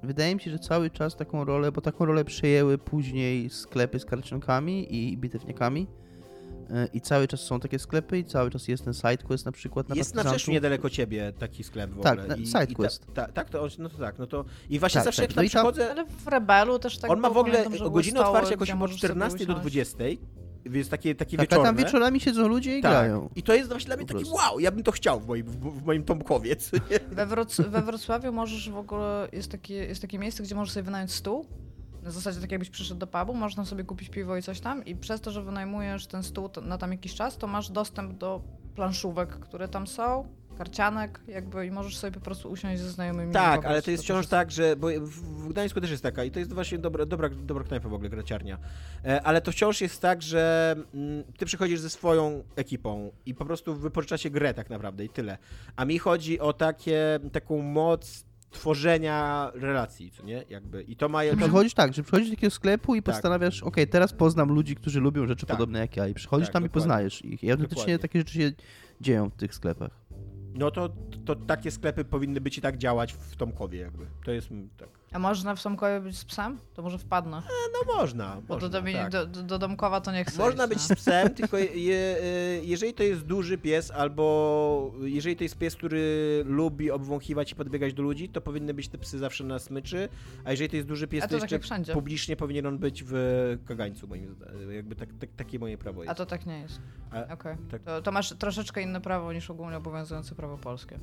Wydaje 0.03 0.35
mi 0.35 0.41
się, 0.41 0.51
że 0.51 0.59
cały 0.59 0.89
czas 0.89 1.15
taką 1.15 1.45
rolę, 1.45 1.71
bo 1.71 1.81
taką 1.81 2.05
rolę 2.05 2.25
przejęły 2.25 2.77
później 2.77 3.49
sklepy 3.49 3.99
z 3.99 4.05
karciankami 4.05 4.95
i 4.95 5.17
bitewniakami. 5.17 5.87
E, 6.69 6.87
I 6.93 7.01
cały 7.01 7.27
czas 7.27 7.39
są 7.41 7.59
takie 7.59 7.79
sklepy 7.79 8.17
i 8.17 8.25
cały 8.25 8.51
czas 8.51 8.67
jest 8.67 8.83
ten 8.85 8.93
sidequest 8.93 9.45
na 9.45 9.51
przykład 9.51 9.89
na 9.89 9.95
Jest 9.95 10.15
na. 10.15 10.23
Wrzeszczu 10.23 10.51
niedaleko 10.51 10.89
ciebie 10.89 11.33
taki 11.39 11.63
sklep 11.63 11.91
w 11.91 12.01
Tak, 12.01 12.19
ogóle. 12.19 12.37
I, 12.37 12.47
SideQuest. 12.47 13.03
I 13.09 13.11
ta, 13.13 13.25
ta, 13.25 13.31
tak, 13.31 13.49
to, 13.49 13.63
on- 13.63 13.69
no 13.79 13.89
to 13.89 13.97
tak, 13.97 14.19
no 14.19 14.27
to 14.27 14.45
i 14.69 14.79
właśnie 14.79 14.97
Tak, 14.99 15.05
zawsze 15.05 15.21
tak, 15.21 15.29
jak 15.29 15.35
no 15.35 15.41
tam 15.41 15.49
tam- 15.63 15.73
przychodzę, 15.73 15.91
Ale 15.91 16.05
w 16.05 16.27
Rebelu 16.27 16.79
też 16.79 16.97
tak 16.97 17.11
on 17.11 17.19
ma 17.19 17.29
w 17.29 17.37
ogóle 17.37 17.65
stoły, 17.75 18.01
otwarcia 18.25 18.51
jakoś 18.51 18.71
od 18.71 18.77
możesz 18.77 18.99
sobie 19.01 19.07
14 19.13 19.37
do 19.37 19.53
usiąść. 19.53 19.61
20, 19.61 19.97
więc 20.65 20.89
takie, 20.89 21.15
takie 21.15 21.37
Tak, 21.37 21.43
a 21.43 21.49
wieczorne. 21.49 21.65
tam 21.65 21.75
wieczorami 21.75 22.19
siedzą 22.19 22.47
ludzie 22.47 22.77
i 22.77 22.81
tak. 22.81 22.91
grają. 22.91 23.29
I 23.35 23.43
to 23.43 23.53
jest 23.55 23.69
właśnie 23.69 23.87
dla 23.87 23.95
mnie 23.97 24.05
taki 24.05 24.25
wow, 24.25 24.59
ja 24.59 24.71
bym 24.71 24.83
to 24.83 24.91
chciał 24.91 25.19
w 25.19 25.27
moim, 25.27 25.45
w, 25.45 25.85
moim 25.85 26.03
Tomkowie? 26.03 26.55
We, 27.11 27.27
Wroc- 27.27 27.69
we 27.69 27.81
Wrocławiu 27.81 28.31
możesz 28.33 28.69
w 28.69 28.77
ogóle, 28.77 29.27
jest 29.33 29.51
takie, 29.51 29.73
jest 29.73 30.01
takie 30.01 30.19
miejsce, 30.19 30.43
gdzie 30.43 30.55
możesz 30.55 30.73
sobie 30.73 30.83
wynająć 30.83 31.11
stół. 31.11 31.45
Na 32.03 32.11
zasadzie 32.11 32.41
tak 32.41 32.51
jakbyś 32.51 32.69
przyszedł 32.69 32.99
do 32.99 33.07
pubu, 33.07 33.33
można 33.33 33.65
sobie 33.65 33.83
kupić 33.83 34.09
piwo 34.09 34.37
i 34.37 34.41
coś 34.41 34.59
tam 34.59 34.85
i 34.85 34.95
przez 34.95 35.21
to, 35.21 35.31
że 35.31 35.43
wynajmujesz 35.43 36.07
ten 36.07 36.23
stół 36.23 36.49
na 36.61 36.77
tam 36.77 36.91
jakiś 36.91 37.15
czas, 37.15 37.37
to 37.37 37.47
masz 37.47 37.69
dostęp 37.69 38.17
do 38.17 38.41
planszówek, 38.75 39.29
które 39.29 39.67
tam 39.67 39.87
są, 39.87 40.27
karcianek 40.57 41.19
jakby 41.27 41.65
i 41.65 41.71
możesz 41.71 41.97
sobie 41.97 42.11
po 42.11 42.19
prostu 42.19 42.49
usiąść 42.49 42.81
ze 42.81 42.91
znajomymi. 42.91 43.33
Tak, 43.33 43.65
ale 43.65 43.81
to 43.81 43.91
jest 43.91 44.03
wciąż 44.03 44.27
tak, 44.27 44.51
że 44.51 44.75
bo 44.75 44.87
w, 44.87 45.09
w 45.09 45.49
Gdańsku 45.49 45.81
też 45.81 45.91
jest 45.91 46.03
taka 46.03 46.23
i 46.23 46.31
to 46.31 46.39
jest 46.39 46.53
właśnie 46.53 46.77
dobra, 46.77 47.05
dobra, 47.05 47.29
dobra 47.29 47.63
knajpa 47.63 47.89
w 47.89 47.93
ogóle, 47.93 48.09
graciarnia. 48.09 48.57
E, 49.05 49.21
ale 49.21 49.41
to 49.41 49.51
wciąż 49.51 49.81
jest 49.81 50.01
tak, 50.01 50.21
że 50.21 50.75
mm, 50.93 51.23
ty 51.37 51.45
przychodzisz 51.45 51.79
ze 51.79 51.89
swoją 51.89 52.43
ekipą 52.55 53.11
i 53.25 53.35
po 53.35 53.45
prostu 53.45 53.75
wypożyczacie 53.75 54.29
grę 54.29 54.53
tak 54.53 54.69
naprawdę 54.69 55.05
i 55.05 55.09
tyle. 55.09 55.37
A 55.75 55.85
mi 55.85 55.99
chodzi 55.99 56.39
o 56.39 56.53
takie, 56.53 57.19
taką 57.31 57.61
moc 57.61 58.25
tworzenia 58.53 59.51
relacji, 59.55 60.11
co 60.11 60.23
nie? 60.23 60.43
Jakby. 60.49 60.81
I 60.83 60.95
to 60.95 61.09
ma... 61.09 61.23
To, 61.23 61.37
przychodzisz 61.37 61.73
tak, 61.73 61.93
że 61.93 62.03
przychodzisz 62.03 62.29
do 62.29 62.35
takiego 62.35 62.51
sklepu 62.51 62.95
i 62.95 63.03
Tak. 63.03 63.15
postanawiasz, 63.15 63.63
okej, 63.63 63.87
teraz 63.87 64.13
poznam 64.13 64.49
ludzi, 64.51 64.75
którzy 64.75 64.99
lubią 64.99 65.27
rzeczy 65.27 65.45
Tak. 65.45 65.57
podobne 65.57 65.79
jak 65.79 65.97
ja 65.97 66.07
i 66.07 66.13
przychodzisz 66.13 66.47
Tak, 66.47 66.53
tam 66.53 66.63
i 66.63 66.65
dokładnie. 66.67 66.81
poznajesz 66.81 67.25
ich. 67.25 67.43
I 67.43 67.51
autentycznie 67.51 67.99
takie 67.99 68.19
rzeczy 68.19 68.33
się 68.33 68.51
dzieją 69.01 69.29
w 69.29 69.35
tych 69.35 69.55
sklepach. 69.55 69.91
no 70.55 70.71
to, 70.71 70.89
to 71.25 71.35
takie 71.35 71.71
sklepy 71.71 72.05
powinny 72.05 72.41
być 72.41 72.57
i 72.57 72.61
tak 72.61 72.77
działać 72.77 73.13
w 73.13 73.35
Tomkowie 73.35 73.79
jakby. 73.79 74.05
To 74.25 74.31
jest 74.31 74.49
tak. 74.77 74.89
A 75.13 75.19
można 75.19 75.55
w 75.55 75.63
Tomkowie 75.63 75.99
być 75.99 76.17
z 76.17 76.25
psem? 76.25 76.59
To 76.73 76.81
może 76.81 76.97
wpadnę. 76.97 77.41
No 77.73 77.93
można, 77.95 78.41
Bo 78.47 78.53
można, 78.53 78.69
do, 78.69 78.81
tak. 78.91 79.11
do, 79.11 79.25
do, 79.25 79.43
do 79.43 79.59
Domkowa 79.59 80.01
to 80.01 80.11
nie 80.11 80.25
chcę 80.25 80.37
Można 80.37 80.63
iść, 80.65 80.69
być 80.73 80.89
no. 80.89 80.95
z 80.95 80.99
psem, 80.99 81.29
tylko 81.29 81.57
je, 81.57 81.65
je, 81.65 82.17
jeżeli 82.63 82.93
to 82.93 83.03
jest 83.03 83.25
duży 83.25 83.57
pies, 83.57 83.91
albo 83.91 84.93
jeżeli 85.01 85.35
to 85.35 85.43
jest 85.43 85.57
pies, 85.57 85.75
który 85.75 86.43
lubi 86.45 86.91
obwąchiwać 86.91 87.51
i 87.51 87.55
podbiegać 87.55 87.93
do 87.93 88.03
ludzi, 88.03 88.29
to 88.29 88.41
powinny 88.41 88.73
być 88.73 88.87
te 88.87 88.97
psy 88.97 89.19
zawsze 89.19 89.43
na 89.43 89.59
smyczy, 89.59 90.09
a 90.45 90.51
jeżeli 90.51 90.69
to 90.69 90.75
jest 90.75 90.87
duży 90.87 91.07
pies, 91.07 91.23
A 91.23 91.27
to, 91.27 91.35
to 91.35 91.41
tak 91.41 91.51
jeszcze 91.51 91.65
wszędzie. 91.67 91.93
publicznie 91.93 92.35
powinien 92.35 92.65
on 92.65 92.77
być 92.77 93.03
w 93.07 93.13
kagańcu, 93.65 94.07
moim 94.07 94.33
zdaniem. 94.35 94.71
Jakby 94.71 94.95
tak, 94.95 95.09
tak, 95.19 95.29
takie 95.35 95.59
moje 95.59 95.77
prawo 95.77 96.03
jest. 96.03 96.11
A 96.11 96.15
to 96.15 96.25
tak 96.25 96.45
nie 96.45 96.59
jest. 96.59 96.81
A- 97.11 97.33
Okej. 97.33 97.55
tak. 97.71 97.81
To, 97.83 98.01
to 98.01 98.11
masz 98.11 98.33
troszeczkę 98.37 98.81
inne 98.81 99.01
prawo 99.01 99.33
niż 99.33 99.49
ogólnie 99.49 99.77
obowiązujące 99.77 100.35
prawo 100.35 100.57
polskie. 100.57 100.99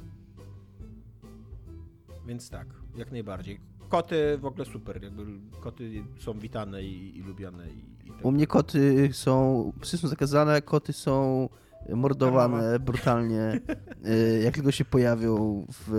Więc 2.26 2.50
tak, 2.50 2.66
jak 2.96 3.12
najbardziej. 3.12 3.69
Koty 3.90 4.38
w 4.38 4.46
ogóle 4.46 4.64
super, 4.64 5.02
jakby 5.02 5.22
koty 5.60 6.04
są 6.18 6.38
witane 6.38 6.82
i, 6.82 7.18
i 7.18 7.22
lubiane. 7.22 7.70
I, 7.70 8.06
i 8.06 8.10
tak. 8.10 8.24
U 8.24 8.32
mnie 8.32 8.46
koty 8.46 9.08
są, 9.12 9.72
psy 9.80 9.98
są 9.98 10.08
zakazane, 10.08 10.62
koty 10.62 10.92
są 10.92 11.48
mordowane 11.88 12.78
brutalnie, 12.78 13.60
y, 14.06 14.40
jak 14.44 14.54
tylko 14.54 14.70
się 14.70 14.84
pojawią 14.84 15.66
w... 15.72 15.90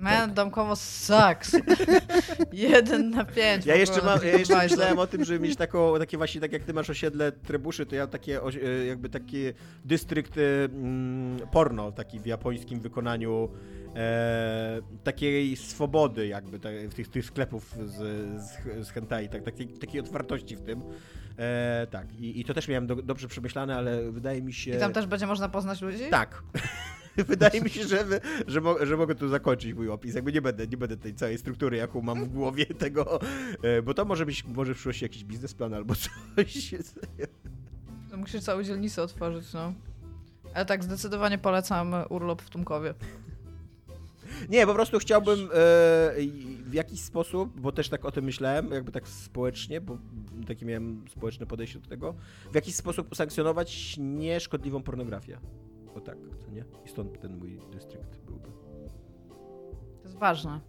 Man, 0.00 0.28
Tak. 0.28 0.32
domkowo 0.34 0.76
sucks. 0.76 1.56
Jeden 2.52 3.10
na 3.10 3.24
pięć. 3.24 3.66
Ja 3.66 3.74
jeszcze, 3.74 4.02
mam, 4.02 4.18
ja 4.24 4.38
jeszcze 4.38 4.56
myślałem 4.56 4.98
o 4.98 5.06
tym, 5.06 5.24
żeby 5.24 5.40
mieć 5.40 5.56
taką, 5.56 5.98
takie 5.98 6.16
właśnie, 6.16 6.40
tak 6.40 6.52
jak 6.52 6.64
ty 6.64 6.74
masz 6.74 6.90
osiedle 6.90 7.32
Trebuszy, 7.32 7.86
to 7.86 7.94
ja 7.94 8.06
takie, 8.06 8.40
e, 8.44 8.86
jakby 8.86 9.08
taki 9.08 9.44
dystrykt 9.84 10.34
mm, 10.38 11.38
porno, 11.52 11.92
taki 11.92 12.20
w 12.20 12.26
japońskim 12.26 12.80
wykonaniu 12.80 13.48
e, 13.96 14.80
takiej 15.04 15.56
swobody 15.56 16.26
jakby, 16.26 16.58
tak, 16.58 16.74
tych, 16.94 17.08
tych 17.08 17.24
sklepów 17.24 17.76
z, 17.86 17.96
z, 18.42 18.86
z 18.86 18.90
hentai, 18.90 19.28
tak, 19.28 19.42
takiej, 19.42 19.68
takiej 19.68 20.00
otwartości 20.00 20.56
w 20.56 20.62
tym. 20.62 20.82
E, 21.38 21.86
tak, 21.90 22.14
I, 22.14 22.40
i 22.40 22.44
to 22.44 22.54
też 22.54 22.68
miałem 22.68 22.86
do, 22.86 22.96
dobrze 22.96 23.28
przemyślane, 23.28 23.76
ale 23.76 24.10
wydaje 24.10 24.42
mi 24.42 24.52
się... 24.52 24.76
I 24.76 24.78
tam 24.78 24.92
też 24.92 25.06
będzie 25.06 25.26
można 25.26 25.48
poznać 25.48 25.80
ludzi? 25.80 26.04
Tak. 26.10 26.42
Wydaje 27.16 27.60
mi 27.60 27.70
się, 27.70 27.84
że, 27.84 28.20
że, 28.46 28.60
mo, 28.60 28.86
że 28.86 28.96
mogę 28.96 29.14
tu 29.14 29.28
zakończyć 29.28 29.74
mój 29.74 29.88
opis. 29.88 30.14
Jakby 30.14 30.32
nie 30.32 30.42
będę, 30.42 30.66
nie 30.66 30.76
będę 30.76 30.96
tej 30.96 31.14
całej 31.14 31.38
struktury, 31.38 31.76
jaką 31.76 32.02
mam 32.02 32.24
w 32.24 32.28
głowie 32.28 32.66
tego, 32.84 33.20
e, 33.62 33.82
bo 33.82 33.94
to 33.94 34.04
może 34.04 34.26
być, 34.26 34.44
może 34.44 34.72
w 34.74 34.76
przyszłości 34.76 35.04
jakiś 35.04 35.24
biznesplan 35.24 35.74
albo 35.74 35.94
coś. 36.36 36.74
To 38.10 38.16
musisz 38.16 38.40
całą 38.42 38.62
dzielnicę 38.62 39.02
otworzyć, 39.02 39.52
no. 39.52 39.72
Ale 40.54 40.66
tak, 40.66 40.84
zdecydowanie 40.84 41.38
polecam 41.38 41.94
urlop 42.08 42.42
w 42.42 42.50
Tumkowie. 42.50 42.94
Nie, 44.48 44.66
po 44.66 44.74
prostu 44.74 44.98
chciałbym 44.98 45.38
e, 45.40 45.48
w 46.64 46.72
jakiś 46.72 47.00
sposób, 47.00 47.60
bo 47.60 47.72
też 47.72 47.88
tak 47.88 48.04
o 48.04 48.12
tym 48.12 48.24
myślałem, 48.24 48.72
jakby 48.72 48.92
tak 48.92 49.08
społecznie, 49.08 49.80
bo 49.80 49.98
takie 50.46 50.66
miałem 50.66 51.04
społeczne 51.08 51.46
podejście 51.46 51.78
do 51.78 51.88
tego, 51.88 52.14
w 52.52 52.54
jakiś 52.54 52.74
sposób 52.74 53.12
usankcjonować 53.12 53.96
nieszkodliwą 53.98 54.82
pornografię. 54.82 55.38
O 55.94 56.00
tak, 56.00 56.16
co 56.44 56.50
nie? 56.50 56.64
I 56.86 56.88
stąd 56.88 57.20
ten 57.20 57.36
mój 57.36 57.60
dystrykt 57.72 58.18
byłby. 58.18 58.48
To 60.02 60.04
jest 60.04 60.16
ważne. 60.16 60.60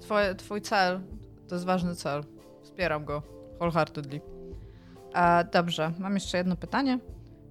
Twoje, 0.00 0.34
twój 0.34 0.60
cel 0.60 1.00
to 1.48 1.54
jest 1.54 1.64
ważny 1.64 1.94
cel. 1.94 2.24
Wspieram 2.62 3.04
go 3.04 3.22
wholeheartedly. 3.60 4.20
A, 5.12 5.44
dobrze, 5.44 5.92
mam 5.98 6.14
jeszcze 6.14 6.38
jedno 6.38 6.56
pytanie, 6.56 6.98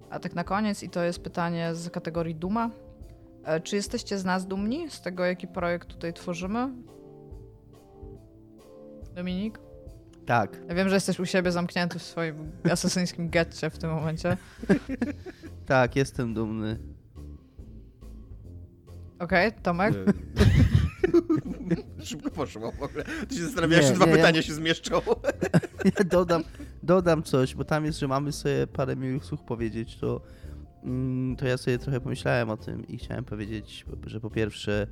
a 0.10 0.19
tak 0.19 0.35
na 0.35 0.43
koniec 0.43 0.84
i 0.84 0.89
to 0.89 1.03
jest 1.03 1.19
pytanie 1.19 1.76
z 1.76 1.89
kategorii 1.89 2.35
Duma. 2.35 2.69
E, 3.44 3.60
Czy 3.61 3.76
jesteście 3.76 4.18
z 4.18 4.26
nas 4.26 4.48
dumni, 4.48 4.90
z 4.90 5.02
tego 5.02 5.26
jaki 5.26 5.48
projekt 5.48 5.88
tutaj 5.88 6.14
tworzymy? 6.14 6.70
Dominik? 9.15 9.60
Tak. 10.26 10.57
Ja 10.70 10.76
wiem, 10.76 10.90
że 10.90 10.95
jesteś 10.95 11.20
u 11.20 11.26
siebie 11.26 11.52
zamknięty 11.52 11.99
w 11.99 12.03
swoim 12.03 12.52
asesyńskim 12.72 13.30
getcie 13.30 13.70
w 13.70 13.78
tym 13.78 13.90
momencie. 13.90 14.38
Tak, 15.65 15.95
jestem 15.95 16.34
dumny. 16.34 16.80
Okej, 19.20 19.52
Tomek? 19.64 19.94
E, 21.99 22.03
Szybko 22.06 22.30
poszło 22.32 22.72
w 22.72 22.84
ogóle. 22.84 23.03
Ty 23.30 23.36
się 23.36 23.44
zastanawiałeś, 23.44 23.86
czy 23.88 23.94
dwa 23.94 24.06
nie, 24.06 24.11
ja- 24.11 24.18
pytania 24.18 24.41
się 24.41 24.53
zmieszczą. 24.53 25.02
Ja 25.99 26.03
dodam, 26.06 26.44
dodam 26.84 27.24
coś, 27.24 27.56
bo 27.56 27.64
tam 27.64 27.86
jest, 27.86 27.99
że 27.99 28.07
mamy 28.07 28.32
sobie 28.32 28.68
parę 28.68 28.95
miłych 28.95 29.26
słów 29.26 29.41
powiedzieć, 29.41 29.98
to, 29.98 30.22
to 31.38 31.47
ja 31.47 31.57
sobie 31.57 31.80
trochę 31.80 32.01
pomyślałem 32.01 32.49
o 32.49 32.57
tym 32.57 32.88
i 32.88 32.97
chciałem 32.97 33.23
powiedzieć, 33.23 33.85
że 34.05 34.19
po 34.19 34.30
pierwsze 34.30 34.88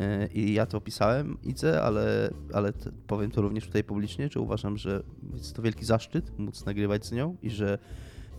e, 0.00 0.26
i 0.26 0.52
ja 0.52 0.66
to 0.66 0.78
opisałem, 0.78 1.38
Idze, 1.42 1.82
ale, 1.82 2.30
ale 2.52 2.72
powiem 3.06 3.30
to 3.30 3.42
również 3.42 3.66
tutaj 3.66 3.84
publicznie, 3.84 4.28
że 4.32 4.40
uważam, 4.40 4.76
że 4.76 5.02
jest 5.34 5.56
to 5.56 5.62
wielki 5.62 5.84
zaszczyt 5.84 6.38
móc 6.38 6.64
nagrywać 6.64 7.06
z 7.06 7.12
nią 7.12 7.36
i 7.42 7.50
że 7.50 7.78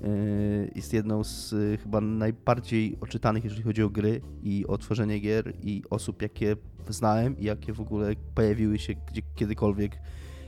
e, 0.04 0.08
jest 0.76 0.94
jedną 0.94 1.24
z 1.24 1.54
e, 1.54 1.78
chyba 1.78 2.02
najbardziej 2.02 2.98
oczytanych, 3.02 3.44
jeżeli 3.44 3.64
chodzi 3.64 3.84
o 3.84 3.90
gry 3.90 4.22
i 4.44 4.66
o 4.68 4.78
tworzenie 4.78 5.20
gier 5.20 5.54
i 5.64 5.84
osób, 5.90 6.22
jakie 6.22 6.56
znałem 6.90 7.40
i 7.40 7.44
jakie 7.44 7.74
w 7.74 7.82
ogóle 7.82 8.14
pojawiły 8.36 8.80
się 8.80 8.94
gdzie, 8.94 9.22
kiedykolwiek 9.36 9.98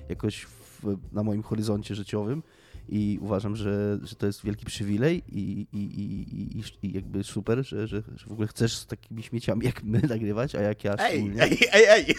jakoś 0.10 0.46
w, 0.46 0.98
na 1.12 1.24
moim 1.24 1.44
horyzoncie 1.44 1.96
życiowym 1.96 2.44
i 2.90 3.20
uważam, 3.22 3.56
że, 3.56 4.00
że 4.04 4.16
to 4.16 4.26
jest 4.26 4.44
wielki 4.44 4.66
przywilej 4.66 5.24
i, 5.28 5.68
i, 5.74 5.78
i, 5.78 6.60
i, 6.60 6.64
i 6.88 6.94
jakby 6.94 7.24
super, 7.24 7.66
że, 7.68 7.88
że, 7.88 8.02
że 8.16 8.26
w 8.28 8.32
ogóle 8.32 8.48
chcesz 8.48 8.76
z 8.78 8.88
takimi 8.88 9.24
śmieciami 9.24 9.66
jak 9.66 9.84
my 9.84 10.02
nagrywać, 10.10 10.56
a 10.56 10.62
jak 10.62 10.84
ja 10.84 10.96
Ej, 11.00 11.12
szczególnie. 11.12 11.44
ej, 11.44 11.58
ej, 11.72 11.86
ej! 11.88 12.16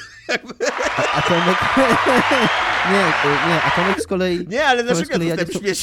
A 1.14 1.22
Tomek... 1.22 1.56
nie, 2.92 3.04
nie, 3.48 3.62
a 3.62 3.70
Tomek 3.76 4.00
z 4.02 4.06
kolei... 4.06 4.48
Nie, 4.48 4.64
ale 4.64 4.84
dlaczego 4.84 5.22
ja 5.22 5.24
ja 5.24 5.34
jestem 5.34 5.62
nie-? 5.62 5.74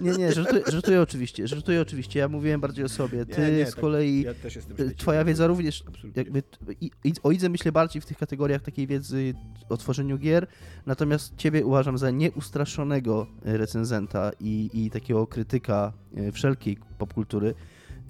Nie, 0.00 0.12
nie, 0.12 0.32
żartuję, 0.32 0.62
żartuję 0.66 1.02
oczywiście, 1.02 1.48
żartuję 1.48 1.80
oczywiście, 1.80 2.18
ja 2.20 2.28
mówiłem 2.28 2.60
bardziej 2.60 2.84
o 2.84 2.88
sobie. 2.88 3.26
Ty 3.26 3.40
Nie, 3.40 3.50
nie, 3.50 3.66
z 3.66 3.70
tak, 3.70 3.80
kolei... 3.80 4.22
Ja 4.22 4.30
Y, 4.30 4.50
śmieci. 4.50 4.96
Twoja 4.96 5.24
wiedza 5.24 5.46
również, 5.46 5.84
Absolutnie. 5.88 6.22
jakby, 6.22 6.42
i, 6.80 6.90
i, 7.04 7.12
o 7.22 7.30
Idze 7.30 7.48
myślę 7.48 7.72
bardziej 7.72 8.02
w 8.02 8.06
tych 8.06 8.18
kategoriach 8.18 8.62
takiej 8.62 8.86
wiedzy 8.86 9.34
o 9.68 9.76
tworzeniu 9.76 10.18
gier, 10.18 10.46
natomiast 10.86 11.36
ciebie 11.36 11.64
uważam 11.64 11.98
za 11.98 12.10
nieustraszonego 12.10 13.26
y, 13.46 13.57
recenzenta 13.58 14.30
i, 14.40 14.70
i 14.72 14.90
takiego 14.90 15.26
krytyka 15.26 15.92
y, 16.18 16.32
wszelkiej 16.32 16.78
popkultury. 16.98 17.54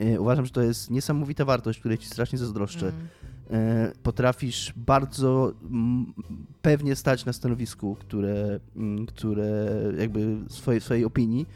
Y, 0.03 0.21
Uważam, 0.21 0.47
że 0.47 0.53
to 0.53 0.63
jest 0.63 0.91
niesamowita 0.91 1.45
wartość, 1.45 1.79
której 1.79 1.99
ci 1.99 2.07
strasznie 2.07 2.39
zazdroszczę. 2.39 2.89
Mm. 2.89 3.09
E, 3.51 3.93
potrafisz 4.03 4.73
bardzo 4.77 5.53
pewnie 6.63 6.97
stać 6.97 7.25
na 7.25 7.33
stanowisku, 7.33 7.97
które, 8.01 8.61
mm, 8.77 9.07
które 9.07 9.69
jakby 9.99 10.37
swojej, 10.49 10.81
swojej 10.81 11.05
opinii. 11.05 11.47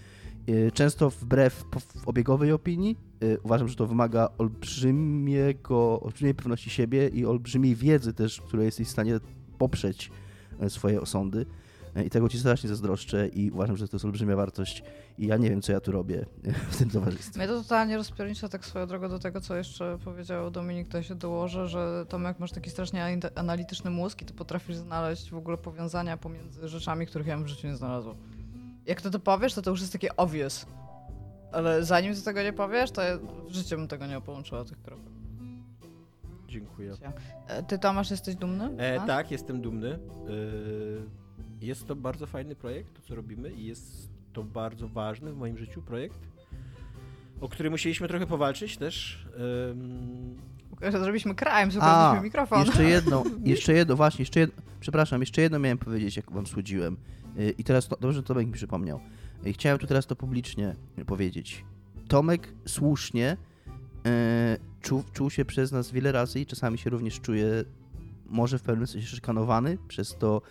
E, 0.46 0.70
Często 0.70 1.10
wbrew 1.10 1.64
obiegowej 2.06 2.52
opinii. 2.52 2.96
E, 3.20 3.40
Uważam, 3.40 3.68
że 3.68 3.76
to 3.76 3.86
wymaga 3.86 4.28
olbrzymiego, 4.38 6.00
olbrzymiej 6.00 6.34
pewności 6.34 6.70
siebie 6.70 7.08
i 7.08 7.26
olbrzymiej 7.26 7.74
wiedzy 7.74 8.12
też, 8.12 8.40
której 8.40 8.66
jesteś 8.66 8.88
w 8.88 8.90
stanie 8.90 9.20
poprzeć 9.58 10.10
e, 10.60 10.70
swoje 10.70 11.00
osądy. 11.00 11.46
I 12.06 12.10
tego 12.10 12.28
ci 12.28 12.38
strasznie 12.38 12.68
zazdroszczę 12.68 13.28
i 13.28 13.50
uważam, 13.50 13.76
że 13.76 13.88
to 13.88 13.96
jest 13.96 14.04
olbrzymia 14.04 14.36
wartość 14.36 14.82
i 15.18 15.26
ja 15.26 15.36
nie 15.36 15.50
wiem, 15.50 15.62
co 15.62 15.72
ja 15.72 15.80
tu 15.80 15.92
robię 15.92 16.26
w 16.70 16.76
tym 16.76 16.90
towarzystwie. 16.90 17.38
Mnie 17.38 17.48
to 17.48 17.62
totalnie 17.62 17.96
rozpiernicza 17.96 18.48
tak 18.48 18.66
swoją 18.66 18.86
drogą 18.86 19.08
do 19.08 19.18
tego, 19.18 19.40
co 19.40 19.56
jeszcze 19.56 19.98
powiedział 20.04 20.50
Dominik, 20.50 20.88
to 20.88 20.96
ja 20.96 21.02
się 21.02 21.14
dołożę, 21.14 21.68
że 21.68 22.06
Tomek 22.08 22.38
masz 22.38 22.52
taki 22.52 22.70
strasznie 22.70 23.00
anal- 23.00 23.30
analityczny 23.34 23.90
mózg 23.90 24.22
i 24.22 24.24
ty 24.24 24.34
potrafisz 24.34 24.76
znaleźć 24.76 25.30
w 25.30 25.36
ogóle 25.36 25.56
powiązania 25.58 26.16
pomiędzy 26.16 26.68
rzeczami, 26.68 27.06
których 27.06 27.26
ja 27.26 27.36
bym 27.36 27.44
w 27.44 27.48
życiu 27.48 27.66
nie 27.66 27.76
znalazła. 27.76 28.14
Jak 28.86 29.02
ty 29.02 29.10
to 29.10 29.18
powiesz, 29.20 29.54
to 29.54 29.62
to 29.62 29.70
już 29.70 29.80
jest 29.80 29.92
takie 29.92 30.16
obvious. 30.16 30.66
Ale 31.52 31.84
zanim 31.84 32.14
ty 32.14 32.22
tego 32.22 32.42
nie 32.42 32.52
powiesz, 32.52 32.90
to 32.90 33.02
ja 33.02 33.18
w 33.48 33.52
życiu 33.52 33.76
bym 33.76 33.88
tego 33.88 34.06
nie 34.06 34.20
połączyła, 34.20 34.64
tych 34.64 34.82
kropek. 34.82 35.12
Dziękuję. 36.48 36.92
Ty, 37.68 37.78
Tomasz, 37.78 38.10
jesteś 38.10 38.34
dumny? 38.34 38.82
E, 38.82 39.00
A? 39.02 39.06
tak, 39.06 39.30
jestem 39.30 39.60
dumny. 39.60 39.88
E, 39.92 39.98
jest 41.62 41.86
to 41.86 41.96
bardzo 41.96 42.26
fajny 42.26 42.56
projekt, 42.56 42.94
to 42.94 43.02
co 43.02 43.14
robimy 43.14 43.50
i 43.50 43.66
jest 43.66 44.08
to 44.32 44.42
bardzo 44.42 44.88
ważny 44.88 45.32
w 45.32 45.36
moim 45.36 45.58
życiu 45.58 45.82
projekt, 45.82 46.18
o 47.40 47.48
który 47.48 47.70
musieliśmy 47.70 48.08
trochę 48.08 48.26
powalczyć 48.26 48.76
też. 48.76 49.26
Em, 49.60 50.36
Zrobiliśmy 50.92 51.34
A, 51.80 52.06
zupełnie 52.06 52.24
mikrofon. 52.24 52.66
Jeszcze 52.66 52.84
jedno, 52.84 53.24
jeszcze 53.44 53.72
jedno, 53.72 53.96
właśnie, 53.96 54.22
jeszcze 54.22 54.40
jedno, 54.40 54.62
przepraszam, 54.80 55.20
jeszcze 55.20 55.42
jedno 55.42 55.58
miałem 55.58 55.78
powiedzieć, 55.78 56.16
jak 56.16 56.32
wam 56.32 56.46
słodziłem. 56.46 56.96
Y, 57.38 57.54
I 57.58 57.64
teraz, 57.64 57.88
to, 57.88 57.96
dobrze, 58.00 58.22
Tomek 58.22 58.46
mi 58.46 58.52
przypomniał. 58.52 59.00
Y, 59.46 59.52
Chciałem 59.52 59.78
tu 59.78 59.86
teraz 59.86 60.06
to 60.06 60.16
publicznie 60.16 60.76
powiedzieć. 61.06 61.64
Tomek 62.08 62.54
słusznie 62.66 63.36
e, 64.06 64.56
czuł, 64.80 65.04
czuł 65.12 65.30
się 65.30 65.44
przez 65.44 65.72
nas 65.72 65.90
wiele 65.90 66.12
razy 66.12 66.40
i 66.40 66.46
czasami 66.46 66.78
się 66.78 66.90
również 66.90 67.20
czuje 67.20 67.64
może 68.26 68.58
w 68.58 68.62
pewnym 68.62 68.86
sensie 68.86 69.06
szykanowany 69.06 69.78
przez 69.88 70.16
to, 70.18 70.42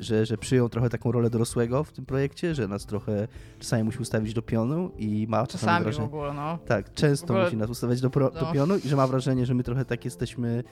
że, 0.00 0.26
że 0.26 0.38
przyjął 0.38 0.68
trochę 0.68 0.90
taką 0.90 1.12
rolę 1.12 1.30
dorosłego 1.30 1.84
w 1.84 1.92
tym 1.92 2.06
projekcie, 2.06 2.54
że 2.54 2.68
nas 2.68 2.86
trochę 2.86 3.28
czasami 3.58 3.84
musi 3.84 3.98
ustawić 3.98 4.34
do 4.34 4.42
pionu 4.42 4.90
i 4.98 5.26
ma 5.28 5.46
czasami, 5.46 5.60
Czasami 5.60 5.80
w 5.80 5.84
wrażenie, 5.84 6.06
ogóle, 6.06 6.32
no. 6.34 6.58
tak, 6.66 6.94
często 6.94 7.26
W 7.26 7.30
ogóle- 7.30 7.44
musi 7.44 7.56
nas 7.56 7.70
ustawiać 7.70 8.00
do, 8.00 8.10
pro, 8.10 8.30
do 8.30 8.40
No. 8.40 8.52
pionu 8.52 8.76
i 8.76 8.88
że 8.88 8.96
ma 8.96 9.06
wrażenie, 9.06 9.46
że 9.46 9.54
my 9.54 9.62
trochę 9.62 9.84
tak 9.84 10.04
jesteśmy 10.04 10.64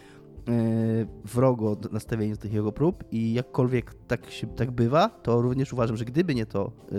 e, 0.49 0.53
wrogo 1.25 1.77
nastawieni 1.93 2.33
do 2.33 2.39
tych 2.39 2.53
jego 2.53 2.73
prób 2.73 3.05
i 3.13 3.33
jakkolwiek 3.35 3.95
tak, 4.07 4.31
się, 4.31 4.47
tak 4.47 4.71
bywa, 4.71 5.09
to 5.09 5.43
również 5.43 5.73
uważam, 5.73 5.97
że 5.97 6.05
gdyby 6.05 6.35
nie 6.35 6.47
to, 6.47 6.73
e, 6.93 6.95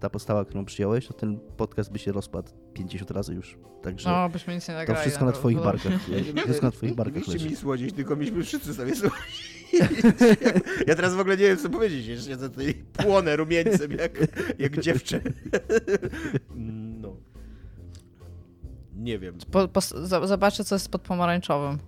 ta 0.00 0.10
postawa, 0.10 0.44
którą 0.44 0.64
przyjąłeś, 0.64 1.06
to 1.06 1.14
ten 1.14 1.38
podcast 1.56 1.92
by 1.92 1.98
się 1.98 2.12
rozpadł 2.12 2.50
50 2.74 3.10
razy 3.10 3.34
już. 3.34 3.58
Także 3.82 4.10
No, 4.10 4.28
byśmy 4.28 4.54
nic 4.54 4.68
nie 4.68 4.74
to 4.74 4.78
nagrali. 4.80 5.00
wszystko 5.00 5.24
na 5.24 5.32
twoich 5.32 5.56
było- 5.56 5.64
barkach. 5.72 5.92
Wszystko 6.44 6.66
na 6.66 6.72
twoich 6.72 6.94
barkach 6.94 7.26
leży. 7.28 7.48
mi 7.50 7.56
słodzić, 7.56 7.92
tylko 7.94 8.16
myśmy 8.16 8.42
wszyscy 8.44 8.74
sobie 8.74 8.94
słodzić. 8.96 9.61
Ja 10.86 10.94
teraz 10.94 11.14
w 11.14 11.20
ogóle 11.20 11.36
nie 11.36 11.44
wiem, 11.44 11.56
co 11.56 11.70
powiedzieć. 11.70 12.06
Jeszcze 12.06 12.36
za 12.36 12.48
tutaj 12.48 12.74
płonę 12.74 13.36
rumieńcem, 13.36 13.92
jak, 13.92 14.12
jak 14.58 14.80
dziewczę. 14.80 15.20
No. 16.54 17.16
Nie 18.96 19.18
wiem. 19.18 19.38
Po, 19.50 19.68
po, 19.68 19.80
zobaczę, 20.26 20.64
co 20.64 20.74
jest 20.74 20.88
pod 20.88 21.02
pomarańczowym. 21.02 21.78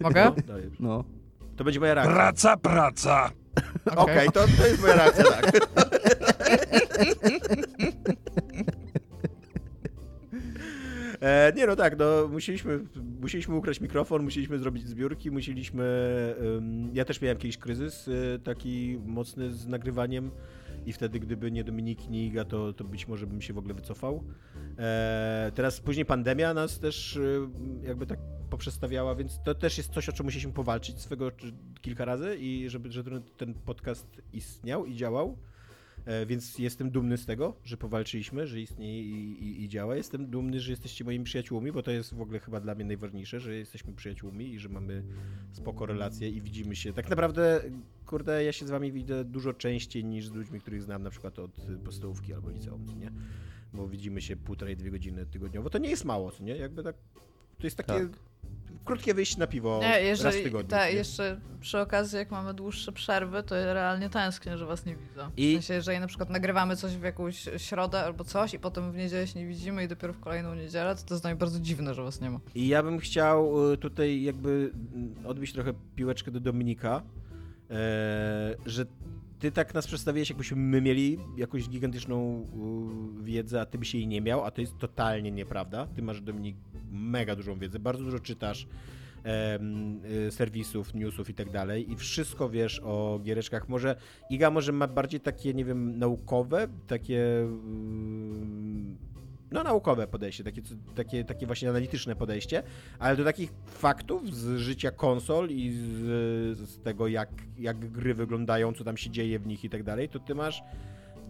Mogę? 0.00 0.32
No. 0.48 0.54
No. 0.80 1.04
To 1.56 1.64
będzie 1.64 1.80
moja 1.80 1.94
reakcja. 1.94 2.14
Praca, 2.14 2.56
praca. 2.56 3.30
Okej, 3.96 4.26
to, 4.26 4.44
to 4.58 4.66
jest 4.66 4.80
moja 4.80 4.94
reakcja, 4.94 5.24
tak. 5.24 5.52
E, 11.22 11.52
nie 11.56 11.66
no 11.66 11.76
tak, 11.76 11.98
no 11.98 12.28
musieliśmy, 12.28 12.80
musieliśmy 13.20 13.54
ukraść 13.54 13.80
mikrofon, 13.80 14.22
musieliśmy 14.22 14.58
zrobić 14.58 14.88
zbiórki, 14.88 15.30
musieliśmy... 15.30 15.84
ym, 16.56 16.90
ja 16.94 17.04
też 17.04 17.20
miałem 17.20 17.38
kiedyś 17.38 17.58
kryzys 17.58 18.08
y, 18.08 18.40
taki 18.44 19.00
mocny 19.06 19.52
z 19.52 19.66
nagrywaniem 19.66 20.30
i 20.86 20.92
wtedy 20.92 21.20
gdyby 21.20 21.52
nie 21.52 21.64
Dominik, 21.64 22.08
nie 22.08 22.26
Iga, 22.26 22.44
to, 22.44 22.72
to 22.72 22.84
być 22.84 23.08
może 23.08 23.26
bym 23.26 23.42
się 23.42 23.52
w 23.52 23.58
ogóle 23.58 23.74
wycofał. 23.74 24.24
E, 24.78 25.52
teraz 25.54 25.80
później 25.80 26.06
pandemia 26.06 26.54
nas 26.54 26.80
też 26.80 27.16
y, 27.16 27.48
jakby 27.82 28.06
tak 28.06 28.18
poprzestawiała, 28.50 29.14
więc 29.14 29.40
to 29.44 29.54
też 29.54 29.78
jest 29.78 29.92
coś, 29.92 30.08
o 30.08 30.12
czym 30.12 30.26
musieliśmy 30.26 30.52
powalczyć 30.52 31.00
swego 31.00 31.30
kilka 31.80 32.04
razy 32.04 32.36
i 32.40 32.68
żeby, 32.68 32.92
żeby 32.92 33.22
ten 33.36 33.54
podcast 33.54 34.22
istniał 34.32 34.86
i 34.86 34.94
działał. 34.94 35.38
E, 36.04 36.26
Więc 36.26 36.58
jestem 36.58 36.90
dumny 36.90 37.18
z 37.18 37.26
tego, 37.26 37.56
że 37.64 37.76
powalczyliśmy, 37.76 38.46
że 38.46 38.60
istnieje 38.60 39.02
i, 39.02 39.44
i, 39.44 39.64
i 39.64 39.68
działa. 39.68 39.96
Jestem 39.96 40.26
dumny, 40.26 40.60
że 40.60 40.70
jesteście 40.70 41.04
moimi 41.04 41.24
przyjaciółmi, 41.24 41.72
bo 41.72 41.82
to 41.82 41.90
jest 41.90 42.14
w 42.14 42.20
ogóle 42.20 42.38
chyba 42.38 42.60
dla 42.60 42.74
mnie 42.74 42.84
najważniejsze, 42.84 43.40
że 43.40 43.54
jesteśmy 43.54 43.92
przyjaciółmi 43.92 44.52
i 44.54 44.58
że 44.58 44.68
mamy 44.68 45.02
spoko 45.52 45.86
relacje 45.86 46.28
i 46.28 46.40
widzimy 46.40 46.76
się. 46.76 46.92
Tak 46.92 47.10
naprawdę, 47.10 47.62
kurde, 48.06 48.44
ja 48.44 48.52
się 48.52 48.66
z 48.66 48.70
wami 48.70 48.92
widzę 48.92 49.24
dużo 49.24 49.52
częściej 49.52 50.04
niż 50.04 50.28
z 50.28 50.32
ludźmi, 50.32 50.60
których 50.60 50.82
znam 50.82 51.02
na 51.02 51.10
przykład 51.10 51.38
od 51.38 51.66
podstawówki 51.84 52.34
albo 52.34 52.50
liceum, 52.50 52.86
nie? 52.98 53.12
Bo 53.72 53.88
widzimy 53.88 54.20
się 54.22 54.36
półtorej, 54.36 54.76
dwie 54.76 54.90
godziny 54.90 55.26
tygodniowo. 55.26 55.70
To 55.70 55.78
nie 55.78 55.90
jest 55.90 56.04
mało, 56.04 56.30
co 56.30 56.42
nie? 56.44 56.56
Jakby 56.56 56.82
tak, 56.82 56.96
to 57.58 57.66
jest 57.66 57.76
takie 57.76 57.92
Tak. 57.92 58.31
Krótkie 58.84 59.14
wyjście 59.14 59.38
na 59.40 59.46
piwo 59.46 59.78
Nie, 59.82 59.88
raz 59.88 59.98
w 60.00 60.04
jeżeli, 60.04 60.44
tygodniu. 60.44 60.68
ta, 60.68 60.86
nie? 60.88 60.92
jeszcze 60.94 61.40
przy 61.60 61.78
okazji, 61.80 62.18
jak 62.18 62.30
mamy 62.30 62.54
dłuższe 62.54 62.92
przerwy, 62.92 63.42
to 63.42 63.54
ja 63.54 63.72
realnie 63.74 64.10
tęsknię, 64.10 64.58
że 64.58 64.66
was 64.66 64.86
nie 64.86 64.96
widzę. 64.96 65.30
I- 65.36 65.50
W 65.50 65.52
sensie, 65.54 65.74
jeżeli 65.74 66.00
na 66.00 66.06
przykład 66.06 66.30
nagrywamy 66.30 66.76
coś 66.76 66.96
w 66.96 67.02
jakąś 67.02 67.48
środę 67.56 68.00
albo 68.04 68.24
coś 68.24 68.54
i 68.54 68.58
potem 68.58 68.92
w 68.92 68.96
niedzielę 68.96 69.26
się 69.26 69.40
nie 69.40 69.46
widzimy 69.46 69.84
i 69.84 69.88
dopiero 69.88 70.12
w 70.12 70.20
kolejną 70.20 70.54
niedzielę, 70.54 70.96
to 70.96 71.02
to 71.02 71.14
jest 71.14 71.24
dla 71.24 71.30
mnie 71.30 71.38
bardzo 71.38 71.60
dziwne, 71.60 71.94
że 71.94 72.02
was 72.02 72.20
nie 72.20 72.30
ma. 72.30 72.40
I 72.54 72.68
ja 72.68 72.82
bym 72.82 72.98
chciał 72.98 73.72
y, 73.72 73.76
tutaj 73.76 74.22
jakby 74.22 74.70
mm, 74.94 75.26
odbić 75.26 75.52
trochę 75.52 75.72
piłeczkę 75.96 76.30
do 76.30 76.40
Dominika, 76.40 77.02
e, 77.70 77.74
że 78.66 78.86
ty 79.38 79.52
tak 79.52 79.74
nas 79.74 79.86
przedstawiłeś, 79.86 80.30
jakbyśmy 80.30 80.56
my 80.56 80.80
mieli 80.80 81.18
jakąś 81.36 81.68
gigantyczną 81.68 82.46
wiedzę, 83.22 83.60
a 83.60 83.66
ty 83.66 83.78
byś 83.78 83.94
jej 83.94 84.06
nie 84.06 84.20
miał, 84.20 84.44
a 84.44 84.50
to 84.50 84.60
jest 84.60 84.78
totalnie 84.78 85.30
nieprawda. 85.30 85.86
Ty 85.86 86.02
masz, 86.02 86.20
Dominik, 86.20 86.56
mega 86.92 87.36
dużą 87.36 87.58
wiedzę, 87.58 87.78
bardzo 87.78 88.04
dużo 88.04 88.18
czytasz 88.18 88.66
y, 90.26 90.30
serwisów, 90.30 90.94
newsów 90.94 91.30
i 91.30 91.34
tak 91.34 91.50
dalej 91.50 91.92
i 91.92 91.96
wszystko 91.96 92.48
wiesz 92.48 92.80
o 92.84 93.20
giereczkach. 93.22 93.68
Może 93.68 93.96
Iga 94.30 94.50
może 94.50 94.72
ma 94.72 94.88
bardziej 94.88 95.20
takie, 95.20 95.54
nie 95.54 95.64
wiem, 95.64 95.98
naukowe, 95.98 96.68
takie 96.86 97.40
ym, 97.42 98.96
no 99.52 99.62
naukowe 99.62 100.06
podejście, 100.06 100.44
takie, 100.44 100.62
takie, 100.94 101.24
takie 101.24 101.46
właśnie 101.46 101.68
analityczne 101.68 102.16
podejście, 102.16 102.62
ale 102.98 103.16
do 103.16 103.24
takich 103.24 103.52
faktów 103.66 104.34
z 104.34 104.56
życia 104.56 104.90
konsol 104.90 105.48
i 105.50 105.70
z, 105.70 106.58
z 106.58 106.82
tego, 106.82 107.08
jak, 107.08 107.30
jak 107.58 107.90
gry 107.90 108.14
wyglądają, 108.14 108.72
co 108.72 108.84
tam 108.84 108.96
się 108.96 109.10
dzieje 109.10 109.38
w 109.38 109.46
nich 109.46 109.64
i 109.64 109.70
tak 109.70 109.82
dalej, 109.82 110.08
to 110.08 110.18
ty 110.18 110.34
masz 110.34 110.62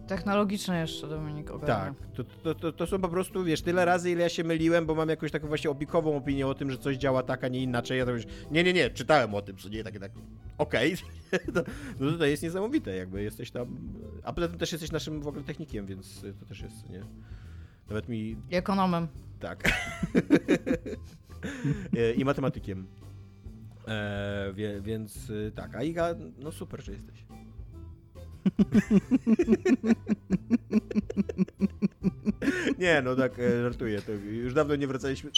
Technologiczne 0.07 0.81
jeszcze, 0.81 1.07
Dominik, 1.07 1.51
ogarnia. 1.51 1.75
tak, 1.75 2.07
to, 2.13 2.23
to, 2.23 2.55
to, 2.55 2.71
to 2.71 2.87
są 2.87 2.99
po 3.01 3.09
prostu, 3.09 3.43
wiesz, 3.43 3.61
tyle 3.61 3.85
razy, 3.85 4.11
ile 4.11 4.21
ja 4.23 4.29
się 4.29 4.43
myliłem, 4.43 4.85
bo 4.85 4.95
mam 4.95 5.09
jakąś 5.09 5.31
taką 5.31 5.47
właśnie 5.47 5.69
obikową 5.69 6.17
opinię 6.17 6.47
o 6.47 6.53
tym, 6.53 6.71
że 6.71 6.77
coś 6.77 6.97
działa 6.97 7.23
tak, 7.23 7.43
a 7.43 7.47
nie 7.47 7.63
inaczej. 7.63 7.97
Ja 7.99 8.05
to 8.05 8.11
już, 8.11 8.23
nie, 8.51 8.63
nie, 8.63 8.73
nie, 8.73 8.89
czytałem 8.89 9.35
o 9.35 9.41
tym, 9.41 9.57
co 9.57 9.69
nie, 9.69 9.83
takie 9.83 9.99
tak, 9.99 10.11
okej, 10.57 10.95
to, 11.53 11.61
no 11.99 12.11
to, 12.11 12.17
to 12.17 12.25
jest 12.25 12.43
niesamowite, 12.43 12.95
jakby 12.95 13.23
jesteś 13.23 13.51
tam, 13.51 13.77
a 14.23 14.33
poza 14.33 14.47
tym 14.47 14.57
też 14.57 14.71
jesteś 14.71 14.91
naszym 14.91 15.21
w 15.21 15.27
ogóle 15.27 15.43
technikiem, 15.43 15.85
więc 15.85 16.21
to 16.39 16.45
też 16.45 16.61
jest, 16.61 16.89
nie, 16.89 17.03
nawet 17.89 18.09
mi, 18.09 18.35
ekonomem. 18.51 19.07
tak, 19.39 19.63
E, 21.97 22.13
i 22.13 22.25
matematykiem. 22.25 22.87
E, 23.87 24.53
wie, 24.55 24.81
więc 24.81 25.29
e, 25.47 25.51
tak, 25.51 25.75
a 25.75 25.83
Iga, 25.83 26.15
no 26.39 26.51
super, 26.51 26.83
że 26.83 26.91
jesteś. 26.91 27.25
Nie, 32.79 33.01
no 33.01 33.15
tak, 33.15 33.39
e, 33.39 33.63
żartuję. 33.63 34.01
To 34.01 34.11
już 34.11 34.53
dawno 34.53 34.75
nie 34.75 34.87
wracaliśmy... 34.87 35.31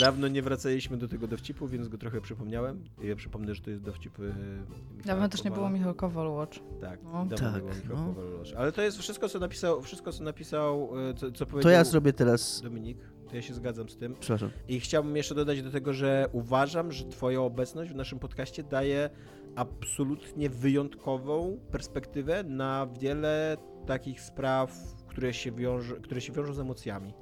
Dawno 0.00 0.28
nie 0.28 0.42
wracaliśmy 0.42 0.96
do 0.96 1.08
tego 1.08 1.26
dowcipu, 1.26 1.68
więc 1.68 1.88
go 1.88 1.98
trochę 1.98 2.20
przypomniałem. 2.20 2.84
Ja 3.02 3.16
przypomnę, 3.16 3.54
że 3.54 3.62
to 3.62 3.70
jest 3.70 3.82
dowcip 3.82 4.18
e, 4.18 4.22
Michała 4.22 5.04
Dawno 5.04 5.28
też 5.28 5.44
nie 5.44 5.50
było 5.50 5.70
Michał 5.70 5.94
Kowal 5.94 6.28
Watch. 6.28 6.58
Tak, 6.80 7.00
No. 7.04 7.26
dawno 7.26 7.36
Tak, 7.36 7.54
nie 7.54 7.60
było 7.60 7.74
Michał 7.74 7.96
no. 7.96 8.14
Kowal 8.14 8.30
Losz. 8.30 8.52
Ale 8.52 8.72
to 8.72 8.82
jest 8.82 8.98
wszystko, 8.98 9.28
co 9.28 9.38
napisał, 9.38 9.82
wszystko, 9.82 10.12
co 10.12 10.24
napisał, 10.24 10.90
e, 11.10 11.14
co, 11.14 11.32
co 11.32 11.46
powiedział 11.46 11.62
To 11.62 11.70
ja 11.70 11.84
zrobię 11.84 12.12
teraz... 12.12 12.60
Dominik. 12.62 12.98
To 13.28 13.36
ja 13.36 13.42
się 13.42 13.54
zgadzam 13.54 13.88
z 13.88 13.96
tym. 13.96 14.14
Przepraszam. 14.20 14.50
I 14.68 14.80
chciałbym 14.80 15.16
jeszcze 15.16 15.34
dodać 15.34 15.62
do 15.62 15.70
tego, 15.70 15.92
że 15.92 16.28
uważam, 16.32 16.92
że 16.92 17.04
twoja 17.04 17.40
obecność 17.40 17.90
w 17.92 17.94
naszym 17.94 18.18
podcaście 18.18 18.62
daje 18.62 19.10
absolutnie 19.56 20.50
wyjątkową 20.50 21.60
perspektywę 21.70 22.44
na 22.44 22.88
wiele 23.00 23.56
takich 23.86 24.20
spraw, 24.20 24.72
które 25.08 25.34
się, 25.34 25.52
wiąże, 25.52 25.96
które 25.96 26.20
się 26.20 26.32
wiążą 26.32 26.54
z 26.54 26.58
emocjami. 26.58 27.14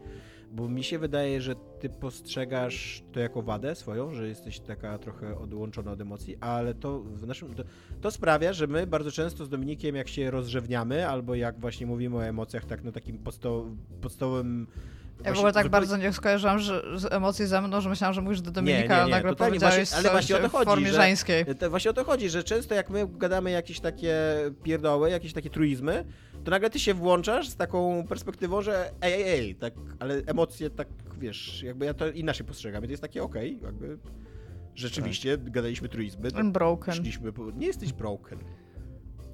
Bo 0.52 0.68
mi 0.68 0.84
się 0.84 0.98
wydaje, 0.98 1.40
że 1.40 1.55
ty 1.80 1.88
postrzegasz 1.88 3.02
to 3.12 3.20
jako 3.20 3.42
wadę 3.42 3.74
swoją, 3.74 4.14
że 4.14 4.28
jesteś 4.28 4.60
taka 4.60 4.98
trochę 4.98 5.38
odłączona 5.38 5.92
od 5.92 6.00
emocji, 6.00 6.36
ale 6.40 6.74
to 6.74 7.00
w 7.00 7.26
naszym. 7.26 7.55
To, 7.55 7.64
to 8.00 8.10
sprawia, 8.10 8.52
że 8.52 8.66
my 8.66 8.86
bardzo 8.86 9.10
często 9.10 9.44
z 9.44 9.48
Dominikiem, 9.48 9.96
jak 9.96 10.09
się 10.09 10.30
rozrzewniamy, 10.30 11.09
albo 11.09 11.34
jak 11.34 11.60
właśnie 11.60 11.86
mówimy 11.86 12.16
o 12.16 12.24
emocjach, 12.24 12.64
tak 12.64 12.84
na 12.84 12.92
takim 12.92 13.18
podsta- 13.18 13.76
podstawowym. 14.00 14.66
Ja 15.24 15.32
w 15.32 15.36
ogóle 15.39 15.53
tak 15.53 15.69
bardzo 15.69 15.97
nie 15.97 16.12
skojarzyłam 16.12 16.59
że, 16.59 16.99
że 16.99 17.09
emocje 17.12 17.47
ze 17.47 17.61
mną, 17.62 17.81
że 17.81 17.89
myślałam, 17.89 18.15
że 18.15 18.23
mówisz 18.23 18.40
do 18.40 18.51
Dominika, 18.51 18.97
nie, 18.97 19.03
a 19.03 19.05
nie, 19.05 19.11
nagle 19.11 19.31
totalnie, 19.31 19.51
powiedziałeś 19.61 19.89
właśnie- 19.89 19.97
ale 19.99 20.11
właśnie 20.11 20.36
o 20.36 20.39
to 20.39 20.49
w 20.49 20.53
chodzi, 20.53 20.65
formie 20.65 20.86
że- 20.86 20.93
żeńskiej. 20.95 21.45
To 21.59 21.70
właśnie 21.70 21.90
o 21.90 21.95
to 21.95 22.05
chodzi, 22.05 22.31
że 22.31 22.45
często 22.45 22.74
jak 22.74 22.90
my 22.90 23.09
gadamy 23.09 23.51
jakieś 23.51 23.81
takie 23.81 24.15
pierdoły, 24.62 25.11
jakieś 25.11 25.32
takie 25.32 25.51
truizmy, 25.51 26.05
to 26.45 26.51
nagle 26.51 26.70
ty 26.70 26.78
się 26.78 26.95
włączasz 26.95 27.49
z 27.49 27.57
taką 27.57 28.05
perspektywą, 28.09 28.62
że 28.62 28.90
ej, 29.01 29.12
ej, 29.12 29.23
ej, 29.28 29.55
tak, 29.55 29.74
ale 29.99 30.15
emocje 30.27 30.70
tak, 30.70 30.89
wiesz, 31.19 31.62
jakby 31.62 31.86
ja 31.86 31.95
to 31.95 32.11
inaczej 32.11 32.47
postrzegam 32.47 32.85
i 32.85 32.86
to 32.86 32.90
jest 32.90 33.03
takie 33.03 33.23
okej, 33.23 33.61
jakby 33.62 33.99
rzeczywiście 34.74 35.39
gadaliśmy 35.39 35.89
truizmy, 35.89 36.31
tak 36.31 36.47
broken. 36.53 36.95
szliśmy, 36.95 37.32
nie 37.57 37.66
jesteś 37.66 37.93
broken. 37.93 38.39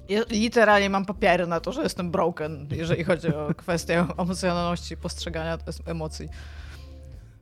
Ja 0.09 0.21
literalnie 0.29 0.89
mam 0.89 1.05
papiery 1.05 1.47
na 1.47 1.59
to, 1.59 1.71
że 1.71 1.83
jestem 1.83 2.11
broken, 2.11 2.67
jeżeli 2.71 3.03
chodzi 3.03 3.27
o 3.27 3.53
kwestię 3.57 4.05
emocjonalności, 4.17 4.97
postrzegania 4.97 5.57
emocji. 5.85 6.29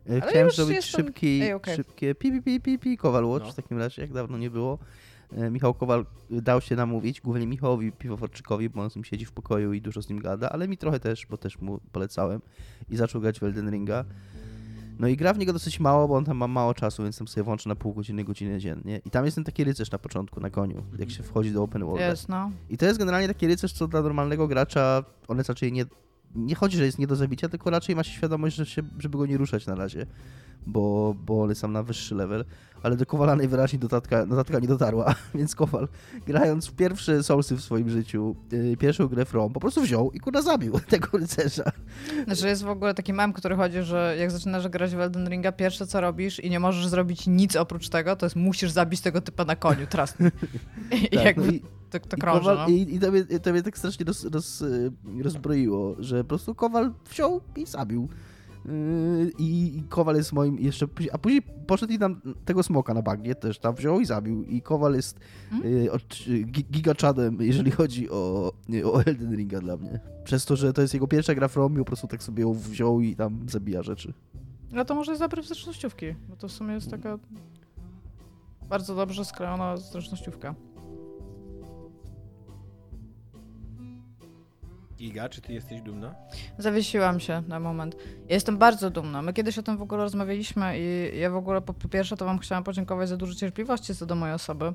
E, 0.10 0.12
Ale 0.12 0.22
Chciałem 0.22 0.52
zrobić 0.52 0.76
jestem- 0.76 1.06
szybki, 1.06 1.42
Ej, 1.42 1.54
okej. 1.54 1.76
szybkie 1.76 2.16
pi, 2.16 2.32
pi, 2.32 2.42
pi, 2.42 2.60
pi, 2.62 2.80
pi, 2.80 2.98
Kowal 2.98 3.26
Watch 3.26 3.46
No. 3.46 3.52
w 3.52 3.56
takim 3.56 3.78
razie, 3.80 4.02
jak 4.02 4.14
dawno 4.14 4.38
nie 4.38 4.50
było. 4.50 4.80
E, 5.38 5.50
Michał 5.50 5.74
Kowal 5.74 6.06
dał 6.30 6.62
się 6.62 6.76
namówić, 6.76 7.22
głównie 7.22 7.48
Michałowi 7.48 7.92
Piwowarczykowi, 7.92 8.70
bo 8.70 8.82
on 8.82 8.90
z 8.90 8.96
nim 8.96 9.06
siedzi 9.06 9.26
w 9.26 9.32
pokoju 9.32 9.74
i 9.74 9.82
dużo 9.82 10.02
z 10.02 10.10
nim 10.10 10.20
gada, 10.20 10.50
ale 10.50 10.68
mi 10.68 10.78
trochę 10.78 11.00
też, 11.00 11.26
bo 11.26 11.38
też 11.38 11.60
mu 11.60 11.80
polecałem 11.92 12.42
i 12.90 12.98
zaczął 12.98 13.22
grać 13.22 13.40
w 13.40 13.44
Elden 13.44 13.72
Ringa. 13.72 14.06
No 15.00 15.08
i 15.08 15.18
gra 15.18 15.34
w 15.34 15.38
niego 15.38 15.54
dosyć 15.54 15.80
mało, 15.80 16.08
bo 16.08 16.16
on 16.16 16.26
tam 16.26 16.38
ma 16.38 16.48
mało 16.48 16.74
czasu, 16.74 17.04
więc 17.04 17.18
tam 17.18 17.28
sobie 17.28 17.44
włączy 17.44 17.70
na 17.70 17.76
pół 17.76 17.94
godziny, 17.94 18.24
godzinę 18.24 18.60
dziennie. 18.60 19.02
I 19.06 19.10
tam 19.10 19.26
jest 19.26 19.36
ten 19.36 19.44
taki 19.44 19.64
rycerz 19.64 19.92
na 19.92 19.98
początku, 19.98 20.40
na 20.40 20.50
koniu, 20.50 20.84
jak 21.00 21.12
się 21.12 21.24
wchodzi 21.24 21.52
do 21.52 21.64
open 21.64 21.86
world. 21.86 22.02
Jest, 22.02 22.30
no. 22.30 22.52
I 22.70 22.78
to 22.78 22.86
jest 22.86 23.00
generalnie 23.00 23.28
taki 23.28 23.48
rycerz, 23.48 23.74
co 23.74 23.88
dla 23.88 24.02
normalnego 24.02 24.48
gracza, 24.48 25.04
on 25.28 25.38
jest 25.38 25.50
raczej 25.50 25.72
nie, 25.72 25.86
nie 26.36 26.56
chodzi, 26.56 26.78
że 26.78 26.86
jest 26.86 27.00
nie 27.00 27.08
do 27.08 27.16
zabicia, 27.16 27.50
tylko 27.50 27.70
raczej 27.70 27.96
ma 27.96 28.04
się 28.04 28.12
świadomość, 28.12 28.56
że 28.56 28.66
się, 28.66 28.82
żeby 29.00 29.18
go 29.18 29.26
nie 29.26 29.38
ruszać 29.38 29.66
na 29.66 29.76
razie, 29.76 30.06
bo, 30.66 31.16
bo 31.26 31.42
on 31.44 31.50
jest 31.50 31.62
tam 31.62 31.74
na 31.74 31.84
wyższy 31.84 32.16
level, 32.16 32.46
ale 32.84 32.96
do 32.96 33.06
Kowala 33.06 33.36
najwyraźniej 33.36 33.80
dodatka, 33.80 34.26
dodatka 34.26 34.60
nie 34.60 34.68
dotarła, 34.68 35.16
więc 35.36 35.56
Kowal, 35.56 35.88
grając 36.28 36.68
w 36.68 36.74
pierwsze 36.74 37.24
Soulsy 37.24 37.56
w 37.56 37.62
swoim 37.62 37.90
życiu, 37.90 38.36
yy, 38.52 38.78
pierwszą 38.78 39.08
grę 39.08 39.26
From, 39.26 39.54
po 39.54 39.60
prostu 39.60 39.82
wziął 39.82 40.12
i 40.12 40.20
kurwa 40.20 40.42
zabił 40.42 40.80
tego 40.90 41.18
rycerza. 41.18 41.72
Znaczy 42.26 42.48
jest 42.48 42.64
w 42.64 42.70
ogóle 42.70 42.94
taki 42.94 43.14
mem, 43.14 43.34
który 43.34 43.56
chodzi, 43.56 43.84
że 43.84 44.16
jak 44.20 44.32
zaczynasz 44.32 44.68
grać 44.68 44.96
w 44.96 45.00
Elden 45.00 45.30
Ringa, 45.30 45.52
pierwsze 45.52 45.88
co 45.88 46.02
robisz 46.02 46.40
i 46.40 46.50
nie 46.50 46.60
możesz 46.60 46.88
zrobić 46.88 47.28
nic 47.28 47.56
oprócz 47.56 47.90
tego, 47.90 48.16
to 48.16 48.26
jest 48.26 48.36
musisz 48.36 48.72
zabić 48.72 49.02
tego 49.02 49.22
typa 49.22 49.46
na 49.46 49.56
koniu, 49.56 49.88
trust 49.88 50.20
me. 50.20 50.32
I 51.12 51.16
Tak, 51.16 51.26
jakby 51.26 51.46
no 51.46 51.52
i, 51.52 51.62
to, 51.90 52.00
to 52.00 52.18
i, 52.18 52.20
krąży, 52.20 52.40
Kowal, 52.40 52.58
no. 52.58 52.68
i, 52.68 52.96
i 52.96 53.00
to, 53.00 53.12
mnie, 53.12 53.40
to 53.40 53.52
mnie 53.52 53.64
tak 53.64 53.78
strasznie 53.78 54.06
roz, 54.06 54.26
roz, 54.26 54.62
yy, 54.62 55.24
rozbroiło, 55.24 55.96
że 56.00 56.24
po 56.24 56.28
prostu 56.28 56.56
Kowal 56.56 56.94
wziął 57.10 57.42
i 57.56 57.66
zabił. 57.66 58.10
Yy, 58.66 59.32
I, 59.40 59.78
I 59.78 59.84
Kowal 59.90 60.16
jest 60.16 60.34
moim 60.34 60.60
jeszcze. 60.60 60.88
A 61.14 61.18
później 61.18 61.42
poszedł 61.42 61.94
i 61.94 62.00
tam 62.00 62.22
tego 62.46 62.64
smoka 62.64 62.94
na 62.94 63.02
bagnie 63.02 63.36
też 63.36 63.60
tam 63.60 63.76
wziął 63.76 64.00
i 64.00 64.06
zabił. 64.06 64.44
I 64.44 64.62
Kowal 64.62 64.94
jest 64.96 65.20
gi- 66.46 66.72
gigaczadem, 66.72 67.38
jeżeli 67.42 67.72
chodzi 67.72 68.10
o, 68.10 68.54
o 68.94 69.04
Elden 69.06 69.36
Ringa 69.36 69.60
dla 69.60 69.78
mnie. 69.78 70.00
Przez 70.24 70.46
to, 70.46 70.56
że 70.56 70.74
to 70.74 70.82
jest 70.82 70.94
jego 70.94 71.08
pierwsza 71.08 71.36
gra 71.36 71.48
From 71.48 71.74
i 71.74 71.78
po 71.78 71.86
prostu 71.86 72.08
tak 72.08 72.24
sobie 72.24 72.42
ją 72.44 72.54
wziął 72.54 73.02
i 73.02 73.16
tam 73.16 73.46
zabija 73.50 73.84
rzeczy. 73.84 74.14
No 74.72 74.86
to 74.86 74.96
może 74.96 75.12
jest 75.12 75.22
dobry 75.22 75.42
w 75.44 75.46
zręcznościówki, 75.48 76.06
bo 76.30 76.36
to 76.36 76.48
w 76.48 76.52
sumie 76.52 76.74
jest 76.74 76.92
taka 76.92 77.20
bardzo 78.70 78.96
dobrze 78.96 79.26
skrojona 79.26 79.78
zręcznościówka. 79.78 80.56
Iga, 85.04 85.30
czy 85.30 85.42
ty 85.42 85.54
jesteś 85.54 85.82
dumna? 85.82 86.16
Zawiesiłam 86.58 87.20
się 87.20 87.44
na 87.48 87.60
moment. 87.60 87.96
Ja 88.28 88.36
jestem 88.36 88.58
bardzo 88.58 88.90
dumna. 88.90 89.22
My 89.22 89.34
kiedyś 89.34 89.58
o 89.58 89.64
tym 89.64 89.78
w 89.78 89.82
ogóle 89.82 90.04
rozmawialiśmy 90.04 90.80
i 90.80 91.20
ja 91.20 91.30
w 91.30 91.36
ogóle 91.36 91.62
po, 91.62 91.74
po 91.74 91.88
pierwsze 91.88 92.18
to 92.18 92.26
wam 92.26 92.40
chciałam 92.40 92.64
podziękować 92.64 93.10
za 93.10 93.18
dużo 93.18 93.36
cierpliwości 93.36 93.96
co 93.96 94.06
do 94.06 94.16
mojej 94.16 94.36
osoby, 94.36 94.74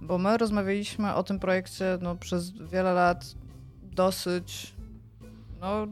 bo 0.00 0.18
my 0.18 0.36
rozmawialiśmy 0.36 1.14
o 1.14 1.22
tym 1.22 1.38
projekcie 1.38 1.98
no, 2.00 2.16
przez 2.16 2.50
wiele 2.50 2.92
lat 2.92 3.34
dosyć, 3.82 4.74
no 5.60 5.86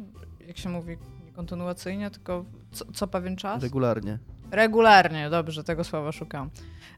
jak 0.47 0.59
się 0.59 0.69
mówi, 0.69 0.97
nie 1.24 1.32
kontynuacyjnie, 1.32 2.11
tylko 2.11 2.44
co, 2.73 2.85
co 2.93 3.06
pewien 3.06 3.36
czas. 3.36 3.62
Regularnie. 3.62 4.19
Regularnie, 4.51 5.31
dobrze, 5.31 5.65
tego 5.65 5.85
słowa 5.85 6.12
szukam. 6.12 6.51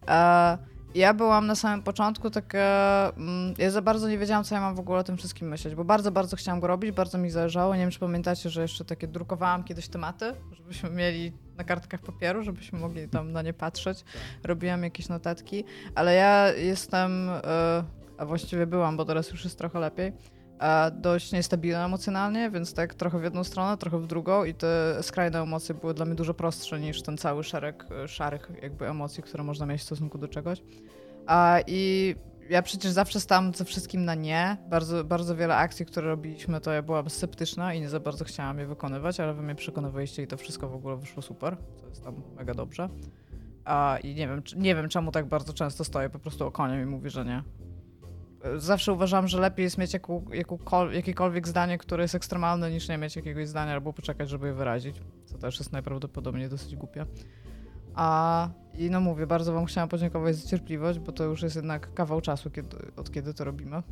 E, 0.08 0.58
ja 0.96 1.14
byłam 1.14 1.46
na 1.46 1.54
samym 1.54 1.82
początku 1.82 2.30
taka. 2.30 3.12
Mm, 3.16 3.54
ja 3.58 3.70
za 3.70 3.82
bardzo 3.82 4.08
nie 4.08 4.18
wiedziałam, 4.18 4.44
co 4.44 4.54
ja 4.54 4.60
mam 4.60 4.74
w 4.74 4.80
ogóle 4.80 4.98
o 4.98 5.04
tym 5.04 5.16
wszystkim 5.16 5.48
myśleć, 5.48 5.74
bo 5.74 5.84
bardzo, 5.84 6.10
bardzo 6.12 6.36
chciałam 6.36 6.60
go 6.60 6.66
robić, 6.66 6.92
bardzo 6.92 7.18
mi 7.18 7.30
zależało. 7.30 7.74
Nie 7.74 7.80
wiem, 7.80 7.90
czy 7.90 7.98
pamiętacie, 7.98 8.50
że 8.50 8.62
jeszcze 8.62 8.84
takie 8.84 9.08
drukowałam 9.08 9.64
kiedyś 9.64 9.88
tematy, 9.88 10.32
żebyśmy 10.52 10.90
mieli 10.90 11.32
na 11.56 11.64
kartkach 11.64 12.00
papieru, 12.00 12.42
żebyśmy 12.42 12.78
mogli 12.78 13.08
tam 13.08 13.32
na 13.32 13.42
nie 13.42 13.52
patrzeć. 13.52 14.04
Robiłam 14.44 14.82
jakieś 14.82 15.08
notatki, 15.08 15.64
ale 15.94 16.14
ja 16.14 16.52
jestem, 16.52 17.30
e, 17.30 17.84
a 18.18 18.26
właściwie 18.26 18.66
byłam, 18.66 18.96
bo 18.96 19.04
teraz 19.04 19.30
już 19.30 19.44
jest 19.44 19.58
trochę 19.58 19.80
lepiej. 19.80 20.12
Dość 20.92 21.32
niestabilna 21.32 21.84
emocjonalnie, 21.84 22.50
więc 22.50 22.74
tak 22.74 22.94
trochę 22.94 23.18
w 23.18 23.22
jedną 23.22 23.44
stronę, 23.44 23.76
trochę 23.76 23.98
w 23.98 24.06
drugą 24.06 24.44
i 24.44 24.54
te 24.54 24.98
skrajne 25.02 25.42
emocje 25.42 25.74
były 25.74 25.94
dla 25.94 26.06
mnie 26.06 26.14
dużo 26.14 26.34
prostsze 26.34 26.80
niż 26.80 27.02
ten 27.02 27.18
cały 27.18 27.44
szereg 27.44 27.86
e, 27.90 28.08
szarych 28.08 28.50
jakby 28.62 28.88
emocji, 28.88 29.22
które 29.22 29.44
można 29.44 29.66
mieć 29.66 29.80
w 29.80 29.84
stosunku 29.84 30.18
do 30.18 30.28
czegoś. 30.28 30.62
A, 31.26 31.58
I 31.66 32.14
ja 32.50 32.62
przecież 32.62 32.92
zawsze 32.92 33.20
stałam 33.20 33.54
ze 33.54 33.64
wszystkim 33.64 34.04
na 34.04 34.14
nie. 34.14 34.56
Bardzo, 34.70 35.04
bardzo 35.04 35.36
wiele 35.36 35.56
akcji, 35.56 35.86
które 35.86 36.08
robiliśmy, 36.08 36.60
to 36.60 36.72
ja 36.72 36.82
byłam 36.82 37.10
sceptyczna 37.10 37.74
i 37.74 37.80
nie 37.80 37.88
za 37.88 38.00
bardzo 38.00 38.24
chciałam 38.24 38.58
je 38.58 38.66
wykonywać, 38.66 39.20
ale 39.20 39.34
wy 39.34 39.42
mnie 39.42 39.54
przekonywaliście 39.54 40.22
i 40.22 40.26
to 40.26 40.36
wszystko 40.36 40.68
w 40.68 40.74
ogóle 40.74 40.96
wyszło 40.96 41.22
super, 41.22 41.56
co 41.80 41.86
jest 41.88 42.04
tam 42.04 42.22
mega 42.36 42.54
dobrze. 42.54 42.88
A, 43.64 43.98
I 44.02 44.14
nie 44.14 44.28
wiem, 44.28 44.42
nie 44.56 44.74
wiem, 44.74 44.88
czemu 44.88 45.12
tak 45.12 45.26
bardzo 45.26 45.52
często 45.52 45.84
stoję 45.84 46.10
po 46.10 46.18
prostu 46.18 46.46
okoniem 46.46 46.82
i 46.82 46.86
mówię, 46.86 47.10
że 47.10 47.24
nie. 47.24 47.42
Zawsze 48.56 48.92
uważam, 48.92 49.28
że 49.28 49.40
lepiej 49.40 49.64
jest 49.64 49.78
mieć 49.78 49.92
jaką, 49.92 50.20
jakąkol- 50.20 50.92
jakiekolwiek 50.92 51.48
zdanie, 51.48 51.78
które 51.78 52.04
jest 52.04 52.14
ekstremalne, 52.14 52.70
niż 52.70 52.88
nie 52.88 52.98
mieć 52.98 53.16
jakiegoś 53.16 53.48
zdania 53.48 53.72
albo 53.72 53.92
poczekać, 53.92 54.28
żeby 54.28 54.46
je 54.46 54.54
wyrazić, 54.54 54.96
co 55.24 55.38
też 55.38 55.58
jest 55.58 55.72
najprawdopodobniej 55.72 56.48
dosyć 56.48 56.76
głupie. 56.76 57.06
A 57.94 58.48
i 58.74 58.90
no 58.90 59.00
mówię, 59.00 59.26
bardzo 59.26 59.52
Wam 59.52 59.64
chciałam 59.64 59.88
podziękować 59.88 60.36
za 60.36 60.48
cierpliwość, 60.48 60.98
bo 60.98 61.12
to 61.12 61.24
już 61.24 61.42
jest 61.42 61.56
jednak 61.56 61.94
kawał 61.94 62.20
czasu, 62.20 62.50
kiedy, 62.50 62.76
od 62.96 63.10
kiedy 63.10 63.34
to 63.34 63.44
robimy. 63.44 63.82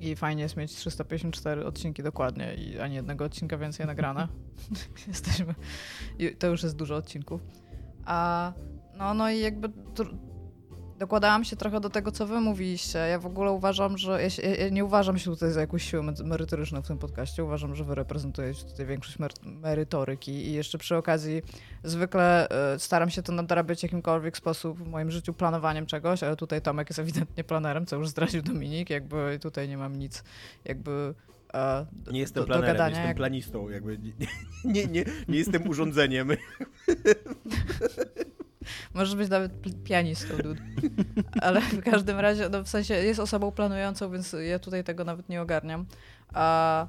I 0.00 0.16
fajnie 0.16 0.42
jest 0.42 0.56
mieć 0.56 0.72
354 0.72 1.64
odcinki 1.64 2.02
dokładnie 2.02 2.54
i 2.54 2.78
ani 2.78 2.94
jednego 2.94 3.24
odcinka 3.24 3.58
więcej 3.58 3.86
nagrane. 3.86 4.28
Jesteśmy. 5.08 5.54
I 6.18 6.36
to 6.36 6.46
już 6.46 6.62
jest 6.62 6.76
dużo 6.76 6.96
odcinków. 6.96 7.40
A 8.04 8.52
no, 8.98 9.14
no 9.14 9.30
i 9.30 9.40
jakby 9.40 9.68
dokładałam 11.06 11.44
się 11.44 11.56
trochę 11.56 11.80
do 11.80 11.90
tego, 11.90 12.12
co 12.12 12.26
wy 12.26 12.40
mówiliście. 12.40 12.98
Ja 12.98 13.18
w 13.18 13.26
ogóle 13.26 13.52
uważam, 13.52 13.98
że 13.98 14.22
ja, 14.22 14.30
się, 14.30 14.42
ja 14.42 14.68
nie 14.68 14.84
uważam 14.84 15.18
się 15.18 15.24
tutaj 15.30 15.52
za 15.52 15.60
jakąś 15.60 15.90
siłę 15.90 16.02
me- 16.02 16.12
merytoryczną 16.24 16.82
w 16.82 16.86
tym 16.86 16.98
podcaście. 16.98 17.44
Uważam, 17.44 17.74
że 17.74 17.84
wy 17.84 17.94
reprezentujecie 17.94 18.64
tutaj 18.64 18.86
większość 18.86 19.18
mer- 19.18 19.32
merytoryki 19.44 20.32
i 20.32 20.52
jeszcze 20.52 20.78
przy 20.78 20.96
okazji 20.96 21.42
zwykle 21.84 22.48
e, 22.48 22.78
staram 22.78 23.10
się 23.10 23.22
to 23.22 23.32
nadrabiać 23.32 23.80
w 23.80 23.82
jakimkolwiek 23.82 24.36
sposób 24.36 24.78
w 24.78 24.88
moim 24.88 25.10
życiu 25.10 25.34
planowaniem 25.34 25.86
czegoś, 25.86 26.22
ale 26.22 26.36
tutaj 26.36 26.62
Tomek 26.62 26.90
jest 26.90 26.98
ewidentnie 26.98 27.44
planerem, 27.44 27.86
co 27.86 27.96
już 27.96 28.08
zdradził 28.08 28.42
Dominik, 28.42 28.90
jakby 28.90 29.38
tutaj 29.42 29.68
nie 29.68 29.76
mam 29.78 29.96
nic 29.96 30.24
jakby 30.64 31.14
e, 31.54 31.86
do, 31.92 32.12
Nie 32.12 32.20
jestem 32.20 32.42
do, 32.42 32.46
do 32.46 32.46
planerem, 32.46 32.74
gadania. 32.74 32.90
jestem 32.90 33.08
jak- 33.08 33.16
planistą. 33.16 33.68
Jakby 33.68 33.98
nie, 33.98 34.12
nie, 34.64 34.86
nie, 34.86 35.04
nie 35.28 35.38
jestem 35.38 35.68
urządzeniem. 35.68 36.28
Możesz 38.94 39.14
być 39.14 39.28
nawet 39.30 39.60
pi- 39.60 39.74
pianistą, 39.74 40.36
dude. 40.36 40.62
Ale 41.40 41.60
w 41.60 41.82
każdym 41.82 42.18
razie, 42.18 42.48
no 42.48 42.64
w 42.64 42.68
sensie 42.68 42.94
jest 42.94 43.20
osobą 43.20 43.52
planującą, 43.52 44.10
więc 44.10 44.36
ja 44.48 44.58
tutaj 44.58 44.84
tego 44.84 45.04
nawet 45.04 45.28
nie 45.28 45.42
ogarniam. 45.42 45.86
A, 46.34 46.86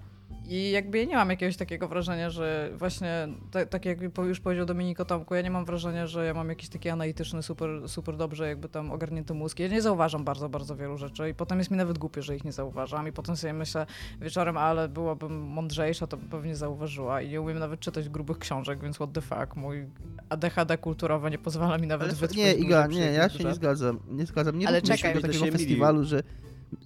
I 0.47 0.71
jakby 0.71 0.97
ja 0.97 1.05
nie 1.05 1.15
mam 1.15 1.29
jakiegoś 1.29 1.57
takiego 1.57 1.87
wrażenia, 1.87 2.29
że 2.29 2.69
właśnie, 2.75 3.27
tak, 3.51 3.69
tak 3.69 3.85
jak 3.85 4.01
już 4.17 4.39
powiedział 4.39 4.65
Dominik 4.65 4.99
o 4.99 5.05
Tomku, 5.05 5.35
ja 5.35 5.41
nie 5.41 5.51
mam 5.51 5.65
wrażenia, 5.65 6.07
że 6.07 6.25
ja 6.25 6.33
mam 6.33 6.49
jakiś 6.49 6.69
taki 6.69 6.89
analityczny, 6.89 7.43
super, 7.43 7.89
super 7.89 8.17
dobrze 8.17 8.47
jakby 8.47 8.69
tam 8.69 8.91
ogarnięty 8.91 9.33
mózg. 9.33 9.59
Ja 9.59 9.67
nie 9.67 9.81
zauważam 9.81 10.23
bardzo, 10.23 10.49
bardzo 10.49 10.75
wielu 10.75 10.97
rzeczy 10.97 11.29
i 11.29 11.33
potem 11.33 11.57
jest 11.57 11.71
mi 11.71 11.77
nawet 11.77 11.97
głupio, 11.97 12.21
że 12.21 12.35
ich 12.35 12.43
nie 12.43 12.51
zauważam 12.51 13.07
i 13.07 13.11
potem 13.11 13.37
sobie 13.37 13.53
myślę 13.53 13.85
wieczorem, 14.21 14.57
ale 14.57 14.89
byłabym 14.89 15.41
mądrzejsza, 15.41 16.07
to 16.07 16.17
by 16.17 16.29
pewnie 16.29 16.55
zauważyła 16.55 17.21
i 17.21 17.29
nie 17.29 17.41
umiem 17.41 17.59
nawet 17.59 17.79
czytać 17.79 18.09
grubych 18.09 18.39
książek, 18.39 18.81
więc 18.81 18.95
what 18.95 19.13
the 19.13 19.21
fuck, 19.21 19.55
mój 19.55 19.85
ADHD 20.29 20.77
kulturowe 20.77 21.31
nie 21.31 21.37
pozwala 21.37 21.77
mi 21.77 21.87
nawet 21.87 22.13
wytrwać 22.13 22.37
nie, 22.37 22.53
Iga, 22.53 22.87
nie, 22.87 23.11
ja 23.11 23.29
się 23.29 23.43
nie 23.43 23.53
zgadzam. 23.53 23.99
Nie 24.07 24.25
zgadzam. 24.25 24.59
Nie 24.59 24.67
Ale 24.67 24.81
czekaj, 24.81 25.13
do 25.13 25.21
takiego 25.21 25.45
festiwalu, 25.45 26.03
że, 26.03 26.23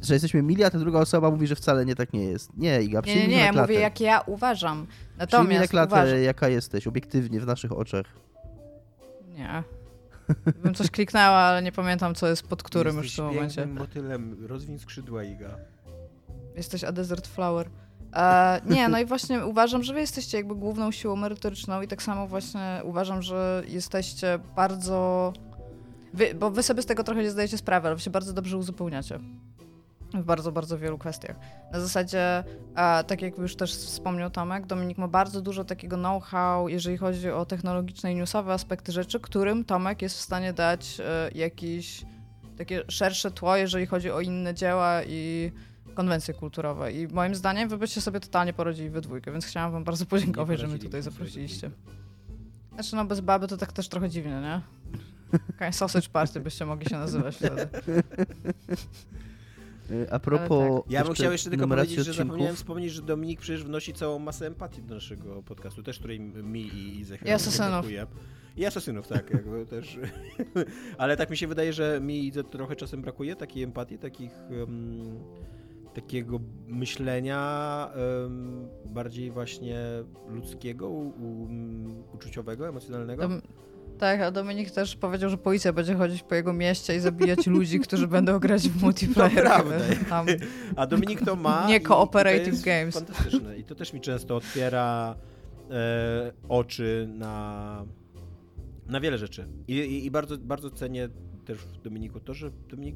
że 0.01 0.14
jesteśmy 0.14 0.43
mili, 0.43 0.64
a 0.64 0.69
ta 0.69 0.80
druga 0.80 0.99
osoba 0.99 1.31
mówi, 1.31 1.47
że 1.47 1.55
wcale 1.55 1.85
nie 1.85 1.95
tak 1.95 2.14
nie 2.14 2.23
jest. 2.23 2.57
Nie, 2.57 2.81
Iga, 2.81 2.97
Nie, 2.99 3.03
przyjmij 3.03 3.27
nie, 3.27 3.38
na 3.38 3.43
nie, 3.45 3.51
klatę. 3.51 3.61
mówię 3.68 3.80
jak 3.80 4.01
ja 4.01 4.22
uważam. 4.22 4.77
Przyjmij 4.88 5.18
na 5.18 5.26
Natomiast 5.26 5.69
klatę, 5.72 5.88
uważam... 5.93 6.19
jaka 6.19 6.47
jesteś, 6.49 6.88
obiektywnie, 6.88 7.39
w 7.39 7.45
naszych 7.45 7.72
oczach. 7.72 8.05
Nie. 9.35 9.64
Bym 10.64 10.73
coś 10.73 10.91
kliknęła, 10.91 11.35
ale 11.35 11.61
nie 11.61 11.72
pamiętam, 11.72 12.15
co 12.15 12.27
jest 12.27 12.47
pod 12.47 12.64
którym 12.64 12.95
już 12.97 13.05
w 13.05 13.05
Jesteś 13.05 13.15
tym 13.15 13.26
momencie. 13.26 13.65
motylem, 13.65 14.45
rozwiń 14.47 14.80
skrzydła, 14.80 15.23
Iga. 15.23 15.57
Jesteś 16.55 16.84
a 16.84 16.91
desert 16.91 17.27
flower. 17.27 17.69
E, 18.15 18.61
nie, 18.65 18.89
no 18.89 18.99
i 18.99 19.05
właśnie 19.05 19.45
uważam, 19.45 19.84
że 19.84 19.93
wy 19.93 19.99
jesteście 19.99 20.38
jakby 20.38 20.55
główną 20.55 20.91
siłą 20.91 21.15
merytoryczną 21.15 21.81
i 21.81 21.88
tak 21.88 22.03
samo 22.03 22.27
właśnie 22.27 22.81
uważam, 22.84 23.22
że 23.22 23.64
jesteście 23.68 24.39
bardzo... 24.55 25.34
Wy, 26.14 26.34
bo 26.35 26.51
wy 26.51 26.64
sobie 26.64 26.81
z 26.81 26.85
tego 26.85 27.03
trochę 27.03 27.23
nie 27.23 27.31
zdajecie 27.31 27.57
sprawy, 27.57 27.88
ale 27.88 27.95
wy 27.95 28.01
się 28.01 28.09
bardzo 28.09 28.34
dobrze 28.34 28.57
uzupełniacie. 28.57 29.19
W 30.14 30.24
bardzo, 30.24 30.52
bardzo 30.52 30.78
wielu 30.78 30.98
kwestiach. 30.98 31.36
Na 31.72 31.80
zasadzie, 31.80 32.44
tak 33.08 33.22
jak 33.22 33.38
już 33.38 33.56
też 33.56 33.76
wspomniał 33.76 34.30
Tomek, 34.30 34.66
Dominik 34.66 34.98
ma 34.98 35.08
bardzo 35.08 35.42
dużo 35.42 35.64
takiego 35.64 35.98
know-how, 35.98 36.70
jeżeli 36.70 36.98
chodzi 36.98 37.32
o 37.32 37.46
technologiczne 37.46 38.12
i 38.12 38.16
newsowe 38.16 38.54
aspekty 38.54 38.92
rzeczy, 38.92 39.20
którym 39.20 39.66
Tomek 39.66 40.02
jest 40.02 40.18
w 40.18 40.22
stanie 40.22 40.54
dać 40.54 41.00
e, 41.00 41.30
jakiś 41.36 42.06
takie 42.58 42.84
szersze 42.88 43.32
tło, 43.32 43.56
jeżeli 43.56 43.86
chodzi 43.86 44.12
o 44.12 44.22
inne 44.22 44.54
dzieła 44.54 45.04
i 45.04 45.52
konwencje 45.94 46.34
kulturowe. 46.34 46.92
I 46.92 47.08
moim 47.08 47.36
zdaniem 47.36 47.70
wy 47.70 47.78
byście 47.78 48.02
sobie 48.02 48.20
totalnie 48.20 48.54
poradzili 48.54 48.90
we 48.90 49.02
dwójkę, 49.02 49.32
więc 49.32 49.46
chciałam 49.46 49.72
wam 49.72 49.84
bardzo 49.84 50.06
podziękować, 50.06 50.60
że 50.60 50.68
mnie 50.68 50.80
tutaj 50.80 51.02
zaprosiliście. 51.02 51.72
Znaczy 52.74 52.96
no 52.96 53.06
bez 53.06 53.20
baby 53.20 53.48
to 53.48 53.58
tak 53.58 53.72
też 53.74 53.90
trochę 53.90 54.10
dziwnie, 54.10 54.42
nie? 54.42 54.62
Jakaś 55.52 55.76
sausage 55.76 56.10
party 56.10 56.40
byście 56.40 56.66
mogli 56.66 56.90
się 56.90 56.98
nazywać 56.98 57.36
wtedy. 57.36 57.68
Y, 59.91 60.11
A 60.11 60.19
propos 60.19 60.84
Ja 60.89 61.03
bym 61.03 61.14
chciał 61.14 61.31
jeszcze 61.31 61.49
tylko 61.49 61.68
powiedzieć, 61.68 61.95
że 61.95 62.01
odcinków, 62.01 62.18
zapomniałem 62.26 62.55
wspomnieć, 62.55 62.91
że 62.91 63.01
Dominik 63.01 63.39
przecież 63.39 63.64
wnosi 63.64 63.93
całą 63.93 64.19
masę 64.19 64.47
empatii 64.47 64.81
do 64.84 64.95
naszego 64.95 65.43
podcastu, 65.43 65.84
też 65.84 65.99
której 65.99 66.19
mi 66.19 66.61
i 66.61 66.99
I 67.26 67.31
asasynów. 67.31 67.69
brakuje. 67.72 68.07
I 68.57 68.65
asasynów, 68.65 69.07
tak, 69.07 69.30
jakby 69.34 69.65
też. 69.65 69.97
Ale 70.97 71.18
tak 71.18 71.30
mi 71.30 71.38
się 71.38 71.47
wydaje, 71.47 71.73
że 71.73 71.99
mi 72.01 72.27
i 72.27 72.31
trochę 72.31 72.76
czasem 72.76 73.01
brakuje 73.01 73.35
takiej 73.35 73.64
empatii, 73.64 73.97
takich 73.97 74.31
em, 74.64 75.19
takiego 75.93 76.39
myślenia 76.68 77.89
em, 78.26 78.68
bardziej 78.85 79.31
właśnie 79.31 79.80
ludzkiego, 80.30 80.89
u, 80.89 81.07
u, 81.07 81.47
uczuciowego, 82.14 82.68
emocjonalnego. 82.69 83.23
Dom- 83.23 83.41
tak, 83.99 84.22
a 84.22 84.32
Dominik 84.32 84.72
też 84.72 84.95
powiedział, 84.95 85.30
że 85.30 85.38
policja 85.38 85.74
będzie 85.74 85.95
chodzić 85.95 86.24
po 86.24 86.36
jego 86.36 86.53
mieście 86.53 86.95
i 86.95 86.99
zabijać 86.99 87.48
ludzi, 87.48 87.80
którzy 87.80 88.07
będą 88.07 88.40
grać 88.40 88.69
w 88.69 88.82
multiplayer. 88.82 89.44
prawda. 89.45 89.76
Tam. 90.10 90.26
A 90.76 90.88
Dominik 90.88 91.26
to 91.26 91.36
ma. 91.36 91.68
Nie 91.68 91.80
cooperative 91.80 92.48
jest 92.48 92.65
games. 92.65 92.95
Fantastyczne. 92.95 93.57
I 93.57 93.64
to 93.64 93.76
też 93.76 93.94
mi 93.94 94.02
często 94.02 94.36
otwiera 94.36 95.15
e, 95.72 96.32
oczy 96.49 97.10
na, 97.14 97.86
na 98.88 98.99
wiele 98.99 99.18
rzeczy. 99.18 99.48
I, 99.68 99.74
i, 99.74 100.06
i 100.06 100.11
bardzo, 100.11 100.38
bardzo 100.38 100.69
cenię 100.72 101.10
też 101.45 101.57
w 101.57 101.82
Dominiku 101.82 102.19
to, 102.19 102.34
że 102.34 102.52
Dominik 102.69 102.95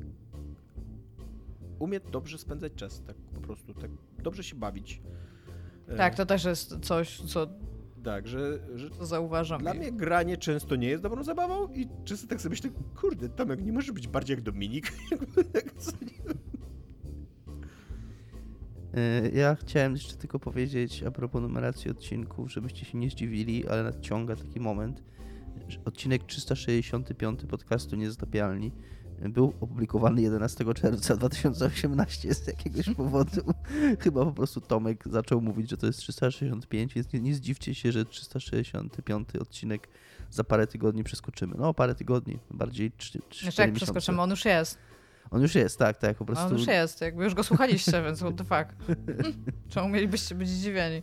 umie 1.79 1.99
dobrze 1.99 2.37
spędzać 2.37 2.73
czas, 2.75 3.01
tak 3.07 3.15
po 3.35 3.41
prostu, 3.41 3.73
tak 3.73 3.91
dobrze 4.23 4.43
się 4.43 4.55
bawić. 4.55 5.01
E, 5.87 5.95
Tak, 5.95 6.15
to 6.15 6.25
też 6.25 6.45
jest 6.45 6.79
coś, 6.81 7.21
co, 7.21 7.47
Tak, 8.03 8.27
że, 8.27 8.59
że 8.75 8.89
co 8.89 9.05
zauważam. 9.05 9.61
dla 9.61 9.73
mnie 9.73 9.91
granie 9.91 10.37
często 10.37 10.75
nie 10.75 10.87
jest 10.87 11.03
dobrą 11.03 11.23
zabawą 11.23 11.67
i 11.73 11.87
często 12.03 12.27
tak 12.27 12.41
sobie 12.41 12.49
myślę, 12.49 12.69
kurde, 13.01 13.29
Tomek, 13.29 13.63
nie 13.65 13.73
może 13.73 13.93
być 13.93 14.07
bardziej 14.07 14.35
jak 14.35 14.43
Dominik. 14.43 14.91
Tak, 15.53 15.65
Y, 18.97 19.31
Ja 19.35 19.55
chciałem 19.55 19.93
jeszcze 19.93 20.15
tylko 20.15 20.39
powiedzieć 20.39 21.03
a 21.03 21.11
propos 21.11 21.41
numeracji 21.41 21.91
odcinków, 21.91 22.51
żebyście 22.51 22.85
się 22.85 22.97
nie 22.97 23.09
zdziwili, 23.09 23.67
ale 23.67 23.83
nadciąga 23.83 24.35
taki 24.35 24.59
moment. 24.59 25.03
Odcinek 25.85 26.23
365 26.23 27.39
podcastu 27.49 27.95
Niezatapialni 27.95 28.71
był 29.29 29.53
opublikowany 29.61 30.21
11 30.21 30.73
czerwca 30.73 31.15
2018 31.15 32.33
z 32.33 32.47
jakiegoś 32.47 32.89
powodu. 32.97 33.41
Chyba 33.99 34.25
po 34.25 34.31
prostu 34.31 34.61
Tomek 34.61 35.03
zaczął 35.05 35.41
mówić, 35.41 35.69
że 35.69 35.77
to 35.77 35.87
jest 35.87 35.99
365, 35.99 36.93
więc 36.93 37.13
nie, 37.13 37.19
nie 37.19 37.35
zdziwcie 37.35 37.75
się, 37.75 37.91
że 37.91 38.05
365 38.05 39.35
odcinek 39.35 39.87
za 40.31 40.43
parę 40.43 40.67
tygodni 40.67 41.03
przeskoczymy. 41.03 41.55
No, 41.57 41.73
parę 41.73 41.95
tygodni, 41.95 42.39
bardziej 42.51 42.91
3, 42.97 43.19
3 43.29 43.45
Jeszcze 43.45 43.61
jak 43.61 43.73
przeskoczymy, 43.73 44.21
on 44.21 44.29
już 44.29 44.45
jest. 44.45 44.77
On 45.31 45.41
już 45.41 45.55
jest, 45.55 45.79
tak, 45.79 45.97
tak, 45.97 46.17
po 46.17 46.25
prostu. 46.25 46.45
On 46.45 46.53
już 46.53 46.67
jest, 46.67 47.01
jakby 47.01 47.23
już 47.23 47.33
go 47.33 47.43
słuchaliście, 47.43 48.03
więc 48.03 48.19
what 48.19 48.35
the 48.35 48.43
fuck. 48.43 48.95
Czemu 49.69 49.89
mielibyście 49.89 50.35
być 50.35 50.49
zdziwieni? 50.49 51.01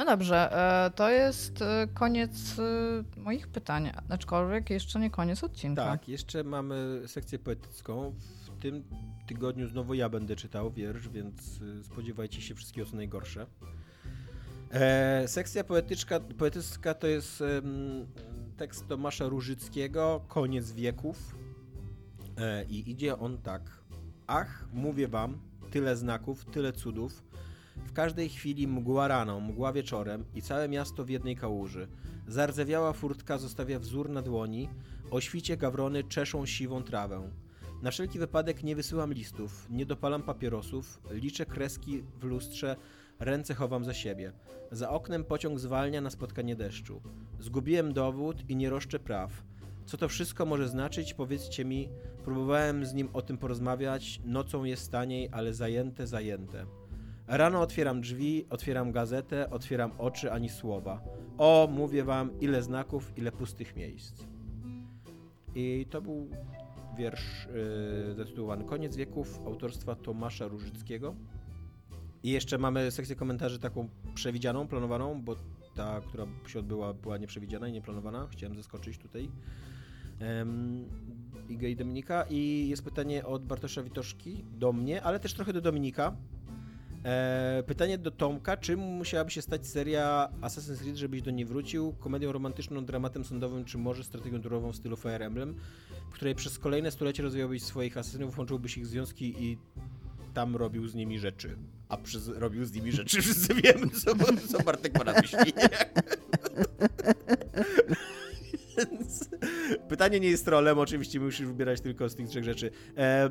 No 0.00 0.06
dobrze, 0.06 0.52
e, 0.86 0.90
to 0.90 1.10
jest 1.10 1.62
e, 1.62 1.88
koniec 1.94 2.58
e, 2.58 3.20
moich 3.20 3.48
pytań, 3.48 3.90
aczkolwiek 4.08 4.70
jeszcze 4.70 5.00
nie 5.00 5.10
koniec 5.10 5.44
odcinka. 5.44 5.84
Tak, 5.84 6.08
jeszcze 6.08 6.44
mamy 6.44 7.02
sekcję 7.06 7.38
poetycką. 7.38 8.14
W 8.44 8.62
tym 8.62 8.84
tygodniu 9.26 9.68
znowu 9.68 9.94
ja 9.94 10.08
będę 10.08 10.36
czytał 10.36 10.70
wiersz, 10.70 11.08
więc 11.08 11.60
spodziewajcie 11.82 12.42
się 12.42 12.54
wszystkiego 12.54 12.90
co 12.90 12.96
najgorsze. 12.96 13.46
Sekcja 15.26 15.64
poetyczka, 15.64 16.20
poetycka 16.20 16.94
to 16.94 17.06
jest 17.06 17.42
tekst 18.56 18.88
Tomasza 18.88 19.28
Różyckiego, 19.28 20.24
Koniec 20.28 20.72
wieków. 20.72 21.34
I 22.68 22.90
idzie 22.90 23.18
on 23.18 23.38
tak. 23.38 23.62
Ach, 24.26 24.64
mówię 24.72 25.08
wam, 25.08 25.40
tyle 25.70 25.96
znaków, 25.96 26.44
tyle 26.44 26.72
cudów. 26.72 27.22
W 27.76 27.92
każdej 27.92 28.28
chwili 28.28 28.68
mgła 28.68 29.08
rano, 29.08 29.40
mgła 29.40 29.72
wieczorem 29.72 30.24
i 30.34 30.42
całe 30.42 30.68
miasto 30.68 31.04
w 31.04 31.08
jednej 31.08 31.36
kałuży. 31.36 31.88
Zardzewiała 32.26 32.92
furtka 32.92 33.38
zostawia 33.38 33.78
wzór 33.78 34.08
na 34.08 34.22
dłoni, 34.22 34.68
o 35.10 35.20
świcie 35.20 35.56
gawrony 35.56 36.04
czeszą 36.04 36.46
siwą 36.46 36.82
trawę. 36.82 37.30
Na 37.82 37.90
wszelki 37.90 38.18
wypadek 38.18 38.62
nie 38.62 38.76
wysyłam 38.76 39.12
listów, 39.12 39.66
nie 39.70 39.86
dopalam 39.86 40.22
papierosów, 40.22 41.00
liczę 41.10 41.46
kreski 41.46 42.02
w 42.20 42.24
lustrze, 42.24 42.76
ręce 43.18 43.54
chowam 43.54 43.84
za 43.84 43.94
siebie. 43.94 44.32
Za 44.72 44.90
oknem 44.90 45.24
pociąg 45.24 45.58
zwalnia 45.58 46.00
na 46.00 46.10
spotkanie 46.10 46.56
deszczu. 46.56 47.02
Zgubiłem 47.40 47.92
dowód 47.92 48.50
i 48.50 48.56
nie 48.56 48.70
roszczę 48.70 48.98
praw. 48.98 49.42
Co 49.84 49.96
to 49.96 50.08
wszystko 50.08 50.46
może 50.46 50.68
znaczyć, 50.68 51.14
powiedzcie 51.14 51.64
mi. 51.64 51.88
Próbowałem 52.24 52.84
z 52.84 52.94
nim 52.94 53.08
o 53.12 53.22
tym 53.22 53.38
porozmawiać, 53.38 54.20
nocą 54.24 54.64
jest 54.64 54.92
taniej, 54.92 55.28
ale 55.32 55.54
zajęte, 55.54 56.06
zajęte. 56.06 56.66
Rano 57.30 57.60
otwieram 57.60 58.00
drzwi, 58.00 58.46
otwieram 58.50 58.92
gazetę, 58.92 59.50
otwieram 59.50 59.92
oczy, 59.98 60.32
ani 60.32 60.48
słowa. 60.48 61.00
O, 61.38 61.68
mówię 61.72 62.04
wam, 62.04 62.40
ile 62.40 62.62
znaków, 62.62 63.12
ile 63.16 63.32
pustych 63.32 63.76
miejsc. 63.76 64.24
I 65.54 65.86
to 65.90 66.02
był 66.02 66.30
wiersz 66.98 67.48
yy, 68.08 68.14
zatytułowany 68.14 68.64
Koniec 68.64 68.96
wieków 68.96 69.40
autorstwa 69.46 69.94
Tomasza 69.94 70.48
Różyckiego. 70.48 71.14
I 72.22 72.30
jeszcze 72.30 72.58
mamy 72.58 72.90
sekcję 72.90 73.16
komentarzy 73.16 73.58
taką 73.58 73.88
przewidzianą, 74.14 74.68
planowaną, 74.68 75.22
bo 75.22 75.36
ta, 75.74 76.00
która 76.00 76.26
się 76.46 76.58
odbyła, 76.58 76.94
była 76.94 77.18
nieprzewidziana 77.18 77.68
i 77.68 77.72
nieplanowana. 77.72 78.28
Chciałem 78.30 78.56
zaskoczyć 78.56 78.98
tutaj 78.98 79.30
um, 80.20 80.88
Igę 81.48 81.68
i 81.68 81.76
Dominika. 81.76 82.24
I 82.30 82.68
jest 82.68 82.84
pytanie 82.84 83.26
od 83.26 83.44
Bartosza 83.44 83.82
Witoszki 83.82 84.44
do 84.52 84.72
mnie, 84.72 85.02
ale 85.02 85.20
też 85.20 85.34
trochę 85.34 85.52
do 85.52 85.60
Dominika. 85.60 86.16
E, 87.04 87.62
pytanie 87.66 87.98
do 87.98 88.10
Tomka, 88.10 88.56
czym 88.56 88.80
musiałaby 88.80 89.30
się 89.30 89.42
stać 89.42 89.66
seria 89.66 90.28
Assassin's 90.40 90.78
Creed, 90.78 90.96
żebyś 90.96 91.22
do 91.22 91.30
niej 91.30 91.44
wrócił? 91.44 91.92
Komedią 91.92 92.32
romantyczną, 92.32 92.84
dramatem 92.84 93.24
sądowym, 93.24 93.64
czy 93.64 93.78
może 93.78 94.04
strategią 94.04 94.42
turową 94.42 94.72
w 94.72 94.76
stylu 94.76 94.96
Fire 94.96 95.26
Emblem, 95.26 95.54
w 96.10 96.12
której 96.12 96.34
przez 96.34 96.58
kolejne 96.58 96.90
stulecie 96.90 97.22
rozwijałbyś 97.22 97.62
swoich 97.62 97.96
asasynów, 97.96 98.38
łączyłbyś 98.38 98.76
ich 98.78 98.86
związki 98.86 99.44
i 99.44 99.58
tam 100.34 100.56
robił 100.56 100.88
z 100.88 100.94
nimi 100.94 101.18
rzeczy. 101.18 101.56
A 101.88 101.96
przez 101.96 102.28
robił 102.28 102.64
z 102.64 102.72
nimi 102.72 102.92
rzeczy 102.92 103.20
wszyscy 103.22 103.54
wiemy, 103.54 103.90
co, 103.90 104.12
co 104.48 104.62
Bartek 104.62 104.98
ma 104.98 105.04
na 105.04 105.20
myśli. 105.20 105.38
Pytanie 109.88 110.20
nie 110.20 110.28
jest 110.28 110.44
trolem, 110.44 110.78
oczywiście 110.78 111.20
musisz 111.20 111.46
wybierać 111.46 111.80
tylko 111.80 112.08
z 112.08 112.14
tych 112.14 112.28
trzech 112.28 112.44
rzeczy. 112.44 112.70
E, 112.96 113.30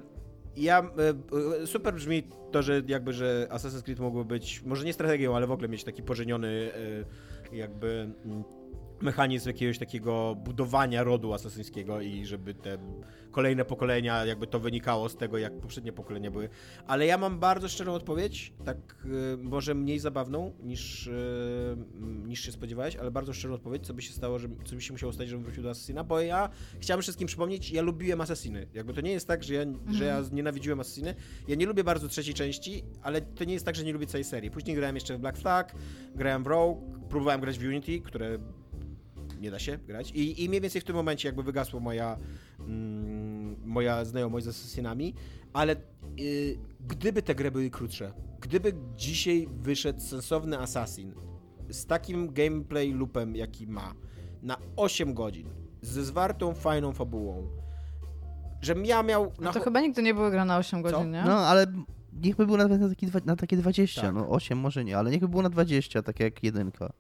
ja, 0.64 0.92
e, 1.62 1.68
super 1.68 1.94
brzmi 1.94 2.24
to, 2.52 2.62
że 2.62 2.82
jakby, 2.88 3.14
że 3.14 3.48
Assassin's 3.52 3.84
Creed 3.84 4.00
mogło 4.00 4.26
być, 4.26 4.62
może 4.62 4.86
nie 4.86 4.94
strategią, 4.94 5.36
ale 5.36 5.48
w 5.48 5.52
ogóle 5.52 5.70
mieć 5.70 5.84
taki 5.84 6.04
pożeniony 6.04 6.72
e, 7.52 7.56
jakby 7.56 8.12
mm, 8.26 8.44
mechanizm 9.02 9.50
jakiegoś 9.50 9.78
takiego 9.78 10.36
budowania 10.36 11.04
rodu 11.04 11.34
asasyńskiego 11.34 12.02
i 12.02 12.26
żeby 12.26 12.54
te 12.54 12.78
kolejne 13.32 13.66
pokolenia, 13.66 14.26
jakby 14.26 14.48
to 14.48 14.60
wynikało 14.60 15.10
z 15.10 15.16
tego, 15.16 15.38
jak 15.38 15.60
poprzednie 15.60 15.94
pokolenia 15.94 16.32
były. 16.32 16.50
Ale 16.88 17.06
ja 17.06 17.18
mam 17.18 17.40
bardzo 17.40 17.68
szczerą 17.68 17.94
odpowiedź, 17.94 18.54
tak 18.66 18.78
y, 19.34 19.38
może 19.38 19.76
mniej 19.76 20.00
zabawną 20.00 20.54
niż, 20.64 21.08
y, 21.08 21.78
niż 22.26 22.42
się 22.42 22.52
spodziewałeś, 22.52 22.96
ale 22.96 23.12
bardzo 23.12 23.34
szczerą 23.34 23.54
odpowiedź, 23.54 23.88
co 23.88 23.94
by 23.94 24.02
się 24.02 24.14
stało, 24.14 24.40
że, 24.40 24.48
co 24.66 24.76
by 24.76 24.82
się 24.82 24.94
musiało 24.94 25.14
stać, 25.14 25.30
żebym 25.30 25.44
wrócił 25.44 25.64
do 25.64 25.70
Assassina, 25.70 26.04
bo 26.04 26.22
ja 26.22 26.50
chciałem 26.80 27.02
wszystkim 27.02 27.28
przypomnieć, 27.28 27.72
ja 27.72 27.82
lubiłem 27.82 28.22
Assassiny. 28.22 28.68
Jakby 28.74 28.94
to 28.94 29.02
nie 29.02 29.12
jest 29.12 29.28
tak, 29.28 29.44
że 29.44 29.54
ja, 29.54 29.66
że 29.92 30.06
ja 30.06 30.24
nienawidziłem 30.32 30.80
Assassiny. 30.80 31.16
Ja 31.48 31.56
nie 31.56 31.66
lubię 31.66 31.84
bardzo 31.84 32.08
trzeciej 32.08 32.34
części, 32.34 32.84
ale 33.02 33.22
to 33.22 33.44
nie 33.44 33.54
jest 33.54 33.66
tak, 33.66 33.76
że 33.76 33.84
nie 33.84 33.94
lubię 33.94 34.08
całej 34.08 34.24
serii. 34.24 34.52
Później 34.52 34.76
grałem 34.76 34.96
jeszcze 34.96 35.18
w 35.18 35.20
Black 35.20 35.38
Flag, 35.38 35.76
grałem 36.16 36.44
w 36.44 36.48
Rogue, 36.48 37.00
próbowałem 37.10 37.42
grać 37.42 37.60
w 37.60 37.64
Unity, 37.64 38.02
które 38.02 38.40
nie 39.40 39.52
da 39.52 39.60
się 39.60 39.78
grać. 39.78 40.12
I, 40.12 40.44
i 40.44 40.50
mniej 40.50 40.62
więcej 40.62 40.82
w 40.82 40.84
tym 40.84 40.96
momencie 40.96 41.28
jakby 41.28 41.44
wygasła 41.44 41.80
moja, 41.80 42.18
mm, 42.60 43.56
moja 43.66 44.06
znajomość 44.06 44.46
z 44.46 44.50
Assassinami, 44.50 45.14
ale 45.54 45.76
y, 46.20 46.58
gdyby 46.88 47.22
te 47.22 47.36
gry 47.36 47.52
były 47.52 47.70
krótsze, 47.70 48.14
gdyby 48.42 48.74
dzisiaj 48.96 49.48
wyszedł 49.62 50.00
sensowny 50.00 50.60
Assassin 50.60 51.14
z 51.70 51.86
takim 51.86 52.34
gameplay 52.34 52.94
loopem, 52.94 53.36
jaki 53.36 53.68
ma, 53.68 53.94
na 54.42 54.58
8 54.76 55.14
godzin, 55.14 55.50
ze 55.82 56.04
zwartą, 56.06 56.54
fajną 56.54 56.94
fabułą, 56.94 57.48
żebym 58.62 58.86
ja 58.86 59.04
miał... 59.04 59.32
No 59.40 59.54
to 59.54 59.60
chyba 59.60 59.82
nigdy 59.82 60.04
nie 60.04 60.14
były 60.14 60.32
gra 60.32 60.46
na 60.46 60.58
8 60.58 60.84
Co? 60.84 60.92
godzin, 60.92 61.12
nie? 61.12 61.24
No, 61.26 61.38
ale 61.38 61.66
niech 62.14 62.36
by 62.36 62.46
było 62.46 62.58
nawet 62.58 62.82
na, 62.82 62.90
taki, 62.90 63.08
na 63.26 63.36
takie 63.36 63.58
20, 63.58 64.02
Tak. 64.02 64.16
no 64.16 64.30
8 64.30 64.58
może 64.58 64.86
nie, 64.86 64.98
ale 64.98 65.12
niech 65.12 65.20
by 65.20 65.28
było 65.28 65.42
na 65.42 65.50
20, 65.50 66.04
tak 66.04 66.20
jak 66.20 66.44
jedynka. 66.44 66.94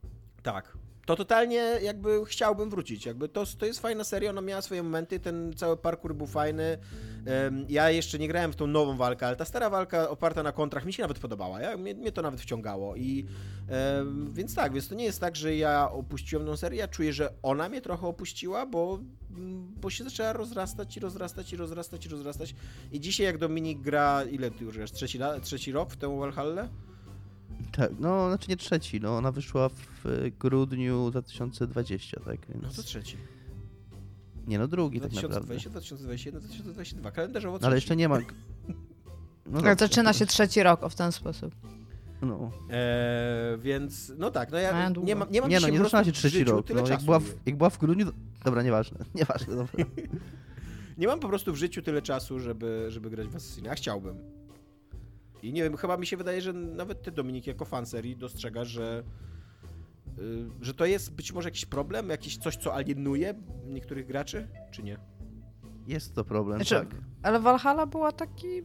Tak. 0.43 0.77
To 1.09 1.15
totalnie 1.15 1.55
jakby 1.83 2.25
chciałbym 2.25 2.69
wrócić. 2.69 3.05
Jakby 3.05 3.29
to, 3.29 3.45
to 3.57 3.65
jest 3.65 3.79
fajna 3.79 4.03
seria, 4.03 4.29
ona 4.29 4.41
miała 4.41 4.61
swoje 4.61 4.83
momenty, 4.83 5.19
ten 5.19 5.53
cały 5.55 5.77
parkour 5.77 6.15
był 6.15 6.27
fajny. 6.27 6.77
Ja 7.69 7.89
jeszcze 7.89 8.19
nie 8.19 8.27
grałem 8.27 8.51
w 8.51 8.55
tą 8.55 8.67
nową 8.67 8.97
walkę, 8.97 9.27
ale 9.27 9.35
ta 9.35 9.45
stara 9.45 9.69
walka 9.69 10.09
oparta 10.09 10.43
na 10.43 10.51
kontrach 10.51 10.85
mi 10.85 10.93
się 10.93 11.03
nawet 11.03 11.19
podobała. 11.19 11.61
Ja, 11.61 11.77
mnie, 11.77 11.95
mnie 11.95 12.11
to 12.11 12.21
nawet 12.21 12.41
wciągało. 12.41 12.95
I 12.95 13.25
więc 14.31 14.55
tak, 14.55 14.73
więc 14.73 14.87
to 14.87 14.95
nie 14.95 15.05
jest 15.05 15.19
tak, 15.19 15.35
że 15.35 15.55
ja 15.55 15.91
opuściłem 15.91 16.45
tą 16.45 16.57
serię. 16.57 16.79
Ja 16.79 16.87
czuję, 16.87 17.13
że 17.13 17.33
ona 17.43 17.69
mnie 17.69 17.81
trochę 17.81 18.07
opuściła, 18.07 18.65
bo, 18.65 18.99
bo 19.81 19.89
się 19.89 20.03
zaczęła 20.03 20.33
rozrastać 20.33 20.97
i 20.97 20.99
rozrastać 20.99 21.53
i 21.53 21.57
rozrastać 21.57 22.05
i 22.05 22.09
rozrastać. 22.09 22.55
I 22.91 22.99
dzisiaj 22.99 23.25
jak 23.25 23.37
Dominik 23.37 23.81
gra, 23.81 24.23
ile 24.23 24.51
ty 24.51 24.63
już 24.63 24.77
grasz? 24.77 24.91
Trzeci, 24.91 25.19
trzeci 25.41 25.71
rok 25.71 25.91
w 25.91 25.97
tę 25.97 26.19
Valhalla? 26.19 26.69
Tak, 27.71 27.91
no 27.99 28.27
znaczy 28.27 28.49
nie 28.49 28.57
trzeci, 28.57 29.01
no 29.01 29.17
ona 29.17 29.31
wyszła 29.31 29.69
w 29.69 30.05
e, 30.05 30.31
grudniu 30.31 31.11
2020, 31.11 32.19
tak 32.19 32.47
więc... 32.49 32.63
No 32.63 32.69
to 32.69 32.83
trzeci. 32.83 33.17
Nie 34.47 34.59
no, 34.59 34.67
drugi 34.67 35.01
tak 35.01 35.11
naprawdę. 35.11 35.45
2020, 35.45 35.69
2021, 35.69 36.41
2022. 36.41 37.11
Kalendarzowo 37.11 37.57
No, 37.61 37.67
ale 37.67 37.75
jeszcze 37.75 37.95
nie 37.95 38.09
ma... 38.09 38.19
No 39.45 39.61
dobrze, 39.61 39.75
zaczyna 39.79 40.13
się 40.13 40.25
trzeci 40.25 40.63
rok 40.63 40.83
o 40.83 40.89
w 40.89 40.95
ten 40.95 41.11
sposób. 41.11 41.55
No. 42.21 42.51
Eee, 42.69 43.59
więc 43.59 44.11
no 44.17 44.31
tak, 44.31 44.51
no 44.51 44.57
ja 44.57 44.89
nie 44.89 45.15
mam, 45.15 45.31
nie 45.31 45.41
mam 45.41 45.49
Nie 45.49 45.59
no, 45.59 45.69
nie 45.69 45.77
zaczyna 45.77 46.03
się 46.03 46.11
trzeci 46.11 46.43
rok. 46.43 46.69
No, 46.69 46.87
jak, 46.87 47.01
była 47.01 47.19
w, 47.19 47.35
jak 47.45 47.57
była 47.57 47.69
w 47.69 47.77
grudniu... 47.77 48.05
To... 48.05 48.11
Dobra, 48.45 48.63
nieważne, 48.63 49.05
nieważne, 49.15 49.55
dobra. 49.55 49.85
Nie 50.97 51.07
mam 51.07 51.19
po 51.19 51.27
prostu 51.27 51.53
w 51.53 51.55
życiu 51.55 51.81
tyle 51.81 52.01
czasu, 52.01 52.39
żeby, 52.39 52.85
żeby 52.89 53.09
grać 53.09 53.27
w 53.27 53.35
Assassina. 53.35 53.71
A 53.71 53.75
chciałbym. 53.75 54.38
I 55.43 55.53
nie 55.53 55.63
wiem, 55.63 55.77
chyba 55.77 55.97
mi 55.97 56.05
się 56.05 56.17
wydaje, 56.17 56.41
że 56.41 56.53
nawet 56.53 57.01
ty, 57.01 57.11
Dominik, 57.11 57.47
jako 57.47 57.65
fan 57.65 57.85
serii 57.85 58.15
dostrzegasz, 58.15 58.67
że, 58.67 59.03
y, 60.19 60.49
że 60.61 60.73
to 60.73 60.85
jest 60.85 61.13
być 61.13 61.33
może 61.33 61.47
jakiś 61.47 61.65
problem, 61.65 62.09
jakieś 62.09 62.37
coś, 62.37 62.57
co 62.57 62.75
alienuje 62.75 63.33
niektórych 63.67 64.07
graczy, 64.07 64.47
czy 64.71 64.83
nie? 64.83 64.97
Jest 65.87 66.15
to 66.15 66.23
problem, 66.23 66.57
Znaczy, 66.57 66.75
tak. 66.75 67.01
Ale 67.23 67.39
Valhalla 67.39 67.85
była 67.85 68.11
taki... 68.11 68.61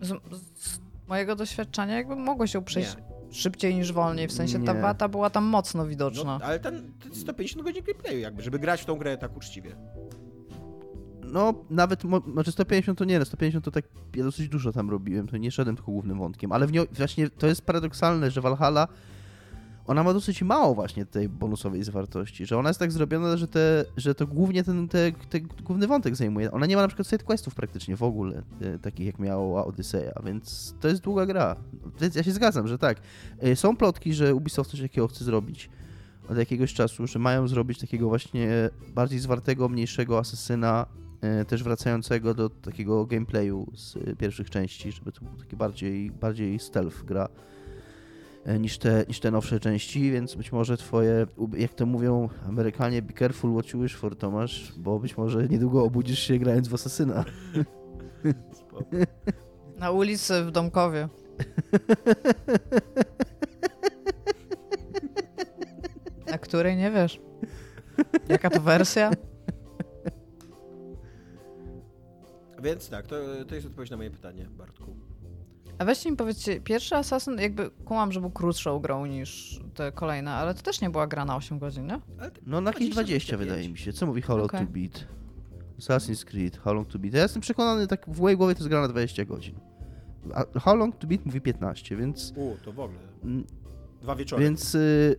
Z, 0.00 0.08
z 0.54 0.80
mojego 1.08 1.36
doświadczenia 1.36 1.96
jakby 1.96 2.16
mogło 2.16 2.46
się 2.46 2.64
przejść 2.64 2.96
szybciej 3.30 3.74
niż 3.74 3.92
wolniej, 3.92 4.28
w 4.28 4.32
sensie 4.32 4.64
ta 4.64 4.72
Nie. 4.72 4.80
wata 4.80 5.08
była 5.08 5.30
tam 5.30 5.44
mocno 5.44 5.86
widoczna. 5.86 6.38
No, 6.38 6.44
ale 6.44 6.60
ten, 6.60 6.92
ten 7.02 7.14
150 7.14 7.64
godzin 7.64 7.84
gameplayu 7.84 8.18
jakby, 8.18 8.42
żeby 8.42 8.58
grać 8.58 8.82
w 8.82 8.84
tą 8.84 8.96
grę 8.96 9.18
tak 9.18 9.36
uczciwie. 9.36 9.76
No, 11.32 11.54
nawet, 11.70 12.02
znaczy 12.32 12.52
150 12.52 12.98
to 12.98 13.04
nie, 13.04 13.18
no 13.18 13.24
150 13.24 13.64
to 13.64 13.70
tak, 13.70 13.84
ja 14.16 14.24
dosyć 14.24 14.48
dużo 14.48 14.72
tam 14.72 14.90
robiłem, 14.90 15.28
to 15.28 15.36
nie 15.36 15.50
szedłem 15.50 15.76
tylko 15.76 15.92
głównym 15.92 16.18
wątkiem, 16.18 16.52
ale 16.52 16.66
w 16.66 16.72
nią, 16.72 16.82
właśnie 16.92 17.30
to 17.30 17.46
jest 17.46 17.62
paradoksalne, 17.62 18.30
że 18.30 18.40
Valhalla, 18.40 18.88
ona 19.86 20.02
ma 20.02 20.12
dosyć 20.12 20.42
mało 20.42 20.74
właśnie 20.74 21.06
tej 21.06 21.28
bonusowej 21.28 21.82
zawartości, 21.84 22.46
że 22.46 22.58
ona 22.58 22.70
jest 22.70 22.80
tak 22.80 22.92
zrobiona, 22.92 23.36
że, 23.36 23.48
te, 23.48 23.84
że 23.96 24.14
to 24.14 24.26
głównie 24.26 24.64
ten, 24.64 24.88
te, 24.88 25.12
główny 25.64 25.86
wątek 25.86 26.16
zajmuje. 26.16 26.52
Ona 26.52 26.66
nie 26.66 26.76
ma 26.76 26.82
na 26.82 26.88
przykład 26.88 27.08
sidequestów 27.08 27.54
praktycznie 27.54 27.96
w 27.96 28.02
ogóle, 28.02 28.42
e, 28.60 28.78
takich 28.78 29.06
jak 29.06 29.18
miała 29.18 29.64
Odyseja, 29.64 30.12
więc 30.24 30.74
to 30.80 30.88
jest 30.88 31.00
długa 31.00 31.26
gra. 31.26 31.56
Więc 32.00 32.14
ja 32.14 32.22
się 32.22 32.32
zgadzam, 32.32 32.68
że 32.68 32.78
tak. 32.78 33.00
E, 33.38 33.56
Są 33.56 33.76
plotki, 33.76 34.14
że 34.14 34.34
Ubisoft 34.34 34.70
coś 34.70 34.80
takiego 34.80 35.08
chce 35.08 35.24
zrobić 35.24 35.70
od 36.28 36.36
jakiegoś 36.36 36.74
czasu, 36.74 37.06
że 37.06 37.18
mają 37.18 37.48
zrobić 37.48 37.78
takiego 37.78 38.08
właśnie 38.08 38.70
bardziej 38.94 39.18
zwartego, 39.18 39.68
mniejszego 39.68 40.18
asesyna, 40.18 40.86
też 41.48 41.62
wracającego 41.62 42.34
do 42.34 42.50
takiego 42.50 43.06
gameplayu 43.06 43.66
z 43.74 43.96
e, 43.96 44.16
pierwszych 44.16 44.50
części, 44.50 44.92
żeby 44.92 45.12
to 45.12 45.20
był 45.24 45.36
taki 45.36 45.56
bardziej, 45.56 46.10
bardziej 46.10 46.58
stealth 46.58 47.04
gra 47.04 47.28
e, 48.44 48.58
niż 48.58 48.78
te, 48.78 49.04
niż 49.08 49.20
te 49.20 49.30
nowsze 49.30 49.60
części, 49.60 50.10
więc 50.10 50.34
być 50.34 50.52
może 50.52 50.76
twoje, 50.76 51.26
jak 51.56 51.74
to 51.74 51.86
mówią 51.86 52.28
Amerykanie, 52.48 53.02
be 53.02 53.12
careful 53.12 53.52
what 53.52 53.72
you 53.72 53.80
wish 53.80 53.96
for, 53.96 54.16
Tomasz, 54.16 54.72
bo 54.76 54.98
być 54.98 55.16
może 55.16 55.48
niedługo 55.48 55.84
obudzisz 55.84 56.18
się 56.18 56.38
grając 56.38 56.68
w 56.68 56.74
Asasyna. 56.74 57.24
Na 59.78 59.90
ulicy 59.90 60.44
w 60.44 60.50
Domkowie. 60.50 61.08
Na 66.30 66.38
której 66.38 66.76
nie 66.76 66.90
wiesz. 66.90 67.20
Jaka 68.28 68.50
to 68.50 68.60
wersja? 68.60 69.10
Więc 72.62 72.88
tak, 72.88 73.06
to, 73.06 73.16
to 73.48 73.54
jest 73.54 73.66
odpowiedź 73.66 73.90
na 73.90 73.96
moje 73.96 74.10
pytanie, 74.10 74.46
Bartku. 74.58 74.96
A 75.78 75.84
weźcie 75.84 76.10
mi 76.10 76.16
powiedzcie, 76.16 76.60
pierwszy 76.60 76.96
Assassin, 76.96 77.38
jakby 77.38 77.70
kumam, 77.84 78.12
że 78.12 78.20
był 78.20 78.30
krótszą 78.30 78.78
grą 78.78 79.06
niż 79.06 79.60
te 79.74 79.92
kolejne, 79.92 80.30
ale 80.30 80.54
to 80.54 80.62
też 80.62 80.80
nie 80.80 80.90
była 80.90 81.06
gra 81.06 81.24
na 81.24 81.36
8 81.36 81.58
godzin, 81.58 81.86
nie? 81.86 82.00
No 82.46 82.60
na 82.60 82.70
jakieś 82.70 82.88
20 82.90 83.36
25. 83.36 83.40
wydaje 83.40 83.68
mi 83.68 83.78
się. 83.78 83.92
Co 83.92 84.06
mówi 84.06 84.22
Hollow 84.22 84.44
Okej. 84.44 84.66
to 84.66 84.72
Beat? 84.72 85.06
Assassin's 85.78 86.24
Creed, 86.24 86.56
How 86.56 86.74
Long 86.74 86.88
to 86.88 86.98
Beat. 86.98 87.14
Ja 87.14 87.22
jestem 87.22 87.42
przekonany, 87.42 87.86
tak 87.86 88.06
w 88.08 88.20
mojej 88.20 88.36
głowie 88.36 88.54
to 88.54 88.58
jest 88.58 88.68
gra 88.68 88.80
na 88.80 88.88
20 88.88 89.24
godzin. 89.24 89.54
A 90.34 90.60
How 90.60 90.76
Long 90.76 90.96
to 90.96 91.06
Beat 91.06 91.26
mówi 91.26 91.40
15, 91.40 91.96
więc... 91.96 92.32
U, 92.36 92.56
to 92.64 92.72
w 92.72 92.80
ogóle. 92.80 92.98
mm, 93.24 93.44
Dwa 94.02 94.16
wieczory. 94.16 94.44
Więc 94.44 94.74
y, 94.74 95.16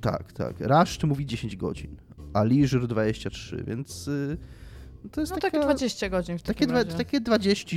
tak, 0.00 0.32
tak. 0.32 0.56
Rush 0.60 0.98
to 0.98 1.06
mówi 1.06 1.26
10 1.26 1.56
godzin, 1.56 1.96
a 2.34 2.42
Leisure 2.44 2.86
23, 2.86 3.64
więc 3.66 4.08
y, 4.08 4.36
to 5.12 5.20
jest 5.20 5.32
No 5.32 5.38
taka, 5.38 5.50
takie 5.50 5.64
20 5.64 6.08
godzin 6.08 6.38
w 6.38 6.42
takie, 6.42 6.66
dwa, 6.66 6.84
takie 6.84 7.20
20 7.20 7.76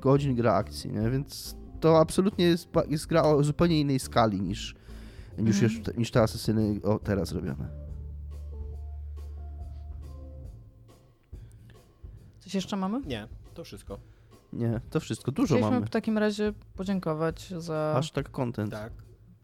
godzin 0.00 0.34
gra 0.34 0.52
akcji, 0.54 0.92
nie? 0.92 1.10
więc 1.10 1.56
to 1.80 1.98
absolutnie 2.00 2.44
jest, 2.44 2.68
jest 2.88 3.06
gra 3.06 3.22
o 3.22 3.42
zupełnie 3.44 3.80
innej 3.80 3.98
skali 3.98 4.40
niż, 4.40 4.74
niż, 5.38 5.56
Mhm. 5.56 5.72
jeszcze, 5.72 5.92
niż 5.98 6.10
te 6.10 6.22
asesyny 6.22 6.80
o, 6.82 6.98
teraz 6.98 7.32
robione. 7.32 7.68
Coś 12.40 12.54
jeszcze 12.54 12.76
mamy? 12.76 13.00
Nie, 13.06 13.28
to 13.54 13.64
wszystko. 13.64 13.98
Nie, 14.52 14.80
to 14.90 15.00
wszystko, 15.00 15.32
dużo 15.32 15.46
Chcieliśmy 15.54 15.70
mamy. 15.70 15.86
w 15.86 15.90
takim 15.90 16.18
razie 16.18 16.52
podziękować 16.76 17.54
za, 17.58 17.90
Hashtag 17.94 18.30
content. 18.30 18.70
Tak. 18.72 18.92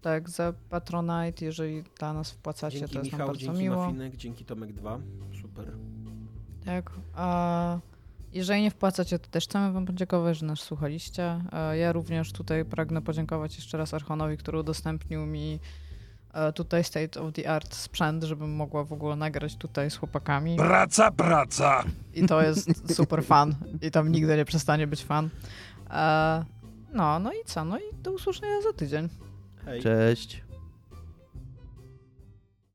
tak, 0.00 0.30
za 0.30 0.52
Patronite, 0.70 1.44
jeżeli 1.44 1.84
dla 1.98 2.12
nas 2.12 2.30
wpłacacie, 2.30 2.78
Dzięki 2.78 2.92
to 2.94 2.98
jest 2.98 3.12
nam 3.12 3.18
Michał, 3.20 3.26
bardzo 3.28 3.46
dzięki 3.46 3.60
miło. 3.60 3.76
Mafinek, 3.86 4.16
dzięki 4.16 4.44
Tomek 4.44 4.72
2. 4.72 4.98
Super. 5.42 5.72
Tak. 6.66 6.90
A 7.14 7.78
jeżeli 8.32 8.62
nie 8.62 8.70
wpłacacie, 8.70 9.18
to 9.18 9.28
też 9.30 9.44
chcemy 9.44 9.72
wam 9.72 9.86
podziękować, 9.86 10.38
że 10.38 10.46
nas 10.46 10.60
słuchaliście. 10.60 11.40
E, 11.52 11.78
Ja 11.78 11.92
również 11.92 12.32
tutaj 12.32 12.64
pragnę 12.64 13.02
podziękować 13.02 13.56
jeszcze 13.56 13.78
raz 13.78 13.94
Archonowi, 13.94 14.36
który 14.36 14.58
udostępnił 14.58 15.26
mi 15.26 15.60
e, 16.34 16.52
tutaj 16.52 16.84
state 16.84 17.20
of 17.20 17.32
the 17.32 17.50
art 17.50 17.74
sprzęt, 17.74 18.24
żebym 18.24 18.54
mogła 18.56 18.84
w 18.84 18.92
ogóle 18.92 19.16
nagrać 19.16 19.56
tutaj 19.56 19.90
z 19.90 19.96
chłopakami. 19.96 20.56
Praca, 20.56 21.10
praca. 21.10 21.84
I 22.14 22.26
to 22.26 22.42
jest 22.42 22.94
super 22.96 23.24
fan. 23.24 23.54
I 23.82 23.90
tam 23.90 24.12
nigdy 24.12 24.36
nie 24.36 24.44
przestanie 24.44 24.86
być 24.86 25.04
fan. 25.04 25.28
E, 25.90 26.44
No, 26.92 27.18
no 27.18 27.32
i 27.32 27.44
co? 27.44 27.64
No 27.64 27.78
i 27.78 27.82
do 28.02 28.12
usłyszenia 28.12 28.62
za 28.62 28.72
tydzień. 28.72 29.08
Hej. 29.64 29.82
Cześć. 29.82 30.42